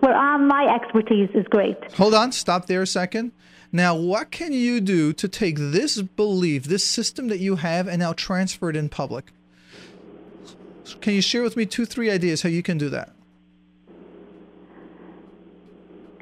where 0.00 0.14
uh, 0.14 0.38
my 0.38 0.74
expertise 0.74 1.30
is 1.34 1.46
great. 1.48 1.76
Hold 1.94 2.14
on, 2.14 2.32
stop 2.32 2.66
there 2.66 2.82
a 2.82 2.86
second. 2.86 3.32
Now, 3.72 3.96
what 3.96 4.30
can 4.30 4.52
you 4.52 4.80
do 4.80 5.12
to 5.14 5.28
take 5.28 5.56
this 5.56 6.00
belief, 6.00 6.64
this 6.64 6.84
system 6.84 7.28
that 7.28 7.40
you 7.40 7.56
have, 7.56 7.88
and 7.88 8.00
now 8.00 8.12
transfer 8.12 8.70
it 8.70 8.76
in 8.76 8.88
public? 8.88 9.32
Can 11.00 11.14
you 11.14 11.22
share 11.22 11.42
with 11.42 11.56
me 11.56 11.66
two, 11.66 11.84
three 11.84 12.10
ideas 12.10 12.42
how 12.42 12.48
you 12.48 12.62
can 12.62 12.78
do 12.78 12.88
that? 12.90 13.12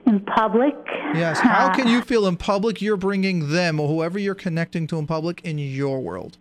In 0.07 0.20
public, 0.20 0.74
Yes. 1.15 1.39
How 1.39 1.73
can 1.73 1.86
you 1.86 2.03
feel 2.03 2.27
in 2.27 2.36
public 2.36 2.82
you're 2.82 2.97
bringing 2.97 3.51
them 3.51 3.78
or 3.78 3.89
whoever 3.89 4.19
you're 4.19 4.35
connecting 4.35 4.86
to 4.89 4.99
in 4.99 5.07
public 5.07 5.41
in 5.45 5.59
your 5.59 6.01
world? 6.01 6.39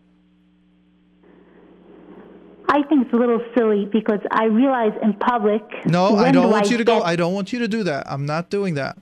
I 2.70 2.82
think 2.84 3.06
it's 3.06 3.14
a 3.14 3.18
little 3.18 3.42
silly 3.56 3.86
because 3.86 4.20
I 4.32 4.46
realize 4.46 4.94
in 5.04 5.14
public. 5.14 5.62
No, 5.86 6.16
I 6.16 6.32
don't 6.32 6.48
do 6.48 6.52
want 6.52 6.72
you 6.72 6.78
to 6.78 6.84
go. 6.84 7.04
I 7.04 7.16
don't 7.16 7.34
want 7.34 7.54
you 7.54 7.60
to 7.60 7.68
do 7.68 7.84
that. 7.84 8.06
I'm 8.10 8.26
not 8.26 8.50
doing 8.50 8.74
that. 8.76 8.98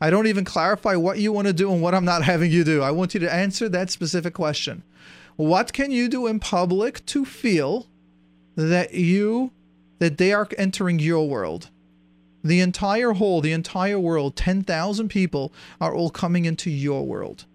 I 0.00 0.10
don't 0.10 0.26
even 0.26 0.44
clarify 0.44 0.94
what 0.96 1.18
you 1.18 1.32
want 1.32 1.46
to 1.46 1.54
do 1.54 1.72
and 1.72 1.80
what 1.80 1.94
I'm 1.94 2.04
not 2.04 2.22
having 2.32 2.50
you 2.50 2.64
do. 2.64 2.82
I 2.82 2.90
want 2.90 3.14
you 3.14 3.20
to 3.20 3.32
answer 3.32 3.68
that 3.70 3.90
specific 3.90 4.34
question. 4.34 4.82
What 5.36 5.72
can 5.72 5.90
you 5.90 6.08
do 6.08 6.26
in 6.26 6.38
public 6.38 7.04
to 7.06 7.24
feel 7.24 7.86
that 8.56 8.94
you 8.94 9.50
that 9.98 10.18
they 10.18 10.32
are 10.32 10.48
entering 10.58 10.98
your 10.98 11.28
world? 11.28 11.70
The 12.42 12.60
entire 12.60 13.12
whole, 13.12 13.40
the 13.40 13.52
entire 13.52 13.98
world, 13.98 14.36
10,000 14.36 15.08
people 15.08 15.50
are 15.80 15.94
all 15.94 16.10
coming 16.10 16.44
into 16.44 16.70
your 16.70 17.06
world. 17.06 17.46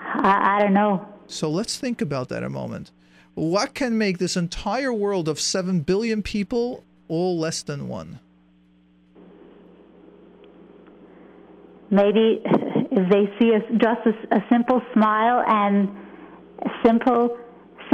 I, 0.00 0.56
I 0.56 0.62
don't 0.62 0.72
know. 0.72 1.06
So 1.26 1.50
let's 1.50 1.76
think 1.76 2.00
about 2.00 2.30
that 2.30 2.42
a 2.42 2.48
moment. 2.48 2.90
What 3.34 3.74
can 3.74 3.98
make 3.98 4.18
this 4.18 4.36
entire 4.36 4.92
world 4.92 5.28
of 5.28 5.38
7 5.38 5.80
billion 5.80 6.22
people 6.22 6.84
all 7.08 7.38
less 7.38 7.62
than 7.62 7.88
one? 7.88 8.20
Maybe 11.90 12.40
if 12.44 13.10
they 13.10 13.32
see 13.38 13.54
us 13.54 13.62
just 13.72 14.06
a, 14.06 14.36
a 14.36 14.44
simple 14.50 14.80
smile 14.92 15.44
and 15.46 15.88
a 16.62 16.70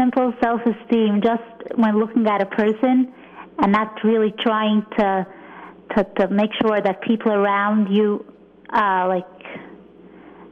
simple, 0.01 0.33
simple 0.33 0.41
self-esteem, 0.43 1.21
just 1.23 1.77
when 1.77 1.99
looking 1.99 2.27
at 2.27 2.41
a 2.43 2.47
person, 2.47 3.13
and 3.59 3.73
not 3.73 3.93
really 4.05 4.33
trying 4.41 4.85
to 4.99 5.27
to, 5.97 6.05
to 6.19 6.29
make 6.29 6.51
sure 6.63 6.81
that 6.81 7.03
people 7.03 7.33
around 7.33 7.89
you, 7.93 8.25
uh, 8.73 9.07
like 9.09 9.27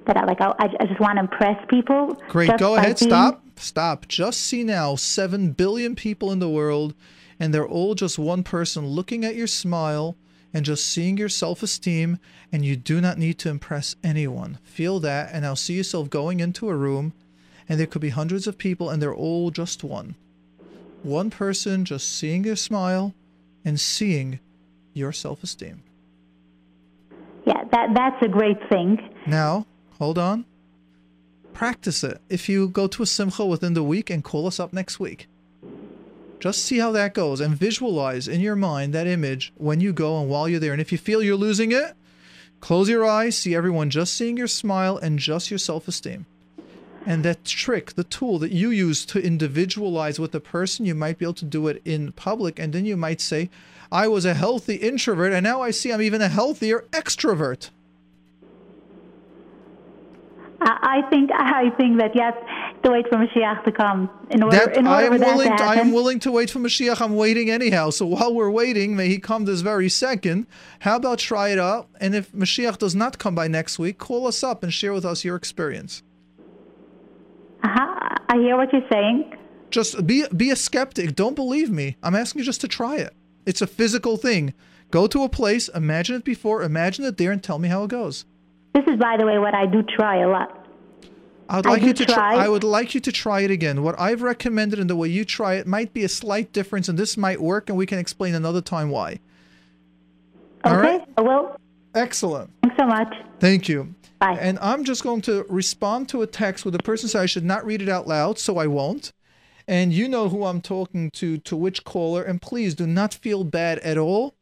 that, 0.07 0.17
are 0.17 0.27
like 0.27 0.41
I, 0.41 0.53
I 0.59 0.87
just 0.87 1.01
want 1.01 1.17
to 1.17 1.21
impress 1.21 1.65
people. 1.69 2.21
Great. 2.29 2.51
Go 2.59 2.75
ahead. 2.77 2.99
being- 2.99 3.11
Stop. 3.11 3.43
Stop. 3.57 4.07
Just 4.09 4.41
see 4.41 4.63
now 4.63 4.95
7 4.95 5.51
billion 5.53 5.97
people 5.97 6.31
in 6.31 6.39
the 6.39 6.49
world, 6.49 6.95
and 7.41 7.53
they're 7.53 7.67
all 7.67 7.95
just 7.95 8.19
one 8.19 8.43
person 8.45 8.87
looking 8.87 9.25
at 9.25 9.35
your 9.35 9.49
smile 9.49 10.17
and 10.55 10.65
just 10.65 10.87
seeing 10.89 11.17
your 11.19 11.29
self 11.29 11.63
esteem, 11.63 12.19
and 12.53 12.65
you 12.65 12.77
do 12.77 13.01
not 13.01 13.19
need 13.19 13.39
to 13.41 13.49
impress 13.49 13.95
anyone. 14.03 14.59
Feel 14.65 14.99
that, 15.01 15.31
and 15.33 15.43
now 15.43 15.55
see 15.55 15.75
yourself 15.75 16.09
going 16.11 16.41
into 16.41 16.69
a 16.69 16.75
room, 16.77 17.13
and 17.69 17.79
there 17.79 17.87
could 17.87 18.03
be 18.03 18.11
hundreds 18.11 18.47
of 18.47 18.59
people, 18.59 18.91
and 18.91 19.03
they're 19.03 19.15
all 19.15 19.51
just 19.51 19.85
one. 19.85 20.15
One 21.03 21.31
person 21.31 21.85
just 21.85 22.17
seeing 22.17 22.45
your 22.45 22.57
smile 22.57 23.15
and 23.65 23.79
seeing 23.79 24.41
your 24.95 25.13
self 25.13 25.43
esteem. 25.43 25.83
Yeah, 27.45 27.65
that 27.71 27.95
that's 27.95 28.23
a 28.23 28.29
great 28.29 28.59
thing. 28.69 28.99
Now, 29.27 29.67
hold 29.99 30.19
on. 30.19 30.45
Practice 31.53 32.05
it. 32.05 32.21
If 32.29 32.49
you 32.49 32.69
go 32.69 32.87
to 32.89 33.03
a 33.03 33.07
simcha 33.07 33.45
within 33.45 33.75
the 33.75 33.83
week 33.83 34.11
and 34.11 34.23
call 34.23 34.47
us 34.47 34.61
up 34.61 34.73
next 34.73 35.01
week. 35.01 35.27
Just 36.41 36.65
see 36.65 36.79
how 36.79 36.93
that 36.93 37.15
goes 37.15 37.41
and 37.41 37.57
visualize 37.57 38.29
in 38.29 38.41
your 38.41 38.55
mind 38.55 38.93
that 38.93 39.09
image 39.09 39.53
when 39.57 39.81
you 39.81 39.93
go 39.93 40.21
and 40.21 40.31
while 40.31 40.49
you're 40.49 40.61
there. 40.61 40.73
And 40.73 40.81
if 40.81 40.93
you 40.93 40.99
feel 40.99 41.21
you're 41.21 41.35
losing 41.35 41.73
it, 41.73 41.95
close 42.61 42.89
your 42.89 43.05
eyes, 43.05 43.37
see 43.37 43.57
everyone 43.57 43.91
just 43.91 44.15
seeing 44.15 44.37
your 44.37 44.47
smile 44.47 44.97
and 44.99 45.19
just 45.19 45.51
your 45.51 45.59
self 45.59 45.89
esteem. 45.89 46.27
And 47.09 47.25
that 47.25 47.43
trick, 47.47 47.95
the 47.95 48.05
tool 48.05 48.39
that 48.41 48.53
you 48.53 48.69
use 48.69 49.07
to 49.07 49.19
individualize 49.19 50.21
with 50.21 50.33
the 50.33 50.41
person, 50.41 50.85
you 50.85 50.95
might 50.95 51.17
be 51.17 51.25
able 51.25 51.33
to 51.35 51.47
do 51.47 51.67
it 51.67 51.81
in 51.87 52.13
public. 52.13 52.59
And 52.59 52.75
then 52.75 52.85
you 52.85 52.99
might 52.99 53.23
say, 53.23 53.49
I 53.91 54.09
was 54.09 54.27
a 54.27 54.35
healthy 54.35 54.75
introvert, 54.75 55.33
and 55.33 55.43
now 55.43 55.63
I 55.63 55.71
see 55.71 55.91
I'm 55.91 56.03
even 56.03 56.21
a 56.21 56.29
healthier 56.29 56.85
extrovert. 56.91 57.71
I, 60.61 61.03
I 61.05 61.09
think 61.09 61.31
I 61.33 61.71
think 61.79 61.97
that 61.99 62.15
yes, 62.15 62.35
to 62.83 62.91
wait 62.91 63.09
for 63.09 63.17
Mashiach 63.17 63.65
to 63.65 63.73
come 63.73 64.11
in 64.31 64.43
order 64.43 64.57
That 64.59 64.77
in 64.77 64.87
order 64.87 64.99
I 64.99 65.03
am 65.05 65.13
for 65.13 65.19
that 65.21 65.37
willing. 65.37 65.57
to 65.57 65.65
I 65.65 65.75
am 65.77 65.93
willing 65.93 66.19
to 66.21 66.31
wait 66.31 66.51
for 66.51 66.59
Mashiach. 66.59 67.01
I'm 67.01 67.17
waiting 67.17 67.49
anyhow. 67.49 67.89
So 67.89 68.05
while 68.05 68.35
we're 68.35 68.51
waiting, 68.51 68.95
may 68.97 69.09
he 69.09 69.19
come 69.19 69.47
this 69.47 69.63
very 69.63 69.89
second. 69.89 70.47
How 70.81 70.97
about 70.97 71.21
try 71.21 71.49
it 71.49 71.59
out? 71.59 71.89
And 72.03 72.15
if 72.15 72.33
Mashiach 72.33 72.77
does 72.77 72.95
not 72.95 73.19
come 73.19 73.35
by 73.35 73.49
next 73.49 73.79
week, 73.79 73.97
call 73.97 74.27
us 74.27 74.43
up 74.43 74.63
and 74.63 74.75
share 74.75 74.93
with 74.93 75.07
us 75.07 75.25
your 75.25 75.37
experience. 75.37 76.03
Uh-huh. 77.63 78.17
I 78.29 78.37
hear 78.37 78.57
what 78.57 78.73
you're 78.73 78.89
saying. 78.91 79.37
Just 79.71 80.07
be 80.07 80.25
be 80.35 80.51
a 80.51 80.57
skeptic. 80.57 81.15
Don't 81.15 81.35
believe 81.35 81.71
me. 81.71 81.97
I'm 82.03 82.15
asking 82.15 82.41
you 82.41 82.45
just 82.45 82.61
to 82.63 82.69
try 82.69 82.97
it. 82.97 83.15
It's 83.47 83.63
a 83.63 83.67
physical 83.67 84.17
thing. 84.17 84.55
Go 84.91 85.07
to 85.07 85.23
a 85.23 85.29
place, 85.29 85.69
imagine 85.69 86.17
it 86.17 86.25
before, 86.25 86.63
imagine 86.63 87.05
it 87.05 87.19
there, 87.19 87.31
and 87.31 87.43
tell 87.43 87.59
me 87.59 87.69
how 87.69 87.85
it 87.85 87.91
goes. 87.91 88.25
This 88.75 88.85
is, 88.87 88.99
by 88.99 89.17
the 89.19 89.27
way, 89.27 89.39
what 89.39 89.55
I 89.55 89.67
do 89.67 89.83
try 89.83 90.23
a 90.23 90.29
lot. 90.29 90.67
I 91.49 91.57
would 91.57 91.67
like 91.67 91.81
do 91.81 91.89
you 91.89 91.95
to 91.95 92.07
try. 92.07 92.35
I 92.35 92.49
would 92.49 92.65
like 92.65 92.95
you 92.95 93.01
to 93.01 93.13
try 93.13 93.41
it 93.41 93.51
again. 93.51 93.83
What 93.83 93.99
I've 93.99 94.23
recommended 94.23 94.79
and 94.79 94.89
the 94.89 94.97
way 94.97 95.09
you 95.09 95.25
try 95.25 95.55
it 95.55 95.67
might 95.67 95.95
be 95.95 96.05
a 96.05 96.09
slight 96.09 96.53
difference, 96.53 96.89
and 96.89 96.99
this 96.99 97.17
might 97.17 97.41
work, 97.41 97.69
and 97.69 97.79
we 97.79 97.87
can 97.87 97.99
explain 97.99 98.35
another 98.35 98.61
time 98.61 98.91
why. 98.91 99.21
All 100.65 100.77
right. 100.77 101.03
I 101.17 101.21
will. 101.23 101.57
Excellent. 101.95 102.51
Thanks 102.63 102.77
so 102.79 102.87
much. 102.87 103.15
Thank 103.41 103.69
you. 103.69 103.95
Bye. 104.19 104.39
And 104.41 104.59
I'm 104.61 104.85
just 104.85 105.03
going 105.03 105.21
to 105.23 105.45
respond 105.49 106.09
to 106.11 106.23
a 106.23 106.27
text 106.27 106.65
where 106.65 106.73
the 106.73 106.79
person 106.79 107.09
said 107.09 107.23
I 107.23 107.27
should 107.27 107.45
not 107.45 107.65
read 107.65 107.83
it 107.83 107.89
out 107.89 108.09
loud, 108.09 108.39
so 108.39 108.59
I 108.59 108.67
won't. 108.67 109.13
And 109.67 109.93
you 109.93 110.09
know 110.09 110.29
who 110.29 110.45
I'm 110.45 110.61
talking 110.61 111.11
to, 111.13 111.39
to 111.39 111.57
which 111.57 111.85
caller, 111.85 112.23
and 112.23 112.41
please 112.41 112.75
do 112.75 112.87
not 112.87 113.15
feel 113.15 113.45
bad 113.45 113.79
at 113.81 113.99
all. 113.99 114.35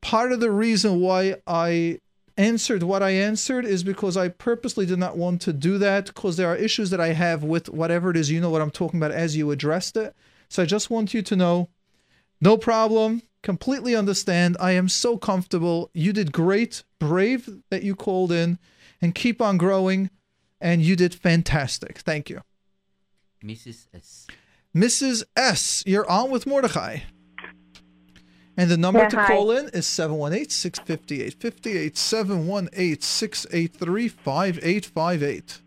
Part 0.00 0.32
of 0.32 0.40
the 0.40 0.50
reason 0.50 1.00
why 1.00 1.36
I 1.46 2.00
answered 2.36 2.82
what 2.82 3.02
I 3.02 3.10
answered 3.10 3.64
is 3.64 3.84
because 3.84 4.16
I 4.16 4.28
purposely 4.28 4.86
did 4.86 4.98
not 4.98 5.16
want 5.16 5.42
to 5.42 5.52
do 5.52 5.78
that 5.78 6.06
because 6.06 6.36
there 6.36 6.48
are 6.48 6.56
issues 6.56 6.90
that 6.90 7.00
I 7.00 7.12
have 7.12 7.44
with 7.44 7.68
whatever 7.68 8.10
it 8.10 8.16
is. 8.16 8.30
You 8.30 8.40
know 8.40 8.50
what 8.50 8.62
I'm 8.62 8.70
talking 8.70 8.98
about 8.98 9.12
as 9.12 9.36
you 9.36 9.50
addressed 9.50 9.96
it. 9.96 10.14
So 10.48 10.62
I 10.62 10.66
just 10.66 10.90
want 10.90 11.14
you 11.14 11.22
to 11.22 11.36
know 11.36 11.68
no 12.40 12.56
problem. 12.56 13.22
Completely 13.42 13.94
understand. 13.94 14.56
I 14.58 14.72
am 14.72 14.88
so 14.88 15.16
comfortable. 15.16 15.90
You 15.92 16.12
did 16.12 16.32
great. 16.32 16.84
Brave 16.98 17.48
that 17.70 17.82
you 17.82 17.94
called 17.94 18.32
in 18.32 18.58
and 19.02 19.14
keep 19.14 19.42
on 19.42 19.58
growing. 19.58 20.08
And 20.60 20.80
you 20.80 20.94
did 20.94 21.12
fantastic. 21.14 21.98
Thank 21.98 22.30
you. 22.30 22.40
Mrs. 23.44 23.88
S. 23.92 24.28
Mrs. 24.74 25.24
S, 25.36 25.82
you're 25.84 26.08
on 26.08 26.30
with 26.30 26.46
Mordechai. 26.46 26.98
And 28.56 28.70
the 28.70 28.76
number 28.76 29.00
Yeah, 29.00 29.08
to 29.08 29.16
hi. 29.16 29.26
call 29.26 29.50
in 29.50 29.68
is 29.70 29.86
718 29.86 30.48
658 30.50 31.34
58 31.34 31.96
718 31.98 33.00
683 33.00 34.08
5858. 34.08 35.60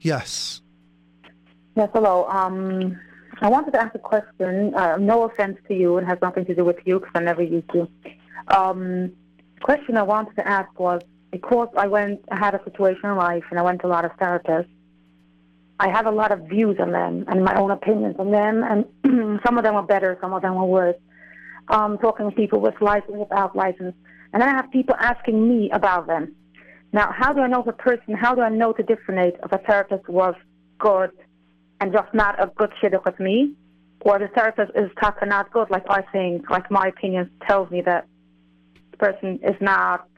Yes. 0.00 0.60
Yes, 1.76 1.90
hello. 1.92 2.26
Um, 2.28 2.98
I 3.40 3.48
wanted 3.48 3.72
to 3.72 3.80
ask 3.80 3.94
a 3.94 3.98
question. 3.98 4.74
Uh, 4.74 4.96
no 4.96 5.24
offense 5.24 5.58
to 5.68 5.74
you, 5.74 5.98
it 5.98 6.04
has 6.06 6.18
nothing 6.22 6.46
to 6.46 6.54
do 6.54 6.64
with 6.64 6.78
you 6.84 6.98
because 7.00 7.12
I 7.14 7.20
never 7.20 7.42
used 7.42 7.70
you. 7.74 7.88
Um, 8.48 9.12
question 9.62 9.96
I 9.96 10.02
wanted 10.02 10.34
to 10.36 10.48
ask 10.48 10.78
was 10.80 11.02
because 11.30 11.68
I 11.76 11.86
went, 11.86 12.20
I 12.30 12.38
had 12.38 12.54
a 12.54 12.64
situation 12.64 13.10
in 13.10 13.16
life 13.16 13.44
and 13.50 13.58
I 13.58 13.62
went 13.62 13.80
to 13.82 13.86
a 13.86 13.88
lot 13.88 14.04
of 14.04 14.12
therapists. 14.12 14.68
I 15.78 15.88
have 15.90 16.06
a 16.06 16.10
lot 16.10 16.32
of 16.32 16.48
views 16.48 16.76
on 16.80 16.92
them 16.92 17.24
and 17.28 17.44
my 17.44 17.54
own 17.60 17.70
opinions 17.70 18.16
on 18.18 18.30
them, 18.30 18.62
and 18.64 19.40
some 19.46 19.58
of 19.58 19.64
them 19.64 19.74
are 19.74 19.82
better, 19.82 20.16
some 20.20 20.32
of 20.32 20.42
them 20.42 20.56
are 20.56 20.66
worse. 20.66 20.96
um, 21.68 21.98
talking 21.98 22.28
to 22.30 22.36
people 22.36 22.60
with 22.60 22.74
license, 22.80 23.12
without 23.16 23.56
license, 23.56 23.94
and 24.32 24.42
then 24.42 24.48
I 24.48 24.52
have 24.56 24.70
people 24.70 24.94
asking 24.98 25.48
me 25.48 25.70
about 25.70 26.06
them. 26.06 26.34
Now, 26.92 27.12
how 27.12 27.32
do 27.32 27.40
I 27.40 27.46
know 27.48 27.62
a 27.66 27.72
person? 27.72 28.14
How 28.14 28.34
do 28.34 28.42
I 28.42 28.48
know 28.48 28.72
to 28.72 28.82
differentiate 28.82 29.40
if 29.44 29.52
a 29.52 29.58
therapist 29.58 30.08
was 30.08 30.34
good 30.78 31.10
and 31.80 31.92
just 31.92 32.12
not 32.14 32.42
a 32.42 32.46
good 32.46 32.70
shidduch 32.82 33.04
with 33.04 33.18
me, 33.20 33.54
or 34.00 34.18
the 34.18 34.28
therapist 34.28 34.72
is 34.76 34.90
taka 35.00 35.26
not 35.26 35.52
good? 35.52 35.70
Like 35.70 35.84
I 35.90 36.02
think, 36.12 36.48
like 36.50 36.70
my 36.70 36.88
opinion 36.88 37.30
tells 37.46 37.70
me 37.70 37.82
that 37.82 38.06
the 38.92 38.96
person 38.96 39.40
is 39.42 39.56
not 39.60 40.08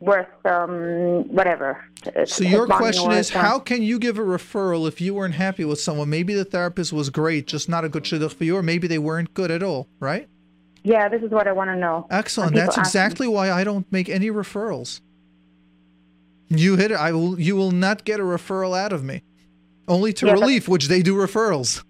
worth 0.00 0.28
um, 0.44 1.28
whatever. 1.28 1.84
So 2.26 2.44
your 2.44 2.66
question 2.66 3.12
is, 3.12 3.30
time. 3.30 3.44
how 3.44 3.58
can 3.58 3.82
you 3.82 3.98
give 3.98 4.18
a 4.18 4.22
referral 4.22 4.86
if 4.86 5.00
you 5.00 5.14
weren't 5.14 5.34
happy 5.34 5.64
with 5.64 5.80
someone? 5.80 6.10
Maybe 6.10 6.34
the 6.34 6.44
therapist 6.44 6.92
was 6.92 7.10
great, 7.10 7.46
just 7.46 7.68
not 7.68 7.84
a 7.84 7.88
good 7.88 8.04
shidduch 8.04 8.34
for 8.34 8.44
you, 8.44 8.56
or 8.56 8.62
maybe 8.62 8.86
they 8.86 8.98
weren't 8.98 9.32
good 9.34 9.50
at 9.50 9.62
all, 9.62 9.88
right? 10.00 10.28
Yeah, 10.82 11.08
this 11.08 11.22
is 11.22 11.30
what 11.30 11.48
I 11.48 11.52
want 11.52 11.70
to 11.70 11.76
know. 11.76 12.06
Excellent. 12.10 12.54
That's 12.54 12.76
exactly 12.76 13.26
why 13.26 13.50
I 13.50 13.64
don't 13.64 13.90
make 13.90 14.10
any 14.10 14.28
referrals. 14.28 15.00
You 16.48 16.76
hit 16.76 16.90
it. 16.90 16.96
I 16.96 17.12
will. 17.12 17.40
You 17.40 17.56
will 17.56 17.70
not 17.70 18.04
get 18.04 18.20
a 18.20 18.22
referral 18.22 18.78
out 18.78 18.92
of 18.92 19.02
me. 19.02 19.22
Only 19.88 20.12
to 20.14 20.26
Yeah, 20.26 20.34
but- 20.34 20.40
relief, 20.42 20.68
which 20.68 20.88
they 20.88 21.02
do 21.02 21.16
referrals. 21.16 21.82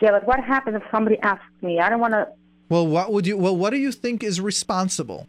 Yeah, 0.00 0.12
but 0.12 0.26
what 0.26 0.42
happens 0.42 0.76
if 0.76 0.82
somebody 0.90 1.18
asks 1.20 1.44
me? 1.62 1.80
I 1.80 1.88
don't 1.88 2.00
want 2.00 2.14
to. 2.14 2.28
Well, 2.68 2.86
what 2.86 3.12
would 3.12 3.26
you? 3.26 3.36
Well, 3.36 3.56
what 3.56 3.70
do 3.70 3.76
you 3.76 3.92
think 3.92 4.22
is 4.22 4.40
responsible? 4.40 5.28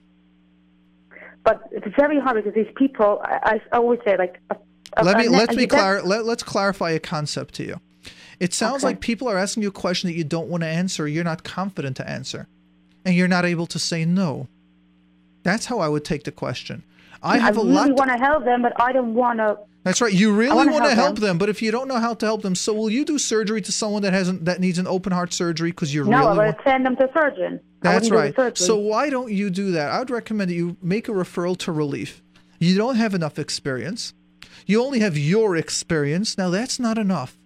But 1.43 1.61
it's 1.71 1.95
very 1.95 2.19
hard 2.19 2.37
because 2.37 2.53
these 2.53 2.73
people. 2.75 3.21
I, 3.23 3.61
I 3.71 3.77
always 3.77 3.99
say 4.05 4.17
like. 4.17 4.39
A, 4.49 4.57
a, 4.97 5.03
let 5.03 5.17
me 5.17 5.27
a- 5.27 5.31
let's 5.31 5.55
be 5.55 5.67
clar- 5.67 6.01
let, 6.03 6.25
let's 6.25 6.43
clarify 6.43 6.91
a 6.91 6.99
concept 6.99 7.53
to 7.55 7.63
you. 7.63 7.79
It 8.39 8.53
sounds 8.53 8.83
like 8.83 9.01
people 9.01 9.27
are 9.27 9.37
asking 9.37 9.63
you 9.63 9.69
a 9.69 9.73
question 9.73 10.09
that 10.09 10.15
you 10.15 10.23
don't 10.23 10.47
want 10.47 10.63
to 10.63 10.67
answer, 10.67 11.07
you're 11.07 11.25
not 11.25 11.43
confident 11.43 11.97
to 11.97 12.09
answer, 12.09 12.47
and 13.03 13.13
you're 13.13 13.27
not 13.27 13.43
able 13.45 13.67
to 13.67 13.77
say 13.77 14.05
no. 14.05 14.47
That's 15.43 15.65
how 15.65 15.79
I 15.79 15.89
would 15.89 16.05
take 16.05 16.23
the 16.23 16.31
question. 16.31 16.83
I 17.21 17.37
have 17.37 17.57
a 17.57 17.61
really 17.61 17.73
lot. 17.73 17.89
want 17.93 18.11
to 18.11 18.17
help 18.17 18.45
them, 18.45 18.61
but 18.61 18.79
I 18.81 18.91
don't 18.91 19.13
want 19.13 19.39
to. 19.39 19.57
That's 19.83 20.01
right. 20.01 20.13
You 20.13 20.33
really 20.35 20.67
wanna 20.67 20.89
help 20.89 20.95
help 20.95 21.19
them, 21.19 21.37
but 21.37 21.47
if 21.47 21.61
you 21.61 21.71
don't 21.71 21.87
know 21.87 21.99
how 21.99 22.13
to 22.13 22.25
help 22.25 22.41
them, 22.41 22.53
so 22.53 22.73
will 22.73 22.89
you 22.89 23.05
do 23.05 23.17
surgery 23.17 23.61
to 23.61 23.71
someone 23.71 24.01
that 24.01 24.11
hasn't 24.11 24.43
that 24.45 24.59
needs 24.59 24.77
an 24.77 24.87
open 24.87 25.13
heart 25.13 25.31
surgery 25.33 25.71
because 25.71 25.95
you're 25.95 26.03
No, 26.05 26.11
really 26.17 26.23
I 26.23 26.33
want? 26.35 26.57
would 26.57 26.63
send 26.65 26.85
them 26.85 26.95
to 26.97 27.09
a 27.09 27.13
surgeon. 27.13 27.61
That's 27.81 28.09
wouldn't 28.09 28.35
do 28.35 28.35
the 28.35 28.43
right. 28.43 28.57
So 28.57 28.77
why 28.77 29.09
don't 29.09 29.31
you 29.31 29.49
do 29.49 29.71
that? 29.71 29.89
I 29.91 29.99
would 29.99 30.09
recommend 30.09 30.51
that 30.51 30.55
you 30.55 30.75
make 30.81 31.07
a 31.07 31.11
referral 31.13 31.57
to 31.59 31.71
relief. 31.71 32.21
You 32.59 32.75
don't 32.75 32.95
have 32.97 33.13
enough 33.15 33.39
experience. 33.39 34.13
You 34.65 34.83
only 34.83 34.99
have 34.99 35.17
your 35.17 35.55
experience. 35.55 36.37
Now 36.37 36.49
that's 36.49 36.77
not 36.77 36.97
enough. 36.97 37.38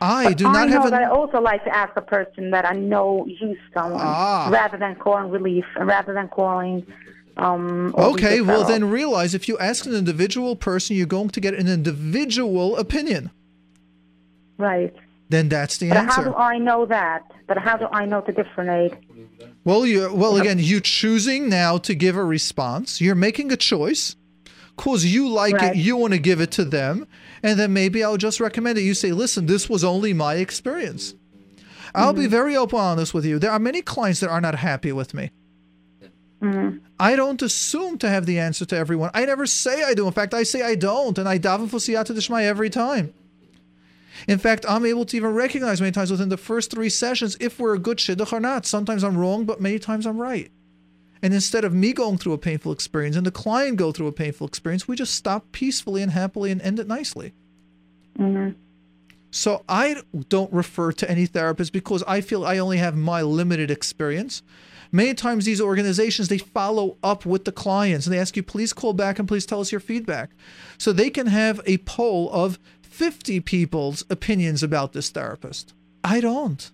I 0.00 0.24
But 0.24 0.36
do 0.38 0.44
not 0.44 0.56
I 0.56 0.64
know 0.66 0.82
have 0.82 0.90
that 0.90 1.02
I 1.02 1.06
also 1.06 1.40
like 1.40 1.64
to 1.64 1.74
ask 1.74 1.92
a 1.96 2.00
person 2.02 2.50
that 2.50 2.64
I 2.64 2.74
know 2.74 3.26
used 3.26 3.60
someone 3.74 4.00
Ah. 4.02 4.48
rather 4.52 4.76
than 4.78 4.94
calling 4.96 5.30
relief 5.30 5.64
and 5.76 5.86
rather 5.88 6.14
than 6.14 6.28
calling. 6.28 6.86
Um, 7.36 7.94
Okay, 7.96 8.40
well 8.40 8.64
then 8.64 8.90
realize 8.90 9.34
if 9.34 9.48
you 9.48 9.56
ask 9.58 9.86
an 9.86 9.94
individual 9.94 10.56
person, 10.56 10.96
you're 10.96 11.06
going 11.06 11.30
to 11.30 11.40
get 11.40 11.54
an 11.54 11.68
individual 11.68 12.76
opinion. 12.76 13.30
Right. 14.56 14.94
Then 15.28 15.48
that's 15.48 15.76
the 15.78 15.88
But 15.88 15.98
answer. 15.98 16.22
how 16.22 16.24
do 16.24 16.34
I 16.34 16.58
know 16.58 16.86
that? 16.86 17.22
But 17.46 17.58
how 17.58 17.76
do 17.76 17.86
I 17.92 18.06
know 18.06 18.20
to 18.22 18.32
differentiate? 18.32 18.94
Well, 19.64 19.84
you 19.86 20.12
well 20.14 20.36
again, 20.36 20.58
you 20.58 20.80
choosing 20.80 21.48
now 21.48 21.78
to 21.78 21.94
give 21.94 22.16
a 22.16 22.24
response. 22.24 23.00
You're 23.00 23.14
making 23.14 23.52
a 23.52 23.56
choice. 23.56 24.16
Cause 24.76 25.04
you 25.04 25.28
like 25.28 25.54
Right. 25.56 25.76
it, 25.76 25.76
you 25.76 25.96
want 25.96 26.12
to 26.14 26.20
give 26.20 26.40
it 26.40 26.52
to 26.52 26.64
them, 26.64 27.06
and 27.42 27.58
then 27.58 27.72
maybe 27.72 28.02
I'll 28.04 28.16
just 28.16 28.40
recommend 28.40 28.78
it. 28.78 28.82
You 28.82 28.94
say, 28.94 29.12
"Listen, 29.12 29.46
this 29.46 29.68
was 29.68 29.84
only 29.84 30.12
my 30.12 30.34
experience." 30.34 31.14
I'll 31.94 32.12
Mm-hmm. 32.12 32.22
be 32.22 32.26
very 32.28 32.56
open 32.56 32.78
and 32.78 32.86
honest 32.88 33.14
with 33.14 33.24
you. 33.24 33.38
There 33.38 33.50
are 33.50 33.58
many 33.58 33.80
clients 33.82 34.20
that 34.20 34.28
are 34.30 34.40
not 34.40 34.54
happy 34.56 34.92
with 34.92 35.14
me. 35.14 35.30
Mhm. 36.42 36.80
I 37.00 37.16
don't 37.16 37.40
assume 37.42 37.98
to 37.98 38.08
have 38.08 38.26
the 38.26 38.38
answer 38.38 38.64
to 38.66 38.76
everyone. 38.76 39.10
I 39.14 39.24
never 39.24 39.46
say 39.46 39.82
I 39.82 39.94
do. 39.94 40.06
In 40.06 40.12
fact, 40.12 40.34
I 40.34 40.42
say 40.44 40.62
I 40.62 40.74
don't, 40.74 41.18
and 41.18 41.28
I 41.28 41.38
daven 41.38 41.68
for 41.68 41.78
siyata 41.78 42.14
d'shmai 42.14 42.44
every 42.44 42.70
time. 42.70 43.12
In 44.28 44.38
fact, 44.38 44.64
I'm 44.68 44.84
able 44.84 45.04
to 45.06 45.16
even 45.16 45.30
recognize 45.32 45.80
many 45.80 45.92
times 45.92 46.10
within 46.10 46.28
the 46.28 46.36
first 46.36 46.70
three 46.70 46.88
sessions 46.90 47.36
if 47.40 47.58
we're 47.58 47.74
a 47.74 47.78
good 47.78 47.98
shidduch 47.98 48.32
or 48.32 48.40
not. 48.40 48.66
Sometimes 48.66 49.02
I'm 49.02 49.16
wrong, 49.16 49.44
but 49.46 49.60
many 49.60 49.78
times 49.78 50.06
I'm 50.06 50.18
right. 50.18 50.50
And 51.22 51.34
instead 51.34 51.64
of 51.64 51.74
me 51.74 51.92
going 51.92 52.18
through 52.18 52.32
a 52.32 52.38
painful 52.38 52.72
experience 52.72 53.16
and 53.16 53.26
the 53.26 53.30
client 53.30 53.76
go 53.76 53.92
through 53.92 54.06
a 54.06 54.12
painful 54.12 54.46
experience, 54.46 54.86
we 54.86 54.96
just 54.96 55.14
stop 55.14 55.50
peacefully 55.52 56.02
and 56.02 56.12
happily 56.12 56.50
and 56.50 56.60
end 56.62 56.78
it 56.78 56.86
nicely. 56.86 57.32
Mhm. 58.18 58.54
So 59.30 59.62
I 59.68 60.02
don't 60.28 60.52
refer 60.52 60.92
to 60.92 61.10
any 61.10 61.26
therapist 61.26 61.72
because 61.72 62.02
I 62.06 62.20
feel 62.20 62.44
I 62.44 62.58
only 62.58 62.78
have 62.78 62.96
my 62.96 63.22
limited 63.22 63.70
experience. 63.70 64.42
Many 64.90 65.12
times 65.12 65.44
these 65.44 65.60
organizations 65.60 66.28
they 66.28 66.38
follow 66.38 66.96
up 67.02 67.26
with 67.26 67.44
the 67.44 67.52
clients 67.52 68.06
and 68.06 68.14
they 68.14 68.18
ask 68.18 68.36
you 68.36 68.42
please 68.42 68.72
call 68.72 68.94
back 68.94 69.18
and 69.18 69.28
please 69.28 69.44
tell 69.44 69.60
us 69.60 69.70
your 69.70 69.80
feedback. 69.80 70.30
So 70.78 70.92
they 70.92 71.10
can 71.10 71.26
have 71.26 71.60
a 71.66 71.78
poll 71.78 72.30
of 72.32 72.58
50 72.80 73.40
people's 73.40 74.02
opinions 74.08 74.62
about 74.62 74.94
this 74.94 75.10
therapist. 75.10 75.74
I 76.02 76.20
don't. 76.20 76.70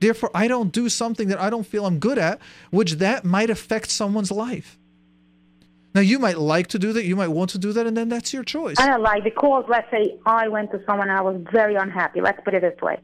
Therefore 0.00 0.30
I 0.34 0.48
don't 0.48 0.72
do 0.72 0.88
something 0.88 1.28
that 1.28 1.40
I 1.40 1.50
don't 1.50 1.66
feel 1.66 1.86
I'm 1.86 1.98
good 1.98 2.18
at, 2.18 2.40
which 2.70 2.94
that 2.94 3.24
might 3.24 3.50
affect 3.50 3.90
someone's 3.90 4.30
life. 4.30 4.78
Now 5.94 6.02
you 6.02 6.18
might 6.18 6.36
like 6.38 6.66
to 6.68 6.78
do 6.78 6.92
that, 6.92 7.04
you 7.06 7.16
might 7.16 7.28
want 7.28 7.48
to 7.50 7.58
do 7.58 7.72
that 7.72 7.86
and 7.86 7.96
then 7.96 8.10
that's 8.10 8.32
your 8.34 8.44
choice. 8.44 8.76
I 8.78 8.86
don't 8.86 9.02
like 9.02 9.24
because 9.24 9.64
let's 9.68 9.90
say 9.90 10.18
I 10.26 10.48
went 10.48 10.70
to 10.72 10.82
someone 10.86 11.08
and 11.08 11.18
I 11.18 11.22
was 11.22 11.40
very 11.50 11.74
unhappy. 11.74 12.20
Let's 12.20 12.38
put 12.44 12.52
it 12.52 12.60
this 12.60 12.78
way, 12.82 12.98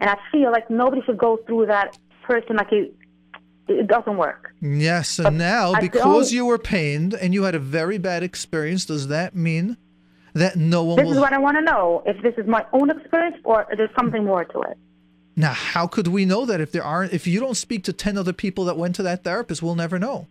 and 0.00 0.10
I 0.10 0.16
feel 0.30 0.52
like 0.52 0.68
nobody 0.68 1.00
should 1.06 1.16
go 1.16 1.38
through 1.46 1.66
that 1.66 1.96
person 2.22 2.56
like 2.56 2.70
it. 2.72 2.94
It 3.66 3.86
doesn't 3.86 4.18
work. 4.18 4.52
Yes, 4.60 5.18
and 5.18 5.38
now 5.38 5.80
because 5.80 6.34
you 6.34 6.44
were 6.44 6.58
pained 6.58 7.14
and 7.14 7.32
you 7.32 7.44
had 7.44 7.54
a 7.54 7.58
very 7.58 7.96
bad 7.96 8.22
experience, 8.22 8.84
does 8.84 9.08
that 9.08 9.34
mean 9.34 9.78
that 10.34 10.56
no 10.56 10.84
one 10.84 10.96
This 10.96 11.06
will? 11.06 11.12
is 11.14 11.18
what 11.20 11.32
I 11.32 11.38
want 11.38 11.56
to 11.56 11.62
know: 11.62 12.02
if 12.04 12.22
this 12.22 12.34
is 12.36 12.46
my 12.46 12.66
own 12.74 12.90
experience 12.90 13.38
or 13.42 13.66
there's 13.74 13.88
something 13.96 14.22
more 14.22 14.44
to 14.44 14.60
it. 14.60 14.76
Now, 15.36 15.52
how 15.52 15.86
could 15.86 16.08
we 16.08 16.24
know 16.24 16.46
that 16.46 16.60
if 16.60 16.70
there 16.70 16.84
aren't? 16.84 17.12
If 17.12 17.26
you 17.26 17.40
don't 17.40 17.56
speak 17.56 17.84
to 17.84 17.92
ten 17.92 18.16
other 18.16 18.32
people 18.32 18.64
that 18.66 18.76
went 18.76 18.94
to 18.96 19.02
that 19.02 19.24
therapist, 19.24 19.62
we'll 19.62 19.74
never 19.74 19.98
know. 19.98 20.28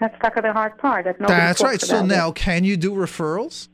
That's 0.00 0.16
stuck 0.16 0.34
the 0.34 0.52
hard 0.52 0.76
part. 0.78 1.04
That 1.04 1.18
That's 1.18 1.62
right. 1.62 1.80
So 1.80 2.04
now, 2.04 2.32
can 2.32 2.64
you 2.64 2.76
do 2.76 2.92
referrals? 2.92 3.68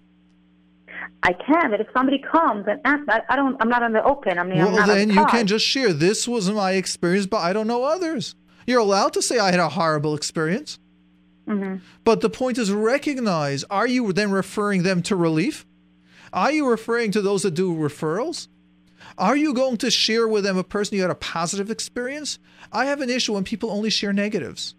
I 1.22 1.32
can, 1.32 1.70
but 1.70 1.80
if 1.80 1.86
somebody 1.94 2.18
comes 2.18 2.66
and 2.66 2.80
asks, 2.84 3.04
I, 3.08 3.22
I 3.30 3.36
don't. 3.36 3.56
I'm 3.60 3.68
not 3.68 3.82
on 3.82 3.92
the 3.92 4.02
open. 4.04 4.38
I 4.38 4.44
mean, 4.44 4.58
I'm 4.58 4.66
Well, 4.66 4.76
not 4.76 4.90
on 4.90 4.96
then 4.96 5.08
the 5.08 5.14
you 5.14 5.26
can 5.26 5.46
just 5.46 5.64
share. 5.64 5.92
This 5.92 6.28
was 6.28 6.50
my 6.50 6.72
experience, 6.72 7.26
but 7.26 7.38
I 7.38 7.52
don't 7.52 7.66
know 7.66 7.84
others. 7.84 8.34
You're 8.66 8.80
allowed 8.80 9.14
to 9.14 9.22
say 9.22 9.38
I 9.38 9.50
had 9.50 9.60
a 9.60 9.70
horrible 9.70 10.14
experience. 10.14 10.78
Mm-hmm. 11.48 11.76
But 12.04 12.20
the 12.20 12.30
point 12.30 12.58
is 12.58 12.70
recognize 12.70 13.64
are 13.64 13.86
you 13.86 14.12
then 14.12 14.30
referring 14.30 14.82
them 14.82 15.02
to 15.02 15.16
relief? 15.16 15.66
Are 16.32 16.52
you 16.52 16.68
referring 16.68 17.10
to 17.12 17.22
those 17.22 17.42
that 17.42 17.52
do 17.52 17.74
referrals? 17.74 18.48
Are 19.20 19.36
you 19.36 19.52
going 19.54 19.76
to 19.78 19.90
share 19.90 20.26
with 20.26 20.44
them 20.44 20.56
a 20.56 20.64
person 20.64 20.96
you 20.96 21.02
had 21.02 21.10
a 21.10 21.14
positive 21.14 21.70
experience? 21.70 22.38
I 22.72 22.86
have 22.86 23.00
an 23.02 23.10
issue 23.10 23.34
when 23.34 23.44
people 23.44 23.70
only 23.70 23.90
share 23.90 24.12
negatives. 24.12 24.74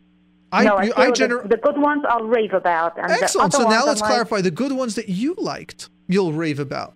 I, 0.51 0.65
no, 0.65 0.75
I, 0.75 0.91
I 0.97 1.05
the- 1.07 1.11
gener- 1.13 1.47
the, 1.49 1.57
good 1.57 1.77
ones 1.77 2.03
I'll 2.09 2.23
rave 2.25 2.51
about. 2.53 2.97
And 2.97 3.11
Excellent. 3.11 3.53
So 3.53 3.69
now 3.69 3.85
let's 3.85 4.01
I'm 4.01 4.07
like, 4.09 4.15
clarify 4.15 4.41
the 4.41 4.51
good 4.51 4.71
ones 4.73 4.95
that 4.95 5.07
you 5.07 5.35
liked, 5.37 5.89
you'll 6.07 6.33
rave 6.33 6.59
about. 6.59 6.95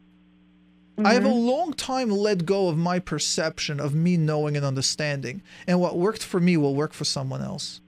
I 1.03 1.13
have 1.13 1.25
a 1.25 1.27
Mm-hmm. 1.27 1.47
long 1.47 1.73
time 1.73 2.09
let 2.09 2.45
go 2.45 2.67
of 2.69 2.77
my 2.77 2.99
perception 2.99 3.79
of 3.81 3.93
me 3.93 4.15
knowing 4.17 4.55
and 4.57 4.65
understanding, 4.65 5.41
and 5.67 5.79
what 5.81 5.97
worked 5.97 6.23
for 6.23 6.39
me 6.39 6.55
will 6.57 6.73
work 6.73 6.93
for 6.93 7.03
someone 7.05 7.41
else. 7.41 7.81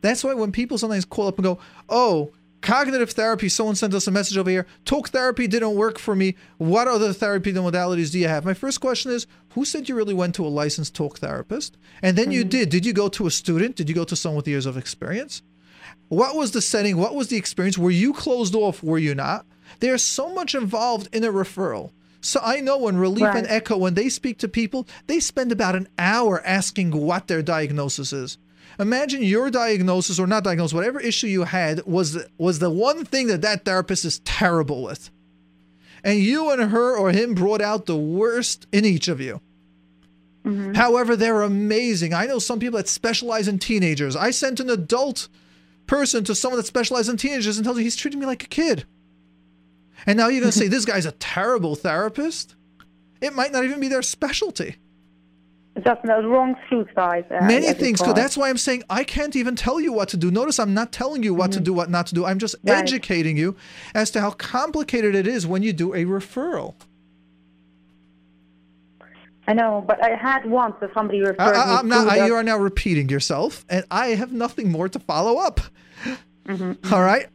That's 0.00 0.24
why 0.24 0.32
when 0.34 0.50
people 0.50 0.78
sometimes 0.78 1.04
call 1.04 1.28
up 1.28 1.36
and 1.36 1.44
go, 1.44 1.58
"Oh, 1.88 2.32
cognitive 2.64 3.12
therapy," 3.12 3.48
someone 3.48 3.76
sent 3.76 3.94
us 3.94 4.08
a 4.08 4.10
message 4.10 4.36
over 4.36 4.50
here. 4.50 4.66
Talk 4.84 5.10
therapy 5.10 5.46
didn't 5.46 5.76
work 5.76 5.98
for 5.98 6.16
me. 6.16 6.34
What 6.58 6.88
other 6.88 7.12
therapy 7.12 7.52
modalities 7.52 8.10
do 8.10 8.18
you 8.18 8.26
have? 8.26 8.44
My 8.44 8.54
first 8.54 8.80
question 8.80 9.12
is, 9.12 9.28
who 9.50 9.64
said 9.64 9.88
you 9.88 9.94
really 9.94 10.14
went 10.14 10.34
to 10.34 10.46
a 10.46 10.48
licensed 10.48 10.94
talk 10.94 11.18
therapist? 11.18 11.76
And 12.02 12.18
then 12.18 12.32
you 12.32 12.40
mm-hmm. 12.40 12.48
did. 12.48 12.68
Did 12.70 12.84
you 12.84 12.92
go 12.92 13.08
to 13.10 13.26
a 13.26 13.30
student? 13.30 13.76
Did 13.76 13.88
you 13.88 13.94
go 13.94 14.04
to 14.04 14.16
someone 14.16 14.38
with 14.38 14.48
years 14.48 14.66
of 14.66 14.76
experience? 14.76 15.42
What 16.08 16.34
was 16.34 16.50
the 16.50 16.60
setting? 16.60 16.96
What 16.96 17.14
was 17.14 17.28
the 17.28 17.36
experience? 17.36 17.78
Were 17.78 17.90
you 17.90 18.12
closed 18.12 18.54
off? 18.54 18.82
Were 18.82 18.98
you 18.98 19.14
not? 19.14 19.46
There's 19.80 20.02
so 20.02 20.34
much 20.34 20.54
involved 20.54 21.08
in 21.14 21.24
a 21.24 21.32
referral. 21.32 21.90
So 22.20 22.40
I 22.42 22.60
know 22.60 22.78
when 22.78 22.96
Relief 22.96 23.26
and 23.26 23.46
Echo, 23.46 23.76
when 23.76 23.94
they 23.94 24.08
speak 24.08 24.38
to 24.38 24.48
people, 24.48 24.88
they 25.06 25.20
spend 25.20 25.52
about 25.52 25.76
an 25.76 25.88
hour 25.98 26.42
asking 26.44 26.92
what 26.92 27.26
their 27.26 27.42
diagnosis 27.42 28.14
is. 28.14 28.38
Imagine 28.78 29.22
your 29.22 29.50
diagnosis 29.50 30.18
or 30.18 30.26
not 30.26 30.44
diagnosis, 30.44 30.74
whatever 30.74 31.00
issue 31.00 31.26
you 31.26 31.44
had 31.44 31.84
was 31.86 32.14
the, 32.14 32.28
was 32.38 32.58
the 32.58 32.70
one 32.70 33.04
thing 33.04 33.28
that 33.28 33.42
that 33.42 33.64
therapist 33.64 34.04
is 34.04 34.18
terrible 34.20 34.82
with, 34.82 35.10
and 36.02 36.18
you 36.18 36.50
and 36.50 36.70
her 36.70 36.96
or 36.96 37.12
him 37.12 37.34
brought 37.34 37.60
out 37.60 37.86
the 37.86 37.96
worst 37.96 38.66
in 38.72 38.84
each 38.84 39.08
of 39.08 39.20
you. 39.20 39.40
Mm-hmm. 40.44 40.74
However, 40.74 41.16
they're 41.16 41.42
amazing. 41.42 42.12
I 42.12 42.26
know 42.26 42.38
some 42.38 42.58
people 42.58 42.76
that 42.76 42.88
specialize 42.88 43.48
in 43.48 43.58
teenagers. 43.58 44.14
I 44.14 44.30
sent 44.30 44.60
an 44.60 44.68
adult 44.68 45.28
person 45.86 46.24
to 46.24 46.34
someone 46.34 46.58
that 46.58 46.66
specializes 46.66 47.08
in 47.08 47.16
teenagers 47.16 47.56
and 47.56 47.64
tells 47.64 47.78
me 47.78 47.82
he's 47.82 47.96
treating 47.96 48.20
me 48.20 48.26
like 48.26 48.44
a 48.44 48.48
kid. 48.48 48.84
And 50.06 50.18
now 50.18 50.28
you're 50.28 50.40
going 50.40 50.52
to 50.52 50.58
say 50.58 50.68
this 50.68 50.84
guy's 50.84 51.06
a 51.06 51.12
terrible 51.12 51.76
therapist? 51.76 52.54
It 53.20 53.34
might 53.34 53.52
not 53.52 53.64
even 53.64 53.80
be 53.80 53.88
their 53.88 54.02
specialty. 54.02 54.76
Just 55.82 56.02
the 56.02 56.22
wrong 56.28 56.54
shoe 56.68 56.86
size. 56.94 57.24
Uh, 57.30 57.44
Many 57.44 57.72
things 57.72 58.00
could. 58.00 58.14
That's 58.14 58.36
why 58.36 58.48
I'm 58.48 58.58
saying 58.58 58.84
I 58.88 59.02
can't 59.02 59.34
even 59.34 59.56
tell 59.56 59.80
you 59.80 59.92
what 59.92 60.08
to 60.10 60.16
do. 60.16 60.30
Notice 60.30 60.58
I'm 60.60 60.72
not 60.74 60.92
telling 60.92 61.22
you 61.24 61.34
what 61.34 61.50
to 61.52 61.60
do, 61.60 61.72
what 61.72 61.90
not 61.90 62.06
to 62.08 62.14
do. 62.14 62.24
I'm 62.24 62.38
just 62.38 62.54
Mm-hmm. 62.58 62.70
Right. 62.70 62.82
educating 62.82 63.36
you 63.36 63.56
as 63.94 64.10
to 64.12 64.20
how 64.20 64.30
complicated 64.30 65.14
it 65.16 65.26
is 65.26 65.46
when 65.46 65.62
you 65.62 65.72
do 65.72 65.92
a 65.94 66.04
referral. 66.04 66.74
I 69.46 69.52
know, 69.52 69.84
but 69.86 70.02
I 70.02 70.14
had 70.16 70.46
once 70.46 70.74
where 70.78 70.90
somebody 70.94 71.20
referred 71.20 71.40
I, 71.40 71.50
I, 71.52 71.66
me 71.74 71.78
am 71.80 71.88
not. 71.88 72.04
to 72.04 72.10
I, 72.22 72.26
you 72.26 72.34
are 72.34 72.42
now 72.42 72.56
repeating 72.56 73.08
yourself, 73.10 73.64
and 73.68 73.84
I 73.90 74.08
have 74.08 74.32
nothing 74.32 74.70
more 74.72 74.88
to 74.88 74.98
follow 74.98 75.38
up. 75.38 75.60
Mm-hmm. 76.46 76.72
All 76.94 77.02
right. 77.02 77.26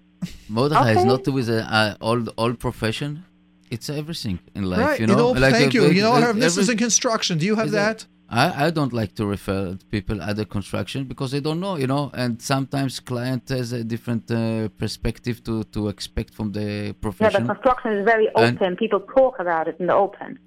Mordechai 0.49 0.91
is 0.97 1.05
not 1.05 1.27
with 1.27 1.49
a 1.49 1.61
uh, 1.73 1.95
old 2.01 2.29
all 2.35 2.53
profession. 2.53 3.23
It's 3.71 3.89
everything 3.89 4.39
in 4.55 4.63
life, 4.63 4.79
right. 4.79 4.99
you 4.99 5.07
know. 5.07 5.29
Like 5.31 5.53
thank 5.53 5.73
a- 5.73 5.77
you. 5.77 5.85
You 5.91 6.01
know, 6.01 6.11
like 6.11 6.23
I 6.23 6.27
have- 6.27 6.39
this 6.39 6.57
is 6.57 6.67
in 6.69 6.77
construction. 6.77 7.37
Do 7.37 7.45
you 7.45 7.55
have 7.55 7.67
Is 7.67 7.71
that? 7.73 8.05
I, 8.31 8.67
I 8.67 8.69
don't 8.69 8.93
like 8.93 9.15
to 9.15 9.25
refer 9.25 9.75
people 9.89 10.21
other 10.21 10.45
construction 10.45 11.05
because 11.05 11.31
they 11.31 11.39
don't 11.39 11.59
know, 11.59 11.77
you 11.77 11.87
know, 11.87 12.11
and 12.13 12.39
sometimes 12.39 12.99
client 12.99 13.49
has 13.49 13.71
a 13.73 13.83
different 13.83 14.29
uh, 14.29 14.69
perspective 14.77 15.43
to, 15.45 15.63
to 15.75 15.87
expect 15.87 16.35
from 16.35 16.51
the 16.51 16.93
profession. 17.01 17.41
Yeah, 17.41 17.47
but 17.47 17.55
construction 17.55 17.93
is 17.93 18.05
very 18.05 18.27
And- 18.35 18.55
open. 18.57 18.75
People 18.75 18.99
talk 18.99 19.39
about 19.39 19.67
it 19.67 19.77
in 19.79 19.87
the 19.87 19.95
open. 19.95 20.37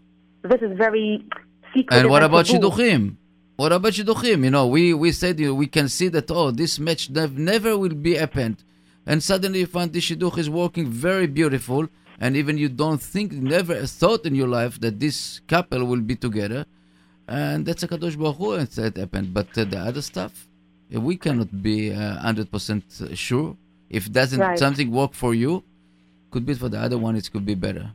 This 0.42 0.62
is 0.62 0.76
very 0.78 1.24
secret. 1.74 1.96
And 1.98 2.08
what 2.10 2.22
about 2.22 2.46
shidduchim? 2.46 3.16
What 3.56 3.72
about 3.72 3.92
shidduchim? 3.92 4.44
You 4.44 4.50
know, 4.50 4.66
we 4.66 4.94
we 4.94 5.10
said 5.12 5.38
you 5.40 5.48
know, 5.48 5.54
we 5.54 5.66
can 5.66 5.88
see 5.88 6.08
that 6.08 6.30
oh, 6.30 6.50
this 6.52 6.78
match 6.78 7.10
nev- 7.10 7.36
never 7.38 7.76
will 7.76 7.94
be 7.94 8.14
happened, 8.14 8.62
and 9.06 9.22
suddenly 9.22 9.60
you 9.60 9.66
find 9.66 9.92
the 9.92 10.00
shidduch 10.00 10.38
is 10.38 10.48
working 10.48 10.86
very 10.88 11.26
beautiful, 11.26 11.88
and 12.20 12.36
even 12.36 12.58
you 12.58 12.68
don't 12.68 13.02
think, 13.02 13.32
never 13.32 13.86
thought 13.86 14.24
in 14.24 14.34
your 14.34 14.48
life 14.48 14.80
that 14.80 14.98
this 15.00 15.40
couple 15.46 15.84
will 15.84 16.00
be 16.00 16.16
together, 16.16 16.64
and 17.28 17.64
that's 17.66 17.82
a 17.82 17.88
kadosh 17.88 18.16
baruch 18.18 18.36
Hu 18.36 18.52
and 18.54 18.68
that 18.68 18.96
happened. 18.96 19.32
But 19.34 19.56
uh, 19.56 19.64
the 19.64 19.78
other 19.78 20.02
stuff, 20.02 20.48
uh, 20.94 21.00
we 21.00 21.16
cannot 21.16 21.62
be 21.62 21.90
hundred 21.90 22.50
percent 22.50 22.84
sure. 23.14 23.56
If 23.90 24.10
doesn't 24.10 24.40
Right. 24.40 24.58
something 24.58 24.90
work 24.90 25.12
for 25.14 25.34
you, 25.34 25.62
could 26.30 26.46
be 26.46 26.54
for 26.54 26.68
the 26.68 26.78
other 26.80 26.98
one, 26.98 27.14
it 27.16 27.30
could 27.30 27.44
be 27.44 27.54
better. 27.54 27.92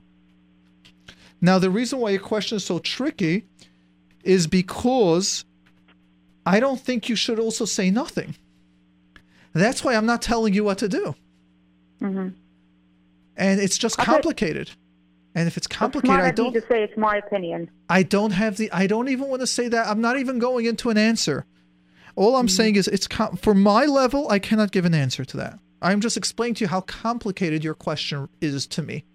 Now, 1.41 1.59
the 1.59 1.69
reason 1.69 1.99
why 1.99 2.11
your 2.11 2.19
question 2.19 2.55
is 2.57 2.65
so 2.65 2.79
tricky 2.79 3.45
is 4.23 4.47
because 4.47 5.45
I 6.45 6.59
don't 6.59 6.79
think 6.79 7.09
you 7.09 7.15
should 7.15 7.39
also 7.39 7.65
say 7.65 7.91
nothing. 7.91 8.35
That's 9.53 9.83
why 9.83 9.95
I'm 9.95 10.05
not 10.05 10.21
telling 10.21 10.53
you 10.53 10.63
what 10.63 10.77
to 10.79 10.87
do. 10.87 11.15
Mm-hmm. 12.01 12.29
And 13.37 13.59
it's 13.59 13.77
just 13.77 13.99
Okay. 13.99 14.11
And 15.37 15.47
if 15.47 15.55
it's 15.55 15.67
complicated, 15.67 16.19
I 16.19 16.31
don't 16.31 16.51
to 16.53 16.61
say 16.61 16.81
it's 16.81 16.97
my 16.97 17.17
opinion. 17.17 17.69
I 17.87 18.01
don't 18.01 18.31
have 18.31 18.57
the 18.57 18.71
I 18.71 18.87
don't 18.87 19.07
even 19.07 19.27
want 19.27 19.41
to 19.41 19.47
say 19.47 19.67
that. 19.67 19.85
I'm 19.85 20.01
not 20.01 20.17
even 20.17 20.39
going 20.39 20.65
into 20.65 20.89
an 20.89 20.97
answer. 20.97 21.45
All 22.15 22.37
I'm 22.37 22.47
mm. 22.47 22.49
saying 22.49 22.75
is 22.75 22.87
it's 22.87 23.07
com- 23.07 23.37
for 23.37 23.53
my 23.53 23.85
level 23.85 24.27
I 24.31 24.39
cannot 24.39 24.71
give 24.71 24.83
an 24.83 24.95
answer 24.95 25.23
to 25.25 25.37
that. 25.37 25.59
I'm 25.79 26.01
just 26.01 26.17
explaining 26.17 26.55
to 26.55 26.63
you 26.63 26.69
how 26.69 26.81
complicated 26.81 27.63
your 27.63 27.75
question 27.75 28.29
is 28.41 28.65
to 28.65 28.81
me. 28.81 29.05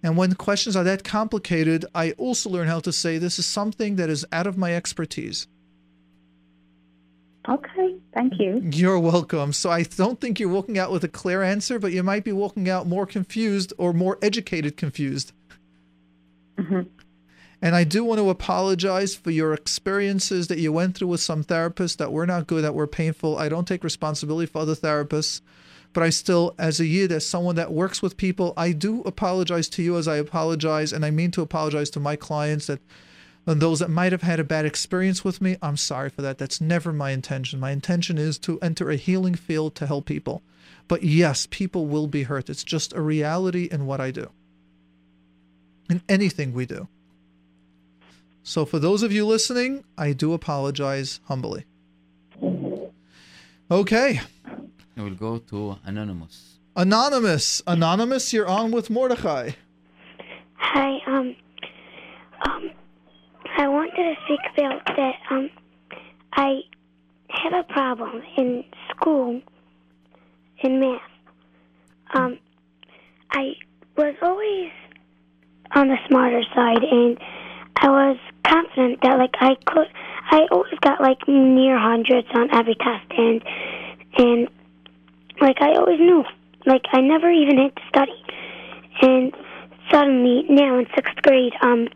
And 0.00 0.16
when 0.16 0.32
questions 0.34 0.76
are 0.76 0.84
that 0.84 1.02
complicated, 1.02 1.84
I 1.92 2.12
also 2.12 2.48
learn 2.48 2.68
how 2.68 2.78
to 2.78 2.92
say 2.92 3.18
this 3.18 3.40
is 3.40 3.46
something 3.46 3.96
that 3.96 4.08
is 4.08 4.24
out 4.30 4.46
of 4.46 4.56
my 4.56 4.76
expertise. 4.76 5.48
Okay, 7.48 7.96
thank 8.14 8.38
you. 8.38 8.62
You're 8.72 8.98
welcome. 8.98 9.52
So 9.52 9.70
I 9.70 9.82
don't 9.82 10.20
think 10.20 10.40
you're 10.40 10.48
walking 10.48 10.78
out 10.78 10.90
with 10.90 11.04
a 11.04 11.08
clear 11.08 11.42
answer, 11.42 11.78
but 11.78 11.92
you 11.92 12.02
might 12.02 12.24
be 12.24 12.32
walking 12.32 12.70
out 12.70 12.86
more 12.86 13.06
confused 13.06 13.72
or 13.76 13.92
more 13.92 14.18
educated 14.22 14.76
confused. 14.78 15.32
Mm-hmm. 16.58 16.82
And 17.60 17.74
I 17.74 17.84
do 17.84 18.04
want 18.04 18.18
to 18.18 18.30
apologize 18.30 19.14
for 19.14 19.30
your 19.30 19.52
experiences 19.52 20.48
that 20.48 20.58
you 20.58 20.72
went 20.72 20.96
through 20.96 21.08
with 21.08 21.20
some 21.20 21.44
therapists 21.44 21.96
that 21.98 22.12
were 22.12 22.26
not 22.26 22.46
good, 22.46 22.64
that 22.64 22.74
were 22.74 22.86
painful. 22.86 23.38
I 23.38 23.48
don't 23.48 23.68
take 23.68 23.84
responsibility 23.84 24.46
for 24.46 24.60
other 24.60 24.74
therapists, 24.74 25.40
but 25.92 26.02
I 26.02 26.10
still, 26.10 26.54
as 26.58 26.80
a 26.80 26.86
yid, 26.86 27.12
as 27.12 27.26
someone 27.26 27.56
that 27.56 27.72
works 27.72 28.02
with 28.02 28.16
people, 28.16 28.52
I 28.56 28.72
do 28.72 29.02
apologize 29.02 29.68
to 29.70 29.82
you 29.82 29.96
as 29.96 30.08
I 30.08 30.16
apologize, 30.16 30.92
and 30.92 31.04
I 31.04 31.10
mean 31.10 31.30
to 31.32 31.42
apologize 31.42 31.90
to 31.90 32.00
my 32.00 32.16
clients 32.16 32.66
that 32.66 32.80
and 33.46 33.60
those 33.60 33.78
that 33.80 33.90
might 33.90 34.12
have 34.12 34.22
had 34.22 34.40
a 34.40 34.44
bad 34.44 34.64
experience 34.64 35.24
with 35.24 35.40
me. 35.40 35.56
I'm 35.60 35.76
sorry 35.76 36.08
for 36.08 36.22
that. 36.22 36.38
That's 36.38 36.60
never 36.60 36.92
my 36.92 37.10
intention. 37.10 37.60
My 37.60 37.72
intention 37.72 38.18
is 38.18 38.38
to 38.40 38.58
enter 38.60 38.90
a 38.90 38.96
healing 38.96 39.34
field 39.34 39.74
to 39.76 39.86
help 39.86 40.06
people. 40.06 40.42
But 40.88 41.02
yes, 41.02 41.46
people 41.50 41.86
will 41.86 42.06
be 42.06 42.24
hurt. 42.24 42.48
It's 42.48 42.64
just 42.64 42.92
a 42.92 43.00
reality 43.00 43.68
in 43.70 43.86
what 43.86 44.00
I 44.00 44.10
do, 44.10 44.30
in 45.90 46.02
anything 46.08 46.52
we 46.52 46.66
do. 46.66 46.88
So, 48.42 48.66
for 48.66 48.78
those 48.78 49.02
of 49.02 49.10
you 49.10 49.26
listening, 49.26 49.84
I 49.96 50.12
do 50.12 50.34
apologize 50.34 51.20
humbly. 51.24 51.64
Okay. 53.70 54.20
I 54.96 55.02
will 55.02 55.14
go 55.14 55.38
to 55.38 55.78
anonymous. 55.84 56.58
Anonymous. 56.76 57.62
Anonymous, 57.66 58.32
you're 58.32 58.46
on 58.46 58.70
with 58.70 58.90
Mordechai. 58.90 59.52
Hi, 60.56 60.98
um, 61.06 61.36
um, 62.46 62.70
I 63.56 63.68
wanted 63.68 63.94
to 63.96 64.14
speak 64.24 64.40
about 64.52 64.84
that, 64.84 65.14
um, 65.30 65.50
I 66.32 66.60
had 67.30 67.52
a 67.52 67.62
problem 67.64 68.22
in 68.36 68.64
school 68.90 69.40
in 70.58 70.80
math. 70.80 71.00
Um, 72.14 72.38
I 73.30 73.52
was 73.96 74.14
always 74.22 74.70
on 75.74 75.88
the 75.88 75.96
smarter 76.08 76.42
side, 76.54 76.82
and 76.82 77.18
I 77.76 77.88
was 77.88 78.16
confident 78.44 79.00
that, 79.02 79.18
like, 79.18 79.34
I 79.40 79.54
could, 79.66 79.86
I 80.30 80.46
always 80.50 80.78
got, 80.80 81.00
like, 81.00 81.26
near 81.28 81.78
hundreds 81.78 82.28
on 82.34 82.52
every 82.52 82.74
test, 82.74 83.06
and, 83.16 83.42
and, 84.18 84.48
like, 85.40 85.60
I 85.60 85.74
always 85.74 86.00
knew, 86.00 86.24
like, 86.66 86.82
I 86.92 87.00
never 87.00 87.30
even 87.30 87.58
had 87.58 87.76
to 87.76 87.82
study. 87.88 88.24
And 89.02 89.32
suddenly, 89.90 90.44
now 90.48 90.78
in 90.78 90.86
sixth 90.94 91.22
grade, 91.22 91.52
um, 91.62 91.88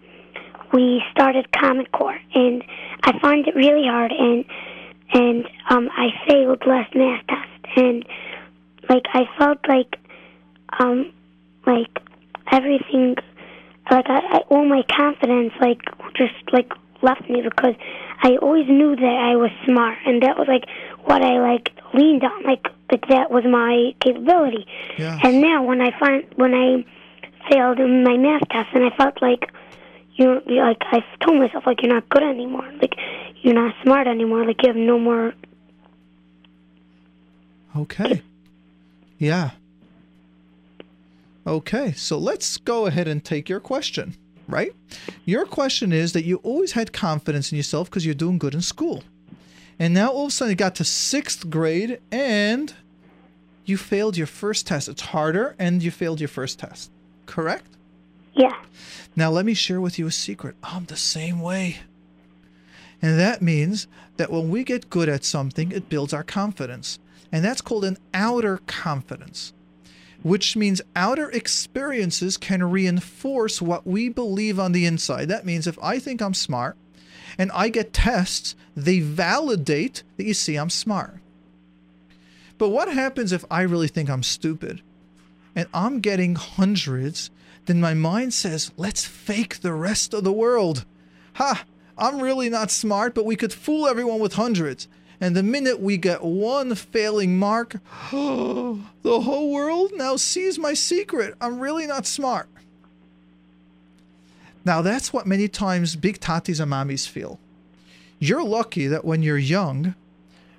we 0.73 1.03
started 1.11 1.51
Common 1.53 1.87
Core, 1.87 2.19
and 2.35 2.63
I 3.03 3.19
find 3.21 3.47
it 3.47 3.55
really 3.55 3.87
hard, 3.87 4.13
and 4.13 4.45
and 5.13 5.49
um, 5.71 5.89
I 5.97 6.09
failed 6.27 6.63
last 6.67 6.95
math 6.95 7.27
test, 7.27 7.77
and 7.77 8.05
like 8.89 9.05
I 9.13 9.25
felt 9.39 9.59
like 9.69 9.99
um, 10.79 11.13
like 11.67 11.99
everything, 12.51 13.17
like 13.91 14.07
I, 14.09 14.19
I 14.19 14.39
all 14.49 14.65
my 14.65 14.83
confidence, 14.91 15.53
like 15.61 15.81
just 16.15 16.35
like 16.53 16.73
left 17.03 17.29
me 17.31 17.43
because 17.43 17.75
I 18.23 18.37
always 18.43 18.69
knew 18.69 18.97
that 18.97 19.05
I 19.05 19.37
was 19.37 19.51
smart, 19.65 19.99
and 20.07 20.23
that 20.23 20.39
was 20.39 20.49
like 20.49 20.65
what 21.05 21.23
I 21.23 21.41
like 21.41 21.73
leaned 21.95 22.25
on, 22.25 22.43
like 22.43 22.67
like 22.91 23.07
that 23.09 23.31
was 23.31 23.45
my 23.45 23.95
capability. 24.01 24.67
And 25.23 25.41
now 25.41 25.63
when 25.63 25.81
I 25.81 25.99
find 25.99 26.25
when 26.37 26.55
I 26.55 26.85
failed 27.51 27.79
in 27.79 28.05
my 28.05 28.17
math 28.17 28.47
test, 28.51 28.69
and 28.75 28.85
I 28.85 28.95
felt 28.97 29.23
like 29.23 29.51
you're, 30.19 30.41
like 30.65 30.83
I 30.83 31.05
told 31.25 31.39
myself 31.39 31.65
like 31.67 31.83
you're 31.83 31.95
not 31.95 32.09
good 32.09 32.23
anymore, 32.23 32.69
like 32.81 32.95
you're 33.43 33.55
not 33.55 33.75
smart 33.83 34.07
anymore, 34.07 34.45
like 34.45 34.63
you 34.63 34.69
have 34.69 34.77
no 34.77 34.99
more. 34.99 35.33
Okay. 37.77 38.23
Yeah. 39.19 39.51
Okay, 41.47 41.93
so 41.93 42.19
let's 42.19 42.59
go 42.59 42.87
ahead 42.87 43.09
and 43.09 43.25
take 43.25 43.49
your 43.49 43.61
question, 43.61 44.17
right? 44.49 44.75
Your 45.25 45.47
question 45.47 45.93
is 45.93 46.13
that 46.13 46.25
you 46.25 46.37
always 46.39 46.73
had 46.73 46.93
confidence 46.93 47.51
in 47.53 47.57
yourself 47.57 47.89
because 47.89 48.05
you're 48.05 48.15
doing 48.15 48.39
good 48.39 48.55
in 48.55 48.61
school. 48.61 49.03
And 49.79 49.95
now 49.95 50.11
all 50.11 50.25
of 50.25 50.29
a 50.29 50.33
sudden 50.33 50.51
you 50.51 50.57
got 50.57 50.75
to 50.75 50.85
sixth 50.85 51.49
grade 51.49 52.01
and 52.11 52.75
you 53.65 53.77
failed 53.77 54.17
your 54.17 54.27
first 54.27 54.67
test. 54.67 54.89
It's 54.89 55.01
harder 55.01 55.55
and 55.59 55.83
you 55.83 55.91
failed 55.91 56.21
your 56.21 56.29
first 56.29 56.59
test. 56.59 56.91
Correct? 57.27 57.78
Yeah. 58.39 58.55
Now, 59.17 59.31
let 59.31 59.45
me 59.45 59.53
share 59.53 59.81
with 59.81 59.99
you 59.99 60.07
a 60.07 60.13
secret. 60.13 60.55
I'm 60.63 60.85
the 60.85 60.97
same 60.97 61.41
way. 61.41 61.79
And 63.03 63.19
that 63.19 63.43
means 63.43 63.89
that 64.17 64.31
when 64.31 64.49
we 64.49 64.63
get 64.63 64.91
good 64.91 65.09
at 65.09 65.25
something, 65.25 65.73
it 65.73 65.89
builds 65.89 66.13
our 66.15 66.23
confidence. 66.23 67.01
And 67.33 67.45
that's 67.45 67.61
called 67.61 67.85
an 67.85 67.99
outer 68.15 68.59
confidence, 68.67 69.53
which 70.23 70.57
means 70.57 70.81
outer 70.95 71.29
experiences 71.31 72.37
can 72.37 72.71
reinforce 72.71 73.61
what 73.61 73.85
we 73.85 74.09
believe 74.09 74.61
on 74.61 74.71
the 74.71 74.87
inside. 74.87 75.29
That 75.29 75.45
means 75.45 75.67
if 75.67 75.79
I 75.83 75.99
think 75.99 76.23
I'm 76.23 76.35
smart 76.35 76.77
and 77.37 77.51
I 77.53 77.71
get 77.71 77.93
tests, 77.93 78.55
they 78.77 79.01
validate 79.01 80.05
that 80.17 80.27
you 80.27 80.35
see 80.35 80.55
I'm 80.55 80.71
smart. 80.71 81.19
But 82.57 82.69
what 82.69 82.93
happens 82.93 83.33
if 83.33 83.45
I 83.51 83.63
really 83.63 83.89
think 83.89 84.09
I'm 84.09 84.23
stupid 84.23 84.81
and 85.57 85.69
I'm 85.75 85.99
getting 85.99 86.37
hundreds? 86.37 87.31
Then 87.69 87.83
my 87.83 87.93
mind 87.93 88.33
says, 88.33 88.73
let's 88.79 89.05
fake 89.05 89.61
the 89.61 89.75
rest 89.75 90.15
of 90.15 90.25
the 90.25 90.33
world. 90.33 90.87
Ha! 91.35 91.67
I'm 91.99 92.23
really 92.23 92.49
not 92.49 92.71
smart, 92.71 93.15
but 93.15 93.27
we 93.27 93.37
could 93.37 93.53
fool 93.53 93.87
everyone 93.87 94.21
with 94.21 94.33
hundreds. 94.33 94.89
And 95.21 95.37
the 95.37 95.43
minute 95.43 95.79
we 95.79 95.99
get 95.99 96.25
one 96.25 96.75
failing 96.75 97.39
mark, 97.39 97.77
the 98.11 98.81
whole 99.05 99.53
world 99.53 99.93
now 99.95 100.17
sees 100.17 100.59
my 100.59 100.73
secret. 100.73 101.35
I'm 101.43 101.61
really 101.61 101.87
not 101.87 102.07
smart. 102.07 102.49
Now, 104.65 104.81
that's 104.81 105.13
what 105.13 105.27
many 105.27 105.47
times 105.47 105.95
big 105.95 106.21
tatis 106.21 106.61
and 106.61 106.73
mommies 106.73 107.07
feel. 107.07 107.39
You're 108.19 108.45
lucky 108.45 108.87
that 108.87 109.05
when 109.05 109.23
you're 109.23 109.37
young, 109.37 109.95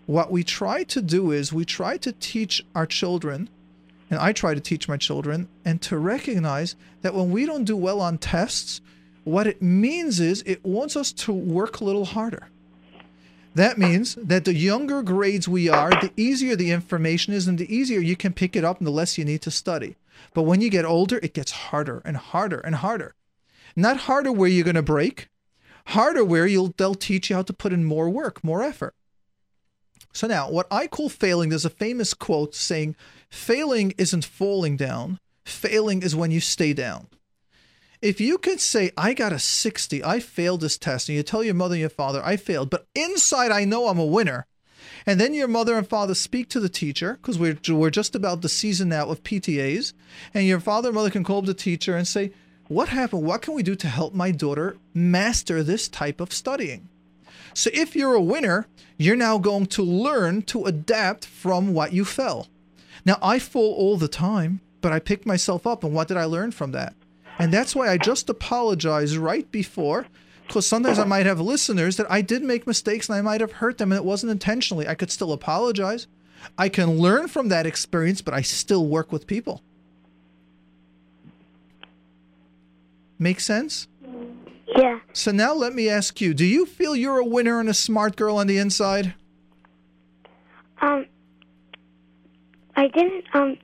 what 0.06 0.31
we 0.31 0.44
try 0.44 0.84
to 0.84 1.02
do 1.02 1.31
is 1.31 1.52
we 1.52 1.65
try 1.65 1.98
to 1.98 2.11
teach 2.11 2.64
our 2.76 2.86
children, 2.86 3.49
and 4.10 4.19
I 4.19 4.34
try 4.34 4.53
to 4.53 4.60
teach 4.60 4.88
my 4.88 4.98
children, 4.98 5.48
and 5.64 5.81
to 5.84 5.98
recognize 5.98 6.76
that 7.02 7.14
when 7.14 7.31
we 7.31 7.45
don't 7.45 7.64
do 7.64 7.77
well 7.77 8.02
on 8.02 8.18
tests, 8.18 8.81
what 9.23 9.48
it 9.48 9.61
means 9.61 10.19
is 10.19 10.44
it 10.45 10.65
wants 10.65 10.95
us 10.95 11.11
to 11.11 11.34
work 11.34 11.80
a 11.80 11.84
little 11.84 12.06
harder. 12.06 12.49
That 13.56 13.77
means 13.77 14.15
that 14.15 14.45
the 14.45 14.53
younger 14.53 15.02
grades 15.02 15.48
we 15.48 15.69
are, 15.69 15.90
the 15.90 16.11
easier 16.15 16.56
the 16.56 16.72
information 16.72 17.34
is, 17.34 17.48
and 17.48 17.57
the 17.57 17.73
easier 17.73 17.99
you 17.99 18.15
can 18.15 18.34
pick 18.34 18.56
it 18.56 18.64
up, 18.64 18.77
and 18.77 18.88
the 18.88 18.91
less 18.91 19.18
you 19.18 19.26
need 19.26 19.41
to 19.44 19.52
study. 19.52 19.95
But 20.34 20.44
when 20.44 20.61
you 20.61 20.69
get 20.69 20.86
older, 20.86 21.19
it 21.22 21.34
gets 21.34 21.52
harder 21.52 22.02
and 22.06 22.18
harder 22.18 22.60
and 22.60 22.76
harder. 22.76 23.15
Not 23.76 23.98
harder 23.98 24.31
where 24.31 24.49
you're 24.49 24.64
going 24.64 24.76
to 24.76 24.81
break, 24.81 25.30
harder 25.88 26.23
where 26.23 26.48
you'll 26.48 26.73
they'll 26.77 26.95
teach 26.95 27.30
you 27.30 27.36
how 27.36 27.41
to 27.44 27.53
put 27.53 27.73
in 27.73 27.84
more 27.86 28.10
work, 28.10 28.44
more 28.44 28.61
effort. 28.61 28.94
So 30.14 30.27
now, 30.27 30.49
what 30.49 30.68
I 30.72 30.88
call 30.88 31.10
failing, 31.10 31.49
there's 31.49 31.65
a 31.65 31.69
famous 31.69 32.14
quote 32.14 32.56
saying, 32.56 32.95
"Failing 33.30 33.93
isn't 33.97 34.26
falling 34.26 34.77
down. 34.77 35.19
Failing 35.45 36.03
is 36.03 36.15
when 36.15 36.31
you 36.31 36.39
stay 36.39 36.73
down." 36.73 37.07
If 38.01 38.22
you 38.22 38.38
could 38.38 38.61
say, 38.61 38.91
I 38.97 39.14
got 39.14 39.34
a 39.34 39.39
60, 39.39 40.06
I 40.06 40.22
failed 40.22 40.61
this 40.61 40.77
test, 40.77 41.10
and 41.10 41.18
you 41.18 41.23
tell 41.23 41.43
your 41.43 41.53
mother 41.53 41.76
and 41.76 41.81
your 41.81 41.89
father, 41.89 42.22
I 42.23 42.38
failed, 42.38 42.69
but 42.69 42.88
inside 42.95 43.51
I 43.51 43.65
know 43.65 43.89
I'm 43.89 43.99
a 43.99 44.06
winner, 44.06 44.47
and 45.06 45.19
then 45.19 45.34
your 45.34 45.49
mother 45.49 45.77
and 45.77 45.85
father 45.85 46.15
speak 46.15 46.47
to 46.49 46.61
the 46.61 46.69
teacher, 46.69 47.19
because 47.22 47.38
we're, 47.38 47.57
we're 47.68 47.89
just 47.89 48.15
about 48.15 48.41
the 48.41 48.47
season 48.47 48.88
now 48.88 49.10
of 49.10 49.23
PTAs, 49.23 49.91
and 50.34 50.47
your 50.47 50.61
father 50.61 50.89
and 50.89 50.95
mother 50.95 51.10
can 51.10 51.26
call 51.26 51.39
up 51.39 51.45
the 51.45 51.53
teacher 51.53 51.97
and 51.97 52.07
say, 52.07 52.31
What 52.69 52.88
happened? 52.88 53.23
What 53.23 53.41
can 53.41 53.53
we 53.53 53.64
do 53.64 53.76
to 53.76 53.88
help 53.89 54.14
my 54.14 54.31
daughter 54.31 54.77
master 54.93 55.61
this 55.61 55.89
type 55.89 56.22
of 56.22 56.31
studying? 56.31 56.88
So 57.53 57.69
if 57.73 57.97
you're 57.97 58.14
a 58.14 58.22
winner, 58.22 58.68
you're 58.97 59.18
now 59.18 59.39
going 59.39 59.65
to 59.65 59.84
learn 59.84 60.43
to 60.43 60.64
adapt 60.64 61.26
from 61.26 61.73
what 61.73 61.91
you 61.91 62.06
fell. 62.06 62.47
Now, 63.06 63.18
I 63.22 63.40
fall 63.40 63.74
all 63.74 63.98
the 63.98 64.08
time, 64.08 64.62
but 64.82 64.92
I 64.92 65.00
picked 65.00 65.26
myself 65.26 65.66
up, 65.66 65.84
and 65.84 65.94
what 65.94 66.08
did 66.08 66.18
I 66.18 66.26
learn 66.26 66.52
from 66.52 66.72
that? 66.72 66.94
And 67.40 67.54
that's 67.54 67.76
why 67.76 67.90
I 67.90 67.98
just 67.98 68.30
apologized 68.30 69.16
right 69.16 69.50
before, 69.50 70.08
because 70.46 70.68
sometimes 70.68 71.00
I 71.00 71.06
might 71.06 71.26
have 71.26 71.40
listeners 71.40 71.96
that 71.96 72.12
I 72.12 72.22
did 72.22 72.44
make 72.44 72.68
mistakes 72.68 73.08
and 73.08 73.18
I 73.18 73.22
might 73.22 73.40
have 73.40 73.54
hurt 73.54 73.78
them 73.78 73.94
and 73.94 74.00
it 74.00 74.04
wasn't 74.04 74.32
intentionally. 74.32 74.88
I 74.88 74.96
could 74.96 75.10
still 75.10 75.32
apologize. 75.32 76.08
I 76.58 76.68
can 76.68 76.98
learn 76.98 77.30
from 77.30 77.48
that 77.48 77.66
experience, 77.66 78.22
but 78.22 78.34
I 78.34 78.42
still 78.42 78.86
work 78.88 79.12
with 79.12 79.26
people. 79.26 79.62
Make 83.18 83.40
sense? 83.40 83.88
Yeah. 84.76 85.00
So 85.14 85.32
now 85.32 85.54
let 85.54 85.74
me 85.74 85.90
ask 85.90 86.20
you 86.20 86.34
do 86.34 86.46
you 86.46 86.66
feel 86.66 86.96
you're 86.96 87.20
a 87.20 87.26
winner 87.26 87.60
and 87.60 87.70
a 87.70 87.74
smart 87.74 88.16
girl 88.16 88.38
on 88.38 88.48
the 88.48 88.58
inside? 88.58 89.14
Um, 90.82 91.06
I 92.80 92.88
didn't. 92.88 93.26
Um, 93.34 93.57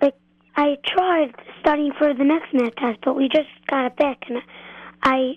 like 0.00 0.14
I 0.56 0.78
tried 0.86 1.34
studying 1.60 1.92
for 1.98 2.14
the 2.14 2.24
next 2.24 2.54
math 2.54 2.74
test, 2.76 3.00
but 3.04 3.14
we 3.14 3.28
just 3.28 3.50
got 3.66 3.84
it 3.84 3.96
back, 3.96 4.22
and 4.28 4.38
I, 5.02 5.34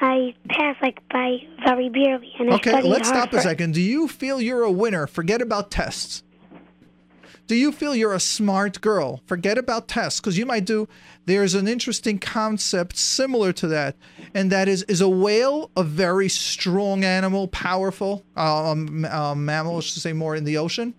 I 0.00 0.34
passed 0.48 0.80
like 0.80 1.06
by 1.10 1.36
very 1.62 1.90
barely. 1.90 2.32
And 2.38 2.50
I 2.50 2.54
Okay, 2.54 2.70
studied 2.70 2.88
let's 2.88 3.08
hard 3.08 3.18
stop 3.18 3.32
a 3.34 3.42
second. 3.42 3.74
Do 3.74 3.82
you 3.82 4.08
feel 4.08 4.40
you're 4.40 4.62
a 4.62 4.72
winner? 4.72 5.06
Forget 5.06 5.42
about 5.42 5.70
tests. 5.70 6.22
Do 7.46 7.56
you 7.56 7.72
feel 7.72 7.94
you're 7.96 8.14
a 8.14 8.20
smart 8.20 8.80
girl? 8.80 9.20
Forget 9.26 9.58
about 9.58 9.88
tests 9.88 10.20
because 10.20 10.38
you 10.38 10.46
might 10.46 10.64
do. 10.64 10.88
There's 11.26 11.54
an 11.54 11.66
interesting 11.68 12.18
concept 12.18 12.96
similar 12.96 13.52
to 13.54 13.66
that, 13.66 13.96
and 14.32 14.50
that 14.50 14.66
is 14.66 14.84
is 14.84 15.02
a 15.02 15.08
whale 15.08 15.70
a 15.76 15.82
very 15.82 16.30
strong 16.30 17.04
animal, 17.04 17.48
powerful 17.48 18.24
um, 18.34 19.04
um, 19.04 19.44
mammal, 19.44 19.78
I 19.78 19.80
should 19.80 20.00
say 20.00 20.14
more 20.14 20.34
in 20.36 20.44
the 20.44 20.56
ocean? 20.56 20.94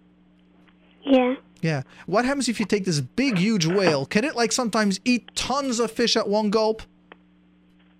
Yeah. 1.03 1.35
Yeah. 1.61 1.83
What 2.05 2.25
happens 2.25 2.49
if 2.49 2.59
you 2.59 2.65
take 2.65 2.85
this 2.85 3.01
big, 3.01 3.37
huge 3.37 3.65
whale? 3.65 4.05
Can 4.05 4.23
it 4.23 4.35
like 4.35 4.51
sometimes 4.51 4.99
eat 5.05 5.33
tons 5.35 5.79
of 5.79 5.91
fish 5.91 6.17
at 6.17 6.27
one 6.27 6.49
gulp? 6.49 6.81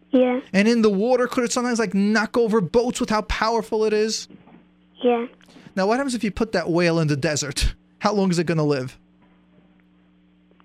Yeah. 0.10 0.41
And 0.52 0.68
in 0.68 0.82
the 0.82 0.90
water, 0.90 1.28
could 1.28 1.44
it 1.44 1.52
sometimes 1.52 1.80
like 1.80 1.94
knock 1.94 2.38
over 2.38 2.60
boats 2.60 2.99
with 2.99 3.10
how 3.10 3.22
powerful 3.23 3.86
it 3.86 3.94
is? 3.94 4.28
Yeah. 5.03 5.28
Now, 5.76 5.88
what 5.88 5.98
happens 5.98 6.15
if 6.15 6.23
you 6.23 6.32
put 6.32 6.52
that 6.52 6.69
whale 6.69 6.99
in 6.99 7.07
the 7.07 7.15
desert? 7.15 7.76
How 7.99 8.14
long 8.14 8.30
is 8.30 8.40
it 8.40 8.45
going 8.45 8.57
to 8.57 8.64
live? 8.64 8.98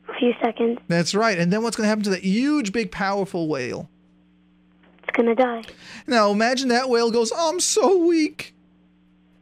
A 0.09 0.15
few 0.15 0.33
seconds. 0.43 0.79
That's 0.89 1.15
right. 1.15 1.39
And 1.39 1.53
then 1.53 1.63
what's 1.63 1.77
going 1.77 1.85
to 1.85 1.89
happen 1.89 2.05
to 2.05 2.11
that 2.11 2.25
huge, 2.25 2.73
big, 2.73 2.91
powerful 2.91 3.47
whale? 3.47 3.89
It's 5.03 5.17
gonna 5.17 5.37
die. 5.37 5.63
Now, 6.09 6.33
imagine 6.33 6.69
that 6.71 6.89
whale 6.89 7.13
goes, 7.13 7.31
I'm 7.37 7.61
so 7.61 7.99
weak. 7.99 8.55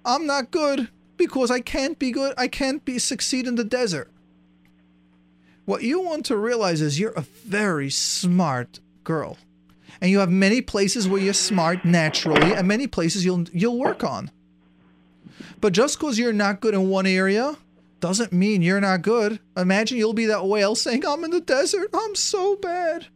I'm 0.05 0.27
not 0.27 0.51
good 0.51 0.91
because 1.17 1.51
I 1.51 1.61
can't 1.61 1.99
be 1.99 2.11
good. 2.11 2.35
I 2.37 2.49
can't 2.49 2.85
be 2.85 2.99
succeed 2.99 3.47
in 3.47 3.55
the 3.55 3.65
desert. 3.65 4.11
What 5.65 5.83
you 5.83 6.01
want 6.01 6.27
to 6.27 6.37
realize 6.37 6.81
is 6.81 7.01
you're 7.01 7.13
a 7.13 7.23
very 7.23 7.91
smart 7.91 8.81
girl. 9.03 9.39
And 10.01 10.11
you 10.11 10.19
have 10.19 10.31
many 10.31 10.61
places 10.61 11.09
where 11.09 11.21
you're 11.21 11.33
smart 11.33 11.85
naturally 11.85 12.53
and 12.53 12.69
many 12.69 12.87
places 12.87 13.25
you'll 13.25 13.45
you'll 13.53 13.79
work 13.79 14.05
on. 14.05 14.31
But 15.61 15.73
just 15.73 15.99
because 15.99 16.19
you're 16.19 16.33
not 16.33 16.61
good 16.61 16.75
in 16.75 16.89
one 16.89 17.07
area 17.07 17.57
doesn't 18.01 18.33
mean 18.33 18.61
you're 18.61 18.81
not 18.81 19.03
good. 19.03 19.41
Imagine 19.57 19.97
you'll 19.97 20.13
be 20.13 20.27
that 20.27 20.45
whale 20.45 20.75
saying, 20.75 21.07
I'm 21.07 21.25
in 21.25 21.31
the 21.31 21.41
desert. 21.41 21.89
I'm 21.95 22.15
so 22.15 22.57
bad. 22.57 23.07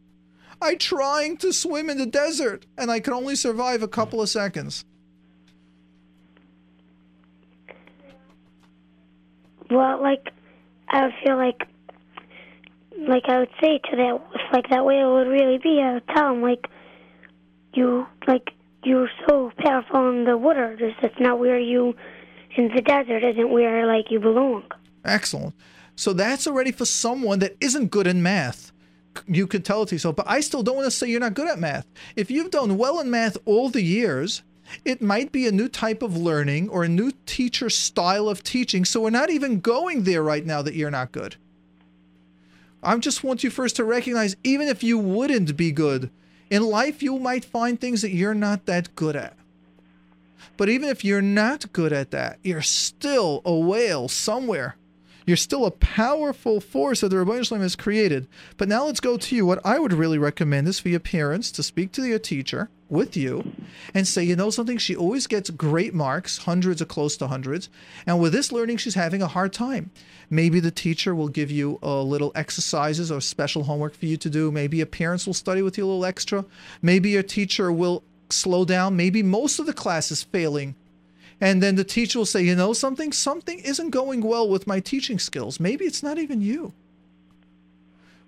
I 0.61 0.75
trying 0.75 1.37
to 1.37 1.53
swim 1.53 1.89
in 1.89 1.97
the 1.97 2.05
desert 2.05 2.65
and 2.77 2.89
I 2.89 2.99
can 2.99 3.13
only 3.13 3.35
survive 3.35 3.83
a 3.83 3.87
couple 3.87 4.21
of 4.21 4.29
seconds. 4.29 4.85
Well, 9.69 10.01
like 10.01 10.29
I 10.87 11.05
would 11.05 11.13
feel 11.23 11.37
like, 11.37 11.67
like 12.97 13.23
I 13.27 13.39
would 13.39 13.49
say 13.61 13.79
to 13.79 13.95
that, 13.95 14.21
if 14.35 14.53
like 14.53 14.69
that 14.69 14.85
way 14.85 14.99
it 14.99 15.05
would 15.05 15.27
really 15.27 15.57
be, 15.57 15.81
I 15.81 15.95
would 15.95 16.07
tell 16.07 16.33
him 16.33 16.41
like, 16.41 16.67
you 17.73 18.05
like 18.27 18.49
you're 18.83 19.09
so 19.27 19.51
powerful 19.59 20.09
in 20.09 20.25
the 20.25 20.37
water. 20.37 20.77
That's 21.01 21.19
not 21.19 21.39
where 21.39 21.59
you 21.59 21.95
in 22.55 22.69
the 22.75 22.81
desert 22.81 23.23
isn't 23.23 23.49
where 23.49 23.85
like 23.85 24.09
you 24.09 24.19
belong. 24.19 24.63
Excellent. 25.05 25.53
So 25.95 26.13
that's 26.13 26.47
already 26.47 26.71
for 26.71 26.85
someone 26.85 27.39
that 27.39 27.55
isn't 27.61 27.91
good 27.91 28.07
in 28.07 28.23
math. 28.23 28.71
You 29.27 29.47
could 29.47 29.65
tell 29.65 29.83
it 29.83 29.89
to 29.89 29.95
yourself, 29.95 30.15
but 30.15 30.29
I 30.29 30.39
still 30.39 30.63
don't 30.63 30.75
want 30.75 30.85
to 30.85 30.91
say 30.91 31.07
you're 31.07 31.19
not 31.19 31.33
good 31.33 31.47
at 31.47 31.59
math. 31.59 31.85
If 32.15 32.31
you've 32.31 32.51
done 32.51 32.77
well 32.77 32.99
in 32.99 33.09
math 33.09 33.37
all 33.45 33.69
the 33.69 33.81
years, 33.81 34.43
it 34.85 35.01
might 35.01 35.31
be 35.31 35.47
a 35.47 35.51
new 35.51 35.67
type 35.67 36.01
of 36.01 36.17
learning 36.17 36.69
or 36.69 36.83
a 36.83 36.89
new 36.89 37.11
teacher 37.25 37.69
style 37.69 38.29
of 38.29 38.43
teaching. 38.43 38.85
So 38.85 39.01
we're 39.01 39.09
not 39.09 39.29
even 39.29 39.59
going 39.59 40.03
there 40.03 40.23
right 40.23 40.45
now 40.45 40.61
that 40.61 40.75
you're 40.75 40.91
not 40.91 41.11
good. 41.11 41.35
I 42.81 42.97
just 42.97 43.23
want 43.23 43.43
you 43.43 43.49
first 43.49 43.75
to 43.75 43.83
recognize, 43.83 44.35
even 44.43 44.67
if 44.67 44.83
you 44.83 44.97
wouldn't 44.97 45.57
be 45.57 45.71
good, 45.71 46.09
in 46.49 46.63
life 46.63 47.03
you 47.03 47.19
might 47.19 47.45
find 47.45 47.79
things 47.79 48.01
that 48.01 48.11
you're 48.11 48.33
not 48.33 48.65
that 48.65 48.95
good 48.95 49.15
at. 49.15 49.35
But 50.55 50.69
even 50.69 50.89
if 50.89 51.03
you're 51.03 51.21
not 51.21 51.71
good 51.73 51.93
at 51.93 52.11
that, 52.11 52.39
you're 52.43 52.61
still 52.61 53.41
a 53.45 53.53
whale 53.53 54.07
somewhere. 54.07 54.75
You're 55.29 55.37
still 55.37 55.67
a 55.67 55.69
powerful 55.69 56.59
force 56.59 57.01
that 57.01 57.09
the 57.09 57.17
Ribono 57.17 57.45
Shel 57.45 57.59
Olam 57.59 57.61
has 57.61 57.75
created. 57.75 58.27
But 58.57 58.67
now 58.67 58.87
let's 58.87 58.99
go 58.99 59.15
to 59.15 59.35
you. 59.35 59.45
What 59.45 59.63
I 59.63 59.77
would 59.77 59.93
really 59.93 60.17
recommend 60.17 60.67
is 60.67 60.79
for 60.79 60.89
your 60.89 60.99
parents 60.99 61.51
to 61.51 61.61
speak 61.61 61.91
to 61.91 62.03
your 62.03 62.17
teacher 62.17 62.71
with 62.89 63.15
you 63.15 63.51
and 63.93 64.07
say, 64.07 64.23
you 64.23 64.35
know 64.35 64.49
something, 64.49 64.79
she 64.79 64.95
always 64.95 65.27
gets 65.27 65.51
great 65.51 65.93
marks, 65.93 66.39
hundreds 66.39 66.81
or 66.81 66.85
close 66.85 67.15
to 67.17 67.27
hundreds. 67.27 67.69
And 68.07 68.19
with 68.19 68.33
this 68.33 68.51
learning, 68.51 68.77
she's 68.77 68.95
having 68.95 69.21
a 69.21 69.27
hard 69.27 69.53
time. 69.53 69.91
Maybe 70.31 70.59
the 70.59 70.71
teacher 70.71 71.13
will 71.13 71.29
give 71.29 71.51
you 71.51 71.77
a 71.83 72.01
little 72.01 72.31
exercises 72.33 73.11
or 73.11 73.21
special 73.21 73.65
homework 73.65 73.93
for 73.93 74.07
you 74.07 74.17
to 74.17 74.31
do. 74.31 74.51
Maybe 74.51 74.77
your 74.77 74.87
parents 74.87 75.27
will 75.27 75.35
study 75.35 75.61
with 75.61 75.77
you 75.77 75.85
a 75.85 75.89
little 75.89 76.05
extra. 76.05 76.43
Maybe 76.81 77.11
your 77.11 77.21
teacher 77.21 77.71
will 77.71 78.03
slow 78.31 78.65
down. 78.65 78.95
Maybe 78.95 79.21
most 79.21 79.59
of 79.59 79.67
the 79.67 79.73
class 79.73 80.09
is 80.09 80.23
failing. 80.23 80.73
And 81.41 81.63
then 81.63 81.75
the 81.75 81.83
teacher 81.83 82.19
will 82.19 82.25
say, 82.25 82.43
you 82.43 82.55
know 82.55 82.73
something? 82.73 83.13
Something 83.13 83.59
isn't 83.59 83.91
going 83.91 84.21
well 84.21 84.49
with 84.49 84.67
my 84.67 84.79
teaching 84.79 85.19
skills. 85.19 85.59
Maybe 85.59 85.85
it's 85.85 86.03
not 86.03 86.17
even 86.17 86.41
you. 86.41 86.73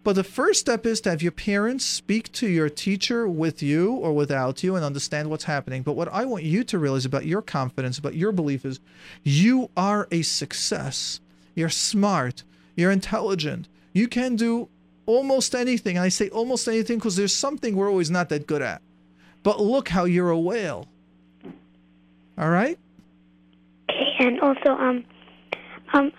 But 0.04 0.14
the 0.14 0.24
first 0.24 0.62
step 0.62 0.86
is 0.86 1.00
to 1.02 1.12
have 1.12 1.22
your 1.22 1.32
parents 1.32 1.86
speak 1.86 2.32
to 2.34 2.48
your 2.48 2.70
teacher 2.70 3.28
with 3.28 3.62
you 3.62 3.92
or 3.92 4.14
without 4.14 4.64
you 4.64 4.76
and 4.76 4.84
understand 4.84 5.30
what's 5.30 5.44
happening. 5.44 5.84
But 5.84 5.94
what 5.96 6.08
I 6.12 6.26
want 6.26 6.44
you 6.44 6.64
to 6.64 6.80
realize 6.80 7.06
about 7.06 7.26
your 7.26 7.42
confidence, 7.42 8.00
about 8.00 8.16
your 8.16 8.32
belief 8.32 8.66
is 8.66 8.80
you 9.24 9.70
are 9.78 10.08
a 10.10 10.24
success. 10.24 11.20
You're 11.54 11.70
smart. 11.70 12.44
You're 12.76 12.92
intelligent. 12.92 13.68
You 13.94 14.08
can 14.08 14.36
do 14.36 14.70
almost 15.06 15.54
anything. 15.54 15.98
And 15.98 16.04
I 16.04 16.10
say 16.10 16.30
almost 16.30 16.68
anything 16.68 16.98
because 16.98 17.16
there's 17.16 17.36
something 17.36 17.76
we're 17.76 17.90
always 17.90 18.10
not 18.10 18.30
that 18.30 18.48
good 18.48 18.64
at. 18.64 18.82
But 19.44 19.60
look 19.60 19.90
how 19.90 20.06
you're 20.06 20.32
a 20.32 20.40
whale. 20.40 20.88
All 22.38 22.50
right? 22.50 22.80
And 24.22 24.40
also 24.40 24.70
um, 24.70 25.04
um, 25.94 26.12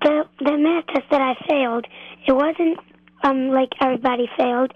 the 0.00 0.24
the 0.40 0.56
math 0.56 0.86
test 0.86 1.04
that 1.10 1.20
I 1.20 1.34
failed, 1.46 1.86
it 2.26 2.32
wasn't 2.32 2.78
um 3.22 3.48
like 3.48 3.68
everybody 3.82 4.30
failed. 4.38 4.72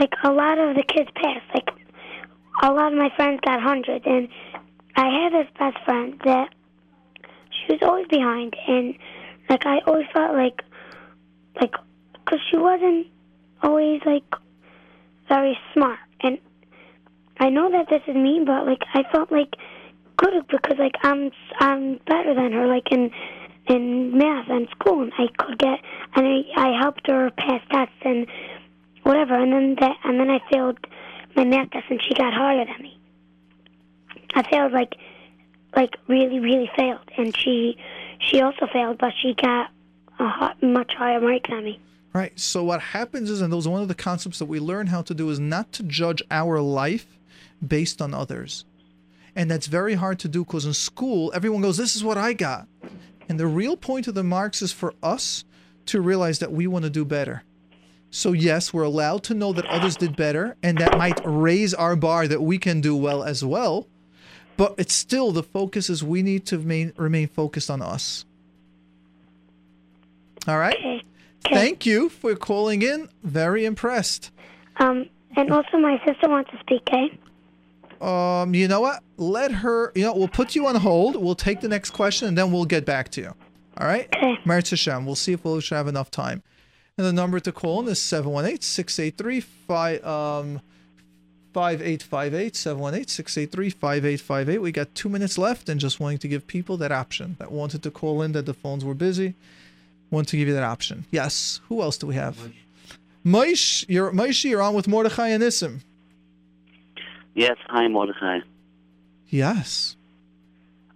Like 0.00 0.14
a 0.24 0.30
lot 0.30 0.56
of 0.56 0.76
the 0.76 0.82
kids 0.82 1.10
passed. 1.14 1.44
Like 1.52 1.68
a 2.62 2.72
lot 2.72 2.92
of 2.92 2.98
my 2.98 3.10
friends 3.16 3.40
got 3.44 3.60
hundreds, 3.60 4.06
and 4.06 4.28
I 4.96 5.24
had 5.24 5.32
this 5.34 5.52
best 5.58 5.76
friend 5.84 6.18
that 6.24 6.54
she 7.50 7.74
was 7.74 7.82
always 7.82 8.06
behind, 8.08 8.54
and 8.66 8.94
like 9.50 9.66
I 9.66 9.80
always 9.86 10.06
felt 10.14 10.34
like, 10.34 10.62
like, 11.60 11.74
because 12.14 12.40
she 12.50 12.56
wasn't 12.56 13.08
always 13.62 14.00
like 14.06 14.24
very 15.28 15.58
smart, 15.74 15.98
and 16.22 16.38
I 17.38 17.50
know 17.50 17.70
that 17.72 17.90
this 17.90 18.00
is 18.08 18.16
me, 18.16 18.42
but 18.46 18.64
like 18.64 18.80
I 18.94 19.02
felt 19.12 19.30
like 19.30 19.54
good 20.16 20.46
because 20.48 20.78
like 20.78 20.96
I'm 21.02 21.30
I'm 21.58 22.00
better 22.06 22.34
than 22.34 22.52
her, 22.52 22.66
like 22.66 22.90
in 22.90 23.10
in 23.66 24.16
math 24.16 24.48
and 24.48 24.68
school, 24.70 25.02
and 25.02 25.12
I 25.18 25.26
could 25.38 25.58
get 25.58 25.80
and 26.14 26.26
I 26.26 26.68
I 26.68 26.78
helped 26.80 27.06
her 27.06 27.30
pass 27.30 27.60
tests 27.70 27.94
and 28.02 28.26
whatever, 29.02 29.34
and 29.34 29.52
then 29.52 29.76
that 29.80 29.96
and 30.04 30.18
then 30.18 30.30
I 30.30 30.40
failed 30.50 30.78
my 31.34 31.44
math 31.44 31.70
test, 31.70 31.86
and 31.90 32.00
she 32.02 32.14
got 32.14 32.32
higher 32.32 32.64
than 32.64 32.82
me. 32.82 32.98
I 34.34 34.42
failed 34.42 34.72
like 34.72 34.94
like 35.74 35.96
really 36.08 36.40
really 36.40 36.70
failed, 36.76 37.10
and 37.16 37.36
she 37.36 37.76
she 38.20 38.40
also 38.40 38.66
failed, 38.72 38.98
but 38.98 39.12
she 39.20 39.34
got 39.34 39.70
a 40.18 40.28
hot, 40.28 40.62
much 40.62 40.92
higher 40.96 41.20
rank 41.20 41.48
than 41.48 41.64
me. 41.64 41.80
Right. 42.12 42.38
So 42.40 42.64
what 42.64 42.80
happens 42.80 43.28
is, 43.28 43.42
and 43.42 43.52
those 43.52 43.68
one 43.68 43.82
of 43.82 43.88
the 43.88 43.94
concepts 43.94 44.38
that 44.38 44.46
we 44.46 44.58
learn 44.58 44.86
how 44.86 45.02
to 45.02 45.12
do 45.12 45.28
is 45.28 45.38
not 45.38 45.72
to 45.72 45.82
judge 45.82 46.22
our 46.30 46.60
life 46.60 47.18
based 47.66 48.00
on 48.00 48.14
others. 48.14 48.64
And 49.36 49.50
that's 49.50 49.66
very 49.66 49.94
hard 49.94 50.18
to 50.20 50.28
do 50.28 50.44
because 50.44 50.64
in 50.64 50.72
school, 50.72 51.30
everyone 51.34 51.60
goes, 51.60 51.76
This 51.76 51.94
is 51.94 52.02
what 52.02 52.16
I 52.16 52.32
got. 52.32 52.66
And 53.28 53.38
the 53.38 53.46
real 53.46 53.76
point 53.76 54.08
of 54.08 54.14
the 54.14 54.24
marks 54.24 54.62
is 54.62 54.72
for 54.72 54.94
us 55.02 55.44
to 55.86 56.00
realize 56.00 56.38
that 56.38 56.52
we 56.52 56.66
want 56.66 56.84
to 56.84 56.90
do 56.90 57.04
better. 57.04 57.44
So, 58.10 58.32
yes, 58.32 58.72
we're 58.72 58.82
allowed 58.82 59.24
to 59.24 59.34
know 59.34 59.52
that 59.52 59.66
others 59.66 59.96
did 59.96 60.16
better, 60.16 60.56
and 60.62 60.78
that 60.78 60.96
might 60.96 61.20
raise 61.24 61.74
our 61.74 61.96
bar 61.96 62.26
that 62.26 62.40
we 62.40 62.56
can 62.56 62.80
do 62.80 62.96
well 62.96 63.22
as 63.22 63.44
well. 63.44 63.86
But 64.56 64.74
it's 64.78 64.94
still 64.94 65.32
the 65.32 65.42
focus 65.42 65.90
is 65.90 66.02
we 66.02 66.22
need 66.22 66.46
to 66.46 66.58
remain, 66.58 66.92
remain 66.96 67.28
focused 67.28 67.68
on 67.70 67.82
us. 67.82 68.24
All 70.48 70.58
right? 70.58 71.02
Thank 71.44 71.84
you 71.84 72.08
for 72.08 72.34
calling 72.36 72.80
in. 72.80 73.10
Very 73.22 73.66
impressed. 73.66 74.30
Um, 74.78 75.10
and 75.36 75.52
also 75.52 75.76
my 75.76 76.00
sister 76.06 76.28
wants 76.28 76.50
to 76.52 76.58
speak. 76.60 76.88
Eh? 76.92 77.08
Um, 78.02 78.54
you 78.54 78.68
know 78.68 78.80
what? 78.80 79.02
Let 79.16 79.52
her. 79.52 79.92
You 79.94 80.04
know, 80.04 80.14
we'll 80.14 80.28
put 80.28 80.54
you 80.54 80.66
on 80.66 80.76
hold. 80.76 81.16
We'll 81.16 81.34
take 81.34 81.60
the 81.60 81.68
next 81.68 81.90
question, 81.90 82.28
and 82.28 82.36
then 82.36 82.52
we'll 82.52 82.64
get 82.64 82.84
back 82.84 83.08
to 83.10 83.20
you. 83.20 83.34
All 83.78 83.86
right? 83.86 84.08
Okay. 84.14 84.38
Merit 84.44 84.70
Hashem. 84.70 85.06
We'll 85.06 85.14
see 85.14 85.32
if 85.32 85.44
we'll 85.44 85.60
have 85.70 85.88
enough 85.88 86.10
time. 86.10 86.42
And 86.98 87.06
the 87.06 87.12
number 87.12 87.40
to 87.40 87.52
call 87.52 87.80
in 87.80 87.88
is 87.88 87.98
718-683 87.98 90.04
um 90.04 90.60
5858 91.52 92.52
718-683-5858. 92.52 94.60
We 94.60 94.72
got 94.72 94.94
two 94.94 95.08
minutes 95.08 95.38
left, 95.38 95.70
and 95.70 95.80
just 95.80 96.00
wanting 96.00 96.18
to 96.18 96.28
give 96.28 96.46
people 96.46 96.76
that 96.76 96.92
option 96.92 97.36
that 97.38 97.50
wanted 97.50 97.82
to 97.82 97.90
call 97.90 98.20
in 98.22 98.32
that 98.32 98.44
the 98.44 98.54
phones 98.54 98.84
were 98.84 98.94
busy. 98.94 99.34
Want 100.10 100.28
to 100.28 100.36
give 100.36 100.48
you 100.48 100.54
that 100.54 100.62
option. 100.62 101.06
Yes. 101.10 101.60
Who 101.68 101.82
else 101.82 101.96
do 101.96 102.06
we 102.06 102.14
have? 102.14 102.50
Moish, 103.24 103.84
you're 103.88 104.12
Moish, 104.12 104.44
you're 104.44 104.62
on 104.62 104.74
with 104.74 104.86
Mordechai 104.86 105.28
and 105.28 105.42
Nissim. 105.42 105.80
Yes, 107.36 107.58
hi 107.68 107.86
Mordechai. 107.86 108.38
Yes. 109.28 109.94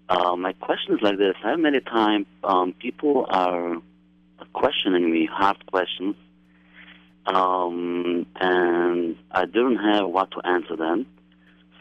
Uh, 0.08 0.36
my 0.36 0.54
question 0.54 0.94
is 0.94 1.02
like 1.02 1.18
this: 1.18 1.34
How 1.42 1.54
many 1.56 1.80
times 1.80 2.24
um, 2.42 2.72
people 2.72 3.26
are 3.28 3.76
questioning 4.54 5.12
me, 5.12 5.28
hard 5.30 5.58
questions, 5.66 6.16
um, 7.26 8.24
and 8.36 9.16
I 9.30 9.44
don't 9.44 9.76
have 9.76 10.08
what 10.08 10.30
to 10.30 10.40
answer 10.46 10.76
them. 10.76 11.04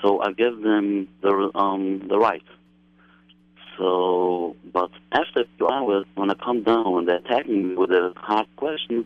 So 0.02 0.22
I 0.22 0.34
give 0.34 0.61
them 0.61 1.07
the 1.22 1.52
um, 1.56 2.06
the 2.10 2.19
right. 2.19 2.44
So, 3.77 4.57
but 4.73 4.91
after 5.14 5.40
a 5.40 5.45
few 5.56 5.69
hours, 5.69 6.06
when 6.15 6.30
I 6.30 6.34
come 6.34 6.64
down 6.64 6.98
and 6.98 7.07
they're 7.07 7.23
attacking 7.23 7.69
me 7.69 7.76
with 7.76 7.91
a 7.91 8.11
hard 8.18 8.48
questions, 8.57 9.06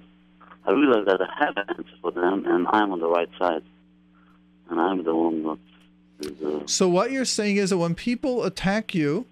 I 0.66 0.72
realize 0.72 1.06
that 1.06 1.22
I 1.22 1.46
have 1.46 1.58
an 1.58 1.66
answer 1.78 1.96
for 2.02 2.12
them, 2.12 2.46
and 2.48 2.66
I'm 2.72 2.92
on 2.92 3.00
the 3.00 3.08
right 3.08 3.30
side, 3.38 3.62
and 4.70 4.80
I'm 4.80 5.04
the 5.04 5.16
one 5.16 5.44
that 5.44 5.60
is. 6.28 6.42
Uh, 6.44 6.66
So 6.68 6.88
what 6.90 7.12
you're 7.12 7.26
saying 7.26 7.58
is 7.58 7.70
that 7.72 7.78
when 7.78 7.96
people 7.96 8.44
attack 8.44 8.94
you, 8.96 9.26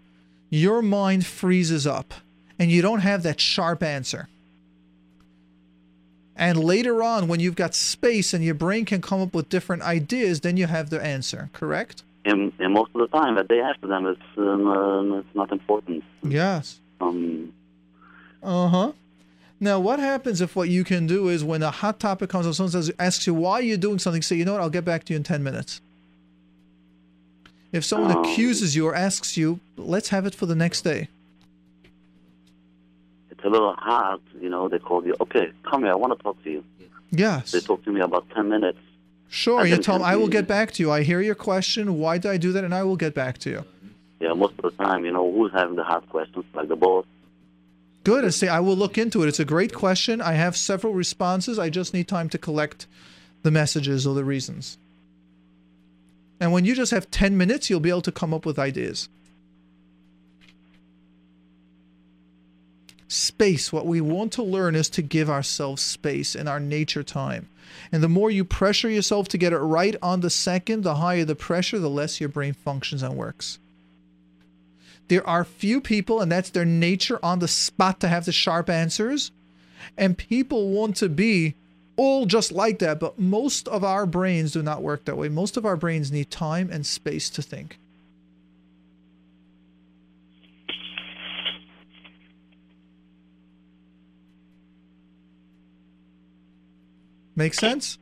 your 0.50 0.82
mind 0.82 1.26
freezes 1.26 1.88
up 1.88 2.14
and 2.60 2.70
you 2.72 2.82
don't 2.82 3.00
have 3.00 3.24
that 3.24 3.40
sharp 3.40 3.82
answer. 3.84 4.28
And 6.36 6.64
later 6.64 7.04
on, 7.04 7.28
when 7.28 7.40
you've 7.40 7.56
got 7.56 7.76
space 7.76 8.34
and 8.34 8.44
your 8.44 8.56
brain 8.56 8.86
can 8.86 9.02
come 9.02 9.22
up 9.22 9.34
with 9.34 9.50
different 9.50 9.84
ideas, 9.84 10.42
then 10.42 10.58
you 10.58 10.66
have 10.68 10.90
the 10.90 11.02
answer, 11.04 11.50
correct? 11.54 12.04
and, 12.24 12.52
and 12.60 12.74
most 12.74 12.92
of 12.94 13.02
the 13.02 13.08
time, 13.08 13.36
the 13.36 13.44
day 13.44 13.60
after 13.62 13.88
them, 13.88 14.06
it's 14.06 14.22
um, 14.38 14.68
uh, 14.68 15.18
it's 15.20 15.36
not 15.36 15.52
important. 15.52 16.04
Yes. 16.24 16.80
Um, 17.00 17.52
Uh 18.44 18.68
huh. 18.68 18.92
Now, 19.64 19.80
what 19.80 20.00
happens 20.00 20.42
if 20.42 20.56
what 20.56 20.70
you 20.70 20.84
can 20.84 21.06
do 21.06 21.28
is 21.30 21.44
when 21.44 21.62
a 21.62 21.70
hot 21.70 22.00
topic 22.00 22.32
comes 22.32 22.48
up, 22.48 22.56
someone 22.56 22.72
says, 22.72 22.92
asks 22.98 23.28
you 23.28 23.36
why 23.36 23.60
you're 23.60 23.78
doing 23.78 24.00
something, 24.00 24.24
say, 24.24 24.36
you 24.36 24.44
know 24.44 24.54
what, 24.54 24.62
I'll 24.62 24.72
get 24.72 24.84
back 24.84 25.04
to 25.06 25.14
you 25.14 25.18
in 25.18 25.24
10 25.24 25.44
minutes. 25.44 25.82
If 27.72 27.86
someone 27.86 28.12
Oh. 28.18 28.22
accuses 28.22 28.76
you 28.76 28.88
or 28.88 28.96
asks 28.96 29.38
you, 29.38 29.60
let's 29.78 30.10
have 30.10 30.26
it 30.26 30.34
for 30.36 30.48
the 30.48 30.56
next 30.56 30.82
day. 30.82 31.08
it's 33.30 33.44
a 33.46 33.50
little 33.50 33.74
hard, 33.74 34.20
you 34.40 34.50
know. 34.50 34.68
They 34.70 34.78
call 34.78 35.04
you, 35.06 35.16
okay, 35.22 35.52
come 35.64 35.82
here, 35.84 35.92
I 35.92 35.96
want 35.96 36.16
to 36.16 36.22
talk 36.22 36.44
to 36.44 36.52
you. 36.52 36.64
Yes. 37.12 37.52
They 37.52 37.60
talk 37.60 37.84
to 37.86 37.92
me 37.92 38.00
about 38.02 38.30
ten 38.36 38.50
minutes. 38.50 38.78
Sure, 39.30 39.66
you 39.66 39.78
tell 39.78 39.96
them, 40.00 40.04
I 40.06 40.16
will 40.16 40.28
get 40.28 40.48
back 40.48 40.72
to 40.74 40.84
you. 40.84 40.92
I 40.92 41.02
hear 41.04 41.22
your 41.22 41.34
question. 41.36 41.98
Why 41.98 42.18
did 42.20 42.30
I 42.30 42.38
do 42.38 42.52
that? 42.52 42.64
And 42.64 42.76
I 42.76 42.84
will 42.84 42.98
get 42.98 43.16
back 43.16 43.38
to 43.40 43.50
you. 43.50 43.64
Yeah, 44.20 44.34
most 44.34 44.54
of 44.60 44.64
the 44.78 44.84
time, 44.84 45.06
you 45.06 45.12
know, 45.12 45.32
who's 45.32 45.52
having 45.54 45.76
the 45.76 45.84
hard 45.84 46.08
questions, 46.10 46.46
like 46.54 46.68
the 46.68 46.76
boss. 46.76 47.06
Good. 48.04 48.26
I 48.26 48.30
say, 48.30 48.48
I 48.48 48.60
will 48.60 48.76
look 48.76 48.98
into 48.98 49.22
it. 49.24 49.28
It's 49.28 49.40
a 49.40 49.46
great 49.46 49.74
question. 49.74 50.22
I 50.22 50.34
have 50.34 50.58
several 50.58 50.94
responses. 50.94 51.60
I 51.60 51.70
just 51.70 51.94
need 51.94 52.08
time 52.08 52.30
to 52.30 52.38
collect 52.38 52.88
the 53.44 53.52
messages 53.52 54.08
or 54.08 54.16
the 54.16 54.26
reasons. 54.26 54.78
And 56.40 56.52
when 56.52 56.66
you 56.66 56.74
just 56.74 56.92
have 56.92 57.12
10 57.12 57.38
minutes, 57.38 57.70
you'll 57.70 57.80
be 57.80 57.92
able 57.92 58.02
to 58.02 58.12
come 58.12 58.34
up 58.34 58.46
with 58.46 58.58
ideas. 58.58 59.10
Space. 63.08 63.72
What 63.72 63.86
we 63.86 64.02
want 64.02 64.32
to 64.34 64.44
learn 64.44 64.74
is 64.74 64.90
to 64.92 65.04
give 65.04 65.30
ourselves 65.30 65.84
space 65.84 66.34
in 66.36 66.48
our 66.48 66.60
nature 66.60 67.04
time. 67.04 67.50
And 67.92 68.02
the 68.02 68.10
more 68.10 68.32
you 68.32 68.44
pressure 68.44 68.90
yourself 68.90 69.28
to 69.30 69.38
get 69.38 69.54
it 69.54 69.60
right 69.60 69.96
on 70.02 70.22
the 70.22 70.30
second, 70.30 70.84
the 70.84 70.96
higher 70.96 71.26
the 71.26 71.36
pressure, 71.36 71.78
the 71.78 71.90
less 71.90 72.20
your 72.20 72.30
brain 72.30 72.54
functions 72.54 73.04
and 73.04 73.16
works. 73.16 73.60
There 75.08 75.28
are 75.28 75.44
few 75.44 75.82
people, 75.82 76.22
and 76.22 76.32
that's 76.32 76.50
their 76.50 76.66
nature 76.66 77.20
on 77.22 77.40
the 77.40 77.48
spot 77.48 78.00
to 78.00 78.08
have 78.08 78.26
the 78.26 78.32
sharp 78.32 78.70
answers. 78.70 79.32
And 79.98 80.18
people 80.18 80.70
want 80.70 80.96
to 80.98 81.10
be 81.10 81.56
all 81.98 82.26
just 82.26 82.52
like 82.52 82.80
that, 82.80 83.00
but 83.00 83.20
most 83.20 83.68
of 83.68 83.84
our 83.84 84.06
brains 84.06 84.54
do 84.54 84.64
not 84.64 84.82
work 84.82 85.06
that 85.06 85.18
way. 85.18 85.30
Most 85.30 85.58
of 85.58 85.66
our 85.66 85.76
brains 85.76 86.12
need 86.12 86.32
time 86.32 86.70
and 86.72 86.86
space 86.86 87.30
to 87.32 87.42
think. 87.42 87.78
Make 97.36 97.54
sense? 97.54 97.98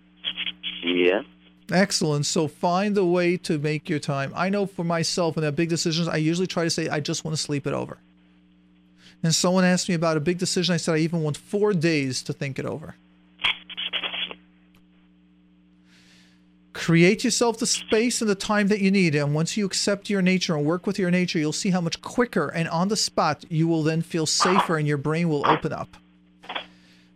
Yeah. 0.84 1.22
Excellent. 1.72 2.26
So 2.26 2.48
find 2.48 2.98
a 2.98 3.06
way 3.06 3.38
to 3.38 3.58
make 3.58 3.90
your 3.90 4.00
time. 4.00 4.34
I 4.36 4.50
know 4.50 4.66
for 4.66 4.84
myself, 4.84 5.36
when 5.36 5.44
I 5.44 5.48
have 5.48 5.56
big 5.56 5.70
decisions, 5.70 6.08
I 6.08 6.18
usually 6.18 6.48
try 6.48 6.64
to 6.64 6.70
say, 6.70 6.90
I 6.90 7.00
just 7.00 7.24
want 7.24 7.36
to 7.36 7.42
sleep 7.42 7.68
it 7.68 7.74
over. 7.74 7.98
And 9.22 9.36
someone 9.36 9.66
asked 9.66 9.90
me 9.90 9.96
about 9.96 10.18
a 10.18 10.22
big 10.22 10.38
decision. 10.38 10.74
I 10.74 10.78
said, 10.78 10.96
I 10.96 11.00
even 11.00 11.22
want 11.22 11.38
four 11.38 11.74
days 11.74 12.22
to 12.24 12.34
think 12.34 12.58
it 12.58 12.66
over. 12.66 12.96
Create 16.74 17.26
yourself 17.26 17.58
the 17.58 17.66
space 17.66 18.22
and 18.22 18.30
the 18.30 18.36
time 18.36 18.70
that 18.70 18.80
you 18.80 18.90
need. 18.90 19.14
And 19.14 19.36
once 19.36 19.58
you 19.58 19.66
accept 19.66 20.10
your 20.10 20.22
nature 20.22 20.56
and 20.56 20.66
work 20.66 20.88
with 20.88 20.98
your 20.98 21.12
nature, 21.12 21.38
you'll 21.38 21.52
see 21.52 21.72
how 21.72 21.82
much 21.82 22.02
quicker 22.02 22.48
and 22.48 22.70
on 22.70 22.88
the 22.88 22.96
spot 22.96 23.44
you 23.50 23.68
will 23.68 23.84
then 23.84 24.02
feel 24.02 24.26
safer 24.26 24.78
and 24.78 24.88
your 24.88 24.98
brain 24.98 25.28
will 25.28 25.46
open 25.46 25.74
up. 25.74 25.98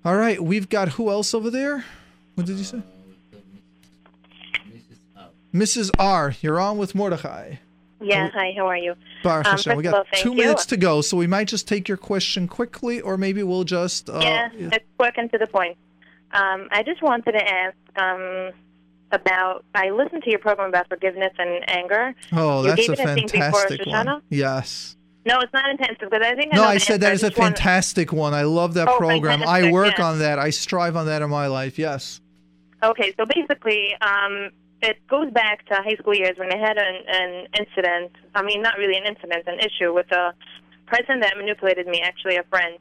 All 0.04 0.18
right, 0.18 0.44
we've 0.44 0.68
got 0.68 0.90
who 0.90 1.10
else 1.10 1.34
over 1.34 1.50
there? 1.50 1.86
What 2.36 2.46
did 2.46 2.58
you 2.58 2.66
say? 2.66 2.82
Mrs. 5.54 5.92
R, 6.00 6.34
you're 6.42 6.60
on 6.60 6.78
with 6.78 6.96
Mordechai. 6.96 7.56
Yeah, 8.02 8.30
hi, 8.34 8.54
how 8.58 8.68
are 8.68 8.78
you? 8.78 8.96
Baruch 9.24 9.46
Um, 9.46 9.52
Hashem. 9.52 9.78
we 9.78 9.84
got 9.84 9.94
all, 9.94 10.04
two 10.14 10.32
you. 10.32 10.36
minutes 10.36 10.66
to 10.68 10.78
go, 10.78 11.02
so 11.02 11.16
we 11.16 11.28
might 11.28 11.48
just 11.48 11.68
take 11.68 11.88
your 11.88 11.96
question 11.98 12.48
quickly, 12.48 13.00
or 13.00 13.18
maybe 13.18 13.44
we'll 13.44 13.64
just. 13.64 14.10
Uh, 14.10 14.20
yeah, 14.22 14.50
it's 14.54 14.86
quick 14.98 15.14
and 15.18 15.32
to 15.32 15.38
the 15.38 15.48
point. 15.48 15.78
Um, 16.32 16.68
I 16.72 16.84
just 16.84 17.02
wanted 17.02 17.32
to 17.34 17.50
ask 17.50 17.76
um, 17.96 18.52
about. 19.12 19.64
I 19.74 19.92
listened 19.92 20.24
to 20.24 20.30
your 20.32 20.40
program 20.40 20.68
about 20.70 20.90
forgiveness 20.90 21.32
and 21.38 21.64
anger. 21.70 22.14
Oh, 22.34 22.64
you 22.64 22.70
that's 22.76 22.90
a 22.90 22.92
it, 22.94 23.00
I 23.00 23.16
before 23.16 23.30
fantastic 23.30 23.86
one. 23.86 24.22
Yes. 24.30 24.98
No, 25.26 25.40
it's 25.40 25.54
not 25.54 25.70
intensive, 25.70 26.10
but 26.10 26.22
I 26.22 26.36
think 26.36 26.54
I 26.54 26.58
No, 26.58 26.64
I 26.66 26.78
said 26.80 26.96
answer. 26.96 26.98
that 26.98 27.14
is 27.14 27.24
a 27.24 27.28
want- 27.28 27.36
fantastic 27.58 28.12
one. 28.12 28.34
I 28.34 28.42
love 28.42 28.74
that 28.74 28.90
Oh, 28.90 28.98
program. 28.98 29.44
I 29.44 29.72
work 29.72 29.98
yeah. 29.98 30.06
on 30.06 30.20
that. 30.20 30.40
I 30.40 30.50
strive 30.50 30.98
on 30.98 31.06
that 31.06 31.22
in 31.22 31.30
my 31.30 31.48
life. 31.48 31.80
Yes. 31.80 32.20
Okay, 32.84 33.14
so 33.18 33.26
basically, 33.26 33.96
um, 34.02 34.50
it 34.84 34.98
goes 35.08 35.32
back 35.32 35.66
to 35.68 35.76
high 35.76 35.96
school 35.96 36.14
years 36.14 36.38
when 36.38 36.52
I 36.52 36.58
had 36.58 36.78
an, 36.78 36.96
an 37.08 37.48
incident. 37.58 38.12
I 38.36 38.44
mean, 38.44 38.62
not 38.62 38.78
really 38.78 38.98
an 38.98 39.06
incident, 39.06 39.48
an 39.48 39.60
issue 39.60 39.94
with 39.94 40.12
a 40.12 40.34
person 40.88 41.22
that 41.22 41.38
manipulated 41.38 41.88
me, 41.88 42.02
actually 42.02 42.36
a 42.36 42.44
friend. 42.44 42.78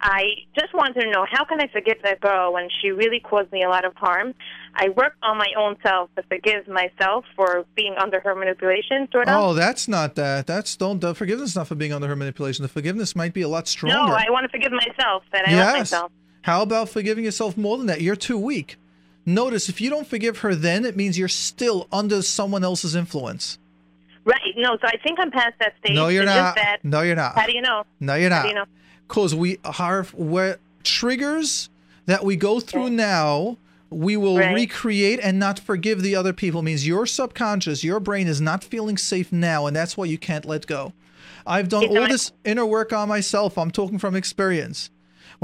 I 0.00 0.24
just 0.58 0.74
wanted 0.74 1.00
to 1.00 1.10
know 1.10 1.24
how 1.30 1.44
can 1.44 1.60
I 1.60 1.68
forgive 1.68 1.98
that 2.02 2.20
girl 2.20 2.52
when 2.52 2.68
she 2.82 2.90
really 2.90 3.20
caused 3.20 3.52
me 3.52 3.62
a 3.62 3.68
lot 3.68 3.84
of 3.84 3.94
harm. 3.94 4.34
I 4.74 4.88
work 4.88 5.14
on 5.22 5.38
my 5.38 5.46
own 5.56 5.76
self 5.82 6.10
to 6.16 6.22
forgive 6.24 6.66
myself 6.66 7.24
for 7.36 7.64
being 7.76 7.94
under 7.98 8.20
her 8.20 8.34
manipulation, 8.34 9.08
sort 9.12 9.28
of. 9.28 9.36
Oh, 9.40 9.54
that's 9.54 9.86
not 9.86 10.16
that. 10.16 10.46
That's 10.46 10.76
don't 10.76 11.00
the 11.00 11.14
forgiveness 11.14 11.54
not 11.54 11.68
for 11.68 11.76
being 11.76 11.92
under 11.92 12.08
her 12.08 12.16
manipulation. 12.16 12.64
The 12.64 12.68
forgiveness 12.68 13.14
might 13.14 13.32
be 13.32 13.42
a 13.42 13.48
lot 13.48 13.68
stronger. 13.68 13.96
no, 13.96 14.12
I 14.12 14.28
want 14.28 14.44
to 14.44 14.50
forgive 14.50 14.72
myself 14.72 15.22
that 15.32 15.48
I 15.48 15.52
love 15.52 15.76
yes. 15.76 15.92
myself. 15.92 16.12
How 16.42 16.62
about 16.62 16.90
forgiving 16.90 17.24
yourself 17.24 17.56
more 17.56 17.78
than 17.78 17.86
that? 17.86 18.02
You're 18.02 18.16
too 18.16 18.36
weak. 18.36 18.76
Notice 19.26 19.68
if 19.68 19.80
you 19.80 19.88
don't 19.90 20.06
forgive 20.06 20.38
her 20.38 20.54
then, 20.54 20.84
it 20.84 20.96
means 20.96 21.18
you're 21.18 21.28
still 21.28 21.88
under 21.90 22.22
someone 22.22 22.62
else's 22.64 22.94
influence. 22.94 23.58
Right. 24.24 24.40
No, 24.56 24.76
so 24.80 24.86
I 24.86 24.96
think 25.02 25.18
I'm 25.20 25.30
past 25.30 25.54
that 25.60 25.74
stage. 25.80 25.94
No, 25.94 26.08
you're 26.08 26.22
It's 26.22 26.32
not. 26.34 26.58
No, 26.82 27.02
you're 27.02 27.16
not. 27.16 27.34
How 27.34 27.46
do 27.46 27.54
you 27.54 27.62
know? 27.62 27.84
No, 28.00 28.14
you're 28.14 28.30
How 28.30 28.36
not. 28.36 28.42
do 28.42 28.48
you 28.48 28.54
know? 28.54 28.64
Because 29.08 29.34
we 29.34 29.58
are 29.64 30.04
where 30.14 30.58
triggers 30.82 31.68
that 32.06 32.24
we 32.24 32.36
go 32.36 32.60
through 32.60 32.90
now, 32.90 33.56
we 33.90 34.16
will 34.16 34.38
Right. 34.38 34.54
recreate 34.54 35.20
and 35.22 35.38
not 35.38 35.58
forgive 35.58 36.02
the 36.02 36.16
other 36.16 36.32
people. 36.32 36.62
Means 36.62 36.86
your 36.86 37.06
subconscious, 37.06 37.84
your 37.84 38.00
brain 38.00 38.26
is 38.26 38.40
not 38.40 38.64
feeling 38.64 38.96
safe 38.96 39.30
now, 39.32 39.66
and 39.66 39.76
that's 39.76 39.96
why 39.96 40.06
you 40.06 40.18
can't 40.18 40.44
let 40.44 40.66
go. 40.66 40.92
I've 41.46 41.68
done 41.68 41.82
so 41.88 42.00
all 42.00 42.08
this 42.08 42.32
inner 42.44 42.64
work 42.64 42.92
on 42.92 43.08
myself. 43.08 43.58
I'm 43.58 43.70
talking 43.70 43.98
from 43.98 44.14
experience. 44.16 44.90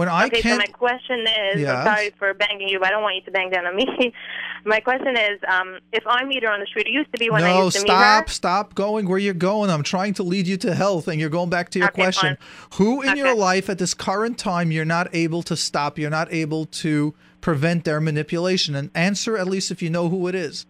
When 0.00 0.08
I 0.08 0.24
okay, 0.28 0.40
can't 0.40 0.54
so 0.62 0.66
my 0.66 0.72
question 0.72 1.20
is, 1.20 1.60
Yes. 1.60 1.76
I'm 1.76 1.84
sorry 1.94 2.10
for 2.18 2.32
banging 2.32 2.70
you, 2.70 2.78
but 2.78 2.88
I 2.88 2.90
don't 2.90 3.02
want 3.02 3.16
you 3.16 3.22
to 3.22 3.30
bang 3.30 3.50
down 3.50 3.66
on 3.66 3.76
me. 3.76 3.86
my 4.64 4.80
question 4.80 5.14
is, 5.14 5.38
um, 5.46 5.78
if 5.92 6.02
I 6.06 6.24
meet 6.24 6.42
her 6.42 6.50
on 6.50 6.58
the 6.60 6.64
street, 6.64 6.86
it 6.86 6.92
used 6.92 7.12
to 7.12 7.18
be 7.18 7.28
when 7.28 7.44
I 7.44 7.60
used 7.64 7.76
to 7.76 7.80
stop, 7.82 8.22
meet 8.24 8.28
her. 8.28 8.32
stop 8.32 8.74
going 8.74 9.06
where 9.06 9.18
you're 9.18 9.34
going. 9.34 9.68
I'm 9.68 9.82
trying 9.82 10.14
to 10.14 10.22
lead 10.22 10.46
you 10.46 10.56
to 10.56 10.74
health, 10.74 11.06
and 11.06 11.20
you're 11.20 11.28
going 11.28 11.50
back 11.50 11.68
to 11.72 11.78
your 11.78 11.88
Okay, 11.88 12.02
question. 12.02 12.36
fine. 12.38 12.78
Who 12.78 13.02
in 13.02 13.18
your 13.18 13.34
life 13.34 13.68
at 13.68 13.76
this 13.76 13.92
current 13.92 14.38
time 14.38 14.72
you're 14.72 14.86
not 14.86 15.14
able 15.14 15.42
to 15.42 15.54
stop? 15.54 15.98
You're 15.98 16.08
not 16.08 16.32
able 16.32 16.64
to 16.64 17.14
prevent 17.42 17.84
their 17.84 18.00
manipulation. 18.00 18.74
And 18.74 18.90
answer 18.94 19.36
at 19.36 19.46
least 19.48 19.70
if 19.70 19.82
you 19.82 19.90
know 19.90 20.08
who 20.08 20.28
it 20.28 20.34
is. 20.34 20.64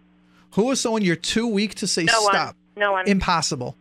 Who 0.55 0.69
is 0.73 0.81
someone 0.81 1.03
you're 1.03 1.15
too 1.15 1.47
weak 1.47 1.77
to 1.77 1.87
say 1.87 2.03
No 2.05 2.21
one. 2.23 2.35
stop? 2.35 2.57
No 2.77 2.91
one. 2.91 3.07
Impossible. 3.09 3.77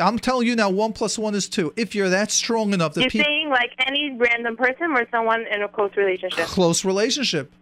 I'm 0.00 0.18
telling 0.18 0.46
you 0.46 0.54
now, 0.54 0.70
one 0.70 0.92
plus 0.92 1.18
one 1.18 1.34
is 1.34 1.48
two. 1.48 1.72
If 1.76 1.94
you're 1.94 2.10
that 2.10 2.30
strong 2.30 2.72
enough, 2.72 2.94
that 2.94 3.10
people 3.10 3.26
saying 3.48 3.50
like 3.50 3.72
any 3.86 4.16
random 4.16 4.56
person 4.56 4.92
or 4.92 5.06
someone 5.10 5.44
in 5.52 5.62
a 5.62 5.68
close 5.68 5.90
relationship? 5.96 6.46
close 6.46 6.84
relationship. 6.84 7.52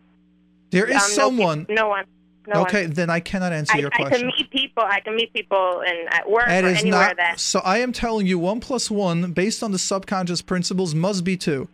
There 0.70 0.86
is 0.86 0.96
Um, 0.96 1.00
no 1.10 1.14
someone. 1.14 1.64
peop- 1.66 1.76
No 1.76 1.88
one. 1.88 2.04
No 2.48 2.62
okay, 2.62 2.82
One. 2.84 2.92
then 2.92 3.10
I 3.10 3.18
cannot 3.18 3.52
answer 3.52 3.74
I, 3.74 3.80
your 3.80 3.90
question. 3.90 4.14
I 4.14 4.18
can 4.18 4.26
meet 4.28 4.50
people. 4.50 4.84
I 4.86 5.00
can 5.00 5.16
meet 5.16 5.32
people 5.32 5.80
in 5.80 6.06
at 6.10 6.30
work 6.30 6.46
That 6.46 6.62
or 6.64 6.68
is 6.68 6.80
anywhere 6.80 7.08
not. 7.08 7.16
that. 7.16 7.40
So 7.40 7.58
I 7.64 7.78
am 7.78 7.92
telling 7.92 8.26
you, 8.28 8.38
one 8.38 8.60
plus 8.60 8.88
one, 8.88 9.32
based 9.32 9.64
on 9.64 9.72
the 9.72 9.80
subconscious 9.80 10.42
principles, 10.42 10.94
must 10.94 11.24
be 11.24 11.36
two. 11.36 11.66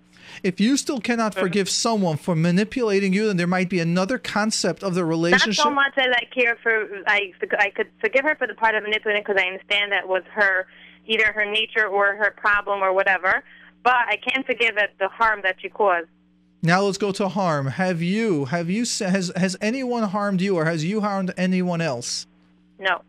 If 0.43 0.61
you 0.61 0.79
still 0.79 0.99
cannot 0.99 1.33
Mm-hmm. 1.33 1.41
forgive 1.43 1.69
someone 1.69 2.17
for 2.17 2.35
manipulating 2.35 3.13
you, 3.13 3.27
then 3.27 3.37
there 3.37 3.47
might 3.47 3.69
be 3.69 3.81
another 3.81 4.17
concept 4.17 4.83
of 4.83 4.95
the 4.95 5.05
relationship. 5.05 5.63
Not 5.63 5.71
so 5.71 5.75
much 5.75 5.93
I 5.99 6.07
like 6.07 6.31
care 6.35 6.57
for. 6.63 6.89
I 7.07 7.33
I 7.59 7.69
could 7.69 7.89
forgive 8.01 8.25
her 8.25 8.35
for 8.37 8.47
the 8.47 8.55
part 8.55 8.75
of 8.75 8.83
manipulating 8.83 9.23
because 9.27 9.37
I 9.43 9.47
understand 9.47 9.93
that 9.93 10.09
was 10.09 10.23
her, 10.33 10.67
either 11.07 11.33
her 11.33 11.45
nature 11.45 11.87
or 11.87 12.17
her 12.17 12.31
problem 12.31 12.81
or 12.83 12.95
whatever. 12.95 13.45
But 13.83 13.95
I 14.09 14.17
can't 14.17 14.47
forgive 14.47 14.77
it 14.77 14.91
the 14.99 15.09
harm 15.09 15.41
that 15.43 15.57
she 15.61 15.69
caused. 15.69 16.09
Now 16.63 16.83
let's 16.83 16.99
go 16.99 17.11
to 17.13 17.29
harm. 17.29 17.67
Have 17.67 18.03
you? 18.03 18.45
Have 18.47 18.71
you? 18.71 18.83
Has 18.83 19.33
has 19.35 19.57
anyone 19.61 20.05
harmed 20.05 20.41
you, 20.41 20.57
or 20.57 20.65
has 20.65 20.85
you 20.85 21.01
harmed 21.01 21.35
anyone 21.37 21.81
else? 21.81 22.27
No, 22.79 23.03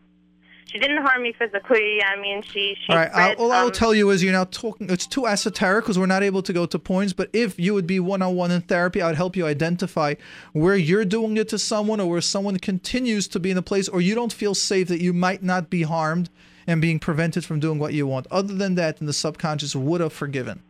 she 0.74 0.80
didn't 0.80 1.02
harm 1.06 1.22
me 1.22 1.32
physically. 1.32 2.02
I 2.02 2.20
mean, 2.20 2.42
she 2.42 2.76
she 2.84 2.92
All 2.92 2.96
right. 2.96 3.10
I'll, 3.14 3.32
spread, 3.32 3.38
all 3.38 3.52
I'll 3.52 3.66
um, 3.66 3.72
tell 3.72 3.94
you 3.94 4.10
is 4.10 4.24
you're 4.24 4.32
now 4.32 4.42
talking. 4.42 4.90
It's 4.90 5.06
too 5.06 5.24
esoteric 5.28 5.84
because 5.84 6.00
we're 6.00 6.06
not 6.06 6.24
able 6.24 6.42
to 6.42 6.52
go 6.52 6.66
to 6.66 6.78
points. 6.80 7.12
But 7.12 7.30
if 7.32 7.60
you 7.60 7.74
would 7.74 7.86
be 7.86 8.00
one-on-one 8.00 8.50
in 8.50 8.62
therapy, 8.62 9.00
I 9.00 9.06
would 9.06 9.16
help 9.16 9.36
you 9.36 9.46
identify 9.46 10.14
where 10.52 10.74
you're 10.74 11.04
doing 11.04 11.36
it 11.36 11.48
to 11.50 11.58
someone, 11.60 12.00
or 12.00 12.10
where 12.10 12.20
someone 12.20 12.58
continues 12.58 13.28
to 13.28 13.38
be 13.38 13.52
in 13.52 13.56
a 13.56 13.62
place, 13.62 13.88
or 13.88 14.00
you 14.00 14.16
don't 14.16 14.32
feel 14.32 14.56
safe 14.56 14.88
that 14.88 15.00
you 15.00 15.12
might 15.12 15.44
not 15.44 15.70
be 15.70 15.82
harmed 15.82 16.28
and 16.66 16.80
being 16.80 16.98
prevented 16.98 17.44
from 17.44 17.60
doing 17.60 17.78
what 17.78 17.94
you 17.94 18.06
want. 18.06 18.26
Other 18.30 18.54
than 18.54 18.74
that, 18.76 18.98
then 18.98 19.06
the 19.06 19.12
subconscious 19.12 19.74
would 19.76 20.00
have 20.00 20.12
forgiven. 20.12 20.62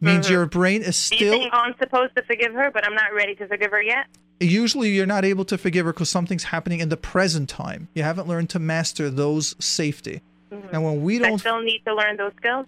Means 0.00 0.26
Mhm. 0.26 0.30
your 0.30 0.46
brain 0.46 0.82
is 0.82 1.10
you 1.10 1.16
still. 1.16 1.32
think 1.32 1.52
I'm 1.52 1.74
supposed 1.78 2.14
to 2.16 2.22
forgive 2.22 2.52
her, 2.54 2.70
but 2.72 2.86
I'm 2.86 2.94
not 2.94 3.12
ready 3.14 3.34
to 3.36 3.48
forgive 3.48 3.72
her 3.72 3.82
yet? 3.82 4.06
Usually, 4.40 4.90
you're 4.90 5.06
not 5.06 5.24
able 5.24 5.44
to 5.46 5.58
forgive 5.58 5.86
her 5.86 5.92
because 5.92 6.08
something's 6.08 6.44
happening 6.44 6.78
in 6.78 6.88
the 6.88 6.96
present 6.96 7.48
time. 7.48 7.88
You 7.94 8.04
haven't 8.04 8.28
learned 8.28 8.50
to 8.50 8.60
master 8.60 9.10
those 9.10 9.56
safety. 9.58 10.22
Mhm. 10.52 10.72
And 10.72 10.84
when 10.84 11.02
we 11.02 11.18
don't 11.18 11.38
still 11.38 11.60
need 11.60 11.82
to 11.86 11.94
learn 11.94 12.16
those 12.16 12.32
skills. 12.36 12.66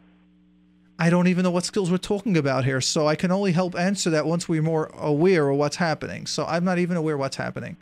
I 0.99 1.09
don't 1.09 1.29
even 1.29 1.45
know 1.45 1.51
what 1.51 1.65
skills 1.65 1.91
we're 1.91 1.97
talking 1.97 2.37
about 2.37 2.65
here, 2.65 2.81
so 2.81 3.07
I 3.07 3.15
can 3.15 3.31
only 3.31 3.53
help 3.53 3.75
answer 3.79 4.11
that 4.11 4.27
once 4.27 4.49
we're 4.49 4.61
more 4.61 4.91
aware 4.99 5.49
of 5.49 5.57
what's 5.57 5.77
happening. 5.77 6.27
So 6.27 6.45
I'm 6.45 6.65
not 6.65 6.79
even 6.79 6.97
aware 6.97 7.17
what's 7.17 7.37
happening. 7.37 7.77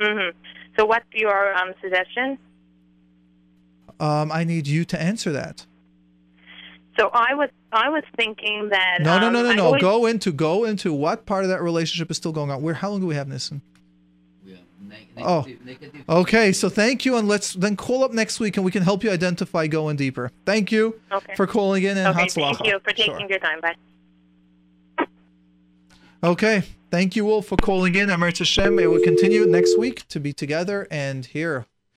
hmm 0.00 0.30
So, 0.76 0.86
what's 0.86 1.04
your 1.12 1.54
um, 1.54 1.74
suggestion? 1.82 2.38
Um, 4.00 4.32
I 4.32 4.44
need 4.44 4.66
you 4.66 4.84
to 4.86 5.00
answer 5.00 5.30
that. 5.32 5.66
So 6.98 7.08
I 7.12 7.34
was 7.34 7.50
I 7.72 7.88
was 7.88 8.02
thinking 8.16 8.68
that 8.70 8.98
No, 9.02 9.18
no, 9.20 9.28
um, 9.28 9.32
no, 9.32 9.42
no, 9.44 9.50
I 9.50 9.54
no. 9.54 9.66
always- 9.66 9.80
Go 9.82 10.06
into 10.06 10.32
go 10.32 10.64
into 10.64 10.92
what 10.92 11.24
part 11.26 11.44
of 11.44 11.50
that 11.50 11.62
relationship 11.62 12.10
is 12.10 12.16
still 12.16 12.32
going 12.32 12.50
on. 12.50 12.62
Where? 12.62 12.74
How 12.74 12.90
long 12.90 13.00
do 13.00 13.06
we 13.06 13.14
have, 13.14 13.28
Nissim? 13.28 13.60
Oh, 15.22 15.46
okay. 16.08 16.50
So 16.52 16.68
thank 16.70 17.04
you, 17.04 17.16
and 17.16 17.28
let's 17.28 17.52
then 17.52 17.76
call 17.76 18.02
up 18.02 18.12
next 18.12 18.40
week, 18.40 18.56
and 18.56 18.64
we 18.64 18.70
can 18.72 18.82
help 18.82 19.04
you 19.04 19.10
identify 19.10 19.66
going 19.66 19.96
deeper. 19.96 20.30
Thank 20.46 20.72
you 20.72 20.98
Okay. 21.12 21.34
for 21.36 21.46
calling 21.46 21.82
in 21.84 21.98
and 21.98 22.08
Okay, 22.08 22.24
Hatzlacha. 22.26 22.56
thank 22.56 22.66
you 22.66 22.80
for 22.82 22.92
taking 22.92 23.18
Sure. 23.18 23.28
your 23.28 23.38
time. 23.38 23.60
Bye. 23.60 23.74
Okay. 26.24 26.62
Thank 26.90 27.16
you 27.16 27.30
all 27.30 27.42
for 27.42 27.56
calling 27.56 27.94
in. 27.94 28.10
Amir 28.10 28.32
Hashem. 28.36 28.78
It 28.78 28.90
will 28.90 29.02
continue 29.02 29.46
next 29.46 29.78
week 29.78 30.08
to 30.08 30.18
be 30.20 30.32
together 30.32 30.88
and 30.90 31.24
here 31.26 31.66